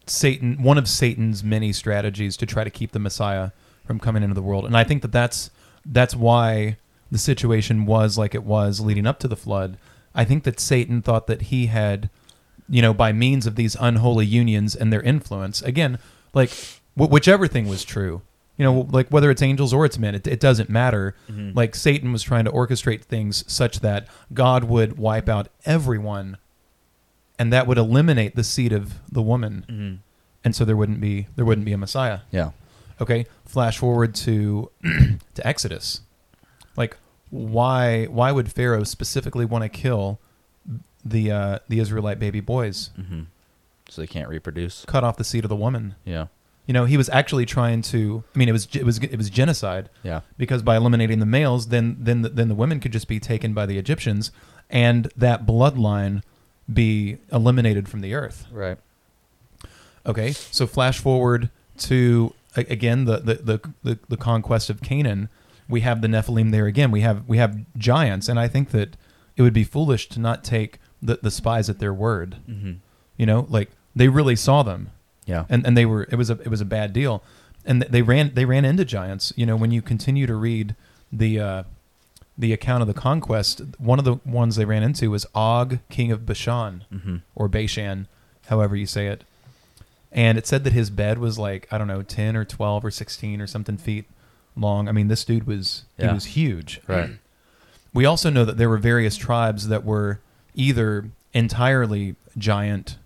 Satan, 0.06 0.62
one 0.62 0.76
of 0.78 0.88
Satan's 0.88 1.42
many 1.42 1.72
strategies 1.72 2.36
to 2.38 2.46
try 2.46 2.64
to 2.64 2.70
keep 2.70 2.92
the 2.92 2.98
Messiah 2.98 3.50
from 3.86 3.98
coming 3.98 4.22
into 4.22 4.34
the 4.34 4.42
world, 4.42 4.64
and 4.66 4.76
I 4.76 4.84
think 4.84 5.02
that 5.02 5.12
that's 5.12 5.50
that's 5.86 6.14
why 6.16 6.76
the 7.10 7.18
situation 7.18 7.86
was 7.86 8.18
like 8.18 8.34
it 8.34 8.42
was 8.44 8.80
leading 8.80 9.06
up 9.06 9.18
to 9.20 9.28
the 9.28 9.36
flood. 9.36 9.76
I 10.14 10.24
think 10.24 10.44
that 10.44 10.58
Satan 10.60 11.02
thought 11.02 11.26
that 11.26 11.42
he 11.42 11.66
had, 11.66 12.08
you 12.68 12.80
know, 12.82 12.94
by 12.94 13.12
means 13.12 13.46
of 13.46 13.56
these 13.56 13.76
unholy 13.80 14.26
unions 14.26 14.74
and 14.74 14.92
their 14.92 15.02
influence, 15.02 15.60
again, 15.62 15.98
like 16.34 16.50
wh- 16.94 17.10
whichever 17.10 17.46
thing 17.46 17.66
was 17.68 17.84
true, 17.84 18.22
you 18.56 18.64
know, 18.64 18.86
like 18.90 19.08
whether 19.08 19.30
it's 19.30 19.40
angels 19.42 19.72
or 19.72 19.84
it's 19.86 19.98
men, 19.98 20.14
it, 20.14 20.26
it 20.26 20.40
doesn't 20.40 20.68
matter. 20.68 21.14
Mhm. 21.30 21.54
Like 21.56 21.74
Satan 21.74 22.12
was 22.12 22.22
trying 22.22 22.44
to 22.44 22.50
orchestrate 22.52 23.02
things 23.02 23.44
such 23.52 23.80
that 23.80 24.06
God 24.32 24.64
would 24.64 24.98
wipe 24.98 25.28
out 25.28 25.48
everyone, 25.64 26.36
and 27.38 27.52
that 27.52 27.66
would 27.66 27.78
eliminate 27.78 28.36
the 28.36 28.44
seed 28.44 28.72
of 28.72 28.94
the 29.10 29.22
woman, 29.22 29.64
mm-hmm. 29.68 29.94
and 30.44 30.54
so 30.54 30.64
there 30.64 30.76
wouldn't 30.76 31.00
be 31.00 31.26
there 31.36 31.44
wouldn't 31.44 31.64
be 31.64 31.72
a 31.72 31.78
Messiah. 31.78 32.20
yeah, 32.30 32.50
Okay, 33.00 33.26
flash 33.44 33.78
forward 33.78 34.14
to 34.16 34.70
to 35.34 35.46
Exodus. 35.46 36.02
Like, 36.76 36.96
why 37.30 38.04
why 38.06 38.30
would 38.30 38.52
Pharaoh 38.52 38.84
specifically 38.84 39.44
want 39.44 39.62
to 39.62 39.68
kill 39.68 40.20
the 41.04 41.30
uh, 41.32 41.58
the 41.68 41.80
Israelite 41.80 42.18
baby 42.20 42.40
boys? 42.40 42.90
mm-hmm. 42.98 43.22
So 43.94 44.02
they 44.02 44.06
can't 44.06 44.28
reproduce. 44.28 44.84
Cut 44.86 45.04
off 45.04 45.16
the 45.16 45.24
seed 45.24 45.44
of 45.44 45.48
the 45.48 45.56
woman. 45.56 45.94
Yeah, 46.04 46.26
You 46.66 46.74
know, 46.74 46.84
he 46.84 46.96
was 46.96 47.08
actually 47.10 47.46
trying 47.46 47.82
to. 47.82 48.24
I 48.34 48.38
mean, 48.38 48.48
it 48.48 48.52
was 48.52 48.66
it 48.74 48.84
was 48.84 48.98
it 48.98 49.16
was 49.16 49.30
genocide 49.30 49.88
yeah, 50.02 50.20
because 50.36 50.62
by 50.62 50.76
eliminating 50.76 51.20
the 51.20 51.26
males, 51.26 51.68
then 51.68 51.96
then 52.00 52.22
the, 52.22 52.28
then 52.28 52.48
the 52.48 52.54
women 52.54 52.80
could 52.80 52.92
just 52.92 53.08
be 53.08 53.20
taken 53.20 53.54
by 53.54 53.66
the 53.66 53.78
Egyptians, 53.78 54.32
and 54.68 55.12
that 55.16 55.46
bloodline 55.46 56.22
be 56.72 57.18
eliminated 57.30 57.88
from 57.88 58.00
the 58.00 58.14
earth. 58.14 58.46
right. 58.50 58.78
Okay, 60.06 60.32
so 60.32 60.66
flash 60.66 60.98
forward 60.98 61.48
to 61.78 62.34
again 62.56 63.04
the 63.06 63.18
the, 63.18 63.34
the 63.34 63.70
the 63.82 63.98
the 64.08 64.16
conquest 64.16 64.68
of 64.68 64.82
Canaan. 64.82 65.28
We 65.66 65.80
have 65.80 66.02
the 66.02 66.08
Nephilim 66.08 66.50
there 66.50 66.66
again. 66.66 66.90
We 66.90 67.00
have 67.00 67.26
we 67.26 67.38
have 67.38 67.56
giants, 67.78 68.28
and 68.28 68.38
I 68.38 68.48
think 68.48 68.70
that 68.72 68.96
it 69.36 69.42
would 69.42 69.54
be 69.54 69.64
foolish 69.64 70.08
to 70.10 70.20
not 70.20 70.44
take 70.44 70.78
the, 71.00 71.18
the 71.22 71.30
spies 71.30 71.70
at 71.70 71.78
their 71.78 71.94
word. 71.94 72.36
Mm-hmm. 72.48 72.72
You 73.16 73.26
know, 73.26 73.46
like 73.48 73.70
they 73.94 74.08
really 74.08 74.36
saw 74.36 74.62
them, 74.62 74.90
Yeah, 75.26 75.44
and 75.48 75.66
and 75.66 75.76
they 75.76 75.86
were 75.86 76.04
it 76.10 76.16
was 76.16 76.30
a 76.30 76.34
it 76.34 76.48
was 76.48 76.60
a 76.60 76.64
bad 76.64 76.92
deal, 76.92 77.22
and 77.64 77.82
they 77.82 78.02
ran 78.02 78.32
they 78.34 78.44
ran 78.44 78.64
into 78.64 78.84
giants. 78.84 79.32
You 79.36 79.46
know, 79.46 79.56
when 79.56 79.70
you 79.70 79.82
continue 79.82 80.26
to 80.26 80.34
read 80.34 80.74
the 81.12 81.40
uh, 81.40 81.62
the 82.36 82.52
account 82.52 82.82
of 82.82 82.88
the 82.88 82.94
conquest, 82.94 83.62
one 83.78 83.98
of 83.98 84.04
the 84.04 84.16
ones 84.24 84.56
they 84.56 84.64
ran 84.64 84.82
into 84.82 85.10
was 85.10 85.26
Og, 85.34 85.78
king 85.88 86.10
of 86.10 86.26
Bashan 86.26 86.84
mm-hmm. 86.92 87.16
or 87.34 87.48
Bashan, 87.48 88.08
however 88.46 88.74
you 88.76 88.86
say 88.86 89.06
it. 89.06 89.24
And 90.10 90.38
it 90.38 90.46
said 90.46 90.62
that 90.64 90.72
his 90.72 90.90
bed 90.90 91.18
was 91.18 91.38
like 91.38 91.66
I 91.72 91.78
don't 91.78 91.88
know, 91.88 92.02
ten 92.02 92.36
or 92.36 92.44
twelve 92.44 92.84
or 92.84 92.90
sixteen 92.90 93.40
or 93.40 93.46
something 93.46 93.76
feet 93.76 94.06
long. 94.56 94.88
I 94.88 94.92
mean, 94.92 95.08
this 95.08 95.24
dude 95.24 95.46
was 95.46 95.84
Yeah. 95.98 96.08
he 96.08 96.14
was 96.14 96.24
huge. 96.26 96.80
right. 96.86 97.10
We 97.92 98.04
also 98.06 98.28
know 98.28 98.44
that 98.44 98.56
there 98.56 98.68
were 98.68 98.78
various 98.78 99.16
tribes 99.16 99.68
that 99.68 99.84
were 99.84 100.18
either 100.56 101.10
entirely 101.32 102.16
giant 102.36 102.96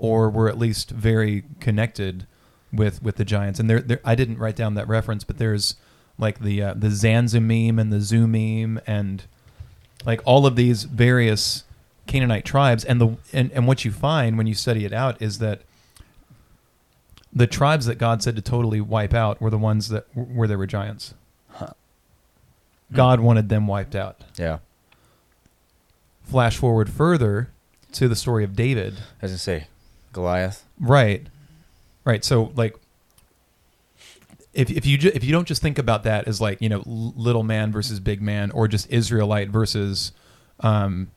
or 0.00 0.30
were 0.30 0.48
at 0.48 0.58
least 0.58 0.90
very 0.90 1.44
connected 1.60 2.26
with 2.72 3.02
with 3.02 3.16
the 3.16 3.24
giants. 3.24 3.60
And 3.60 3.70
there, 3.70 3.80
there 3.80 4.00
I 4.04 4.14
didn't 4.14 4.38
write 4.38 4.56
down 4.56 4.74
that 4.74 4.88
reference, 4.88 5.22
but 5.22 5.38
there's 5.38 5.76
like 6.18 6.40
the 6.40 6.62
uh, 6.62 6.74
the 6.74 6.88
Zamzummim 6.88 7.78
and 7.80 7.92
the 7.92 7.98
Zumim 7.98 8.80
and 8.86 9.24
like 10.04 10.20
all 10.24 10.46
of 10.46 10.56
these 10.56 10.84
various 10.84 11.64
Canaanite 12.06 12.44
tribes. 12.44 12.84
And 12.84 13.00
the 13.00 13.16
and, 13.32 13.52
and 13.52 13.66
what 13.66 13.84
you 13.84 13.92
find 13.92 14.36
when 14.38 14.46
you 14.46 14.54
study 14.54 14.84
it 14.84 14.92
out 14.92 15.20
is 15.20 15.38
that 15.38 15.62
the 17.32 17.46
tribes 17.46 17.86
that 17.86 17.96
God 17.98 18.22
said 18.22 18.36
to 18.36 18.42
totally 18.42 18.80
wipe 18.80 19.14
out 19.14 19.40
were 19.40 19.50
the 19.50 19.58
ones 19.58 19.88
that 19.90 20.06
where 20.14 20.48
there 20.48 20.58
were 20.58 20.66
giants. 20.66 21.14
Huh. 21.50 21.74
God 22.92 23.20
wanted 23.20 23.48
them 23.48 23.66
wiped 23.66 23.94
out. 23.94 24.22
Yeah. 24.36 24.58
Flash 26.24 26.56
forward 26.56 26.90
further 26.90 27.50
to 27.92 28.08
the 28.08 28.16
story 28.16 28.44
of 28.44 28.56
David. 28.56 28.94
As 29.20 29.32
I 29.32 29.36
say, 29.36 29.66
Goliath. 30.12 30.64
Right. 30.78 31.26
Right. 32.04 32.24
So 32.24 32.52
like 32.56 32.74
if 34.52 34.70
if 34.70 34.84
you 34.86 34.98
ju- 34.98 35.12
if 35.14 35.22
you 35.24 35.32
don't 35.32 35.46
just 35.46 35.62
think 35.62 35.78
about 35.78 36.02
that 36.04 36.26
as 36.26 36.40
like, 36.40 36.60
you 36.60 36.68
know, 36.68 36.82
little 36.86 37.42
man 37.44 37.70
versus 37.72 38.00
big 38.00 38.20
man 38.20 38.50
or 38.50 38.66
just 38.68 38.90
Israelite 38.90 39.48
versus 39.50 40.12
um 40.60 41.10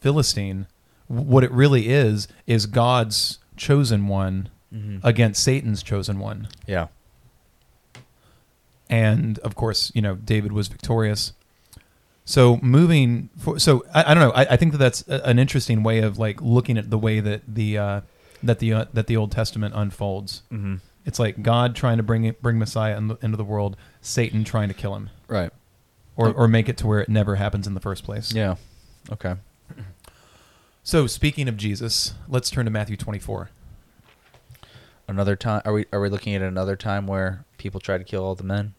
Philistine, 0.00 0.66
what 1.08 1.44
it 1.44 1.50
really 1.52 1.88
is 1.88 2.26
is 2.46 2.66
God's 2.66 3.38
chosen 3.56 4.06
one 4.08 4.48
Mm-hmm. 4.72 4.98
against 5.04 5.42
Satan's 5.42 5.82
chosen 5.82 6.20
one. 6.20 6.46
yeah. 6.64 6.86
and 8.88 9.38
of 9.40 9.54
course, 9.54 9.90
you 9.94 10.02
know, 10.02 10.14
David 10.14 10.52
was 10.52 10.68
victorious. 10.68 11.32
So 12.24 12.58
moving, 12.62 13.30
for, 13.36 13.58
so 13.58 13.84
I, 13.92 14.10
I 14.12 14.14
don't 14.14 14.22
know. 14.22 14.30
I, 14.32 14.42
I 14.52 14.56
think 14.56 14.70
that 14.72 14.78
that's 14.78 15.04
a- 15.08 15.24
an 15.26 15.38
interesting 15.40 15.82
way 15.82 15.98
of 15.98 16.18
like 16.18 16.40
looking 16.40 16.78
at 16.78 16.90
the 16.90 16.98
way 16.98 17.18
that 17.20 17.42
the 17.48 17.78
uh, 17.78 18.00
that 18.42 18.58
the 18.58 18.72
uh, 18.72 18.84
that 18.92 19.06
the 19.06 19.16
Old 19.16 19.32
Testament 19.32 19.74
unfolds. 19.76 20.42
Mm-hmm. 20.52 20.76
It's 21.06 21.18
like 21.18 21.42
God 21.42 21.74
trying 21.74 21.96
to 21.96 22.02
bring 22.02 22.24
it, 22.24 22.42
bring 22.42 22.58
Messiah 22.58 22.96
in 22.96 23.08
the, 23.08 23.16
into 23.22 23.36
the 23.36 23.44
world, 23.44 23.76
Satan 24.02 24.44
trying 24.44 24.68
to 24.68 24.74
kill 24.74 24.94
him, 24.94 25.10
Right. 25.28 25.50
or 26.16 26.30
or 26.32 26.46
make 26.48 26.68
it 26.68 26.76
to 26.78 26.86
where 26.86 27.00
it 27.00 27.08
never 27.08 27.36
happens 27.36 27.66
in 27.66 27.74
the 27.74 27.80
first 27.80 28.04
place. 28.04 28.32
Yeah. 28.34 28.56
Okay. 29.10 29.34
So 30.82 31.06
speaking 31.06 31.48
of 31.48 31.56
Jesus, 31.56 32.14
let's 32.28 32.50
turn 32.50 32.64
to 32.64 32.70
Matthew 32.70 32.96
twenty 32.96 33.18
four. 33.18 33.50
Another 35.08 35.36
time. 35.36 35.62
Are 35.64 35.72
we 35.72 35.86
are 35.92 36.00
we 36.00 36.08
looking 36.08 36.34
at 36.34 36.42
another 36.42 36.76
time 36.76 37.06
where 37.06 37.44
people 37.58 37.80
try 37.80 37.98
to 37.98 38.04
kill 38.04 38.24
all 38.24 38.34
the 38.34 38.44
men, 38.44 38.74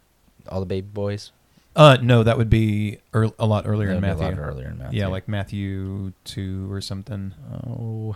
all 0.50 0.60
the 0.60 0.66
baby 0.66 0.88
boys? 0.92 1.32
Uh, 1.76 1.98
no, 2.02 2.22
that 2.24 2.38
would 2.38 2.50
be 2.50 2.98
ear 3.16 3.30
a 3.40 3.46
lot 3.46 3.66
earlier 3.66 3.90
in 3.92 4.02
That'd 4.02 4.18
a 4.18 4.22
Matthew. 4.22 4.38
lot 4.42 4.48
earlier 4.48 4.68
in 4.70 4.78
Matthew. 4.78 5.00
Yeah, 5.00 5.08
like 5.08 5.28
Matthew 5.28 6.12
two 6.26 6.72
or 6.72 6.82
something. 6.82 7.34
Oh, 7.66 8.16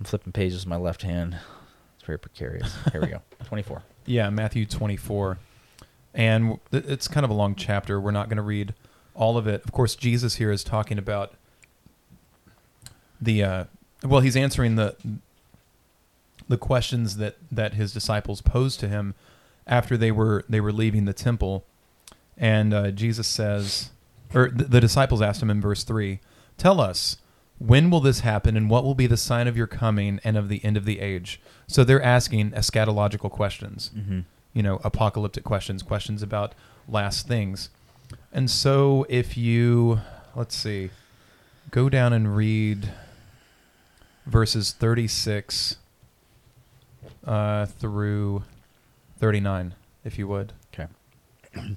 I'm 0.00 0.06
flipping 0.06 0.32
pages 0.32 0.64
with 0.64 0.68
my 0.68 0.76
left 0.76 1.02
hand. 1.02 1.36
It's 1.96 2.06
very 2.06 2.18
precarious. 2.18 2.74
Here 2.90 3.02
we 3.02 3.08
go. 3.08 3.20
24. 3.44 3.82
Yeah, 4.06 4.30
Matthew 4.30 4.64
24. 4.64 5.38
And 6.14 6.58
it's 6.72 7.06
kind 7.06 7.22
of 7.24 7.30
a 7.30 7.34
long 7.34 7.54
chapter. 7.54 8.00
We're 8.00 8.10
not 8.10 8.28
going 8.28 8.38
to 8.38 8.42
read 8.42 8.74
all 9.14 9.36
of 9.36 9.46
it. 9.46 9.62
Of 9.62 9.72
course, 9.72 9.94
Jesus 9.94 10.36
here 10.36 10.50
is 10.50 10.64
talking 10.64 10.98
about 10.98 11.34
the 13.20 13.44
uh 13.44 13.64
well, 14.02 14.20
he's 14.20 14.36
answering 14.36 14.76
the 14.76 14.96
the 16.48 16.56
questions 16.56 17.18
that 17.18 17.36
that 17.52 17.74
his 17.74 17.92
disciples 17.92 18.40
posed 18.40 18.80
to 18.80 18.88
him 18.88 19.14
after 19.66 19.96
they 19.98 20.10
were 20.10 20.44
they 20.48 20.60
were 20.60 20.72
leaving 20.72 21.04
the 21.04 21.12
temple. 21.12 21.64
And 22.38 22.72
uh, 22.72 22.90
Jesus 22.90 23.28
says 23.28 23.90
or 24.34 24.48
the, 24.48 24.64
the 24.64 24.80
disciples 24.80 25.20
asked 25.20 25.42
him 25.42 25.50
in 25.50 25.60
verse 25.60 25.84
3, 25.84 26.20
"Tell 26.56 26.80
us, 26.80 27.18
when 27.60 27.90
will 27.90 28.00
this 28.00 28.20
happen 28.20 28.56
and 28.56 28.68
what 28.68 28.82
will 28.82 28.96
be 28.96 29.06
the 29.06 29.16
sign 29.16 29.46
of 29.46 29.56
your 29.56 29.68
coming 29.68 30.18
and 30.24 30.36
of 30.36 30.48
the 30.48 30.64
end 30.64 30.76
of 30.76 30.84
the 30.84 30.98
age?" 30.98 31.40
So 31.68 31.84
they're 31.84 32.02
asking 32.02 32.50
eschatological 32.50 33.30
questions 33.30 33.90
Mm-hmm. 33.96 34.20
you 34.54 34.62
know, 34.64 34.80
apocalyptic 34.82 35.44
questions, 35.44 35.82
questions 35.82 36.22
about 36.22 36.54
last 36.88 37.28
things. 37.28 37.68
And 38.32 38.50
so 38.50 39.06
if 39.08 39.36
you, 39.36 40.00
let's 40.34 40.56
see, 40.56 40.90
go 41.70 41.88
down 41.88 42.12
and 42.12 42.34
read 42.34 42.88
verses 44.26 44.72
36 44.72 45.76
uh, 47.24 47.66
through 47.66 48.42
39, 49.18 49.74
if 50.04 50.18
you 50.18 50.26
would. 50.26 50.52
Okay. 50.74 50.88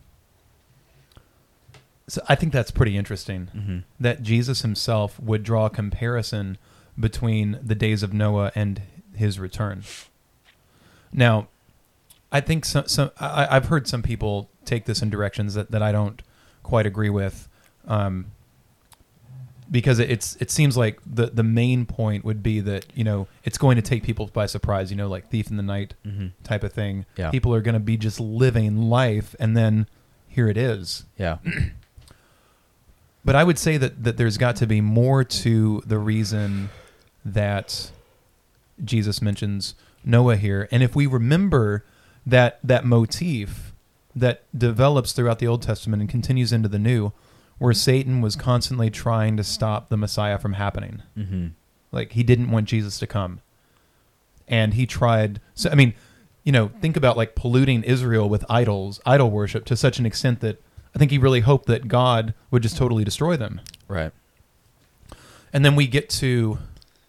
So 2.11 2.21
I 2.27 2.35
think 2.35 2.51
that's 2.51 2.71
pretty 2.71 2.97
interesting. 2.97 3.49
Mm-hmm. 3.55 3.77
that 4.01 4.21
Jesus 4.21 4.63
himself 4.63 5.17
would 5.17 5.43
draw 5.43 5.67
a 5.67 5.69
comparison 5.69 6.57
between 6.99 7.57
the 7.63 7.73
days 7.73 8.03
of 8.03 8.13
Noah 8.13 8.51
and 8.53 8.81
his 9.15 9.39
return. 9.39 9.83
Now, 11.13 11.47
I 12.29 12.41
think 12.41 12.65
some, 12.65 12.87
some 12.89 13.11
I, 13.17 13.47
I've 13.55 13.67
heard 13.67 13.87
some 13.87 14.01
people 14.03 14.49
take 14.65 14.83
this 14.85 15.01
in 15.01 15.09
directions 15.09 15.53
that, 15.53 15.71
that 15.71 15.81
I 15.81 15.93
don't 15.93 16.21
quite 16.63 16.85
agree 16.85 17.09
with, 17.09 17.47
um, 17.87 18.25
because 19.69 19.99
it, 19.99 20.11
it's 20.11 20.35
it 20.41 20.51
seems 20.51 20.75
like 20.75 20.99
the 21.05 21.27
the 21.27 21.43
main 21.43 21.85
point 21.85 22.25
would 22.25 22.43
be 22.43 22.59
that 22.59 22.85
you 22.93 23.05
know 23.05 23.27
it's 23.45 23.57
going 23.57 23.77
to 23.77 23.81
take 23.81 24.03
people 24.03 24.27
by 24.33 24.45
surprise, 24.47 24.91
you 24.91 24.97
know, 24.97 25.07
like 25.07 25.29
thief 25.29 25.49
in 25.49 25.55
the 25.55 25.63
night 25.63 25.93
Mm-hmm. 26.05 26.27
type 26.43 26.63
of 26.63 26.73
thing. 26.73 27.05
Yeah. 27.17 27.29
People 27.31 27.53
are 27.55 27.61
going 27.61 27.73
to 27.73 27.79
be 27.79 27.95
just 27.95 28.19
living 28.19 28.89
life, 28.89 29.33
and 29.39 29.55
then 29.55 29.87
here 30.27 30.49
it 30.49 30.57
is. 30.57 31.05
Yeah. 31.17 31.37
But 33.23 33.35
I 33.35 33.43
would 33.43 33.59
say 33.59 33.77
that, 33.77 34.03
that 34.03 34.17
there's 34.17 34.37
got 34.37 34.55
to 34.57 34.67
be 34.67 34.81
more 34.81 35.23
to 35.23 35.83
the 35.85 35.99
reason 35.99 36.69
that 37.23 37.91
Jesus 38.83 39.21
mentions 39.21 39.75
Noah 40.03 40.37
here. 40.37 40.67
And 40.71 40.81
if 40.81 40.95
we 40.95 41.05
remember 41.05 41.85
that 42.25 42.59
that 42.63 42.85
motif 42.85 43.73
that 44.15 44.43
develops 44.57 45.13
throughout 45.13 45.39
the 45.39 45.47
Old 45.47 45.61
Testament 45.61 46.01
and 46.01 46.09
continues 46.09 46.51
into 46.51 46.67
the 46.67 46.79
New, 46.79 47.11
where 47.57 47.73
Satan 47.73 48.21
was 48.21 48.35
constantly 48.35 48.89
trying 48.89 49.37
to 49.37 49.43
stop 49.43 49.89
the 49.89 49.97
Messiah 49.97 50.39
from 50.39 50.53
happening. 50.53 51.03
Mm-hmm. 51.17 51.47
Like 51.91 52.13
he 52.13 52.23
didn't 52.23 52.51
want 52.51 52.67
Jesus 52.67 52.97
to 52.99 53.07
come. 53.07 53.41
And 54.47 54.73
he 54.73 54.85
tried 54.85 55.39
so 55.53 55.69
I 55.69 55.75
mean, 55.75 55.93
you 56.43 56.51
know, 56.51 56.71
think 56.81 56.97
about 56.97 57.17
like 57.17 57.35
polluting 57.35 57.83
Israel 57.83 58.27
with 58.27 58.43
idols, 58.49 58.99
idol 59.05 59.29
worship 59.29 59.65
to 59.65 59.75
such 59.75 59.99
an 59.99 60.05
extent 60.05 60.39
that 60.39 60.61
I 60.95 60.99
think 60.99 61.11
he 61.11 61.17
really 61.17 61.39
hoped 61.41 61.65
that 61.67 61.87
God 61.87 62.33
would 62.51 62.61
just 62.63 62.77
totally 62.77 63.03
destroy 63.03 63.37
them. 63.37 63.61
Right. 63.87 64.11
And 65.53 65.63
then 65.65 65.75
we 65.75 65.87
get 65.87 66.09
to 66.11 66.57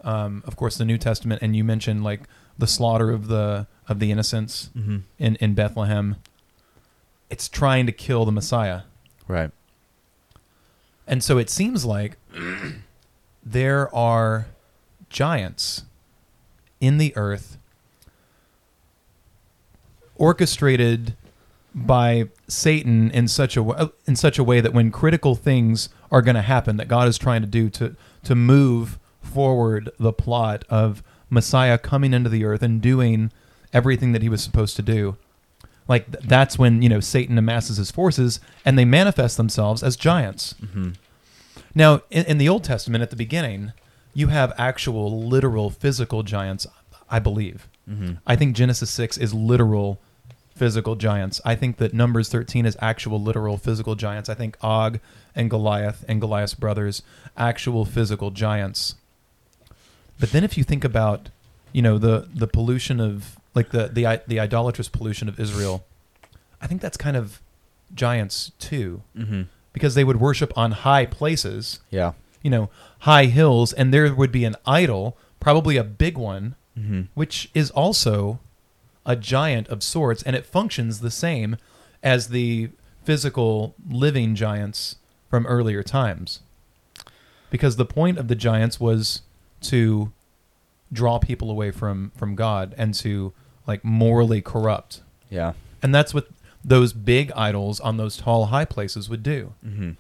um, 0.03 0.43
of 0.47 0.57
course 0.57 0.77
the 0.77 0.85
New 0.85 0.99
Testament 0.99 1.43
and 1.43 1.55
you 1.55 1.63
mentioned 1.65 2.03
like 2.05 2.23
the 2.59 2.67
slaughter 2.67 3.11
of 3.11 3.29
the 3.29 3.67
of 3.89 3.99
the 3.99 4.11
innocents 4.11 4.71
Mm-hmm. 4.77 4.99
in, 5.19 5.35
in 5.37 5.55
Bethlehem. 5.55 6.17
It's 7.31 7.49
trying 7.49 7.87
to 7.87 7.93
kill 7.93 8.25
the 8.25 8.33
Messiah. 8.33 8.83
Right. 9.29 9.51
And 11.07 11.23
so 11.25 11.39
it 11.39 11.51
seems 11.51 11.85
like 11.85 12.17
there 13.45 13.93
are 13.95 14.47
giants 15.09 15.85
in 16.81 16.99
the 16.99 17.13
earth 17.17 17.59
orchestrated 20.17 21.15
by 21.75 22.29
Satan 22.49 23.11
in 23.11 23.29
such 23.29 23.57
a 23.57 23.63
way, 23.63 23.89
in 24.07 24.15
such 24.17 24.39
a 24.39 24.45
way 24.45 24.61
that 24.61 24.73
when 24.75 24.91
critical 24.91 25.35
things 25.35 25.89
are 26.11 26.21
going 26.23 26.35
to 26.35 26.43
happen 26.43 26.77
that 26.77 26.89
God 26.89 27.09
is 27.09 27.17
trying 27.19 27.41
to 27.41 27.47
do 27.47 27.71
to 27.71 27.97
to 28.25 28.35
move 28.35 28.99
forward 29.23 29.91
the 29.99 30.13
plot 30.13 30.65
of 30.69 31.03
Messiah 31.31 31.79
coming 31.79 32.13
into 32.13 32.29
the 32.29 32.45
earth 32.45 32.63
and 32.63 32.81
doing 32.81 33.33
everything 33.73 34.13
that 34.13 34.21
he 34.23 34.29
was 34.29 34.43
supposed 34.43 34.77
to 34.77 34.83
do 34.83 35.17
like 35.89 36.13
th- 36.13 36.25
that's 36.27 36.59
when 36.59 36.83
you 36.83 36.89
know 36.91 37.01
Satan 37.01 37.39
amasses 37.39 37.79
his 37.79 37.91
forces 37.91 38.39
and 38.65 38.79
they 38.79 38.85
manifest 38.85 39.37
themselves 39.39 39.83
as 39.83 39.97
giants 39.97 40.55
Mm-hmm. 40.63 40.91
now, 41.75 42.03
in, 42.11 42.25
in 42.27 42.39
the 42.39 42.49
Old 42.49 42.65
Testament, 42.65 43.03
at 43.03 43.11
the 43.11 43.17
beginning, 43.17 43.73
you 44.15 44.27
have 44.29 44.53
actual, 44.59 45.23
literal, 45.27 45.71
physical 45.71 46.23
giants. 46.23 46.67
I 47.09 47.19
believe. 47.19 47.69
Mm-hmm. 47.89 48.15
I 48.27 48.37
think 48.37 48.57
Genesis 48.57 48.89
six 48.91 49.19
is 49.19 49.35
literal, 49.35 50.01
physical 50.55 50.95
giants. 50.97 51.41
I 51.45 51.55
think 51.55 51.77
that 51.79 51.93
Numbers 51.95 52.29
thirteen 52.29 52.67
is 52.67 52.77
actual, 52.81 53.21
literal, 53.21 53.57
physical 53.57 53.95
giants. 53.95 54.29
I 54.29 54.35
think 54.35 54.57
Og 54.63 55.01
and 55.35 55.49
Goliath 55.51 56.05
and 56.09 56.21
Goliath's 56.21 56.55
brothers, 56.55 57.03
actual 57.37 57.85
physical 57.85 58.31
giants. 58.31 58.95
But 60.21 60.31
then, 60.31 60.45
if 60.45 60.57
you 60.57 60.65
think 60.65 60.85
about, 60.85 61.31
you 61.73 61.83
know, 61.83 61.99
the 61.99 62.29
the 62.35 62.47
pollution 62.47 63.01
of 63.01 63.37
like 63.55 63.71
the 63.71 63.89
the 63.89 64.23
the 64.27 64.39
idolatrous 64.41 64.89
pollution 64.89 65.29
of 65.29 65.41
Israel, 65.41 65.85
I 66.61 66.67
think 66.67 66.81
that's 66.81 66.97
kind 66.97 67.17
of 67.17 67.41
giants 67.95 68.53
too 68.59 69.03
Mm-hmm. 69.17 69.43
because 69.73 69.95
they 69.95 70.05
would 70.05 70.21
worship 70.21 70.57
on 70.57 70.73
high 70.73 71.05
places, 71.07 71.81
Yeah. 71.91 72.13
you 72.43 72.51
know, 72.51 72.71
high 73.01 73.27
hills, 73.27 73.73
and 73.73 73.93
there 73.93 74.15
would 74.15 74.33
be 74.33 74.45
an 74.45 74.57
idol, 74.67 75.17
probably 75.41 75.77
a 75.77 75.85
big 75.85 76.17
one, 76.17 76.55
Mm-hmm. 76.79 77.03
which 77.15 77.51
is 77.53 77.71
also 77.73 78.39
a 79.05 79.17
giant 79.17 79.69
of 79.69 79.83
sorts, 79.83 80.23
and 80.23 80.35
it 80.37 80.47
functions 80.47 81.01
the 81.01 81.11
same 81.11 81.57
as 82.03 82.29
the 82.29 82.71
physical 83.05 83.75
living 83.89 84.35
giants 84.35 84.97
from 85.29 85.47
earlier 85.47 85.83
times. 85.83 86.41
Because 87.51 87.77
the 87.77 87.85
point 87.85 88.19
of 88.19 88.29
the 88.29 88.35
giants 88.35 88.81
was 88.81 89.23
to 89.63 90.13
draw 90.93 91.19
people 91.19 91.51
away 91.51 91.71
from 91.71 92.13
from 92.17 92.35
God 92.35 92.75
and 92.79 92.95
to 92.95 93.33
like 93.67 93.85
morally 93.85 94.41
corrupt. 94.41 95.03
Yeah. 95.31 95.53
And 95.83 95.95
that's 95.95 96.13
what 96.15 96.29
those 96.65 96.93
big 96.93 97.33
idols 97.33 97.81
on 97.81 97.97
those 97.97 98.17
tall 98.17 98.47
high 98.47 98.65
places 98.65 99.09
would 99.09 99.23
do. 99.23 99.53
Mm-hmm. 99.67 99.93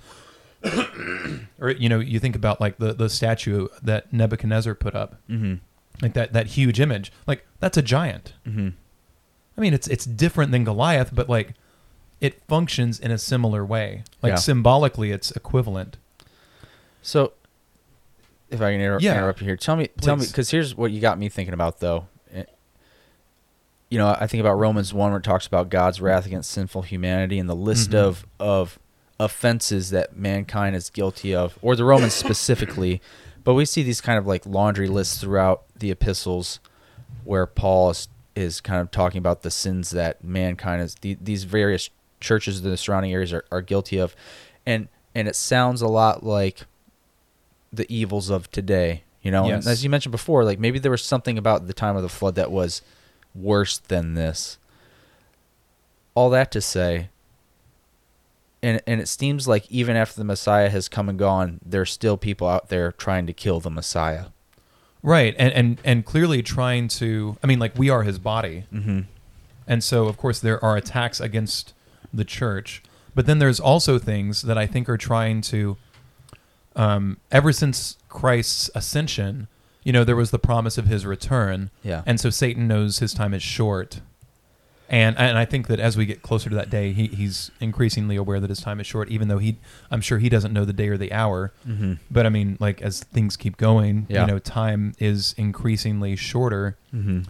Or 1.61 1.70
you 1.70 1.88
know, 1.88 1.98
you 1.98 2.18
think 2.20 2.36
about 2.36 2.61
like 2.61 2.78
the 2.78 2.92
the 2.92 3.09
statue 3.09 3.68
that 3.82 4.12
Nebuchadnezzar 4.12 4.74
put 4.74 4.94
up, 4.94 5.16
Mm-hmm. 5.28 5.55
like 6.00 6.12
that 6.14 6.32
that 6.32 6.46
huge 6.48 6.80
image. 6.80 7.12
Like 7.26 7.46
that's 7.61 7.76
a 7.76 7.82
giant. 7.82 8.34
Mm-hmm. 8.46 8.68
I 9.57 9.61
mean, 9.61 9.74
it's 9.74 9.86
it's 9.88 10.05
different 10.05 10.50
than 10.53 10.64
Goliath, 10.64 11.11
but 11.14 11.28
like 11.28 11.55
it 12.20 12.40
functions 12.48 12.98
in 13.00 13.11
a 13.11 13.18
similar 13.18 13.64
way. 13.64 14.05
Like 14.22 14.30
Yeah. 14.32 14.36
symbolically, 14.36 15.11
it's 15.11 15.30
equivalent. 15.32 15.96
So, 17.03 17.32
if 18.50 18.61
I 18.61 18.72
can 18.72 18.80
inter- 18.80 18.98
Yeah. 19.00 19.14
interrupt 19.16 19.40
you 19.40 19.46
here, 19.46 19.57
tell 19.57 19.74
me, 19.76 19.88
tell 20.00 20.16
me, 20.16 20.20
Please. 20.20 20.30
because 20.30 20.50
here's 20.50 20.74
what 20.76 20.92
you 20.92 21.00
got 21.00 21.18
me 21.18 21.28
thinking 21.28 21.53
about, 21.55 21.80
though. 21.80 22.07
Eh, 22.32 22.44
You 23.90 23.98
know, 23.98 24.09
I 24.18 24.26
think 24.26 24.40
about 24.40 24.55
Romans 24.55 24.94
one, 24.94 25.11
where 25.11 25.18
it 25.18 25.24
talks 25.24 25.46
about 25.46 25.68
God's 25.68 26.00
wrath 26.00 26.24
against 26.26 26.50
sinful 26.50 26.82
humanity 26.82 27.38
and 27.38 27.48
the 27.48 27.57
list 27.57 27.90
Mhm. 27.90 27.94
of 27.98 28.26
of 28.38 28.78
offenses 29.20 29.90
that 29.90 30.16
mankind 30.16 30.74
is 30.74 30.90
guilty 30.90 31.34
of, 31.34 31.59
or 31.62 31.76
the 31.76 31.84
Romans 31.84 32.14
specifically. 32.24 33.00
But 33.44 33.55
we 33.55 33.64
see 33.64 33.82
these 33.82 34.00
kind 34.00 34.16
of 34.18 34.26
like 34.26 34.46
laundry 34.46 34.88
lists 34.88 35.18
throughout 35.20 35.62
the 35.76 35.90
epistles, 35.90 36.61
where 37.24 37.46
Paul 37.46 37.90
is, 37.90 38.09
is 38.35 38.61
kind 38.61 38.80
of 38.80 38.91
talking 38.91 39.18
about 39.18 39.43
the 39.43 39.51
sins 39.51 39.91
that 39.91 40.22
mankind 40.24 40.83
is 40.83 40.95
the, 40.97 41.16
these 41.20 41.45
various 41.45 41.91
churches 42.20 42.61
in 42.64 42.70
the 42.70 42.76
surrounding 42.76 43.12
areas 43.12 43.33
are, 43.33 43.45
are 43.51 43.62
guilty 43.62 43.99
of, 43.99 44.14
and 44.64 44.89
and 45.14 45.28
it 45.28 45.37
sounds 45.37 45.83
a 45.83 45.89
lot 45.89 46.24
like 46.24 46.66
the 47.72 47.91
evils 47.93 48.30
of 48.30 48.51
today. 48.51 49.03
You 49.22 49.30
know, 49.30 49.47
Yes. 49.47 49.64
and 49.64 49.72
as 49.72 49.85
you 49.85 49.91
mentioned 49.91 50.11
before, 50.12 50.45
like 50.45 50.59
maybe 50.59 50.78
there 50.78 50.91
was 50.91 51.03
something 51.05 51.39
about 51.39 51.66
the 51.66 51.72
time 51.72 51.97
of 51.97 52.03
the 52.03 52.09
flood 52.09 52.35
that 52.35 52.51
was 52.51 52.83
worse 53.35 53.78
than 53.78 54.14
this. 54.14 54.59
All 56.14 56.28
that 56.30 56.51
to 56.53 56.61
say, 56.61 57.09
and 58.62 58.80
and 58.87 59.01
it 59.01 59.09
seems 59.09 59.47
like 59.49 59.70
even 59.70 59.97
after 59.97 60.16
the 60.18 60.24
Messiah 60.24 60.68
has 60.70 60.89
come 60.89 61.09
and 61.09 61.18
gone, 61.18 61.61
there's 61.64 61.91
still 61.91 62.16
people 62.16 62.47
out 62.49 62.68
there 62.68 62.93
trying 62.93 63.26
to 63.26 63.33
kill 63.33 63.61
the 63.61 63.70
Messiah. 63.70 64.26
Right. 65.03 65.34
And 65.38 65.53
and 65.53 65.78
and 65.84 66.05
clearly 66.05 66.42
trying 66.42 66.88
to 66.88 67.36
I 67.42 67.46
mean, 67.46 67.59
like 67.59 67.76
we 67.76 67.90
are 67.90 68.03
his 68.03 68.18
body. 68.18 68.64
Mm-hmm. 68.72 69.00
And 69.66 69.82
so, 69.84 70.07
of 70.07 70.16
course, 70.16 70.40
there 70.40 70.62
are 70.64 70.76
attacks 70.76 71.20
against 71.20 71.72
the 72.12 72.24
church. 72.24 72.82
But 73.14 73.26
then 73.26 73.38
there's 73.38 73.61
also 73.61 73.98
things 73.98 74.42
that 74.42 74.57
I 74.57 74.66
think 74.66 74.88
are 74.88 74.96
trying 74.96 75.40
to, 75.42 75.76
um, 76.74 77.18
ever 77.30 77.53
since 77.53 77.96
Christ's 78.09 78.70
ascension, 78.74 79.48
you 79.84 79.92
know, 79.92 80.05
there 80.05 80.16
was 80.16 80.30
the 80.30 80.38
promise 80.38 80.78
of 80.78 80.86
his 80.86 81.05
return. 81.05 81.70
Yeah. 81.82 82.03
And 82.07 82.18
so 82.20 82.30
Satan 82.30 82.66
knows 82.66 82.98
his 82.98 83.12
time 83.12 83.34
is 83.34 83.42
short. 83.42 84.00
And, 84.93 85.16
and 85.18 85.38
I 85.38 85.47
think 85.47 85.68
that 85.68 85.80
as 85.80 85.97
we 85.97 86.05
get 86.05 86.20
closer 86.20 86.51
to 86.51 86.57
that 86.57 86.68
day, 86.68 86.93
he, 86.93 87.07
he's 87.07 87.51
increasingly 87.61 88.14
aware 88.14 88.38
that 88.40 88.51
his 88.51 88.61
time 88.61 88.78
is 88.78 88.86
short, 88.86 89.09
even 89.09 89.28
though 89.28 89.38
he, 89.38 89.57
I'm 89.90 90.03
sure 90.03 90.18
he 90.18 90.28
doesn't 90.28 90.53
know 90.53 90.66
the 90.66 90.74
day 90.74 90.88
or 90.88 90.99
the 90.99 91.12
hour. 91.14 91.51
Mm-hmm. 91.66 91.95
But 92.11 92.26
I 92.26 92.28
mean, 92.28 92.59
like 92.61 92.82
as 92.82 93.01
things 93.03 93.38
keep 93.38 93.57
going, 93.57 94.07
Yeah. 94.11 94.20
you 94.20 94.26
know, 94.26 94.38
time 94.38 94.95
is 94.99 95.34
increasingly 95.38 96.14
shorter. 96.14 96.76
Mm-hmm. 96.95 97.22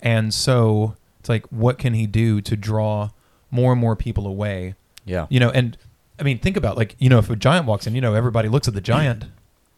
And 0.00 0.34
so 0.34 0.96
it's 1.20 1.28
like, 1.28 1.46
what 1.50 1.78
can 1.78 1.94
he 1.94 2.06
do 2.08 2.40
to 2.40 2.56
draw 2.56 3.10
more 3.50 3.72
and 3.72 3.80
more 3.80 3.94
people 3.96 4.26
away? 4.26 4.74
Yeah. 5.04 5.26
You 5.30 5.38
know, 5.40 5.50
and 5.50 5.78
I 6.18 6.24
mean, 6.24 6.40
think 6.40 6.56
about 6.56 6.76
like, 6.76 6.96
you 6.98 7.08
know, 7.08 7.18
if 7.20 7.30
a 7.30 7.36
giant 7.36 7.66
walks 7.66 7.86
in, 7.86 7.94
you 7.94 8.00
know, 8.00 8.14
everybody 8.14 8.48
looks 8.48 8.66
at 8.68 8.74
the 8.74 8.80
giant. 8.80 9.24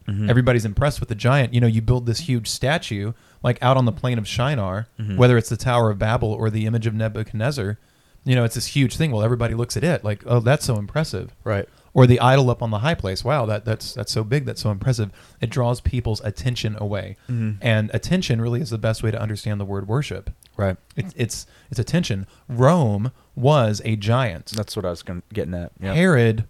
Mhm. 0.09 0.29
Everybody's 0.31 0.65
impressed 0.65 0.99
with 0.99 1.09
the 1.11 1.15
giant. 1.15 1.53
You 1.55 1.61
know, 1.61 1.67
you 1.69 1.83
build 1.83 2.07
this 2.07 2.21
huge 2.21 2.49
statue 2.49 3.13
like 3.43 3.59
out 3.63 3.77
on 3.77 3.85
the 3.87 3.93
plain 3.93 4.19
of 4.19 4.27
Shinar, 4.29 4.87
Mhm. 4.99 5.17
whether 5.17 5.37
it's 5.39 5.49
the 5.49 5.57
Tower 5.57 5.91
of 5.91 5.99
Babel 5.99 6.31
or 6.33 6.51
the 6.51 6.67
image 6.67 6.87
of 6.87 6.95
Nebuchadnezzar. 6.95 7.79
You 8.25 8.35
know, 8.35 8.45
it's 8.45 8.55
this 8.55 8.67
huge 8.67 8.97
thing. 8.97 9.13
Well, 9.13 9.23
everybody 9.23 9.55
looks 9.55 9.77
at 9.79 9.85
it 9.85 10.05
like, 10.05 10.23
oh, 10.27 10.41
that's 10.41 10.65
so 10.67 10.77
impressive. 10.77 11.35
right. 11.45 11.67
Or 11.93 12.07
the 12.07 12.21
idol 12.21 12.51
up 12.51 12.63
on 12.63 12.71
the 12.71 12.79
high 12.79 12.95
place. 12.95 13.25
Wow, 13.25 13.47
that 13.47 13.65
that's 13.65 13.95
that's 13.95 14.13
so 14.13 14.23
big. 14.23 14.45
That's 14.45 14.61
so 14.63 14.71
impressive. 14.71 15.11
It 15.41 15.51
draws 15.51 15.81
people's 15.81 16.21
attention 16.21 16.77
away, 16.79 17.17
Mhm. 17.29 17.57
and 17.61 17.91
attention 17.93 18.41
really 18.41 18.61
is 18.61 18.71
the 18.71 18.79
best 18.79 19.03
way 19.03 19.11
to 19.11 19.21
understand 19.21 19.59
the 19.59 19.65
word 19.65 19.89
worship. 19.89 20.31
Right. 20.57 20.77
It's 20.95 21.13
it's 21.17 21.47
it's 21.69 21.81
attention. 21.81 22.29
Rome 22.49 23.11
was 23.35 23.83
a 23.85 23.97
giant. 23.97 24.53
That's 24.55 24.77
what 24.77 24.85
I 24.85 24.91
was 24.91 25.03
getting 25.33 25.53
at. 25.55 25.73
Yeah. 25.83 25.95
Herod 25.95 26.45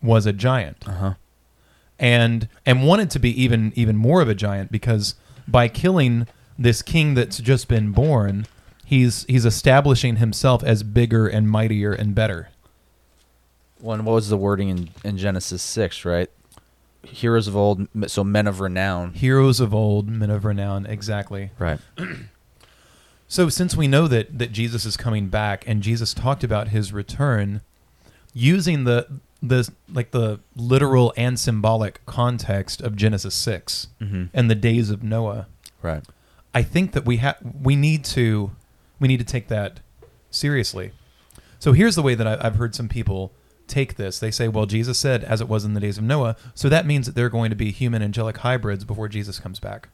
was 0.00 0.26
a 0.26 0.32
giant, 0.32 0.84
Uh 0.86 0.92
huh. 0.92 1.14
and 1.98 2.48
and 2.64 2.86
wanted 2.86 3.10
to 3.10 3.18
be 3.18 3.30
even 3.42 3.72
even 3.74 3.96
more 3.96 4.20
of 4.22 4.28
a 4.28 4.34
giant 4.34 4.70
because 4.70 5.14
by 5.48 5.68
killing 5.68 6.26
this 6.58 6.82
king 6.82 7.14
that's 7.14 7.38
just 7.38 7.68
been 7.68 7.92
born, 7.92 8.46
he's 8.84 9.24
he's 9.24 9.44
establishing 9.44 10.16
himself 10.16 10.62
as 10.62 10.82
bigger 10.82 11.26
and 11.26 11.48
mightier 11.48 11.92
and 11.92 12.14
better. 12.14 12.50
One. 13.80 14.04
What 14.04 14.14
was 14.14 14.28
the 14.28 14.36
wording 14.36 14.68
in, 14.68 14.90
in 15.04 15.18
Genesis 15.18 15.62
six? 15.62 16.04
Right. 16.04 16.30
Heroes 17.02 17.46
of 17.46 17.56
old, 17.56 17.88
so 18.08 18.22
men 18.24 18.46
of 18.46 18.60
renown. 18.60 19.14
Heroes 19.14 19.60
of 19.60 19.72
old, 19.72 20.08
men 20.08 20.30
of 20.30 20.44
renown, 20.44 20.84
exactly. 20.84 21.50
Right. 21.58 21.80
So 23.30 23.50
since 23.50 23.76
we 23.76 23.86
know 23.86 24.08
that 24.08 24.38
that 24.38 24.52
Jesus 24.52 24.86
is 24.86 24.96
coming 24.96 25.28
back 25.28 25.62
and 25.66 25.82
Jesus 25.82 26.14
talked 26.14 26.42
about 26.42 26.68
his 26.68 26.94
return 26.94 27.60
using 28.32 28.84
the 28.84 29.06
the 29.42 29.70
like 29.92 30.10
the 30.10 30.40
literal 30.56 31.12
and 31.16 31.38
symbolic 31.38 32.04
context 32.06 32.80
of 32.80 32.96
Genesis 32.96 33.34
6 33.34 33.88
Mm-hmm. 34.00 34.24
and 34.34 34.50
the 34.50 34.54
days 34.54 34.90
of 34.90 35.02
Noah, 35.02 35.46
Right. 35.82 36.02
I 36.54 36.62
think 36.62 36.92
that 36.92 37.04
we 37.04 37.18
have 37.18 37.36
we 37.62 37.76
need 37.76 38.04
to 38.06 38.50
we 38.98 39.06
need 39.08 39.18
to 39.18 39.24
take 39.24 39.48
that 39.48 39.80
seriously. 40.30 40.90
So 41.60 41.72
here's 41.72 41.94
the 41.94 42.02
way 42.02 42.14
that 42.16 42.26
I, 42.26 42.38
I've 42.44 42.56
heard 42.56 42.74
some 42.74 42.88
people 42.88 43.32
take 43.68 43.94
this. 43.96 44.18
They 44.18 44.30
say, 44.32 44.48
"Well, 44.48 44.66
Jesus 44.66 44.98
said 44.98 45.22
as 45.24 45.40
it 45.40 45.48
was 45.48 45.64
in 45.64 45.74
the 45.74 45.80
days 45.80 45.98
of 45.98 46.04
Noah, 46.04 46.36
so 46.54 46.68
that 46.68 46.86
means 46.86 47.06
that 47.06 47.14
they're 47.14 47.28
going 47.28 47.50
to 47.50 47.56
be 47.56 47.70
human 47.70 48.02
angelic 48.02 48.38
hybrids 48.38 48.82
before 48.84 49.08
Jesus 49.08 49.38
comes 49.38 49.60
back, 49.60 49.88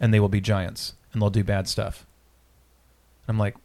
and 0.00 0.12
they 0.12 0.20
will 0.20 0.28
be 0.28 0.40
giants 0.40 0.94
and 1.12 1.22
they'll 1.22 1.30
do 1.30 1.44
bad 1.44 1.66
stuff." 1.68 2.04
I'm 3.28 3.38
like, 3.38 3.56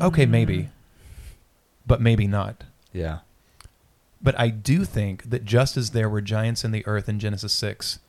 okay, 0.00 0.26
maybe, 0.26 0.68
but 1.86 2.00
maybe 2.00 2.26
not. 2.26 2.64
Yeah. 2.92 3.18
But 4.26 4.38
I 4.40 4.48
do 4.48 4.84
think 4.84 5.30
that 5.30 5.44
just 5.44 5.76
as 5.76 5.90
there 5.90 6.08
were 6.10 6.20
giants 6.20 6.64
in 6.64 6.72
the 6.72 6.84
earth 6.86 7.08
in 7.08 7.20
Genesis 7.20 7.52
6, 7.52 8.00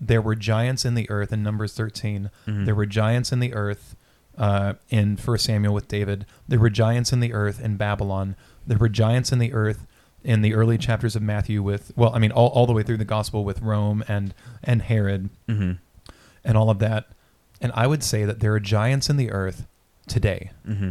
there 0.00 0.22
were 0.22 0.34
giants 0.34 0.86
in 0.86 0.94
the 0.94 1.08
earth 1.10 1.32
in 1.34 1.42
Numbers 1.42 1.74
13. 1.74 2.30
Mhm. 2.46 2.64
There 2.64 2.74
were 2.74 2.86
giants 2.86 3.30
in 3.30 3.40
the 3.40 3.52
earth 3.54 3.94
uh, 4.38 4.74
in 4.90 5.16
1 5.16 5.38
Samuel 5.38 5.74
with 5.74 5.86
David. 5.88 6.24
There 6.48 6.58
were 6.58 6.70
giants 6.70 7.12
in 7.12 7.20
the 7.20 7.32
earth 7.34 7.60
in 7.60 7.76
Babylon. 7.76 8.36
There 8.66 8.78
were 8.78 8.88
giants 8.88 9.32
in 9.32 9.38
the 9.38 9.52
earth 9.52 9.86
in 10.24 10.40
the 10.42 10.54
early 10.54 10.76
chapters 10.78 11.14
of 11.16 11.22
Matthew 11.22 11.62
with, 11.62 11.92
well, 11.96 12.10
I 12.14 12.18
mean, 12.18 12.32
all, 12.32 12.48
all 12.48 12.66
the 12.66 12.72
way 12.72 12.82
through 12.82 12.96
the 12.98 13.04
gospel 13.04 13.44
with 13.44 13.60
Rome 13.62 14.02
and, 14.08 14.32
and 14.64 14.80
Herod 14.82 15.28
Mm-hmm. 15.48 15.72
and 16.44 16.56
all 16.58 16.68
of 16.70 16.78
that. 16.80 17.08
And 17.60 17.70
I 17.74 17.86
would 17.86 18.02
say 18.02 18.24
that 18.24 18.40
there 18.40 18.52
are 18.54 18.60
giants 18.60 19.08
in 19.10 19.16
the 19.18 19.30
earth 19.30 19.66
today. 20.06 20.50
Mm-hmm. 20.68 20.90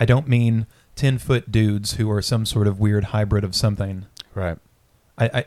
I 0.00 0.04
don't 0.04 0.26
mean 0.28 0.66
10 0.96 1.18
foot 1.18 1.50
dudes 1.50 1.94
who 1.94 2.10
are 2.10 2.22
some 2.22 2.44
sort 2.46 2.66
of 2.66 2.78
weird 2.80 3.04
hybrid 3.04 3.44
of 3.44 3.54
something. 3.54 4.06
Right. 4.34 4.58
I, 5.18 5.24
I 5.32 5.44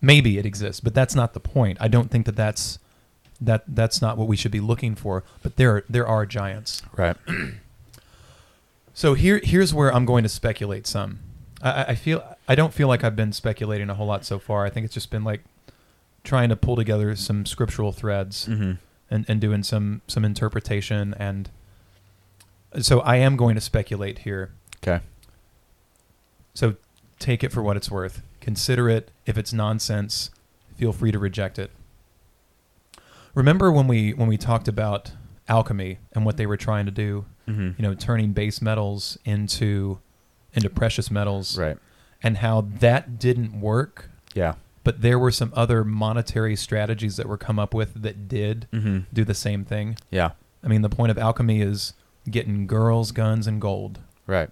maybe 0.00 0.38
it 0.38 0.46
exists, 0.46 0.80
but 0.80 0.94
that's 0.94 1.14
not 1.14 1.34
the 1.34 1.40
point. 1.40 1.78
I 1.80 1.88
don't 1.88 2.10
think 2.10 2.26
that 2.26 2.36
that's 2.36 2.78
that 3.40 3.62
that's 3.68 4.02
not 4.02 4.16
what 4.18 4.26
we 4.28 4.36
should 4.36 4.50
be 4.52 4.60
looking 4.60 4.94
for. 4.96 5.22
But 5.42 5.56
there 5.56 5.76
are, 5.76 5.84
there 5.88 6.06
are 6.06 6.26
giants. 6.26 6.82
Right. 6.96 7.16
So 8.94 9.14
here 9.14 9.40
here's 9.44 9.72
where 9.72 9.94
I'm 9.94 10.04
going 10.04 10.24
to 10.24 10.28
speculate 10.28 10.86
some. 10.86 11.20
I, 11.62 11.70
I- 11.70 11.84
I 11.90 11.94
feel 11.94 12.36
I 12.48 12.54
don't 12.56 12.74
feel 12.74 12.88
like 12.88 13.04
I've 13.04 13.14
been 13.16 13.32
speculating 13.32 13.90
a 13.90 13.94
whole 13.94 14.06
lot 14.08 14.24
so 14.24 14.38
far. 14.38 14.64
I 14.66 14.70
think 14.70 14.84
it's 14.84 14.94
just 14.94 15.10
been 15.10 15.22
like 15.24 15.42
trying 16.24 16.48
to 16.48 16.56
pull 16.56 16.74
together 16.76 17.14
some 17.14 17.46
scriptural 17.46 17.92
threads 17.92 18.46
Mm-hmm. 18.48 18.72
and, 19.10 19.24
and 19.28 19.40
doing 19.40 19.62
some 19.62 20.02
some 20.08 20.24
interpretation 20.24 21.14
and 21.14 21.48
so 22.80 23.00
I 23.00 23.16
am 23.16 23.36
going 23.36 23.54
to 23.54 23.60
speculate 23.60 24.20
here. 24.20 24.50
Okay. 24.82 25.00
So 26.54 26.76
take 27.18 27.42
it 27.44 27.52
for 27.52 27.62
what 27.62 27.76
it's 27.76 27.90
worth. 27.90 28.22
Consider 28.40 28.88
it. 28.88 29.10
If 29.26 29.36
it's 29.38 29.52
nonsense, 29.52 30.30
feel 30.76 30.92
free 30.92 31.12
to 31.12 31.18
reject 31.18 31.58
it. 31.58 31.70
Remember 33.34 33.70
when 33.70 33.86
we 33.86 34.12
when 34.12 34.28
we 34.28 34.36
talked 34.36 34.68
about 34.68 35.12
alchemy 35.48 35.98
and 36.12 36.24
what 36.24 36.36
they 36.36 36.46
were 36.46 36.56
trying 36.56 36.86
to 36.86 36.92
do, 36.92 37.24
Mm-hmm. 37.46 37.70
you 37.80 37.88
know, 37.88 37.94
turning 37.94 38.32
base 38.32 38.60
metals 38.60 39.16
into 39.24 40.00
into 40.54 40.68
precious 40.68 41.10
metals 41.10 41.58
Right. 41.58 41.78
and 42.22 42.38
how 42.38 42.60
that 42.80 43.18
didn't 43.18 43.58
work, 43.60 44.10
Yeah. 44.34 44.54
but 44.84 45.00
there 45.02 45.18
were 45.18 45.30
some 45.30 45.52
other 45.56 45.82
monetary 45.84 46.56
strategies 46.56 47.16
that 47.16 47.26
were 47.26 47.38
come 47.38 47.58
up 47.58 47.72
with 47.74 48.02
that 48.02 48.28
did 48.28 48.66
Mm-hmm. 48.72 48.98
do 49.12 49.24
the 49.24 49.34
same 49.34 49.64
thing. 49.64 49.96
Yeah. 50.10 50.32
I 50.62 50.68
mean, 50.68 50.82
the 50.82 50.88
point 50.90 51.10
of 51.10 51.16
alchemy 51.18 51.60
is 51.62 51.92
getting 52.30 52.66
girls, 52.66 53.12
guns, 53.12 53.46
and 53.46 53.60
gold. 53.60 54.00
Right. 54.26 54.50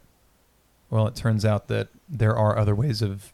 Well, 0.90 1.06
it 1.06 1.16
turns 1.16 1.44
out 1.44 1.68
that 1.68 1.88
there 2.08 2.36
are 2.36 2.58
other 2.58 2.74
ways 2.74 3.02
of 3.02 3.32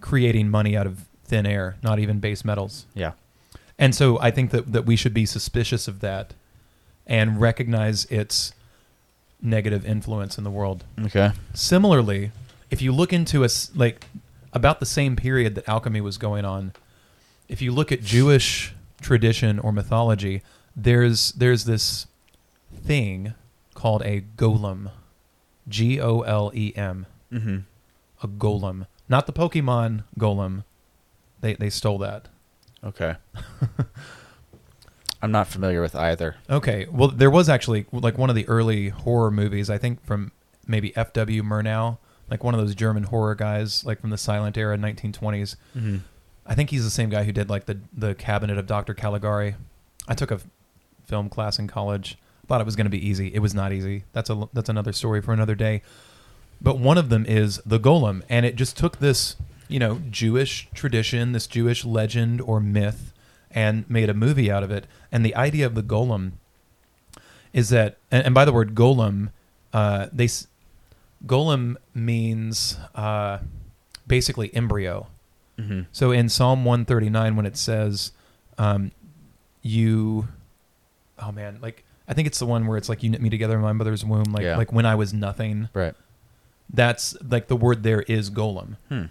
creating 0.00 0.48
money 0.48 0.76
out 0.76 0.86
of 0.86 1.06
thin 1.24 1.46
air, 1.46 1.76
not 1.82 1.98
even 1.98 2.20
base 2.20 2.44
metals. 2.44 2.86
Yeah. 2.94 3.12
And 3.78 3.94
so 3.94 4.18
I 4.20 4.30
think 4.30 4.50
that, 4.50 4.72
that 4.72 4.86
we 4.86 4.96
should 4.96 5.14
be 5.14 5.26
suspicious 5.26 5.88
of 5.88 6.00
that 6.00 6.34
and 7.06 7.40
recognize 7.40 8.04
its 8.06 8.52
negative 9.40 9.84
influence 9.86 10.36
in 10.38 10.44
the 10.44 10.50
world. 10.50 10.84
Okay. 11.00 11.32
Similarly, 11.54 12.32
if 12.70 12.82
you 12.82 12.92
look 12.92 13.12
into 13.12 13.44
a 13.44 13.48
like 13.74 14.06
about 14.52 14.80
the 14.80 14.86
same 14.86 15.16
period 15.16 15.54
that 15.54 15.68
alchemy 15.68 16.00
was 16.00 16.18
going 16.18 16.44
on, 16.44 16.72
if 17.48 17.62
you 17.62 17.72
look 17.72 17.92
at 17.92 18.02
Jewish 18.02 18.74
tradition 19.00 19.58
or 19.58 19.72
mythology, 19.72 20.42
there's 20.74 21.32
there's 21.32 21.64
this 21.64 22.06
thing 22.74 23.34
called 23.74 24.02
a 24.02 24.22
golem, 24.36 24.90
G 25.68 26.00
O 26.00 26.20
L 26.22 26.50
E 26.54 26.72
M, 26.76 27.06
Mm-hmm. 27.32 27.58
a 28.22 28.28
golem, 28.28 28.86
not 29.08 29.26
the 29.26 29.32
Pokemon 29.32 30.04
golem. 30.18 30.64
They 31.40 31.54
they 31.54 31.70
stole 31.70 31.98
that. 31.98 32.28
Okay. 32.82 33.16
I'm 35.20 35.32
not 35.32 35.48
familiar 35.48 35.82
with 35.82 35.96
either. 35.96 36.36
Okay, 36.48 36.86
well, 36.90 37.08
there 37.08 37.30
was 37.30 37.48
actually 37.48 37.86
like 37.92 38.16
one 38.16 38.30
of 38.30 38.36
the 38.36 38.46
early 38.48 38.90
horror 38.90 39.30
movies. 39.32 39.68
I 39.68 39.76
think 39.76 40.04
from 40.04 40.30
maybe 40.66 40.96
F.W. 40.96 41.42
Murnau, 41.42 41.98
like 42.30 42.44
one 42.44 42.54
of 42.54 42.60
those 42.60 42.74
German 42.76 43.02
horror 43.04 43.34
guys, 43.34 43.84
like 43.84 44.00
from 44.00 44.10
the 44.10 44.18
silent 44.18 44.56
era, 44.56 44.78
1920s. 44.78 45.56
Mm-hmm. 45.76 45.96
I 46.46 46.54
think 46.54 46.70
he's 46.70 46.84
the 46.84 46.90
same 46.90 47.10
guy 47.10 47.24
who 47.24 47.32
did 47.32 47.50
like 47.50 47.66
the 47.66 47.80
the 47.92 48.14
Cabinet 48.14 48.58
of 48.58 48.66
Dr. 48.66 48.94
Caligari. 48.94 49.56
I 50.06 50.14
took 50.14 50.30
a 50.30 50.40
film 51.06 51.28
class 51.28 51.58
in 51.58 51.66
college. 51.66 52.16
Thought 52.48 52.60
it 52.60 52.64
was 52.64 52.76
going 52.76 52.86
to 52.86 52.90
be 52.90 53.06
easy. 53.06 53.32
It 53.34 53.40
was 53.40 53.54
not 53.54 53.72
easy. 53.72 54.04
That's 54.12 54.30
a 54.30 54.48
that's 54.52 54.68
another 54.68 54.92
story 54.92 55.20
for 55.20 55.32
another 55.32 55.54
day. 55.54 55.82
But 56.60 56.78
one 56.78 56.98
of 56.98 57.08
them 57.08 57.24
is 57.26 57.60
the 57.64 57.78
golem, 57.78 58.22
and 58.28 58.44
it 58.44 58.56
just 58.56 58.76
took 58.76 58.98
this 58.98 59.36
you 59.68 59.78
know 59.78 60.00
Jewish 60.10 60.68
tradition, 60.74 61.32
this 61.32 61.46
Jewish 61.46 61.84
legend 61.84 62.40
or 62.40 62.58
myth, 62.58 63.12
and 63.50 63.88
made 63.88 64.08
a 64.08 64.14
movie 64.14 64.50
out 64.50 64.62
of 64.62 64.70
it. 64.70 64.86
And 65.12 65.24
the 65.24 65.34
idea 65.34 65.66
of 65.66 65.74
the 65.74 65.82
golem 65.82 66.32
is 67.52 67.68
that, 67.70 67.98
and, 68.10 68.26
and 68.26 68.34
by 68.34 68.44
the 68.44 68.52
word 68.52 68.74
golem, 68.74 69.30
uh, 69.72 70.08
they 70.12 70.28
golem 71.26 71.76
means 71.94 72.78
uh, 72.94 73.38
basically 74.06 74.54
embryo. 74.54 75.06
Mm-hmm. 75.58 75.82
So 75.92 76.12
in 76.12 76.28
Psalm 76.28 76.64
139, 76.64 77.36
when 77.36 77.46
it 77.46 77.56
says, 77.56 78.12
um, 78.56 78.92
"You," 79.60 80.28
oh 81.18 81.32
man, 81.32 81.58
like 81.60 81.84
I 82.08 82.14
think 82.14 82.26
it's 82.26 82.38
the 82.38 82.46
one 82.46 82.66
where 82.66 82.78
it's 82.78 82.88
like 82.88 83.02
you 83.02 83.10
knit 83.10 83.20
me 83.20 83.28
together 83.30 83.54
in 83.56 83.60
my 83.62 83.72
mother's 83.72 84.04
womb, 84.04 84.32
like 84.32 84.42
Yeah. 84.44 84.56
like 84.56 84.72
when 84.72 84.86
I 84.86 84.94
was 84.94 85.12
nothing. 85.12 85.68
Right. 85.74 85.94
That's 86.72 87.16
like 87.22 87.48
the 87.48 87.56
word 87.56 87.82
there 87.82 88.02
is 88.02 88.30
golem. 88.30 88.76
Hmm. 88.88 89.04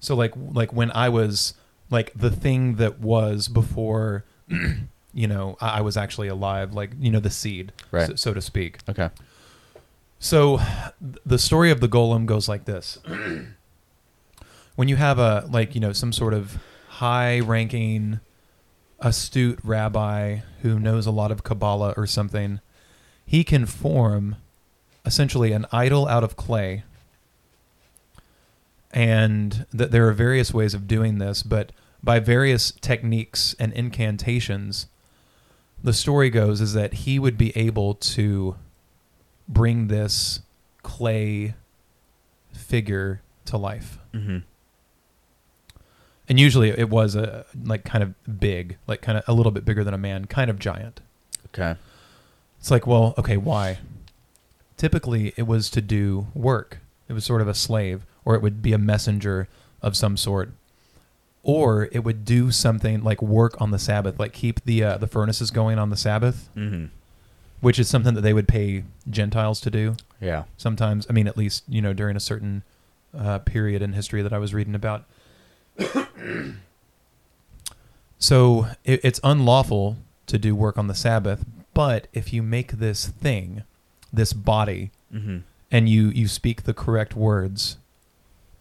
So 0.00 0.14
like 0.14 0.32
like 0.36 0.72
when 0.72 0.90
I 0.92 1.08
was 1.08 1.54
like 1.90 2.12
the 2.14 2.30
thing 2.30 2.74
that 2.76 3.00
was 3.00 3.48
before, 3.48 4.24
you 5.14 5.26
know, 5.26 5.56
I, 5.60 5.78
I 5.78 5.80
was 5.80 5.96
actually 5.96 6.28
alive, 6.28 6.72
like 6.74 6.90
you 7.00 7.10
know 7.10 7.20
the 7.20 7.30
seed, 7.30 7.72
Right. 7.90 8.06
so, 8.08 8.14
so 8.14 8.34
to 8.34 8.40
speak. 8.42 8.78
Okay. 8.88 9.08
So 10.18 10.58
th- 10.58 11.18
the 11.26 11.38
story 11.38 11.70
of 11.70 11.80
the 11.80 11.88
golem 11.88 12.24
goes 12.26 12.48
like 12.48 12.64
this. 12.66 12.98
when 14.76 14.88
you 14.88 14.96
have 14.96 15.18
a 15.18 15.46
like, 15.50 15.74
you 15.74 15.80
know, 15.80 15.92
some 15.92 16.12
sort 16.12 16.34
of 16.34 16.58
high-ranking 16.88 18.20
astute 19.00 19.58
rabbi 19.62 20.38
who 20.62 20.78
knows 20.78 21.06
a 21.06 21.10
lot 21.10 21.30
of 21.30 21.44
Kabbalah 21.44 21.94
or 21.96 22.06
something, 22.06 22.60
he 23.26 23.44
can 23.44 23.66
form 23.66 24.36
essentially 25.04 25.52
an 25.52 25.66
idol 25.72 26.08
out 26.08 26.24
of 26.24 26.36
clay. 26.36 26.84
And 28.92 29.66
that 29.72 29.90
there 29.90 30.08
are 30.08 30.12
various 30.12 30.54
ways 30.54 30.72
of 30.72 30.86
doing 30.86 31.18
this, 31.18 31.42
but 31.42 31.72
by 32.02 32.20
various 32.20 32.70
techniques 32.70 33.54
and 33.58 33.72
incantations, 33.72 34.86
the 35.82 35.92
story 35.92 36.30
goes 36.30 36.60
is 36.60 36.74
that 36.74 36.94
he 36.94 37.18
would 37.18 37.36
be 37.36 37.56
able 37.56 37.94
to 37.94 38.56
bring 39.48 39.88
this 39.88 40.40
clay 40.82 41.54
figure 42.52 43.20
to 43.46 43.56
life. 43.56 43.98
Mm-hmm. 44.14 44.38
And 46.28 46.40
usually 46.40 46.70
it 46.70 46.88
was 46.88 47.14
a 47.16 47.44
like 47.64 47.84
kind 47.84 48.02
of 48.02 48.40
big, 48.40 48.78
like 48.86 49.02
kind 49.02 49.18
of 49.18 49.24
a 49.28 49.32
little 49.34 49.52
bit 49.52 49.64
bigger 49.64 49.84
than 49.84 49.92
a 49.94 49.98
man, 49.98 50.24
kind 50.26 50.50
of 50.50 50.58
giant. 50.58 51.00
Okay. 51.48 51.76
It's 52.58 52.70
like, 52.70 52.86
well, 52.86 53.14
okay, 53.18 53.36
why? 53.36 53.78
Typically 54.76 55.32
it 55.36 55.46
was 55.46 55.70
to 55.70 55.80
do 55.80 56.28
work. 56.34 56.78
It 57.08 57.12
was 57.12 57.24
sort 57.24 57.40
of 57.42 57.48
a 57.48 57.54
slave 57.54 58.04
or 58.24 58.34
it 58.34 58.42
would 58.42 58.62
be 58.62 58.72
a 58.72 58.78
messenger 58.78 59.48
of 59.82 59.96
some 59.96 60.16
sort. 60.16 60.50
Or 61.42 61.90
it 61.92 62.04
would 62.04 62.24
do 62.24 62.50
something 62.50 63.02
like 63.04 63.20
work 63.20 63.60
on 63.60 63.70
the 63.70 63.78
Sabbath, 63.78 64.18
like 64.18 64.32
keep 64.32 64.64
the 64.64 64.82
uh, 64.82 64.96
the 64.96 65.06
furnaces 65.06 65.50
going 65.50 65.78
on 65.78 65.90
the 65.90 65.96
Sabbath, 65.96 66.48
Mm-hmm. 66.56 66.86
which 67.60 67.78
is 67.78 67.86
something 67.86 68.14
that 68.14 68.22
they 68.22 68.32
would 68.32 68.48
pay 68.48 68.84
Gentiles 69.10 69.60
to 69.60 69.70
do. 69.70 69.96
Yeah. 70.22 70.44
sometimes. 70.56 71.06
I 71.10 71.12
mean, 71.12 71.26
at 71.28 71.36
least 71.36 71.64
you 71.68 71.82
know 71.82 71.92
during 71.92 72.16
a 72.16 72.20
certain 72.20 72.62
uh, 73.16 73.40
period 73.40 73.82
in 73.82 73.92
history 73.92 74.22
that 74.22 74.32
I 74.32 74.38
was 74.38 74.54
reading 74.54 74.74
about. 74.74 75.04
so 78.18 78.66
it, 78.84 79.00
it's 79.04 79.20
unlawful 79.22 79.96
to 80.26 80.38
do 80.38 80.54
work 80.54 80.78
on 80.78 80.86
the 80.86 80.94
Sabbath, 80.94 81.44
but 81.74 82.06
if 82.12 82.32
you 82.32 82.42
make 82.42 82.72
this 82.72 83.06
thing, 83.06 83.62
this 84.12 84.32
body, 84.32 84.90
Mm-hmm. 85.14 85.38
and 85.70 85.88
you 85.88 86.08
you 86.08 86.26
speak 86.26 86.64
the 86.64 86.74
correct 86.74 87.14
words, 87.14 87.76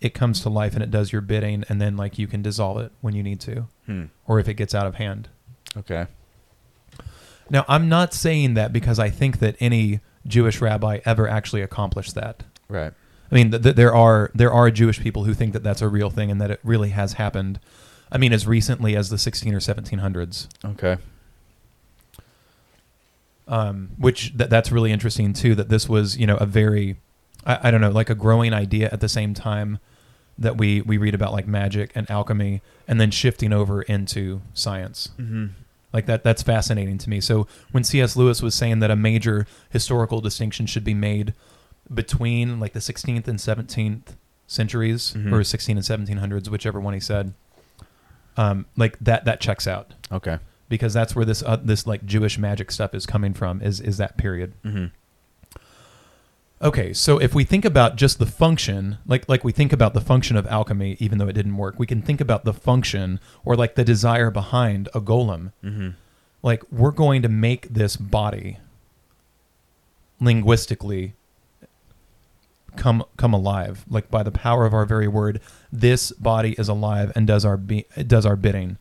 it 0.01 0.14
comes 0.14 0.39
to 0.41 0.49
life 0.49 0.76
and 0.76 0.84
it 0.84 0.91
does 0.91 1.11
your 1.11 1.22
bidding, 1.22 1.64
and 1.68 1.82
then 1.82 1.97
like 1.97 2.20
you 2.20 2.28
can 2.28 2.43
dissolve 2.43 2.78
it 2.80 2.91
when 3.01 3.16
you 3.16 3.24
need 3.24 3.39
to, 3.41 3.68
Hmm. 3.88 4.05
or 4.28 4.39
if 4.39 4.47
it 4.47 4.53
gets 4.53 4.76
out 4.76 4.86
of 4.86 4.95
hand. 4.95 5.30
Okay. 5.76 6.05
Now, 7.49 7.66
I'm 7.68 7.89
not 7.89 8.14
saying 8.14 8.53
that 8.53 8.72
because 8.72 8.99
I 8.99 9.09
think 9.09 9.39
that 9.39 9.55
any 9.59 9.99
Jewish 10.28 10.61
rabbi 10.61 10.99
ever 11.05 11.28
actually 11.28 11.61
accomplished 11.64 12.14
that. 12.16 12.43
Right. 12.70 12.93
I 13.34 13.36
mean, 13.36 13.49
th- 13.51 13.63
th- 13.63 13.75
there 13.75 13.93
are 13.93 14.29
there 14.36 14.51
are 14.51 14.69
Jewish 14.69 14.99
people 14.99 15.23
who 15.23 15.34
think 15.34 15.53
that 15.53 15.63
that's 15.63 15.81
a 15.81 15.88
real 15.89 16.11
thing 16.11 16.29
and 16.29 16.39
that 16.39 16.51
it 16.51 16.59
really 16.63 16.89
has 16.89 17.13
happened. 17.13 17.59
I 18.11 18.19
mean, 18.19 18.31
as 18.31 18.45
recently 18.45 18.95
as 18.95 19.09
the 19.09 19.17
16 19.17 19.55
or 19.55 19.59
1700s, 19.59 20.47
Okay. 20.63 20.97
um, 23.47 23.89
which 23.97 24.38
th- 24.38 24.49
that's 24.49 24.71
really 24.71 24.91
interesting 24.91 25.34
too. 25.34 25.55
That 25.55 25.69
this 25.69 25.89
was, 25.89 26.17
you 26.17 26.27
know, 26.27 26.38
a 26.38 26.45
very, 26.45 26.97
I, 27.45 27.67
I 27.67 27.71
don't 27.71 27.81
know, 27.81 27.89
like 27.89 28.09
a 28.09 28.15
growing 28.15 28.53
idea 28.53 28.89
at 28.91 28.99
the 28.99 29.09
same 29.09 29.34
time 29.34 29.79
that 30.38 30.57
we 30.57 30.81
we 30.81 30.97
read 30.97 31.13
about 31.15 31.31
like 31.34 31.47
magic 31.47 31.91
and 31.95 32.09
alchemy, 32.09 32.61
and 32.88 32.99
then 33.01 33.11
shifting 33.11 33.51
over 33.53 33.81
into 33.84 34.41
science. 34.53 35.09
Mm-hmm. 35.19 35.47
Like 35.91 36.05
that 36.07 36.23
that's 36.23 36.41
fascinating 36.43 36.97
to 36.99 37.09
me. 37.09 37.19
So 37.21 37.47
when 37.71 37.84
C.S. 37.84 38.15
Lewis 38.15 38.41
was 38.41 38.55
saying 38.55 38.79
that 38.79 38.89
a 38.91 38.95
major 38.95 39.45
historical 39.69 40.21
distinction 40.21 40.65
should 40.65 40.84
be 40.84 40.93
made 40.95 41.34
between 41.91 42.59
like 42.59 42.73
the 42.73 42.79
16th 42.79 43.27
and 43.27 43.39
17th 43.39 44.15
centuries 44.47 45.13
Mhm. 45.17 45.31
or 45.31 45.43
16 45.43 45.77
and 45.77 45.86
1700s, 45.86 46.49
whichever 46.49 46.79
one 46.79 46.93
he 46.93 46.99
said, 46.99 47.34
um, 48.38 48.65
like 48.77 48.97
that 48.99 49.25
that 49.25 49.39
checks 49.41 49.67
out 49.67 49.93
Okay. 50.11 50.38
because 50.69 50.93
that's 50.93 51.15
where 51.15 51.25
this 51.25 51.41
uh, 51.43 51.55
this 51.57 51.88
like 51.88 52.05
Jewish 52.05 52.38
magic 52.38 52.71
stuff 52.71 52.93
is 52.93 53.05
coming 53.05 53.34
from 53.34 53.61
is 53.61 53.79
is 53.79 53.97
that 53.97 54.17
period. 54.17 54.53
Mm-hmm. 54.63 54.86
Okay, 56.61 56.93
so 56.93 57.17
if 57.19 57.36
we 57.36 57.43
think 57.43 57.65
about 57.65 57.97
just 57.97 58.19
the 58.19 58.25
function, 58.25 58.97
like 59.05 59.27
like 59.27 59.43
we 59.43 59.51
think 59.51 59.73
about 59.73 59.93
the 59.93 59.99
function 60.01 60.38
of 60.38 60.47
alchemy, 60.47 60.95
even 60.99 61.17
though 61.17 61.27
it 61.27 61.34
didn't 61.34 61.57
work, 61.57 61.75
we 61.77 61.86
can 61.86 62.01
think 62.01 62.21
about 62.21 62.45
the 62.45 62.53
function 62.53 63.19
or 63.43 63.55
like 63.57 63.75
the 63.75 63.84
desire 63.84 64.31
behind 64.31 64.88
a 64.93 65.01
golem. 65.01 65.51
Mm-hmm. 65.63 65.89
Like 66.41 66.63
we're 66.71 66.91
going 66.91 67.21
to 67.21 67.29
make 67.29 67.67
this 67.73 67.97
body 67.97 68.59
linguistically 70.21 71.13
come 72.76 73.03
come 73.17 73.34
alive, 73.34 73.86
like 73.89 74.09
by 74.11 74.24
the 74.24 74.32
power 74.32 74.65
of 74.65 74.74
our 74.74 74.86
very 74.86 75.07
word. 75.07 75.39
This 75.71 76.11
body 76.11 76.53
is 76.57 76.67
alive 76.69 77.11
and 77.15 77.26
does 77.28 77.45
our 77.45 77.57
be- 77.57 77.86
does 78.07 78.26
our 78.26 78.36
bidding. 78.36 78.78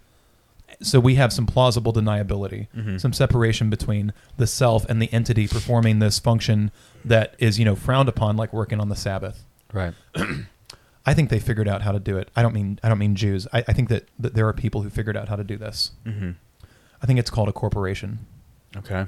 So 0.81 0.99
we 0.99 1.15
have 1.17 1.33
some 1.33 1.47
plausible 1.47 1.93
deniability, 1.93 2.67
Mhm. 2.77 3.01
some 3.01 3.13
separation 3.13 3.69
between 3.71 4.13
the 4.39 4.47
self 4.47 4.85
and 4.89 5.01
the 5.01 5.13
entity 5.13 5.47
performing 5.47 5.99
this 5.99 6.19
function 6.19 6.71
that 7.05 7.35
is, 7.39 7.59
you 7.59 7.65
know, 7.65 7.77
frowned 7.77 8.09
upon, 8.09 8.37
like 8.37 8.53
working 8.53 8.81
on 8.81 8.89
the 8.89 8.97
Sabbath. 8.97 9.45
Right. 9.73 9.95
I 11.05 11.15
think 11.15 11.31
they 11.31 11.41
figured 11.41 11.67
out 11.69 11.83
how 11.83 11.93
to 11.93 11.99
do 12.01 12.17
it. 12.17 12.31
I 12.37 12.43
don't 12.43 12.55
mean 12.55 12.79
I 12.83 12.89
don't 12.89 12.99
mean 12.99 13.15
Jews. 13.17 13.47
I, 13.53 13.59
I 13.69 13.73
think 13.73 13.89
that, 13.91 14.09
that 14.19 14.35
there 14.35 14.47
are 14.49 14.53
people 14.53 14.83
who 14.83 14.91
figured 14.91 15.17
out 15.17 15.29
how 15.29 15.37
to 15.37 15.45
do 15.45 15.57
this. 15.57 15.93
Mm-hmm. 16.07 16.31
I 17.03 17.07
think 17.07 17.19
it's 17.19 17.31
called 17.31 17.49
a 17.49 17.53
corporation 17.53 18.21
Okay. 18.77 19.07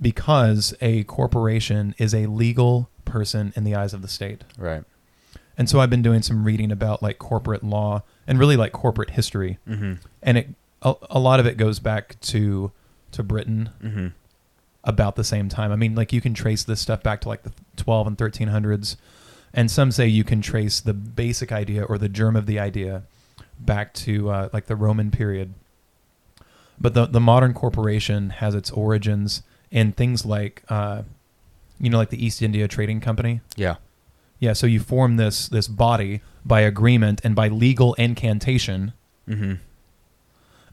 Because 0.00 0.74
a 0.80 1.04
corporation 1.04 1.94
is 1.98 2.14
a 2.14 2.26
legal 2.26 2.88
person 3.04 3.52
in 3.56 3.64
the 3.64 3.74
eyes 3.74 3.94
of 3.94 4.02
the 4.02 4.08
state. 4.08 4.44
Right. 4.58 4.84
And 5.58 5.70
so 5.70 5.80
I've 5.80 5.90
been 5.90 6.02
doing 6.02 6.22
some 6.22 6.44
reading 6.44 6.70
about 6.70 7.02
like 7.02 7.18
corporate 7.18 7.64
law 7.64 8.02
and 8.26 8.38
really 8.38 8.56
like 8.56 8.72
corporate 8.72 9.10
history. 9.10 9.58
Mm-hmm. 9.68 9.94
and 10.22 10.38
it 10.38 10.48
a, 10.82 10.94
a 11.10 11.18
lot 11.18 11.40
of 11.40 11.46
it 11.46 11.56
goes 11.56 11.78
back 11.78 12.20
to 12.20 12.70
to 13.12 13.22
Britain 13.22 13.70
Mm-hmm. 13.82 14.08
about 14.84 15.16
the 15.16 15.24
same 15.24 15.48
time. 15.48 15.72
I 15.72 15.76
mean, 15.76 15.94
like 15.94 16.12
you 16.12 16.20
can 16.20 16.34
trace 16.34 16.62
this 16.64 16.80
stuff 16.80 17.02
back 17.02 17.22
to 17.22 17.28
like 17.28 17.42
the 17.44 17.52
12 17.76 18.06
and 18.08 18.18
1300s, 18.18 18.96
and 19.54 19.70
some 19.70 19.90
say 19.90 20.06
you 20.06 20.22
can 20.24 20.42
trace 20.42 20.80
the 20.80 20.92
basic 20.92 21.50
idea 21.52 21.82
or 21.84 21.96
the 21.96 22.08
germ 22.10 22.36
of 22.36 22.44
the 22.46 22.58
idea 22.58 23.02
back 23.58 23.94
to 23.94 24.28
uh, 24.30 24.48
like 24.52 24.66
the 24.66 24.76
Roman 24.76 25.10
period. 25.10 25.54
But 26.78 26.92
the 26.92 27.06
the 27.06 27.20
modern 27.20 27.54
corporation 27.54 28.30
has 28.30 28.54
its 28.54 28.70
origins 28.70 29.42
in 29.70 29.92
things 29.92 30.24
like, 30.24 30.62
uh, 30.68 31.02
you 31.80 31.90
know, 31.90 31.98
like 31.98 32.10
the 32.10 32.24
East 32.24 32.42
India 32.42 32.68
Trading 32.68 33.00
Company. 33.00 33.40
Yeah. 33.56 33.76
Yeah, 34.38 34.52
so 34.52 34.66
you 34.66 34.80
form 34.80 35.16
this 35.16 35.48
this 35.48 35.66
body 35.66 36.20
by 36.44 36.60
agreement 36.60 37.20
and 37.24 37.34
by 37.34 37.48
legal 37.48 37.94
incantation. 37.94 38.92
Mm-hmm. 39.26 39.54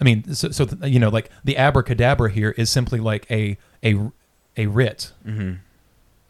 I 0.02 0.04
mean, 0.04 0.34
so, 0.34 0.52
so 0.52 0.68
you 0.84 1.00
know, 1.00 1.10
like 1.10 1.30
the 1.46 1.56
abracadabra 1.58 2.30
here 2.32 2.52
is 2.58 2.70
simply 2.70 3.00
like 3.00 3.26
a 3.32 3.58
a 3.84 4.12
a 4.58 4.68
writ, 4.68 5.14
Mm-hmm. 5.26 5.54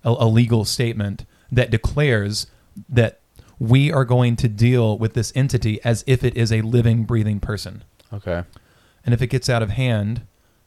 a, 0.03 0.09
a 0.09 0.27
legal 0.27 0.63
statement 0.63 1.25
that 1.51 1.71
declares 1.71 2.47
that 2.87 3.19
we 3.59 3.91
are 3.91 4.05
going 4.05 4.35
to 4.35 4.47
deal 4.47 4.97
with 4.97 5.13
this 5.13 5.31
entity 5.35 5.79
as 5.83 6.03
if 6.05 6.23
it 6.23 6.35
is 6.37 6.51
a 6.51 6.61
living, 6.61 7.03
breathing 7.03 7.39
person. 7.39 7.83
Okay. 8.11 8.43
And 9.05 9.13
if 9.13 9.21
it 9.21 9.27
gets 9.27 9.49
out 9.49 9.61
of 9.63 9.71
hand, 9.71 10.21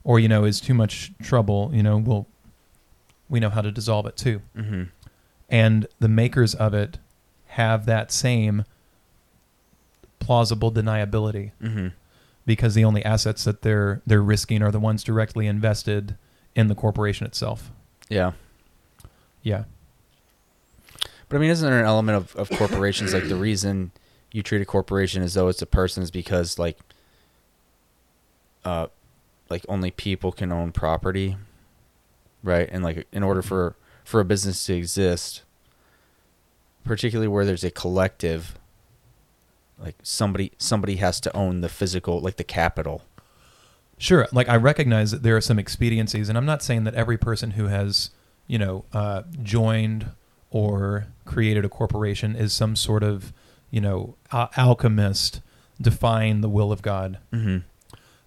or 0.07 0.20
you 0.20 0.28
know, 0.28 0.44
is 0.44 0.61
too 0.61 0.72
much 0.72 1.11
trouble, 1.20 1.70
you 1.74 1.82
know, 1.82 1.96
we'll 1.98 2.26
we 3.28 3.40
know 3.40 3.50
how 3.50 3.61
to 3.61 3.72
dissolve 3.72 4.07
it 4.07 4.16
too. 4.16 4.40
Mm-hmm. 4.57 4.84
And 5.50 5.86
the 5.98 6.09
makers 6.09 6.54
of 6.54 6.72
it 6.74 6.98
have 7.46 7.86
that 7.86 8.12
same 8.12 8.64
plausible 10.20 10.70
deniability 10.72 11.50
Mm-hmm. 11.61 11.88
because 12.46 12.74
the 12.74 12.84
only 12.84 13.04
assets 13.04 13.42
that 13.44 13.62
they're 13.62 14.00
they're 14.07 14.22
risking 14.22 14.62
are 14.62 14.70
the 14.70 14.78
ones 14.78 15.02
directly 15.02 15.48
invested 15.48 16.16
in 16.54 16.68
the 16.68 16.76
corporation 16.76 17.26
itself. 17.26 17.72
Yeah. 18.09 18.32
Yeah. 19.42 19.64
But 21.28 21.36
I 21.36 21.40
mean, 21.40 21.50
isn't 21.50 21.68
there 21.68 21.80
an 21.80 21.84
element 21.84 22.16
of, 22.16 22.36
of 22.36 22.48
corporations 22.57 23.12
like 23.12 23.28
the 23.28 23.34
reason 23.34 23.90
you 24.30 24.44
treat 24.44 24.62
a 24.62 24.64
corporation 24.64 25.24
as 25.24 25.34
though 25.34 25.48
it's 25.48 25.62
a 25.62 25.66
person 25.66 26.04
is 26.04 26.12
because 26.12 26.59
like, 26.61 26.78
uh, 28.64 28.86
like 29.49 29.64
only 29.68 29.90
people 29.90 30.32
can 30.32 30.53
own 30.53 30.72
property, 30.72 31.36
right? 32.42 32.68
And 32.70 32.82
like 32.82 33.07
in 33.12 33.22
order 33.22 33.42
for 33.42 33.76
for 34.05 34.20
a 34.20 34.24
business 34.24 34.64
to 34.66 34.74
exist, 34.74 35.42
particularly 36.84 37.28
where 37.28 37.44
there's 37.44 37.64
a 37.64 37.70
collective, 37.70 38.59
like 39.78 39.97
somebody 40.03 40.53
somebody 40.59 40.97
has 40.97 41.20
to 41.20 41.36
own 41.36 41.61
the 41.61 41.68
physical, 41.68 42.20
like 42.20 42.36
the 42.36 42.44
capital. 42.44 43.03
Sure. 43.99 44.28
Like 44.32 44.49
I 44.49 44.57
recognize 44.57 45.11
that 45.11 45.22
there 45.22 45.36
are 45.36 45.40
some 45.40 45.59
expediencies, 45.59 46.28
and 46.28 46.36
I'm 46.36 46.47
not 46.47 46.62
saying 46.62 46.84
that 46.84 46.94
every 46.94 47.16
person 47.16 47.53
who 47.53 47.66
has, 47.66 48.11
you 48.47 48.59
know, 48.59 48.84
uh, 48.92 49.22
joined 49.42 50.11
or 50.51 51.07
created 51.24 51.64
a 51.64 51.68
corporation 51.68 52.36
is 52.36 52.53
some 52.53 52.76
sort 52.76 53.03
of, 53.03 53.32
you 53.70 53.80
know, 53.80 54.16
al- 54.32 54.51
alchemist 54.57 55.40
defying 55.80 56.40
the 56.40 56.49
will 56.49 56.72
of 56.72 56.82
God. 56.82 57.18
Mm-hmm. 57.32 57.59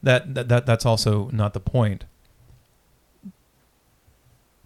That, 0.01 0.33
that 0.35 0.47
that 0.49 0.65
that's 0.65 0.85
also 0.85 1.29
not 1.33 1.53
the 1.53 1.59
point. 1.59 2.05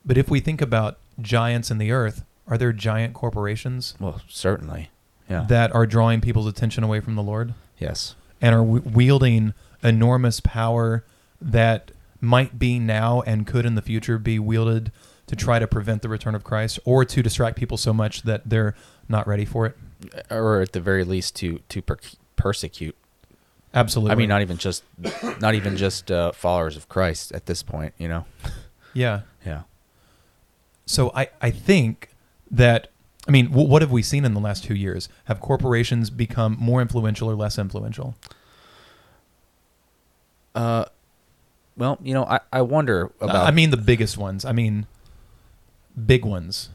But 0.06 0.18
if 0.18 0.30
we 0.30 0.40
think 0.40 0.62
about 0.62 0.98
giants 1.22 1.72
in 1.72 1.78
the 1.78 1.92
earth, 1.92 2.24
are 2.48 2.58
there 2.58 2.74
giant 2.74 3.14
corporations 3.14 3.96
Well, 4.00 4.22
certainly. 4.28 4.90
Yeah. 5.30 5.46
that 5.48 5.74
are 5.74 5.86
drawing 5.86 6.20
people's 6.20 6.48
attention 6.48 6.84
away 6.84 7.00
from 7.00 7.16
the 7.16 7.24
Lord? 7.24 7.54
yes. 7.80 8.16
and 8.42 8.54
are 8.54 8.62
wielding 8.64 9.54
enormous 9.82 10.40
power 10.42 11.04
that 11.42 11.92
might 12.20 12.60
be 12.60 12.78
now 12.80 13.22
and 13.22 13.48
could 13.48 13.66
in 13.66 13.76
the 13.76 13.82
future 13.82 14.18
be 14.18 14.38
wielded 14.38 14.92
to 15.28 15.36
try 15.36 15.60
to 15.60 15.68
prevent 15.68 16.02
the 16.02 16.10
return 16.10 16.36
of 16.36 16.44
Christ 16.44 16.78
or 16.86 17.06
to 17.06 17.24
distract 17.24 17.58
people 17.58 17.78
so 17.78 17.94
much 17.94 18.24
that 18.24 18.42
they're 18.50 18.76
not 19.08 19.26
ready 19.28 19.46
for 19.46 19.66
it. 19.66 19.78
Or 20.30 20.60
at 20.62 20.74
the 20.74 20.82
very 20.82 21.06
least 21.06 21.36
to 21.38 21.60
to 21.70 21.82
per- 21.82 21.98
persecute 22.36 22.96
Absolutely. 23.74 24.12
I 24.12 24.16
mean, 24.16 24.30
not 24.30 24.42
even 24.42 24.58
just, 24.58 24.84
not 25.40 25.56
even 25.56 25.78
just 25.78 26.12
uh, 26.12 26.32
followers 26.32 26.78
of 26.78 26.88
Christ 26.90 27.32
at 27.32 27.46
this 27.48 27.64
point. 27.64 27.94
You 27.98 28.08
know. 28.08 28.26
yeah. 28.94 29.22
Yeah. 29.46 29.64
So 30.86 31.12
I, 31.16 31.30
I 31.42 31.50
think 31.50 32.10
that 32.52 32.90
I 33.28 33.32
mean, 33.32 33.50
w- 33.50 33.68
what 33.68 33.82
have 33.82 33.92
we 33.92 34.04
seen 34.04 34.26
in 34.26 34.34
the 34.34 34.40
last 34.40 34.64
two 34.64 34.76
years? 34.76 35.10
Have 35.26 35.40
corporations 35.40 36.10
become 36.10 36.58
more 36.60 36.82
influential 36.82 37.30
or 37.30 37.36
less 37.36 37.58
influential? 37.58 38.16
Uh, 40.54 40.86
well, 41.78 41.98
you 42.04 42.14
know, 42.14 42.26
I, 42.26 42.42
I 42.52 42.62
wonder 42.62 43.12
about. 43.22 43.48
I 43.48 43.52
mean, 43.52 43.72
the 43.72 43.78
biggest 43.78 44.18
ones. 44.18 44.46
I 44.46 44.52
mean, 44.52 44.88
big 46.06 46.26
ones. 46.26 46.70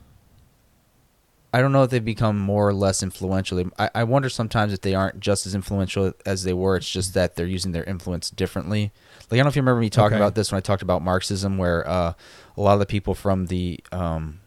I 1.53 1.63
don't 1.63 1.73
know 1.73 1.83
if 1.83 1.91
they've 1.91 2.05
become 2.05 2.39
more 2.39 2.69
or 2.69 2.75
less 2.75 3.03
influential. 3.03 3.71
I, 3.79 3.91
I 3.95 4.05
wonder 4.05 4.29
sometimes 4.29 4.73
if 4.75 4.83
they 4.83 4.95
aren't 4.95 5.19
just 5.19 5.47
as 5.47 5.55
influential 5.55 6.13
as 6.27 6.43
they 6.43 6.53
were. 6.53 6.77
It's 6.77 6.91
just 6.91 7.15
that 7.15 7.37
they're 7.37 7.47
using 7.47 7.73
their 7.73 7.85
influence 7.85 8.29
differently. 8.29 8.93
Like 9.31 9.33
I 9.33 9.37
don't 9.37 9.45
know 9.45 9.49
if 9.49 9.57
you 9.57 9.63
remember 9.63 9.81
me 9.81 9.89
talking 9.89 10.17
Okay. 10.17 10.23
about 10.23 10.35
this 10.35 10.53
when 10.53 10.59
I 10.59 10.61
talked 10.61 10.83
about 10.83 11.01
Marxism, 11.03 11.57
where 11.57 11.89
uh, 11.89 12.13
a 12.57 12.61
lot 12.61 12.75
of 12.75 12.81
the 12.81 12.87
people 12.87 13.15
from 13.15 13.47
the, 13.47 13.81
um, 13.93 14.41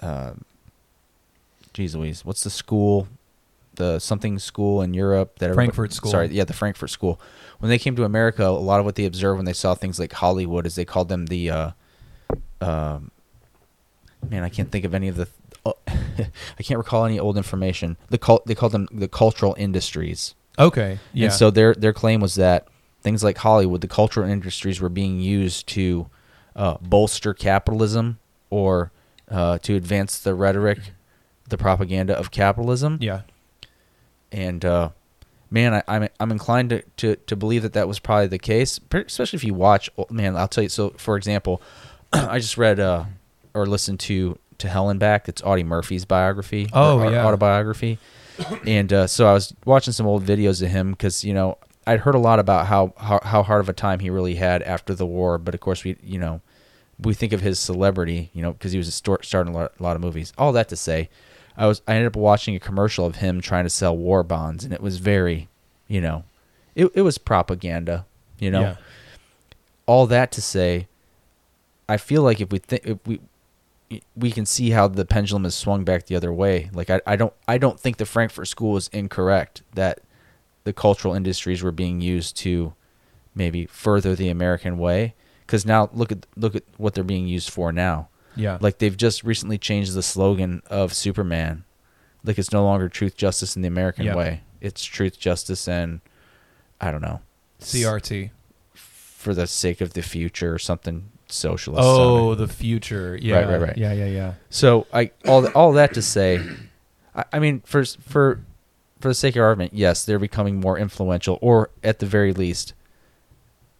uh, 0.00 0.32
geez 1.74 1.94
Louise, 1.94 2.24
what's 2.24 2.44
the 2.44 2.50
school, 2.50 3.08
the 3.74 3.98
something 3.98 4.38
school 4.38 4.80
in 4.80 4.94
Europe 4.94 5.38
that 5.38 5.52
Frankfurt 5.54 5.92
School. 5.92 6.10
Sorry, 6.10 6.28
yeah, 6.28 6.44
the 6.44 6.52
Frankfurt 6.54 6.90
School. 6.90 7.20
When 7.58 7.68
they 7.68 7.78
came 7.78 7.94
to 7.96 8.04
America, 8.04 8.46
a 8.46 8.48
lot 8.50 8.80
of 8.80 8.86
what 8.86 8.94
they 8.94 9.04
observed 9.04 9.36
when 9.36 9.44
they 9.44 9.52
saw 9.52 9.74
things 9.74 9.98
like 9.98 10.12
Hollywood 10.14 10.66
is 10.66 10.74
they 10.76 10.84
called 10.84 11.08
them 11.08 11.26
the, 11.26 11.50
uh, 11.50 11.70
um, 12.60 13.10
man, 14.30 14.42
I 14.44 14.48
can't 14.48 14.70
think 14.70 14.84
of 14.86 14.94
any 14.94 15.08
of 15.08 15.16
the. 15.16 15.28
I 15.66 16.62
can't 16.62 16.78
recall 16.78 17.04
any 17.04 17.18
old 17.18 17.36
information. 17.36 17.96
The 18.08 18.18
cult, 18.18 18.46
they 18.46 18.54
called 18.54 18.72
them 18.72 18.88
the 18.92 19.08
cultural 19.08 19.54
industries. 19.58 20.34
Okay. 20.58 20.98
Yeah. 21.12 21.26
And 21.26 21.34
so 21.34 21.50
their 21.50 21.74
their 21.74 21.92
claim 21.92 22.20
was 22.20 22.34
that 22.34 22.66
things 23.00 23.24
like 23.24 23.38
Hollywood, 23.38 23.80
the 23.80 23.88
cultural 23.88 24.28
industries, 24.28 24.80
were 24.80 24.88
being 24.88 25.20
used 25.20 25.66
to 25.68 26.08
uh, 26.54 26.76
bolster 26.80 27.32
capitalism 27.34 28.18
or 28.50 28.92
uh, 29.30 29.58
to 29.58 29.74
advance 29.76 30.18
the 30.18 30.34
rhetoric, 30.34 30.78
the 31.48 31.56
propaganda 31.56 32.16
of 32.16 32.30
capitalism. 32.30 32.98
yeah. 33.00 33.22
And 34.30 34.64
uh, 34.64 34.90
man, 35.50 35.74
I, 35.74 35.82
I'm 35.88 36.08
I'm 36.18 36.30
inclined 36.32 36.70
to, 36.70 36.82
to 36.98 37.16
to 37.16 37.36
believe 37.36 37.62
that 37.62 37.74
that 37.74 37.86
was 37.88 37.98
probably 37.98 38.28
the 38.28 38.38
case, 38.38 38.80
especially 38.92 39.36
if 39.36 39.44
you 39.44 39.54
watch. 39.54 39.90
oh, 39.98 40.06
Man, 40.10 40.36
I'll 40.36 40.48
tell 40.48 40.62
you. 40.62 40.70
So, 40.70 40.90
for 40.96 41.16
example, 41.16 41.60
I 42.12 42.38
just 42.38 42.56
read 42.56 42.80
uh, 42.80 43.04
or 43.54 43.66
listened 43.66 44.00
to 44.00 44.38
to 44.62 44.68
Hell 44.68 44.88
and 44.88 44.98
Back. 44.98 45.28
It's 45.28 45.42
Audie 45.42 45.64
Murphy's 45.64 46.04
biography. 46.04 46.68
Oh, 46.72 47.08
yeah. 47.08 47.24
autobiography. 47.24 47.98
and 48.66 48.92
uh, 48.92 49.06
so 49.06 49.26
I 49.26 49.32
was 49.32 49.54
watching 49.64 49.92
some 49.92 50.06
old 50.06 50.24
videos 50.24 50.62
of 50.62 50.70
him 50.70 50.92
because 50.92 51.24
you 51.24 51.34
know 51.34 51.58
I'd 51.86 52.00
heard 52.00 52.14
a 52.14 52.18
lot 52.18 52.38
about 52.38 52.66
how, 52.66 52.94
how 52.96 53.20
how 53.22 53.42
hard 53.42 53.60
of 53.60 53.68
a 53.68 53.72
time 53.72 54.00
he 54.00 54.10
really 54.10 54.36
had 54.36 54.62
after 54.62 54.94
the 54.94 55.06
war, 55.06 55.38
but 55.38 55.54
of 55.54 55.60
course 55.60 55.84
we 55.84 55.96
you 56.02 56.18
know 56.18 56.40
we 57.00 57.14
think 57.14 57.32
of 57.32 57.40
his 57.40 57.58
celebrity, 57.58 58.30
you 58.32 58.42
know, 58.42 58.52
because 58.52 58.72
he 58.72 58.78
was 58.78 58.88
a 58.88 58.92
star- 58.92 59.22
starting 59.22 59.54
a 59.54 59.56
lot, 59.56 59.72
a 59.78 59.82
lot 59.82 59.96
of 59.96 60.02
movies. 60.02 60.32
All 60.38 60.52
that 60.52 60.68
to 60.68 60.76
say, 60.76 61.08
I 61.56 61.66
was 61.66 61.82
I 61.86 61.94
ended 61.94 62.08
up 62.08 62.16
watching 62.16 62.54
a 62.54 62.60
commercial 62.60 63.04
of 63.04 63.16
him 63.16 63.40
trying 63.40 63.64
to 63.64 63.70
sell 63.70 63.96
war 63.96 64.22
bonds, 64.22 64.64
and 64.64 64.72
it 64.72 64.80
was 64.80 64.98
very, 64.98 65.48
you 65.88 66.00
know, 66.00 66.24
it 66.74 66.90
it 66.94 67.02
was 67.02 67.18
propaganda, 67.18 68.06
you 68.38 68.50
know. 68.50 68.60
Yeah. 68.60 68.76
All 69.86 70.06
that 70.06 70.30
to 70.32 70.40
say, 70.42 70.86
I 71.88 71.96
feel 71.96 72.22
like 72.22 72.40
if 72.40 72.50
we 72.50 72.58
think 72.58 72.86
if 72.86 72.98
we 73.06 73.20
we 74.16 74.30
can 74.30 74.46
see 74.46 74.70
how 74.70 74.88
the 74.88 75.04
pendulum 75.04 75.44
has 75.44 75.54
swung 75.54 75.84
back 75.84 76.06
the 76.06 76.16
other 76.16 76.32
way. 76.32 76.70
Like 76.72 76.90
I, 76.90 77.00
I 77.06 77.16
don't 77.16 77.32
I 77.48 77.58
don't 77.58 77.78
think 77.80 77.96
the 77.96 78.06
Frankfurt 78.06 78.48
School 78.48 78.76
is 78.76 78.88
incorrect 78.92 79.62
that 79.74 80.00
the 80.64 80.72
cultural 80.72 81.14
industries 81.14 81.62
were 81.62 81.72
being 81.72 82.00
used 82.00 82.36
to 82.38 82.74
maybe 83.34 83.66
further 83.66 84.14
the 84.14 84.28
American 84.28 84.78
way. 84.78 85.14
Because 85.46 85.66
now 85.66 85.90
look 85.92 86.12
at 86.12 86.26
look 86.36 86.54
at 86.54 86.62
what 86.76 86.94
they're 86.94 87.04
being 87.04 87.26
used 87.28 87.50
for 87.50 87.72
now. 87.72 88.08
Yeah. 88.36 88.58
Like 88.60 88.78
they've 88.78 88.96
just 88.96 89.24
recently 89.24 89.58
changed 89.58 89.94
the 89.94 90.02
slogan 90.02 90.62
of 90.68 90.94
Superman. 90.94 91.64
Like 92.24 92.38
it's 92.38 92.52
no 92.52 92.64
longer 92.64 92.88
truth, 92.88 93.16
justice, 93.16 93.56
and 93.56 93.64
the 93.64 93.68
American 93.68 94.06
Yep. 94.06 94.16
way. 94.16 94.40
It's 94.60 94.84
truth, 94.84 95.18
justice, 95.18 95.66
and 95.68 96.00
I 96.80 96.90
don't 96.92 97.02
know 97.02 97.20
CRT. 97.60 98.30
for 98.74 99.34
the 99.34 99.46
sake 99.46 99.80
of 99.80 99.92
the 99.94 100.02
future 100.02 100.54
or 100.54 100.58
something 100.58 101.10
socialist. 101.32 101.82
Oh, 101.84 102.34
the 102.34 102.48
future. 102.48 103.18
Yeah. 103.20 103.36
right, 103.36 103.48
right. 103.48 103.60
right. 103.68 103.76
Yeah, 103.78 103.92
yeah, 103.92 104.06
yeah. 104.06 104.34
So 104.50 104.86
I 104.92 105.10
all 105.26 105.46
all 105.48 105.72
that 105.72 105.94
to 105.94 106.02
say, 106.02 106.40
I, 107.14 107.24
I 107.34 107.38
mean 107.38 107.60
for 107.64 107.84
for 107.84 108.40
for 109.00 109.08
the 109.08 109.14
sake 109.14 109.36
of 109.36 109.42
argument, 109.42 109.72
yes, 109.74 110.04
they're 110.04 110.18
becoming 110.18 110.60
more 110.60 110.78
influential, 110.78 111.38
or 111.40 111.70
at 111.82 111.98
the 111.98 112.06
very 112.06 112.32
least, 112.32 112.74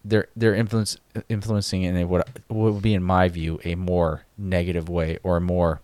they're 0.03 0.27
they're 0.35 0.55
influence 0.55 0.97
influencing 1.29 1.83
in 1.83 1.95
a, 1.97 2.05
what 2.05 2.27
what 2.47 2.73
would 2.73 2.81
be 2.83 2.93
in 2.93 3.03
my 3.03 3.29
view 3.29 3.59
a 3.63 3.75
more 3.75 4.25
negative 4.37 4.89
way 4.89 5.19
or 5.23 5.37
a 5.37 5.41
more 5.41 5.81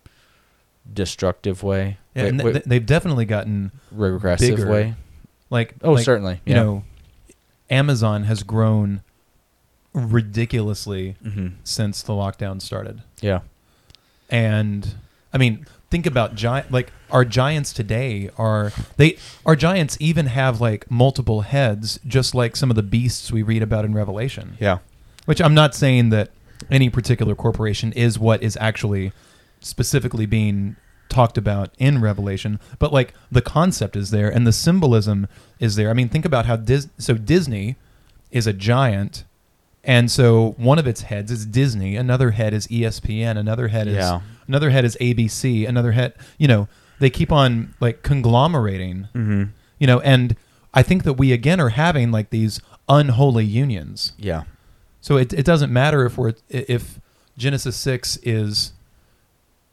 destructive 0.92 1.64
way, 1.64 1.98
Yeah, 2.16 2.24
Wait, 2.24 2.30
and 2.30 2.44
wait, 2.44 2.64
they've 2.66 2.86
definitely 2.86 3.26
gotten 3.26 3.72
regressive 3.92 4.58
bigger. 4.58 4.72
way. 4.72 4.96
like 5.50 5.76
Oh, 5.84 5.94
like, 5.94 6.04
certainly. 6.04 6.42
You 6.46 6.56
know, 6.56 6.84
Amazon 7.70 8.24
has 8.24 8.44
grown 8.44 9.02
ridiculously 9.94 11.16
Mm-hmm. 11.24 11.48
since 11.64 12.02
the 12.02 12.14
lockdown 12.14 12.62
started. 12.62 13.02
Yeah. 13.22 13.40
And 14.30 14.96
I 15.34 15.38
mean, 15.38 15.66
think 15.90 16.06
about 16.06 16.36
giant 16.36 16.72
like 16.72 16.92
our 17.12 17.26
giants 17.26 17.74
today 17.74 18.30
are 18.38 18.72
they 18.98 19.18
our 19.46 19.56
giants 19.56 19.98
even 20.00 20.28
have 20.28 20.62
like 20.62 20.90
multiple 20.92 21.42
heads 21.42 22.00
just 22.06 22.36
like 22.36 22.56
some 22.56 22.70
of 22.70 22.76
the 22.76 22.84
beasts 22.84 23.32
we 23.32 23.42
read 23.42 23.64
about 23.64 23.86
in 23.86 23.94
Revelation. 23.94 24.56
Yeah. 24.60 24.80
Which 25.26 25.42
I'm 25.42 25.54
not 25.54 25.74
saying 25.76 26.10
that 26.10 26.30
any 26.70 26.90
particular 26.90 27.36
corporation 27.36 27.92
is 27.94 28.20
what 28.20 28.44
is 28.44 28.58
actually 28.62 29.12
specifically 29.62 30.26
being 30.26 30.76
talked 31.10 31.38
about 31.38 31.72
in 31.80 32.00
Revelation, 32.02 32.60
but 32.78 32.94
like 32.94 33.14
the 33.32 33.42
concept 33.42 33.96
is 33.96 34.12
there 34.12 34.30
and 34.30 34.46
the 34.46 34.52
symbolism 34.54 35.28
is 35.60 35.76
there. 35.76 35.90
I 35.90 35.94
mean, 35.94 36.08
think 36.10 36.24
about 36.26 36.46
how 36.46 36.56
Dis- 36.56 36.88
so 37.00 37.16
Disney 37.16 37.78
is 38.32 38.46
a 38.46 38.54
giant, 38.54 39.24
and 39.84 40.12
so 40.12 40.52
one 40.58 40.78
of 40.80 40.86
its 40.88 41.02
heads 41.02 41.32
is 41.32 41.46
Disney, 41.46 41.96
another 41.96 42.32
head 42.32 42.54
is 42.54 42.68
ESPN, 42.68 43.38
another 43.38 43.70
head 43.70 43.88
is 43.88 43.96
Yeah. 43.96 44.20
another 44.48 44.70
head 44.72 44.86
is 44.86 44.98
ABC, 45.00 45.68
another 45.68 45.94
head, 45.94 46.14
you 46.38 46.48
know, 46.48 46.68
they 47.00 47.10
keep 47.10 47.32
on 47.32 47.74
like 47.80 48.04
conglomerating, 48.04 49.08
Mm-hmm. 49.16 49.44
you 49.80 49.88
know, 49.88 50.00
and 50.02 50.36
I 50.74 50.84
think 50.84 51.04
that 51.04 51.14
we 51.14 51.32
again 51.32 51.60
are 51.60 51.70
having 51.70 52.12
like 52.12 52.30
these 52.30 52.60
unholy 52.88 53.46
unions. 53.46 54.14
Yeah. 54.18 54.44
So 55.02 55.16
it, 55.18 55.32
it 55.34 55.46
doesn't 55.46 55.72
matter 55.72 56.06
if 56.06 56.18
we're 56.18 56.34
if 56.50 57.00
Genesis 57.38 57.76
six 57.78 58.18
is 58.22 58.74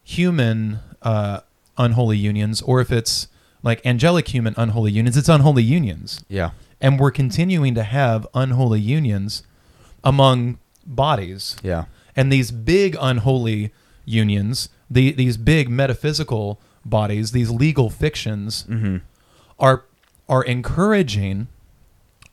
human 0.04 0.78
uh, 1.02 1.40
unholy 1.76 2.16
unions 2.16 2.62
or 2.62 2.80
if 2.80 2.90
it's 2.92 3.28
like 3.62 3.84
angelic 3.84 4.28
human 4.28 4.54
unholy 4.56 4.92
unions. 4.92 5.16
It's 5.16 5.28
unholy 5.28 5.62
unions, 5.62 6.22
Yeah. 6.28 6.50
and 6.80 7.00
we're 7.00 7.10
continuing 7.10 7.74
to 7.74 7.82
have 7.82 8.26
unholy 8.34 8.80
unions 8.80 9.42
among 10.06 10.58
bodies. 10.86 11.56
Yeah. 11.62 11.84
And 12.14 12.32
these 12.32 12.50
big 12.50 12.96
unholy 12.98 13.72
unions, 14.04 14.70
the, 14.90 15.12
these 15.12 15.36
big 15.36 15.68
metaphysical 15.68 16.58
bodies, 16.84 17.32
these 17.32 17.50
legal 17.50 17.90
fictions, 17.90 18.64
Mm-hmm. 18.68 18.96
are 19.58 19.84
are 20.28 20.42
encouraging 20.44 21.48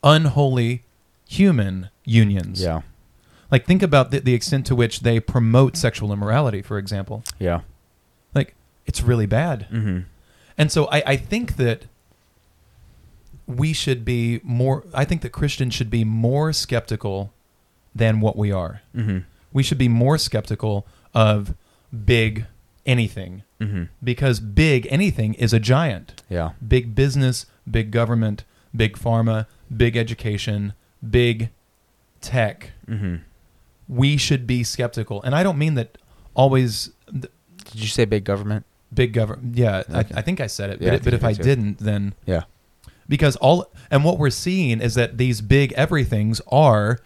unholy 0.03 0.83
human 1.27 1.89
unions. 2.05 2.61
Yeah. 2.61 2.81
Like 3.51 3.65
think 3.65 3.83
about 3.83 4.11
the, 4.11 4.19
the 4.19 4.33
extent 4.33 4.65
to 4.67 4.75
which 4.75 5.01
they 5.01 5.19
promote 5.19 5.77
sexual 5.77 6.11
immorality, 6.13 6.61
for 6.61 6.77
example. 6.77 7.23
Yeah. 7.39 7.61
Like 8.33 8.55
it's 8.85 9.01
really 9.01 9.25
bad. 9.27 9.67
Mm-hmm. 9.71 9.99
And 10.57 10.71
so 10.71 10.85
I, 10.91 11.03
I 11.05 11.17
think 11.17 11.55
that 11.57 11.85
we 13.47 13.73
should 13.73 14.05
be 14.05 14.39
more 14.43 14.83
I 14.93 15.05
think 15.05 15.21
that 15.21 15.31
Christians 15.31 15.73
should 15.73 15.89
be 15.89 16.03
more 16.03 16.53
skeptical 16.53 17.32
than 17.95 18.19
what 18.19 18.35
we 18.37 18.51
are. 18.51 18.81
Mm-hmm. 18.95 19.19
We 19.51 19.63
should 19.63 19.77
be 19.77 19.87
more 19.87 20.17
skeptical 20.17 20.85
of 21.13 21.53
big 22.05 22.45
anything 22.85 23.43
Mm-hmm. 23.61 23.83
because 24.03 24.41
big 24.41 24.85
anything 24.89 25.35
is 25.35 25.53
a 25.53 25.59
giant. 25.59 26.21
Yeah. 26.29 26.49
Big 26.67 26.95
business, 26.95 27.45
big 27.69 27.91
government, 27.91 28.43
big 28.75 28.97
pharma, 28.97 29.45
big 29.73 29.95
education, 29.95 30.73
big 31.07 31.49
tech. 32.19 32.71
Mm-hmm. 32.89 33.17
We 33.87 34.17
should 34.17 34.45
be 34.45 34.63
skeptical. 34.65 35.21
And 35.23 35.33
I 35.33 35.43
don't 35.43 35.57
mean 35.57 35.75
that 35.75 35.97
always 36.33 36.89
th- 37.09 37.31
Did 37.71 37.75
you 37.81 37.87
say 37.87 38.03
big 38.03 38.25
government? 38.25 38.65
big 38.93 39.13
government. 39.13 39.55
Yeah, 39.57 39.83
I, 39.89 39.99
Okay. 40.01 40.13
I 40.15 40.21
think 40.21 40.41
I 40.41 40.47
said 40.47 40.69
it. 40.69 40.81
Yeah, 40.81 40.89
I 40.89 40.95
but 40.97 41.05
but 41.05 41.13
if 41.13 41.23
I 41.23 41.31
too. 41.33 41.43
didn't, 41.43 41.77
then 41.79 42.13
Yeah. 42.25 42.43
because 43.07 43.37
all 43.37 43.71
and 43.89 44.03
what 44.03 44.17
we're 44.19 44.29
seeing 44.29 44.81
is 44.81 44.95
that 44.95 45.17
these 45.17 45.39
big 45.39 45.71
everythings 45.73 46.41
are 46.51 46.99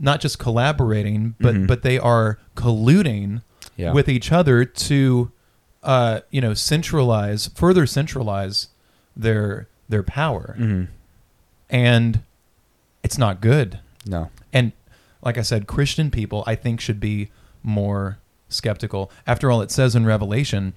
not 0.00 0.20
just 0.20 0.38
collaborating, 0.38 1.34
but 1.38 1.54
Mhm. 1.54 1.66
but 1.66 1.82
they 1.82 1.98
are 1.98 2.38
colluding 2.56 3.42
Yeah. 3.76 3.92
with 3.92 4.08
each 4.08 4.32
other 4.32 4.64
to 4.64 5.30
uh, 5.82 6.20
you 6.30 6.40
know 6.40 6.52
centralize 6.54 7.46
further 7.54 7.86
centralize 7.86 8.68
their 9.16 9.66
their 9.88 10.02
power 10.02 10.54
Mm-hmm. 10.58 10.84
and 11.70 12.20
it's 13.02 13.16
not 13.18 13.40
good 13.40 13.78
No. 14.06 14.28
and 14.52 14.72
like 15.22 15.38
i 15.38 15.42
said 15.42 15.66
christian 15.66 16.10
people 16.10 16.44
i 16.46 16.54
think 16.54 16.80
should 16.80 17.00
be 17.00 17.30
more 17.62 18.18
skeptical 18.50 19.10
after 19.26 19.50
all 19.50 19.62
it 19.62 19.70
says 19.70 19.96
in 19.96 20.04
revelation 20.04 20.74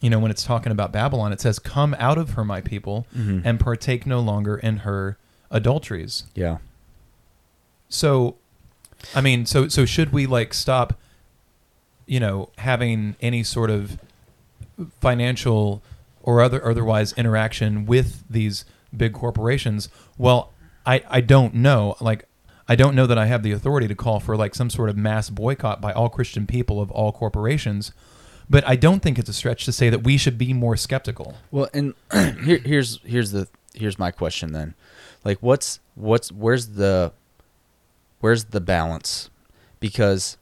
you 0.00 0.08
know 0.10 0.18
when 0.20 0.30
it's 0.30 0.44
talking 0.44 0.70
about 0.72 0.92
babylon 0.92 1.32
it 1.32 1.40
says 1.40 1.58
come 1.58 1.94
out 1.98 2.16
of 2.18 2.30
her 2.30 2.44
my 2.44 2.60
people 2.60 3.06
Mm-hmm. 3.16 3.40
and 3.44 3.58
partake 3.58 4.06
no 4.06 4.20
longer 4.20 4.56
in 4.56 4.78
her 4.78 5.16
adulteries 5.50 6.24
yeah. 6.34 6.58
So 7.92 8.36
i 9.14 9.20
mean 9.20 9.44
so 9.44 9.68
so 9.68 9.84
should 9.84 10.12
we 10.12 10.26
like 10.26 10.54
stop 10.54 10.94
you 12.06 12.20
know 12.20 12.50
having 12.58 13.16
any 13.20 13.42
sort 13.42 13.70
of 13.70 13.98
financial 15.00 15.82
or 16.22 16.40
other 16.40 16.64
otherwise 16.64 17.12
interaction 17.14 17.86
with 17.86 18.24
these 18.28 18.64
big 18.96 19.12
corporations? 19.12 19.88
Well 20.18 20.52
i 20.86 21.02
i 21.08 21.20
don't 21.20 21.54
know. 21.54 21.96
Like 22.00 22.26
i 22.68 22.74
don't 22.76 22.94
know 22.94 23.06
that 23.06 23.18
i 23.18 23.26
have 23.26 23.42
the 23.42 23.52
authority 23.52 23.88
to 23.88 23.94
call 23.94 24.20
for 24.20 24.36
like 24.36 24.54
some 24.54 24.70
sort 24.70 24.88
of 24.88 24.96
mass 24.96 25.30
boycott 25.30 25.80
by 25.80 25.92
all 25.92 26.08
christian 26.08 26.46
people 26.46 26.80
of 26.80 26.90
all 26.92 27.10
corporations 27.12 27.92
but 28.48 28.66
i 28.68 28.76
don't 28.76 29.00
think 29.02 29.18
it's 29.18 29.28
a 29.28 29.32
stretch 29.32 29.64
to 29.64 29.72
say 29.72 29.90
that 29.90 30.04
we 30.04 30.16
should 30.16 30.38
be 30.38 30.52
more 30.52 30.76
skeptical. 30.76 31.36
Well, 31.50 31.68
and 31.74 31.94
here, 32.44 32.58
here's 32.58 33.00
here's 33.04 33.32
the 33.32 33.48
here's 33.74 33.98
my 33.98 34.10
question 34.10 34.52
then, 34.52 34.74
like 35.24 35.38
what's 35.40 35.80
what's 35.94 36.30
where's 36.30 36.68
the 36.68 37.12
where's 38.22 38.44
the 38.44 38.60
balance? 38.60 39.28
Because, 39.80 40.38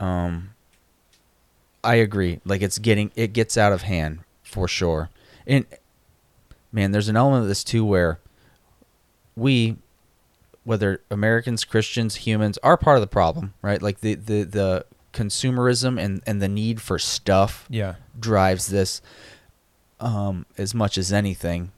um, 0.00 0.50
I 1.84 1.96
agree. 1.96 2.40
Like 2.44 2.62
it's 2.62 2.78
getting 2.78 3.12
it 3.14 3.32
gets 3.32 3.56
out 3.56 3.72
of 3.72 3.82
hand 3.82 4.20
for 4.42 4.66
sure, 4.66 5.10
and 5.46 5.66
man, 6.72 6.90
there's 6.92 7.08
an 7.08 7.16
element 7.16 7.42
of 7.42 7.48
this 7.48 7.62
too 7.62 7.84
where 7.84 8.18
we, 9.36 9.76
whether 10.64 11.00
Americans, 11.10 11.64
Christians, 11.64 12.16
humans, 12.16 12.58
are 12.62 12.76
part 12.76 12.96
of 12.96 13.00
the 13.00 13.06
problem, 13.08 13.54
right? 13.62 13.82
Like 13.82 14.00
the 14.00 14.14
the 14.14 14.42
the 14.44 14.86
consumerism 15.12 16.00
and 16.00 16.22
and 16.26 16.40
the 16.40 16.48
need 16.48 16.80
for 16.80 16.98
stuff 16.98 17.66
yeah 17.68 17.96
drives 18.18 18.68
this 18.68 19.02
um, 20.00 20.46
as 20.56 20.74
much 20.74 20.96
as 20.98 21.12
anything. 21.12 21.72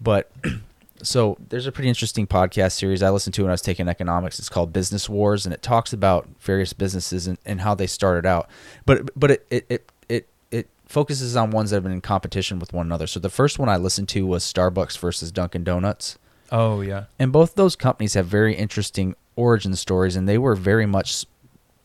But 0.00 0.30
so 1.02 1.36
there's 1.48 1.66
a 1.66 1.72
pretty 1.72 1.88
interesting 1.88 2.26
podcast 2.26 2.72
series 2.72 3.02
I 3.02 3.10
listened 3.10 3.34
to 3.34 3.42
when 3.42 3.50
I 3.50 3.52
was 3.52 3.62
taking 3.62 3.88
economics. 3.88 4.38
It's 4.38 4.48
called 4.48 4.72
Business 4.72 5.08
Wars, 5.08 5.46
and 5.46 5.54
it 5.54 5.62
talks 5.62 5.92
about 5.92 6.28
various 6.40 6.72
businesses 6.72 7.26
and, 7.26 7.38
and 7.44 7.60
how 7.60 7.74
they 7.74 7.86
started 7.86 8.26
out. 8.26 8.48
But 8.86 9.10
but 9.18 9.32
it, 9.32 9.46
it 9.50 9.66
it 9.68 9.90
it 10.08 10.28
it 10.50 10.68
focuses 10.86 11.36
on 11.36 11.50
ones 11.50 11.70
that 11.70 11.76
have 11.76 11.82
been 11.82 11.92
in 11.92 12.00
competition 12.00 12.58
with 12.58 12.72
one 12.72 12.86
another. 12.86 13.06
So 13.06 13.20
the 13.20 13.30
first 13.30 13.58
one 13.58 13.68
I 13.68 13.76
listened 13.76 14.08
to 14.10 14.26
was 14.26 14.44
Starbucks 14.44 14.98
versus 14.98 15.32
Dunkin' 15.32 15.64
Donuts. 15.64 16.18
oh 16.52 16.80
yeah 16.80 17.04
And 17.18 17.32
both 17.32 17.54
those 17.54 17.76
companies 17.76 18.14
have 18.14 18.26
very 18.26 18.54
interesting 18.54 19.14
origin 19.36 19.74
stories, 19.76 20.16
and 20.16 20.28
they 20.28 20.38
were 20.38 20.54
very 20.54 20.86
much 20.86 21.24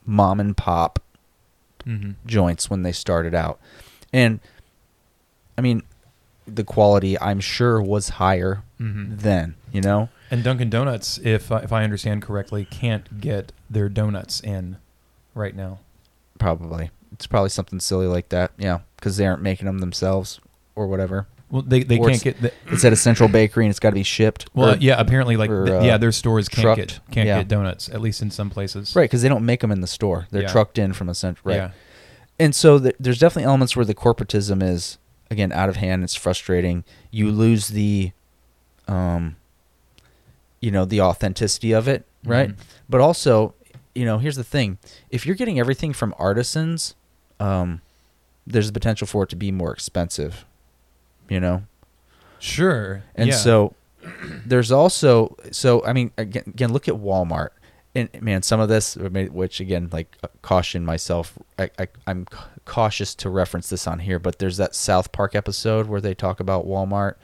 mom 0.05 0.39
and 0.39 0.55
pop 0.55 0.99
mm-hmm. 1.86 2.11
joints 2.26 2.70
when 2.70 2.84
they 2.84 2.91
started 2.91 3.34
out. 3.34 3.59
And 4.13 4.39
I 5.57 5.61
mean, 5.61 5.84
the 6.47 6.63
quality 6.63 7.19
I'm 7.19 7.39
sure 7.39 7.81
was 7.81 8.09
higher 8.09 8.63
Mm-hmm. 8.79 9.15
then, 9.17 9.55
you 9.71 9.79
know? 9.81 10.09
And 10.29 10.43
Dunkin' 10.43 10.69
Donuts, 10.69 11.17
if 11.23 11.49
if 11.51 11.71
I 11.71 11.83
understand 11.83 12.21
correctly, 12.21 12.65
can't 12.65 13.21
get 13.21 13.51
their 13.69 13.87
donuts 13.89 14.41
in 14.41 14.77
right 15.33 15.55
now. 15.55 15.79
Probably. 16.39 16.89
It's 17.13 17.25
probably 17.27 17.49
something 17.49 17.79
silly 17.79 18.07
like 18.07 18.29
that. 18.29 18.51
Yeah, 18.57 18.79
cuz 19.01 19.15
they 19.17 19.25
aren't 19.25 19.41
making 19.41 19.65
them 19.67 19.79
themselves 19.79 20.41
or 20.75 20.87
whatever. 20.87 21.27
Well, 21.49 21.61
they 21.61 21.83
they 21.83 21.99
Or 21.99 22.09
can't 22.09 22.21
get 22.21 22.41
the, 22.41 22.51
It's 22.67 22.83
at 22.83 22.91
a 22.91 22.95
central 22.97 23.29
bakery 23.29 23.65
and 23.65 23.69
it's 23.69 23.79
got 23.79 23.91
to 23.91 23.95
be 23.95 24.03
shipped. 24.03 24.47
well, 24.53 24.73
Or- 24.73 24.77
yeah. 24.77 24.99
Apparently, 24.99 25.37
like 25.37 25.49
or, 25.49 25.77
uh, 25.77 25.83
yeah, 25.83 25.97
their 25.97 26.11
stores 26.11 26.49
can't 26.49 26.63
trucked. 26.63 26.77
get 26.79 26.99
can't 27.11 27.27
Yeah. 27.27 27.37
get 27.37 27.47
donuts 27.47 27.87
at 27.89 28.01
least 28.01 28.21
in 28.21 28.29
some 28.31 28.49
places. 28.49 28.93
Right, 28.95 29.09
cuz 29.09 29.21
they 29.21 29.29
don't 29.29 29.45
make 29.45 29.61
them 29.61 29.71
in 29.71 29.79
the 29.79 29.87
store. 29.87 30.27
They're 30.31 30.41
Yeah. 30.41 30.47
trucked 30.49 30.77
in 30.77 30.91
from 30.91 31.07
a 31.07 31.15
central 31.15 31.51
right. 31.51 31.57
Yeah. 31.57 31.69
And 32.39 32.53
so 32.53 32.77
th- 32.79 32.95
there's 32.99 33.19
definitely 33.19 33.45
elements 33.45 33.77
where 33.77 33.85
the 33.85 33.93
corporatism 33.95 34.61
is 34.61 34.97
again 35.32 35.51
out 35.51 35.69
of 35.69 35.76
hand. 35.78 36.03
It's 36.03 36.15
frustrating. 36.15 36.84
You 37.11 37.32
lose 37.32 37.69
the, 37.69 38.11
um, 38.88 39.36
you 40.61 40.71
know, 40.71 40.86
the 40.86 41.01
authenticity 41.01 41.71
of 41.73 41.88
it, 41.88 42.05
right? 42.23 42.49
Mhm. 42.49 42.55
But 42.89 43.01
also, 43.01 43.53
you 43.93 44.05
know, 44.05 44.17
here's 44.17 44.36
the 44.36 44.43
thing: 44.43 44.78
if 45.09 45.26
you're 45.26 45.36
getting 45.36 45.59
everything 45.59 45.93
from 45.93 46.13
artisans, 46.17 46.95
um, 47.39 47.82
there's 48.47 48.67
the 48.67 48.73
potential 48.73 49.07
for 49.07 49.23
it 49.23 49.30
to 49.30 49.36
be 49.36 49.51
more 49.51 49.71
expensive. 49.73 50.45
You 51.30 51.39
know, 51.39 51.63
Sure. 52.39 53.03
and 53.15 53.30
yeah. 53.30 53.36
so 53.36 53.73
there's 54.45 54.71
also 54.71 55.36
so 55.51 55.84
I 55.84 55.93
mean 55.93 56.11
again, 56.17 56.43
again 56.47 56.71
look 56.71 56.88
at 56.88 56.93
Walmart 56.93 57.49
and 57.95 58.07
man 58.21 58.43
some 58.43 58.59
of 58.59 58.69
this 58.69 58.95
which 58.95 59.59
again 59.59 59.89
like 59.91 60.15
uh, 60.23 60.28
caution 60.43 60.86
myself 60.86 61.39
I, 61.57 61.71
I 61.80 61.88
I'm 62.05 62.28
cautious 62.66 63.13
to 63.16 63.30
reference 63.30 63.70
this 63.70 63.88
on 63.88 63.99
here 63.99 64.20
but 64.20 64.39
there's 64.39 64.57
that 64.57 64.76
South 64.76 65.11
Park 65.11 65.36
episode 65.36 65.88
where 65.88 66.01
they 66.01 66.13
talk 66.13 66.39
about 66.39 66.66
Walmart 66.66 67.16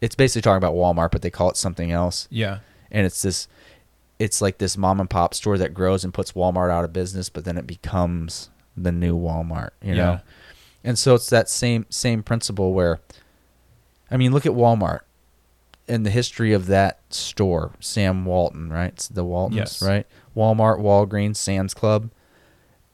it's 0.00 0.14
basically 0.14 0.42
talking 0.42 0.56
about 0.56 0.74
Walmart 0.74 1.10
but 1.10 1.22
they 1.22 1.30
call 1.30 1.50
it 1.50 1.56
something 1.56 1.92
else 1.92 2.26
yeah. 2.30 2.58
and 2.90 3.06
it's 3.06 3.22
this 3.22 3.46
it's 4.18 4.42
like 4.42 4.58
this 4.58 4.76
mom 4.76 5.00
and 5.00 5.08
pop 5.08 5.32
store 5.34 5.56
that 5.58 5.72
grows 5.72 6.04
and 6.04 6.12
puts 6.12 6.32
Walmart 6.32 6.70
out 6.70 6.84
of 6.84 6.92
business, 6.92 7.30
but 7.30 7.46
then 7.46 7.56
it 7.56 7.66
becomes 7.66 8.50
the 8.76 8.92
new 8.92 9.16
Walmart, 9.16 9.70
you 9.80 9.94
Yeah. 9.94 10.04
know. 10.04 10.20
And 10.84 10.98
so 10.98 11.14
it's 11.14 11.30
that 11.30 11.48
same 11.48 11.86
same 11.88 12.22
principle 12.22 12.74
where 12.74 13.00
I 14.10 14.18
mean, 14.18 14.32
look 14.32 14.44
at 14.44 14.52
Walmart 14.52 15.00
and 15.88 16.04
the 16.04 16.10
history 16.10 16.52
of 16.52 16.66
that 16.66 17.00
store, 17.08 17.72
Sam 17.80 18.26
Walton, 18.26 18.70
right? 18.70 18.92
It's 18.92 19.08
the 19.08 19.24
Waltons, 19.24 19.56
Yes. 19.56 19.82
right? 19.82 20.06
Walmart, 20.36 20.80
Walgreens, 20.80 21.36
Sam's 21.36 21.72
Club. 21.72 22.10
Oh, 22.12 22.18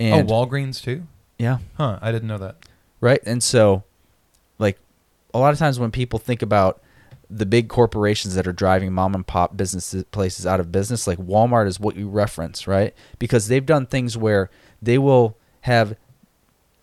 and 0.04 0.30
oh, 0.30 0.32
Walgreens 0.32 0.80
too? 0.80 1.08
Yeah, 1.38 1.58
Huh, 1.76 1.98
I 2.00 2.12
didn't 2.12 2.28
know 2.28 2.38
that. 2.38 2.56
right? 3.00 3.20
And 3.26 3.42
so, 3.42 3.84
like, 4.58 4.78
a 5.34 5.38
lot 5.38 5.52
of 5.52 5.58
times 5.58 5.78
when 5.78 5.90
people 5.90 6.18
think 6.18 6.42
about 6.42 6.80
the 7.28 7.44
big 7.46 7.68
corporations 7.68 8.34
that 8.36 8.46
are 8.46 8.52
driving 8.52 8.92
mom 8.92 9.14
and 9.14 9.26
pop 9.26 9.56
businesses 9.56 10.04
places 10.12 10.46
out 10.46 10.60
of 10.60 10.70
business, 10.72 11.06
like 11.06 11.18
Walmart 11.18 11.66
is 11.66 11.80
what 11.80 11.96
you 11.96 12.08
reference, 12.08 12.66
right? 12.66 12.94
Because 13.18 13.48
they've 13.48 13.66
done 13.66 13.86
things 13.86 14.16
where 14.16 14.48
they 14.80 14.96
will 14.96 15.36
have 15.62 15.96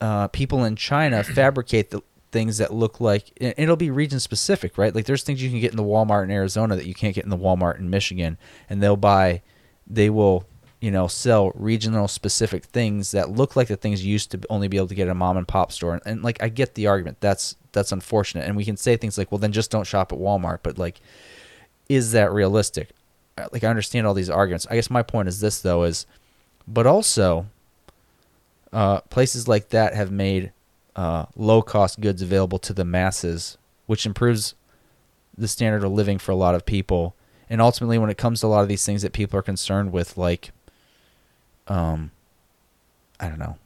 uh, 0.02 0.28
people 0.28 0.64
in 0.66 0.76
China 0.76 1.24
fabricate 1.36 1.92
the 1.92 2.02
things 2.32 2.58
that 2.58 2.74
look 2.74 3.00
like 3.00 3.32
it'll 3.40 3.76
be 3.76 3.90
region 3.92 4.20
specific, 4.20 4.78
right? 4.78 4.94
Like 4.94 5.06
there's 5.06 5.24
things 5.24 5.42
you 5.42 5.50
can 5.50 5.60
get 5.60 5.72
in 5.72 5.78
the 5.78 5.84
Walmart 5.84 6.24
in 6.26 6.32
Arizona 6.32 6.76
that 6.76 6.86
you 6.88 6.94
can't 6.94 7.16
get 7.16 7.24
in 7.24 7.30
the 7.30 7.38
Walmart 7.38 7.80
in 7.80 7.90
Michigan, 7.90 8.38
and 8.70 8.82
they'll 8.84 8.98
buy, 8.98 9.42
they 9.88 10.10
will, 10.10 10.46
you 10.84 10.92
know, 10.92 11.08
sell 11.08 11.50
regional 11.56 12.10
specific 12.10 12.66
things 12.66 13.12
that 13.12 13.30
look 13.30 13.56
like 13.56 13.70
the 13.70 13.78
things 13.78 14.04
you 14.04 14.12
used 14.12 14.32
to 14.32 14.42
only 14.50 14.68
be 14.68 14.76
able 14.76 14.90
to 14.90 14.94
get 14.94 15.08
at 15.08 15.12
a 15.12 15.16
mom 15.16 15.38
and 15.38 15.48
pop 15.48 15.72
store. 15.72 15.94
And, 15.94 16.02
and 16.06 16.24
like 16.24 16.44
I 16.44 16.50
get 16.50 16.76
the 16.76 16.88
argument, 16.88 17.22
that's 17.22 17.56
that's 17.72 17.94
unfortunate, 17.94 18.46
and 18.46 18.58
we 18.58 18.66
can 18.66 18.76
say 18.76 18.98
things 18.98 19.18
like, 19.18 19.32
well, 19.32 19.40
then 19.40 19.54
just 19.54 19.72
don't 19.72 19.88
shop 19.88 20.12
at 20.12 20.20
Walmart, 20.20 20.60
but 20.62 20.78
like, 20.78 21.00
is 21.88 22.12
that 22.12 22.34
realistic? 22.34 22.90
Uh, 23.38 23.48
Like 23.54 23.64
I 23.64 23.70
understand 23.70 24.06
all 24.06 24.14
these 24.14 24.30
arguments. 24.30 24.68
I 24.70 24.76
guess 24.76 24.90
my 24.90 25.04
point 25.04 25.30
is 25.30 25.40
this 25.40 25.62
though 25.62 25.84
is, 25.84 26.06
but 26.68 26.86
also, 26.86 27.46
uh, 28.74 29.00
places 29.10 29.48
like 29.48 29.70
that 29.70 29.96
have 29.96 30.12
made 30.12 30.52
uh, 30.98 31.28
low 31.38 31.62
cost 31.62 32.02
goods 32.02 32.22
available 32.22 32.60
to 32.60 32.74
the 32.74 32.84
masses, 32.84 33.58
which 33.86 34.06
improves 34.06 34.54
the 35.38 35.48
standard 35.48 35.86
of 35.86 35.94
living 35.94 36.20
for 36.20 36.34
a 36.34 36.36
lot 36.36 36.56
of 36.56 36.66
people. 36.66 37.16
And 37.50 37.62
ultimately, 37.62 37.98
when 37.98 38.10
it 38.10 38.18
comes 38.18 38.42
to 38.42 38.48
a 38.48 38.50
lot 38.50 38.64
of 38.64 38.68
these 38.68 38.86
things 38.86 39.02
that 39.04 39.14
people 39.14 39.40
are 39.40 39.44
concerned 39.44 39.94
with, 39.94 40.18
like, 40.18 40.52
um, 41.68 42.12
I 43.20 43.28
don't 43.30 43.40
know, 43.40 43.58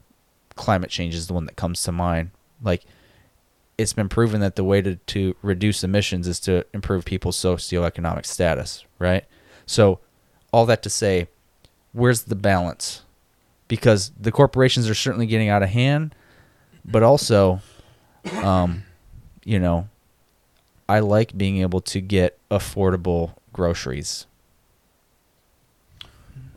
climate 0.55 0.89
change 0.89 1.15
is 1.15 1.27
the 1.27 1.33
one 1.33 1.45
that 1.45 1.55
comes 1.55 1.81
to 1.83 1.91
mind. 1.91 2.31
Like, 2.61 2.83
it's 3.77 3.93
been 3.93 4.09
proven 4.09 4.41
that 4.41 4.55
the 4.55 4.63
way 4.63 4.81
to, 4.81 4.95
to 4.95 5.35
reduce 5.41 5.83
emissions 5.83 6.27
is 6.27 6.39
to 6.41 6.65
improve 6.73 7.05
people's 7.05 7.37
socioeconomic 7.37 8.25
status, 8.25 8.83
right? 8.99 9.25
So, 9.65 9.99
all 10.51 10.65
that 10.65 10.81
to 10.83 10.89
say, 10.89 11.27
where's 11.91 12.23
the 12.23 12.35
balance? 12.35 13.03
Because 13.67 14.11
the 14.19 14.31
corporations 14.31 14.89
are 14.89 14.95
certainly 14.95 15.27
getting 15.27 15.49
out 15.49 15.61
of 15.61 15.69
hand, 15.69 16.15
but 16.85 17.03
also, 17.03 17.61
um, 18.41 18.83
you 19.43 19.59
know, 19.59 19.89
I 20.89 20.99
like 20.99 21.37
being 21.37 21.57
able 21.57 21.81
to 21.81 21.99
get 21.99 22.39
affordable 22.49 23.33
groceries. 23.51 24.25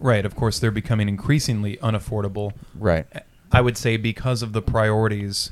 Right. 0.01 0.24
Of 0.26 0.34
course, 0.34 0.59
they're 0.59 0.70
becoming 0.70 1.09
increasingly 1.09 1.76
unaffordable. 1.76 2.53
Right. 2.74 3.07
I 3.53 3.61
would 3.61 3.76
say 3.76 3.96
because 3.96 4.42
of 4.42 4.53
the 4.53 4.62
priorities 4.62 5.51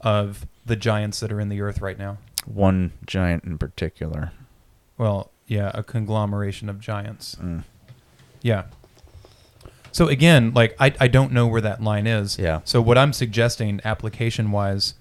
of 0.00 0.46
the 0.66 0.76
giants 0.76 1.20
that 1.20 1.30
are 1.30 1.40
in 1.40 1.48
the 1.48 1.60
earth 1.60 1.80
right 1.80 1.98
now. 1.98 2.18
One 2.46 2.92
giant 3.06 3.44
in 3.44 3.58
particular. 3.58 4.32
Well, 4.96 5.30
yeah, 5.46 5.70
a 5.74 5.82
conglomeration 5.82 6.68
of 6.68 6.80
giants. 6.80 7.36
Mm. 7.40 7.64
Yeah. 8.40 8.64
So 9.92 10.06
again, 10.08 10.52
like 10.54 10.76
I, 10.80 10.94
I 11.00 11.08
don't 11.08 11.32
know 11.32 11.46
where 11.46 11.60
that 11.60 11.82
line 11.82 12.06
is. 12.06 12.38
Yeah. 12.38 12.60
So 12.64 12.80
what 12.80 12.96
I'm 12.96 13.12
suggesting 13.12 13.80
application 13.84 14.52
wise 14.52 14.94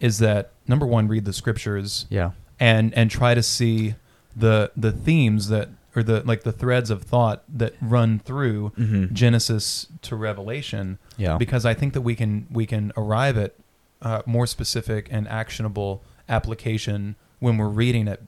is 0.00 0.18
that 0.18 0.52
number 0.68 0.86
one, 0.86 1.08
read 1.08 1.24
the 1.24 1.32
scriptures 1.32 2.06
Yeah. 2.08 2.30
and 2.60 2.94
and 2.94 3.10
try 3.10 3.34
to 3.34 3.42
see 3.42 3.94
the 4.36 4.70
the 4.76 4.92
themes 4.92 5.48
that 5.48 5.68
or 5.96 6.02
the 6.02 6.22
like 6.24 6.42
the 6.42 6.52
threads 6.52 6.90
of 6.90 7.02
thought 7.02 7.42
that 7.48 7.74
run 7.80 8.18
through 8.18 8.70
Mhm. 8.78 9.12
Genesis 9.12 9.86
to 10.02 10.14
Revelation. 10.14 10.98
Yeah. 11.16 11.38
Because 11.38 11.64
I 11.64 11.72
think 11.74 11.94
that 11.94 12.02
we 12.02 12.14
can 12.14 12.46
we 12.50 12.66
can 12.66 12.92
arrive 12.96 13.36
at 13.38 13.54
uh, 14.02 14.20
more 14.26 14.46
specific 14.46 15.08
and 15.10 15.26
actionable 15.26 16.02
application 16.28 17.16
when 17.38 17.56
we're 17.56 17.68
reading 17.68 18.06
it 18.08 18.22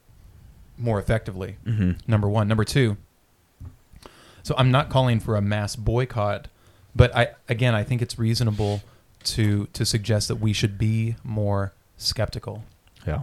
more 0.78 0.98
effectively. 0.98 1.56
hmm 1.64 1.92
Number 2.06 2.28
one. 2.28 2.48
Number 2.48 2.64
two. 2.64 2.96
So 4.42 4.54
I'm 4.56 4.70
not 4.70 4.88
calling 4.88 5.20
for 5.20 5.36
a 5.36 5.42
mass 5.42 5.76
boycott, 5.76 6.48
but 6.96 7.14
I 7.14 7.32
again 7.48 7.74
I 7.74 7.84
think 7.84 8.00
it's 8.00 8.18
reasonable 8.18 8.80
to 9.24 9.66
to 9.74 9.84
suggest 9.84 10.28
that 10.28 10.36
we 10.36 10.52
should 10.52 10.78
be 10.78 11.16
more 11.22 11.72
skeptical. 11.96 12.64
Yeah. 13.06 13.22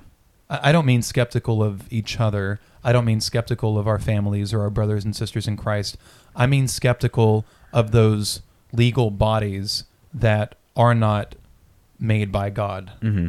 I 0.49 0.69
I 0.69 0.71
don't 0.71 0.85
mean 0.85 1.01
skeptical 1.01 1.63
of 1.63 1.91
each 1.91 2.19
other. 2.19 2.59
I 2.85 2.93
don't 2.93 3.03
mean 3.05 3.19
skeptical 3.19 3.77
of 3.77 3.87
our 3.87 3.99
families 3.99 4.53
or 4.53 4.61
our 4.61 4.69
brothers 4.69 5.03
and 5.03 5.13
sisters 5.15 5.47
in 5.47 5.57
Christ. 5.57 5.97
I 6.35 6.45
mean 6.45 6.67
skeptical 6.67 7.43
of 7.73 7.91
those 7.91 8.41
legal 8.71 9.09
bodies 9.11 9.83
that 10.13 10.55
are 10.77 10.93
not 10.95 11.35
made 11.99 12.31
by 12.31 12.49
God. 12.49 12.91
hmm 13.01 13.27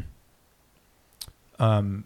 Um, 1.58 2.04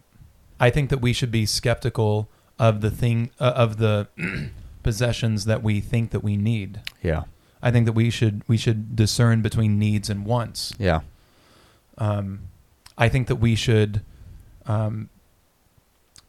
I 0.59 0.69
think 0.69 0.89
that 0.89 0.99
we 1.01 1.13
should 1.13 1.31
be 1.31 1.45
skeptical 1.45 2.29
of 2.59 2.81
the 2.81 2.91
thing 2.91 3.31
uh, 3.39 3.53
of 3.55 3.77
the 3.77 4.07
possessions 4.83 5.45
that 5.45 5.61
we 5.63 5.81
think 5.81 6.11
that 6.11 6.23
we 6.23 6.37
need. 6.37 6.81
Yeah. 7.03 7.23
I 7.61 7.71
think 7.71 7.85
that 7.85 7.93
we 7.93 8.09
should 8.09 8.43
we 8.47 8.57
should 8.57 8.95
discern 8.95 9.41
between 9.41 9.77
needs 9.77 10.09
and 10.09 10.25
wants. 10.25 10.73
Yeah. 10.79 11.01
um, 11.97 12.41
I 12.97 13.09
think 13.09 13.27
that 13.27 13.37
we 13.37 13.55
should 13.55 14.01
um, 14.67 15.09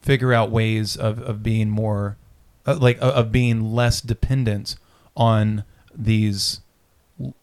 figure 0.03 0.33
out 0.33 0.51
ways 0.51 0.97
of, 0.97 1.19
of 1.21 1.43
being 1.43 1.71
more 1.71 2.17
uh, 2.67 2.77
like 2.77 3.01
uh, 3.03 3.13
of 3.13 3.33
being 3.33 3.73
less 3.73 4.01
dependent 4.01 4.77
on 5.17 5.65
these 5.95 6.61
l- 7.21 7.35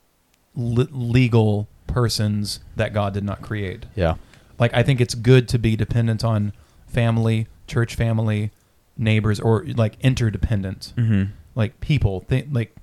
legal 0.56 1.68
persons 1.88 2.60
that 2.76 2.94
God 2.94 3.14
did 3.14 3.24
not 3.24 3.42
create. 3.42 3.86
Yeah. 3.96 4.16
Like 4.60 4.74
I 4.74 4.84
think 4.84 5.00
it's 5.02 5.16
good 5.16 5.48
to 5.50 5.58
be 5.60 5.76
dependent 5.76 6.24
on 6.24 6.54
family, 6.88 7.48
church 7.68 7.96
family, 7.96 8.52
neighbors, 8.98 9.40
or 9.40 9.66
like 9.66 9.96
interdependent 10.02 10.94
hmm 10.98 11.24
like 11.56 11.80
people 11.82 12.22
th- 12.30 12.46
like 12.52 12.74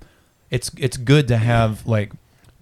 it's 0.51 0.69
it's 0.77 0.97
good 0.97 1.27
to 1.29 1.37
have 1.37 1.87
like 1.87 2.11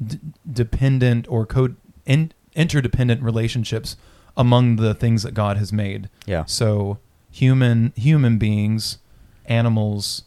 d- 0.06 0.19
dependent 0.49 1.26
or 1.30 1.45
co 1.45 1.69
in- 2.06 2.31
interdependent 2.56 3.22
relationships 3.22 3.98
among 4.38 4.76
the 4.77 4.94
things 4.94 5.23
that 5.23 5.34
God 5.34 5.57
has 5.57 5.73
made 5.73 6.10
Yeah. 6.26 6.45
so 6.45 6.99
human 7.40 7.91
human 7.95 8.38
beings 8.38 8.98
animals 9.45 10.24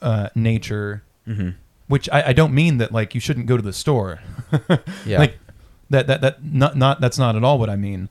uh, 0.00 0.28
nature 0.34 1.02
hmm 1.24 1.50
which 1.88 2.08
I, 2.10 2.28
I 2.30 2.32
don't 2.32 2.52
mean 2.52 2.78
that 2.78 2.90
like 2.90 3.14
you 3.14 3.20
shouldn't 3.20 3.46
go 3.46 3.56
to 3.56 3.62
the 3.62 3.72
store 3.72 4.20
Yeah. 5.06 5.18
like 5.18 5.38
that 5.90 6.06
that 6.08 6.20
that 6.20 6.44
not 6.44 6.76
not 6.76 7.00
that's 7.00 7.18
not 7.18 7.36
at 7.36 7.44
all 7.44 7.58
what 7.58 7.70
I 7.70 7.76
mean 7.76 8.08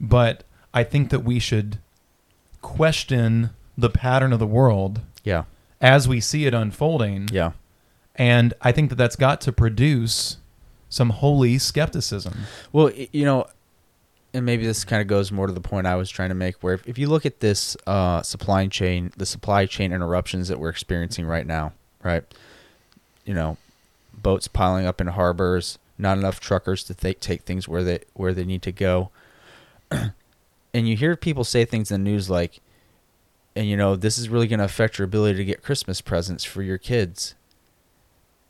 but 0.00 0.44
I 0.74 0.82
think 0.84 1.10
that 1.10 1.20
we 1.20 1.38
should 1.38 1.78
question 2.60 3.50
the 3.76 3.90
pattern 3.90 4.32
of 4.32 4.38
the 4.38 4.46
world 4.46 5.00
yeah. 5.24 5.44
as 5.80 6.08
we 6.08 6.20
see 6.20 6.46
it 6.46 6.54
unfolding 6.54 7.28
Yeah. 7.32 7.52
and 8.16 8.54
I 8.60 8.72
think 8.72 8.88
that 8.90 8.96
that's 8.96 9.16
got 9.16 9.40
to 9.42 9.52
produce 9.52 10.38
some 10.88 11.08
holy 11.10 11.56
skepticism. 11.58 12.34
Well, 12.70 12.90
you 13.12 13.24
know, 13.24 13.46
and 14.34 14.46
maybe 14.46 14.64
this 14.64 14.84
kind 14.84 15.02
of 15.02 15.08
goes 15.08 15.30
more 15.30 15.46
to 15.46 15.52
the 15.52 15.60
point 15.60 15.86
I 15.86 15.96
was 15.96 16.10
trying 16.10 16.30
to 16.30 16.34
make, 16.34 16.62
where 16.62 16.74
if, 16.74 16.86
if 16.88 16.98
you 16.98 17.08
look 17.08 17.26
at 17.26 17.40
this 17.40 17.76
uh, 17.86 18.22
supply 18.22 18.66
chain, 18.66 19.12
the 19.16 19.26
supply 19.26 19.66
chain 19.66 19.92
interruptions 19.92 20.48
that 20.48 20.58
we're 20.58 20.70
experiencing 20.70 21.26
right 21.26 21.46
now, 21.46 21.72
right? 22.02 22.24
You 23.24 23.34
know, 23.34 23.58
boats 24.14 24.48
piling 24.48 24.86
up 24.86 25.00
in 25.00 25.08
harbors, 25.08 25.78
not 25.98 26.16
enough 26.16 26.40
truckers 26.40 26.82
to 26.84 26.94
th- 26.94 27.20
take 27.20 27.42
things 27.42 27.68
where 27.68 27.84
they 27.84 28.00
where 28.14 28.32
they 28.32 28.44
need 28.44 28.62
to 28.62 28.72
go, 28.72 29.10
and 29.90 30.12
you 30.88 30.96
hear 30.96 31.14
people 31.14 31.44
say 31.44 31.64
things 31.64 31.90
in 31.90 32.02
the 32.02 32.10
news 32.10 32.30
like, 32.30 32.60
and 33.54 33.66
you 33.66 33.76
know, 33.76 33.96
this 33.96 34.16
is 34.16 34.30
really 34.30 34.46
going 34.46 34.60
to 34.60 34.64
affect 34.64 34.98
your 34.98 35.04
ability 35.04 35.36
to 35.36 35.44
get 35.44 35.62
Christmas 35.62 36.00
presents 36.00 36.42
for 36.42 36.62
your 36.62 36.78
kids. 36.78 37.34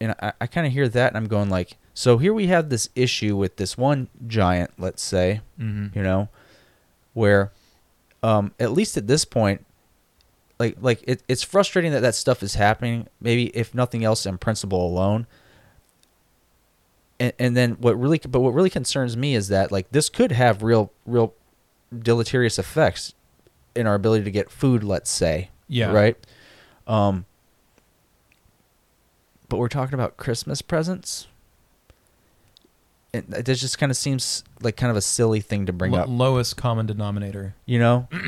And 0.01 0.15
I, 0.21 0.33
I 0.41 0.47
kind 0.47 0.67
of 0.67 0.73
hear 0.73 0.89
that, 0.89 1.09
and 1.09 1.17
I'm 1.17 1.29
going 1.29 1.51
like, 1.51 1.77
so 1.95 2.19
here 2.19 2.33
we 2.33 2.47
have 2.47 2.69
this 2.71 2.89
issue 2.95 3.37
with 3.37 3.57
this 3.57 3.77
one 3.77 4.09
giant, 4.27 4.71
let's 4.79 5.03
say, 5.03 5.41
Mm-hmm. 5.61 5.97
you 5.97 6.03
know, 6.03 6.29
where 7.15 7.53
um, 8.23 8.53
at 8.59 8.73
least 8.73 8.97
at 8.97 9.07
this 9.07 9.25
point, 9.25 9.65
like 10.59 10.77
like 10.81 11.03
it, 11.07 11.23
it's 11.29 11.43
frustrating 11.43 11.93
that 11.93 12.01
that 12.01 12.15
stuff 12.15 12.43
is 12.43 12.55
happening. 12.55 13.09
Maybe 13.21 13.47
if 13.49 13.75
nothing 13.75 14.05
else, 14.05 14.25
in 14.27 14.39
principle 14.39 14.87
alone. 14.87 15.27
And, 17.21 17.33
and 17.39 17.57
then 17.57 17.73
what 17.73 17.99
really, 18.01 18.19
but 18.27 18.41
what 18.41 18.55
really 18.55 18.71
concerns 18.71 19.17
me 19.17 19.35
is 19.35 19.49
that 19.49 19.71
like 19.73 19.91
this 19.91 20.09
could 20.09 20.33
have 20.33 20.63
real 20.63 20.93
real 21.07 21.35
deleterious 21.97 22.59
effects 22.59 23.15
in 23.75 23.87
our 23.87 23.95
ability 23.95 24.25
to 24.25 24.31
get 24.31 24.51
food. 24.51 24.83
Let's 24.85 25.11
say, 25.11 25.51
Yeah. 25.69 25.93
right. 25.93 26.17
Um. 26.87 27.27
but 29.49 29.59
we're 29.59 29.69
talking 29.69 29.95
about 29.95 30.17
Christmas 30.17 30.63
presents. 30.63 31.27
It, 33.13 33.27
it 33.31 33.55
just 33.55 33.79
kind 33.79 33.91
of 33.91 33.97
seems 33.97 34.43
like 34.63 34.77
kind 34.77 34.91
of 34.91 34.97
a 34.97 35.03
silly 35.03 35.41
thing 35.41 35.67
to 35.67 35.73
bring 35.73 35.93
Lo- 35.93 36.01
up, 36.01 36.07
lowest 36.09 36.57
common 36.57 36.87
denominator. 36.87 37.55
you 37.67 37.79
know? 37.79 38.09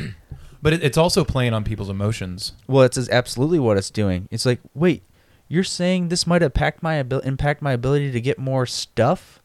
But 0.64 0.72
it, 0.72 0.82
it's 0.82 0.96
also 0.96 1.24
playing 1.24 1.52
on 1.52 1.62
people's 1.62 1.90
emotions. 1.90 2.54
Well, 2.66 2.84
it's 2.84 2.96
is 2.96 3.10
absolutely 3.10 3.58
what 3.58 3.76
it's 3.76 3.90
doing. 3.90 4.28
It's 4.30 4.46
like, 4.46 4.60
wait, 4.72 5.02
you're 5.46 5.62
saying 5.62 6.08
this 6.08 6.26
might 6.26 6.42
impact 6.42 6.82
my 6.82 6.94
abil- 6.94 7.20
impact 7.20 7.60
my 7.60 7.72
ability 7.72 8.12
to 8.12 8.20
get 8.22 8.38
more 8.38 8.64
stuff 8.64 9.42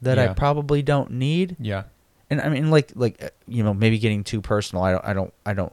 that 0.00 0.20
I 0.20 0.28
probably 0.34 0.80
don't 0.80 1.10
need. 1.10 1.56
Yeah. 1.58 1.82
And 2.30 2.40
I 2.40 2.48
mean, 2.48 2.70
like, 2.70 2.92
like 2.94 3.20
uh, 3.24 3.30
you 3.48 3.64
know, 3.64 3.74
maybe 3.74 3.98
getting 3.98 4.22
too 4.22 4.40
personal. 4.40 4.84
I 4.84 4.92
don't, 4.92 5.04
I 5.04 5.12
don't, 5.12 5.34
I 5.44 5.52
don't. 5.52 5.72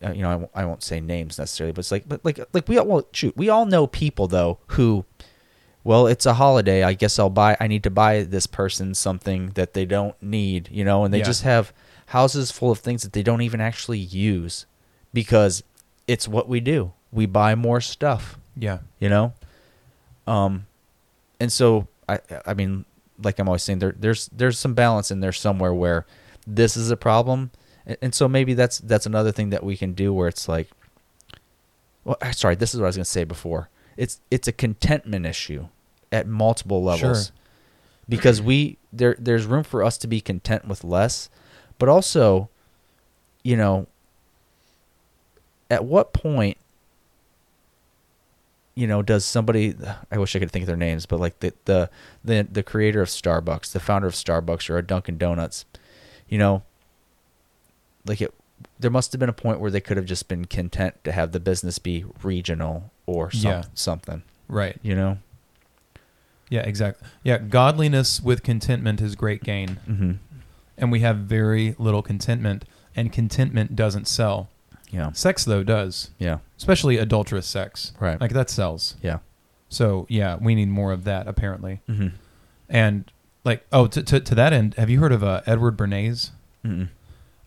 Uh, 0.00 0.12
you 0.12 0.22
know, 0.22 0.30
I 0.30 0.36
won't, 0.36 0.50
I 0.54 0.64
won't 0.64 0.84
say 0.84 1.00
names 1.00 1.36
necessarily, 1.36 1.72
but 1.72 1.80
it's 1.80 1.90
like, 1.90 2.08
but 2.08 2.24
like, 2.24 2.38
like 2.52 2.68
we 2.68 2.78
all, 2.78 2.86
well, 2.86 3.08
shoot, 3.10 3.36
we 3.36 3.48
all 3.48 3.66
know 3.66 3.88
people 3.88 4.28
though 4.28 4.58
who, 4.68 5.04
well, 5.86 6.06
it's 6.08 6.26
a 6.26 6.34
holiday. 6.34 6.82
I 6.82 6.94
guess 6.94 7.18
I'll 7.18 7.30
buy. 7.30 7.56
I 7.60 7.66
need 7.68 7.82
to 7.84 7.90
buy 7.90 8.22
this 8.24 8.46
person 8.46 8.94
something 8.94 9.50
that 9.54 9.72
they 9.72 9.84
don't 9.84 10.20
need. 10.20 10.68
You 10.72 10.84
know, 10.84 11.04
and 11.04 11.14
they 11.14 11.18
Yeah. 11.18 11.24
just 11.32 11.42
have 11.44 11.72
houses 12.06 12.50
full 12.50 12.70
of 12.70 12.80
things 12.80 13.02
that 13.02 13.12
they 13.12 13.22
don't 13.22 13.42
even 13.42 13.60
actually 13.60 13.98
use 13.98 14.66
because 15.12 15.62
it's 16.08 16.26
what 16.28 16.48
we 16.48 16.60
do. 16.60 16.92
We 17.12 17.26
buy 17.26 17.54
more 17.54 17.80
stuff 17.80 18.38
Yeah. 18.56 18.78
you 18.98 19.08
know 19.08 19.32
um 20.26 20.66
and 21.40 21.52
so 21.52 21.86
i 22.08 22.18
i 22.46 22.52
mean 22.54 22.84
like 23.22 23.38
i'm 23.38 23.48
always 23.48 23.62
saying 23.62 23.78
there 23.78 23.94
there's 23.98 24.28
there's 24.36 24.58
some 24.58 24.74
balance 24.74 25.10
in 25.12 25.20
there 25.20 25.32
somewhere 25.32 25.72
where 25.72 26.04
this 26.46 26.76
is 26.76 26.90
a 26.90 26.96
problem 26.96 27.50
and, 27.86 27.96
and 28.02 28.14
so 28.14 28.26
maybe 28.28 28.52
that's 28.54 28.78
that's 28.78 29.06
another 29.06 29.30
thing 29.32 29.50
that 29.50 29.62
we 29.62 29.76
can 29.76 29.92
do 29.94 30.12
where 30.12 30.26
it's 30.28 30.48
like 30.48 30.68
well 32.04 32.16
sorry 32.32 32.54
this 32.56 32.74
is 32.74 32.80
what 32.80 32.86
i 32.86 32.88
was 32.88 32.96
going 32.96 33.04
to 33.04 33.10
say 33.10 33.24
before 33.24 33.68
it's 33.96 34.20
it's 34.30 34.48
a 34.48 34.52
contentment 34.52 35.24
issue 35.26 35.68
at 36.12 36.26
multiple 36.26 36.82
levels 36.82 37.26
Sure. 37.26 37.34
because 38.08 38.40
we 38.40 38.78
there 38.92 39.16
there's 39.18 39.44
room 39.46 39.64
for 39.64 39.82
us 39.82 39.98
to 39.98 40.06
be 40.06 40.20
content 40.20 40.66
with 40.68 40.84
less 40.84 41.28
but 41.78 41.88
also 41.88 42.48
you 43.42 43.56
know 43.56 43.86
at 45.70 45.84
what 45.84 46.12
point 46.12 46.56
you 48.74 48.86
know 48.86 49.02
does 49.02 49.24
somebody 49.24 49.74
i 50.10 50.18
wish 50.18 50.34
i 50.36 50.38
could 50.38 50.50
think 50.50 50.62
of 50.62 50.66
their 50.68 50.76
names 50.76 51.06
but 51.06 51.18
like 51.20 51.40
the 51.40 51.52
the 51.64 51.90
the, 52.24 52.46
the 52.50 52.62
creator 52.62 53.02
of 53.02 53.08
starbucks 53.08 53.72
the 53.72 53.80
founder 53.80 54.06
of 54.06 54.14
starbucks 54.14 54.70
or 54.70 54.78
a 54.78 54.82
dunkin 54.86 55.18
donuts 55.18 55.64
you 56.28 56.38
know 56.38 56.62
like 58.06 58.20
it 58.20 58.32
there 58.78 58.90
must 58.90 59.12
have 59.12 59.18
been 59.18 59.28
a 59.28 59.32
point 59.34 59.60
where 59.60 59.70
they 59.70 59.80
could 59.80 59.96
have 59.96 60.06
just 60.06 60.28
been 60.28 60.44
content 60.44 60.94
to 61.04 61.12
have 61.12 61.32
the 61.32 61.40
business 61.40 61.78
be 61.78 62.04
regional 62.22 62.90
or 63.06 63.30
some, 63.30 63.50
Yeah. 63.50 63.64
something 63.74 64.22
Right. 64.48 64.76
you 64.82 64.94
know 64.94 65.18
Yeah, 66.48 66.60
exactly. 66.60 67.08
Yeah, 67.24 67.38
godliness 67.38 68.20
with 68.20 68.42
contentment 68.42 69.00
is 69.00 69.14
great 69.16 69.42
gain. 69.42 69.80
mm-hmm. 69.88 70.12
And 70.78 70.92
we 70.92 71.00
have 71.00 71.16
very 71.18 71.74
little 71.78 72.02
contentment, 72.02 72.64
and 72.94 73.12
contentment 73.12 73.74
doesn't 73.74 74.06
sell. 74.06 74.48
yeah 74.90 75.10
Sex, 75.12 75.44
though, 75.44 75.62
does, 75.62 76.10
yeah 76.18 76.38
especially 76.58 76.96
adulterous 76.98 77.46
sex. 77.46 77.92
Right. 78.00 78.20
Like 78.20 78.32
that 78.32 78.48
sells. 78.50 78.96
yeah 79.02 79.18
So, 79.68 80.06
yeah, 80.08 80.36
we 80.40 80.54
need 80.54 80.68
more 80.68 80.92
of 80.92 81.04
that, 81.04 81.26
apparently. 81.26 81.80
mm-hmm. 81.88 82.08
And, 82.68 83.10
like, 83.44 83.64
oh, 83.72 83.86
to, 83.88 84.02
to, 84.02 84.20
to 84.20 84.34
that 84.34 84.52
end, 84.52 84.74
have 84.74 84.90
you 84.90 85.00
heard 85.00 85.12
of 85.12 85.22
uh, 85.24 85.40
Edward 85.46 85.76
Bernays? 85.76 86.30
Mm-mm. 86.64 86.88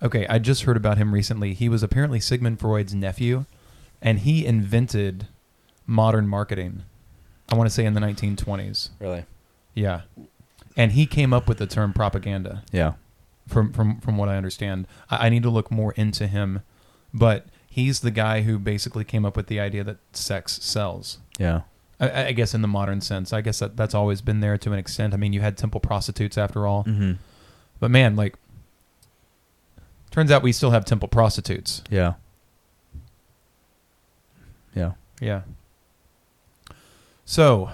Okay, 0.02 0.26
I 0.28 0.40
just 0.40 0.64
heard 0.64 0.78
about 0.78 0.98
him 0.98 1.14
recently. 1.14 1.54
He 1.54 1.68
was 1.70 1.84
apparently 1.84 2.20
Sigmund 2.22 2.60
Freud's 2.60 2.94
nephew, 2.96 3.46
and 4.02 4.20
he 4.20 4.46
invented 4.46 5.28
modern 5.86 6.28
marketing. 6.28 6.84
I 7.50 7.56
want 7.56 7.70
to 7.70 7.74
say 7.74 7.86
in 7.86 7.94
the 7.94 8.02
1920s. 8.02 8.90
really 9.00 9.26
Yeah, 9.74 10.02
and 10.78 10.92
he 10.94 11.06
came 11.06 11.34
up 11.34 11.48
with 11.48 11.58
the 11.58 11.68
term 11.68 11.94
propaganda. 11.94 12.64
yeah 12.72 12.94
From 13.48 13.74
from 13.74 14.00
from 14.00 14.18
what 14.18 14.30
I 14.30 14.38
understand, 14.38 14.88
I, 15.10 15.28
I 15.28 15.30
need 15.30 15.44
to 15.44 15.50
look 15.50 15.72
more 15.72 15.94
into 15.94 16.28
him, 16.28 16.62
but 17.14 17.48
he's 17.68 18.02
the 18.02 18.12
guy 18.12 18.42
who 18.42 18.60
basically 18.60 19.04
came 19.04 19.26
up 19.26 19.36
with 19.36 19.48
the 19.48 19.60
idea 19.60 19.84
that 19.84 19.98
sex 20.14 20.62
sells. 20.62 21.20
yeah 21.38 21.62
I, 22.00 22.28
I 22.28 22.32
guess 22.32 22.54
in 22.54 22.62
the 22.62 22.68
modern 22.68 23.02
sense, 23.02 23.34
I 23.34 23.42
guess 23.42 23.60
that 23.60 23.76
that's 23.76 23.94
always 23.94 24.22
been 24.22 24.40
there 24.40 24.58
to 24.58 24.72
an 24.72 24.80
extent. 24.80 25.14
I 25.14 25.18
mean, 25.18 25.34
you 25.34 25.42
had 25.42 25.58
temple 25.58 25.80
prostitutes 25.80 26.38
after 26.38 26.66
all, 26.66 26.84
mm-hmm. 26.86 27.14
but 27.80 27.92
man, 27.92 28.16
like, 28.16 28.36
turns 30.10 30.32
out 30.32 30.42
we 30.42 30.52
still 30.52 30.72
have 30.72 30.86
temple 30.86 31.10
prostitutes. 31.10 31.84
yeah 31.90 32.14
yeah 34.76 34.94
Yeah. 35.20 35.42
So, 37.30 37.70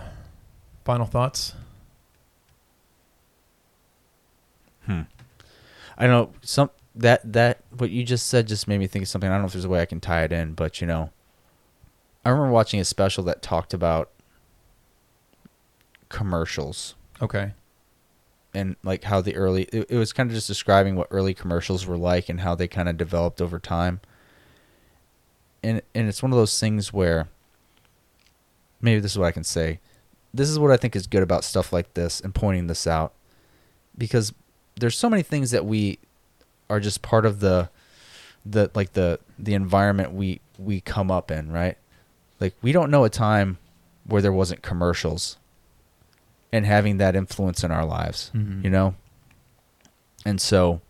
final 0.83 1.05
thoughts. 1.05 1.53
Hmm. 4.85 5.03
I 5.97 6.07
know 6.07 6.31
some 6.41 6.71
that 6.93 7.31
that 7.31 7.59
what 7.69 7.89
you 7.89 8.03
just 8.03 8.27
said 8.27 8.49
just 8.49 8.67
made 8.67 8.79
me 8.79 8.87
think 8.87 9.03
of 9.03 9.07
something. 9.07 9.29
I 9.29 9.33
don't 9.33 9.43
know 9.43 9.47
if 9.47 9.53
there's 9.53 9.63
a 9.63 9.69
way 9.69 9.79
I 9.79 9.85
can 9.85 10.01
tie 10.01 10.25
it 10.25 10.33
in, 10.33 10.55
but 10.55 10.81
you 10.81 10.87
know, 10.87 11.09
I 12.25 12.31
remember 12.31 12.51
watching 12.51 12.81
a 12.81 12.83
special 12.83 13.23
that 13.23 13.41
talked 13.41 13.73
about 13.73 14.09
commercials 16.09 16.95
Okay. 17.21 17.53
and 18.53 18.75
like 18.83 19.05
how 19.05 19.21
the 19.21 19.37
early 19.37 19.69
it, 19.71 19.85
it 19.89 19.97
was 19.97 20.11
kind 20.11 20.29
of 20.29 20.35
just 20.35 20.47
describing 20.47 20.97
what 20.97 21.07
early 21.11 21.33
commercials 21.33 21.85
were 21.85 21.97
like 21.97 22.27
and 22.27 22.41
how 22.41 22.55
they 22.55 22.67
kind 22.67 22.89
of 22.89 22.97
developed 22.97 23.39
over 23.41 23.57
time. 23.59 24.01
And 25.63 25.81
and 25.93 26.09
it's 26.09 26.21
one 26.21 26.33
of 26.33 26.37
those 26.37 26.59
things 26.59 26.91
where 26.91 27.29
maybe 28.85 29.01
this 29.01 29.11
is 29.11 29.17
what 29.17 29.25
I 29.27 29.31
can 29.31 29.43
say. 29.43 29.79
This 30.33 30.49
is 30.49 30.57
what 30.59 30.71
I 30.71 30.77
think 30.77 30.95
is 30.95 31.07
good 31.07 31.23
about 31.23 31.43
stuff 31.43 31.73
like 31.73 31.93
this 31.93 32.19
and 32.21 32.33
pointing 32.33 32.67
this 32.67 32.85
out 32.87 33.13
because 33.97 34.33
there's 34.79 34.97
so 34.97 35.09
many 35.09 35.23
things 35.23 35.51
that 35.51 35.65
we 35.65 35.97
are 36.69 36.79
just 36.79 37.01
part 37.01 37.25
of 37.25 37.39
the 37.39 37.69
the 38.45 38.69
like 38.75 38.93
the 38.93 39.19
the 39.39 39.53
environment 39.53 40.13
we 40.13 40.39
we 40.59 40.79
come 40.81 41.09
up 41.11 41.31
in, 41.31 41.51
right? 41.51 41.77
Like 42.39 42.53
we 42.61 42.71
don't 42.71 42.91
know 42.91 43.03
a 43.05 43.09
time 43.09 43.57
where 44.05 44.21
there 44.21 44.33
wasn't 44.33 44.61
commercials 44.61 45.37
and 46.51 46.65
having 46.65 46.97
that 46.97 47.15
influence 47.15 47.63
in 47.63 47.71
our 47.71 47.85
lives, 47.85 48.29
Mhm. 48.35 48.63
you 48.63 48.69
know? 48.69 48.93
And 50.25 50.39
so 50.41 50.81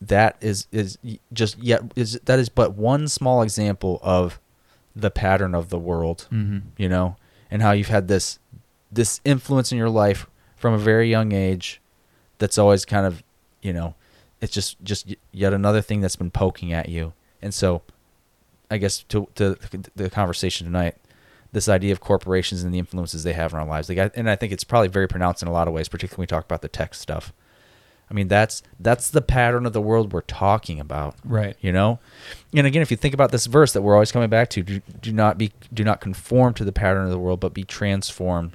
that 0.00 0.36
is 0.40 0.66
is 0.72 0.98
just 1.32 1.58
yet 1.58 1.82
is 1.96 2.20
that 2.26 2.38
is 2.38 2.48
but 2.48 2.74
one 2.74 3.08
small 3.08 3.42
example 3.42 3.98
of 4.02 4.38
the 4.96 5.10
pattern 5.10 5.54
of 5.54 5.68
the 5.68 5.78
world 5.78 6.26
Mm-hmm. 6.32 6.58
you 6.78 6.88
know, 6.88 7.16
and 7.50 7.62
how 7.62 7.72
you've 7.72 7.88
had 7.88 8.08
this 8.08 8.38
this 8.90 9.20
influence 9.24 9.70
in 9.70 9.78
your 9.78 9.90
life 9.90 10.26
from 10.56 10.72
a 10.72 10.78
very 10.78 11.08
young 11.10 11.32
age 11.32 11.80
that's 12.38 12.56
always 12.56 12.84
kind 12.84 13.04
of, 13.06 13.22
you 13.60 13.72
know, 13.72 13.94
it's 14.40 14.52
just 14.52 14.82
just 14.82 15.14
yet 15.32 15.52
another 15.52 15.82
thing 15.82 16.00
that's 16.00 16.16
been 16.16 16.30
poking 16.30 16.72
at 16.72 16.88
you. 16.88 17.12
And 17.42 17.52
so 17.52 17.82
I 18.70 18.78
guess 18.78 19.02
to 19.04 19.28
to 19.34 19.56
the 19.94 20.08
conversation 20.10 20.66
tonight, 20.66 20.96
this 21.52 21.68
idea 21.68 21.92
of 21.92 22.00
corporations 22.00 22.62
and 22.64 22.72
the 22.74 22.78
influences 22.78 23.22
they 23.22 23.34
have 23.34 23.52
in 23.52 23.58
our 23.58 23.66
lives. 23.66 23.88
Like 23.88 23.98
I, 23.98 24.10
and 24.14 24.30
I 24.30 24.36
think 24.36 24.52
it's 24.52 24.64
probably 24.64 24.88
very 24.88 25.08
pronounced 25.08 25.42
in 25.42 25.48
a 25.48 25.52
lot 25.52 25.68
of 25.68 25.74
ways, 25.74 25.88
particularly 25.88 26.20
when 26.20 26.22
we 26.24 26.26
talk 26.28 26.44
about 26.44 26.62
the 26.62 26.68
tech 26.68 26.94
stuff. 26.94 27.32
I 28.10 28.14
mean, 28.14 28.28
that's 28.28 28.62
that's 28.78 29.10
the 29.10 29.20
pattern 29.22 29.66
of 29.66 29.72
the 29.72 29.80
world 29.80 30.12
we're 30.12 30.20
talking 30.22 30.78
about 30.80 31.16
Right. 31.24 31.56
you 31.60 31.72
know? 31.72 31.98
And 32.54 32.66
again 32.66 32.82
if 32.82 32.90
you 32.90 32.96
think 32.96 33.14
about 33.14 33.32
this 33.32 33.46
verse 33.46 33.72
that 33.72 33.82
we're 33.82 33.94
always 33.94 34.12
coming 34.12 34.28
back 34.30 34.48
to 34.50 34.62
do, 34.62 34.80
do 35.00 35.12
not 35.12 35.38
be 35.38 35.52
do 35.72 35.82
not 35.84 36.00
conform 36.00 36.54
to 36.54 36.64
the 36.64 36.72
pattern 36.72 37.04
of 37.04 37.10
the 37.10 37.18
world 37.18 37.40
but 37.40 37.52
be 37.52 37.64
transformed 37.64 38.52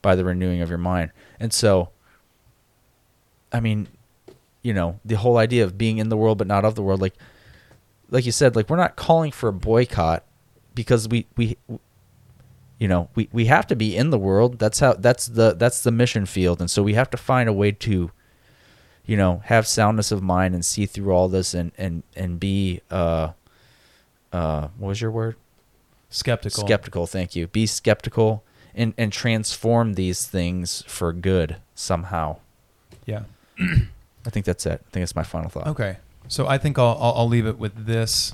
by 0.00 0.14
the 0.14 0.24
renewing 0.24 0.60
of 0.62 0.68
your 0.68 0.78
mind. 0.78 1.10
And 1.40 1.52
so 1.52 1.90
i 3.52 3.60
mean 3.60 3.86
you 4.62 4.72
know 4.74 4.98
the 5.04 5.14
whole 5.16 5.36
idea 5.38 5.62
of 5.62 5.78
being 5.78 5.98
in 5.98 6.08
the 6.08 6.16
world 6.16 6.38
but 6.38 6.46
not 6.46 6.64
of 6.64 6.74
the 6.74 6.82
world 6.82 7.00
like 7.00 7.14
like 8.10 8.26
you 8.26 8.32
said 8.32 8.56
like 8.56 8.68
we're 8.68 8.76
not 8.76 8.96
calling 8.96 9.30
for 9.30 9.48
a 9.48 9.52
boycott 9.52 10.24
because 10.74 11.06
we 11.08 11.26
we 11.36 11.56
you 12.78 12.88
know 12.88 13.08
we 13.14 13.28
we 13.32 13.46
have 13.46 13.66
to 13.66 13.76
be 13.76 13.96
in 13.96 14.10
the 14.10 14.18
world. 14.18 14.58
That's 14.58 14.80
how 14.80 14.94
that's 14.94 15.26
the 15.26 15.54
that's 15.54 15.82
the 15.82 15.90
mission 15.92 16.26
field. 16.26 16.60
And 16.60 16.68
so 16.70 16.82
we 16.82 16.94
have 16.94 17.08
to 17.10 17.16
find 17.16 17.48
a 17.48 17.52
way 17.52 17.70
to 17.72 18.10
you 19.06 19.16
know 19.16 19.42
have 19.46 19.66
soundness 19.66 20.10
of 20.12 20.22
mind 20.22 20.54
and 20.54 20.64
see 20.64 20.86
through 20.86 21.12
all 21.12 21.28
this 21.28 21.54
and 21.54 21.72
and 21.78 22.02
and 22.16 22.40
be 22.40 22.80
uh 22.90 23.30
uh 24.32 24.68
what 24.78 24.88
was 24.88 25.00
your 25.00 25.10
word 25.10 25.36
Skeptical. 26.10 26.64
skeptical 26.66 27.06
thank 27.06 27.34
you 27.36 27.46
be 27.48 27.66
skeptical 27.66 28.42
and 28.74 28.94
and 28.96 29.12
transform 29.12 29.94
these 29.94 30.26
things 30.26 30.82
for 30.86 31.12
good 31.12 31.56
somehow 31.74 32.36
Yeah. 33.04 33.24
i 33.60 34.30
think 34.30 34.46
that's 34.46 34.64
it 34.66 34.72
i 34.86 34.90
think 34.90 35.02
that's 35.02 35.16
my 35.16 35.22
final 35.24 35.50
thought 35.50 35.66
Okay. 35.68 35.96
So 36.26 36.46
I 36.46 36.56
think 36.56 36.78
I'll, 36.78 36.96
I'll 36.98 37.12
I'll 37.18 37.28
leave 37.28 37.46
it 37.46 37.58
with 37.58 37.84
this. 37.84 38.32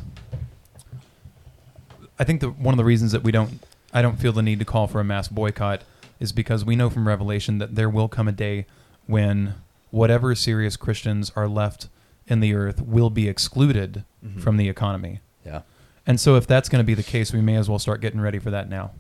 I 2.21 2.25
think 2.25 2.41
that 2.41 2.57
one 2.57 2.73
of 2.73 2.77
the 2.79 2.85
reasons 2.85 3.11
that 3.11 3.25
we 3.25 3.33
don't 3.33 3.61
I 3.93 4.01
don't 4.01 4.17
feel 4.17 4.33
the 4.33 4.43
need 4.43 4.61
to 4.61 4.65
call 4.65 4.87
for 4.87 5.01
a 5.01 5.05
mass 5.05 5.27
boycott 5.27 5.83
is 6.21 6.31
because 6.31 6.65
we 6.65 6.77
know 6.77 6.89
from 6.89 7.09
Revelation 7.09 7.59
that 7.59 7.75
there 7.75 7.89
will 7.91 8.07
come 8.09 8.29
a 8.29 8.33
day 8.33 8.67
when 9.07 9.55
whatever 9.91 10.35
serious 10.35 10.77
Christians 10.77 11.33
are 11.37 11.49
left 11.49 11.89
in 12.27 12.41
the 12.41 12.55
earth 12.55 12.81
will 12.83 13.11
be 13.11 13.29
excluded 13.29 14.05
Mhm. 14.25 14.41
from 14.41 14.57
the 14.57 14.69
economy. 14.69 15.21
yeah 15.45 15.63
And 16.07 16.19
so, 16.21 16.37
if 16.37 16.47
that's 16.47 16.69
going 16.69 16.81
to 16.81 16.87
be 16.87 16.95
the 16.95 17.03
case, 17.03 17.33
we 17.33 17.41
may 17.41 17.57
as 17.57 17.69
well 17.69 17.79
start 17.79 18.01
getting 18.01 18.21
ready 18.21 18.39
for 18.39 18.51
that 18.51 18.69
now 18.69 18.93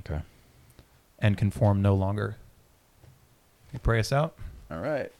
Okay. 0.00 0.20
and 1.18 1.36
conform 1.36 1.82
no 1.82 1.94
longer. 1.94 2.36
You 3.72 3.78
pray 3.80 3.98
us 4.00 4.12
out. 4.12 4.34
All 4.70 4.78
right. 4.80 5.10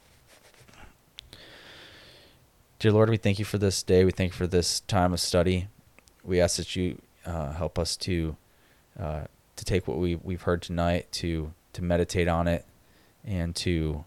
Dear 2.79 2.91
Lord, 2.91 3.09
we 3.09 3.17
thank 3.17 3.39
you 3.39 3.45
for 3.45 3.57
this 3.57 3.81
day. 3.83 4.05
We 4.05 4.11
thank 4.11 4.31
you 4.31 4.37
for 4.37 4.47
this 4.47 4.81
time 4.81 5.13
of 5.13 5.19
study. 5.19 5.67
We 6.23 6.39
ask 6.41 6.57
that 6.57 6.75
you 6.75 7.01
uh, 7.25 7.53
help 7.53 7.79
us 7.79 7.95
to 7.97 8.35
uh, 8.99 9.25
to 9.55 9.65
take 9.65 9.87
what 9.87 9.97
we 9.97 10.15
we've 10.15 10.41
heard 10.43 10.61
tonight, 10.61 11.11
to 11.13 11.53
to 11.73 11.83
meditate 11.83 12.27
on 12.27 12.47
it, 12.47 12.65
and 13.25 13.55
to 13.57 14.05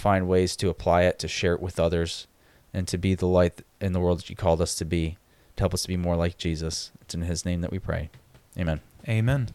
find 0.00 0.26
ways 0.26 0.56
to 0.56 0.68
apply 0.68 1.02
it, 1.02 1.18
to 1.20 1.28
share 1.28 1.54
it 1.54 1.60
with 1.60 1.78
others, 1.78 2.26
and 2.72 2.88
to 2.88 2.98
be 2.98 3.14
the 3.14 3.26
light 3.26 3.62
in 3.80 3.92
the 3.92 4.00
world 4.00 4.18
that 4.18 4.30
you 4.30 4.36
called 4.36 4.60
us 4.60 4.74
to 4.76 4.84
be. 4.84 5.16
To 5.56 5.62
help 5.62 5.74
us 5.74 5.82
to 5.82 5.88
be 5.88 5.96
more 5.96 6.16
like 6.16 6.38
Jesus. 6.38 6.90
It's 7.00 7.14
in 7.14 7.22
His 7.22 7.44
name 7.44 7.60
that 7.60 7.70
we 7.70 7.78
pray. 7.78 8.10
Amen. 8.58 8.80
Amen. 9.08 9.48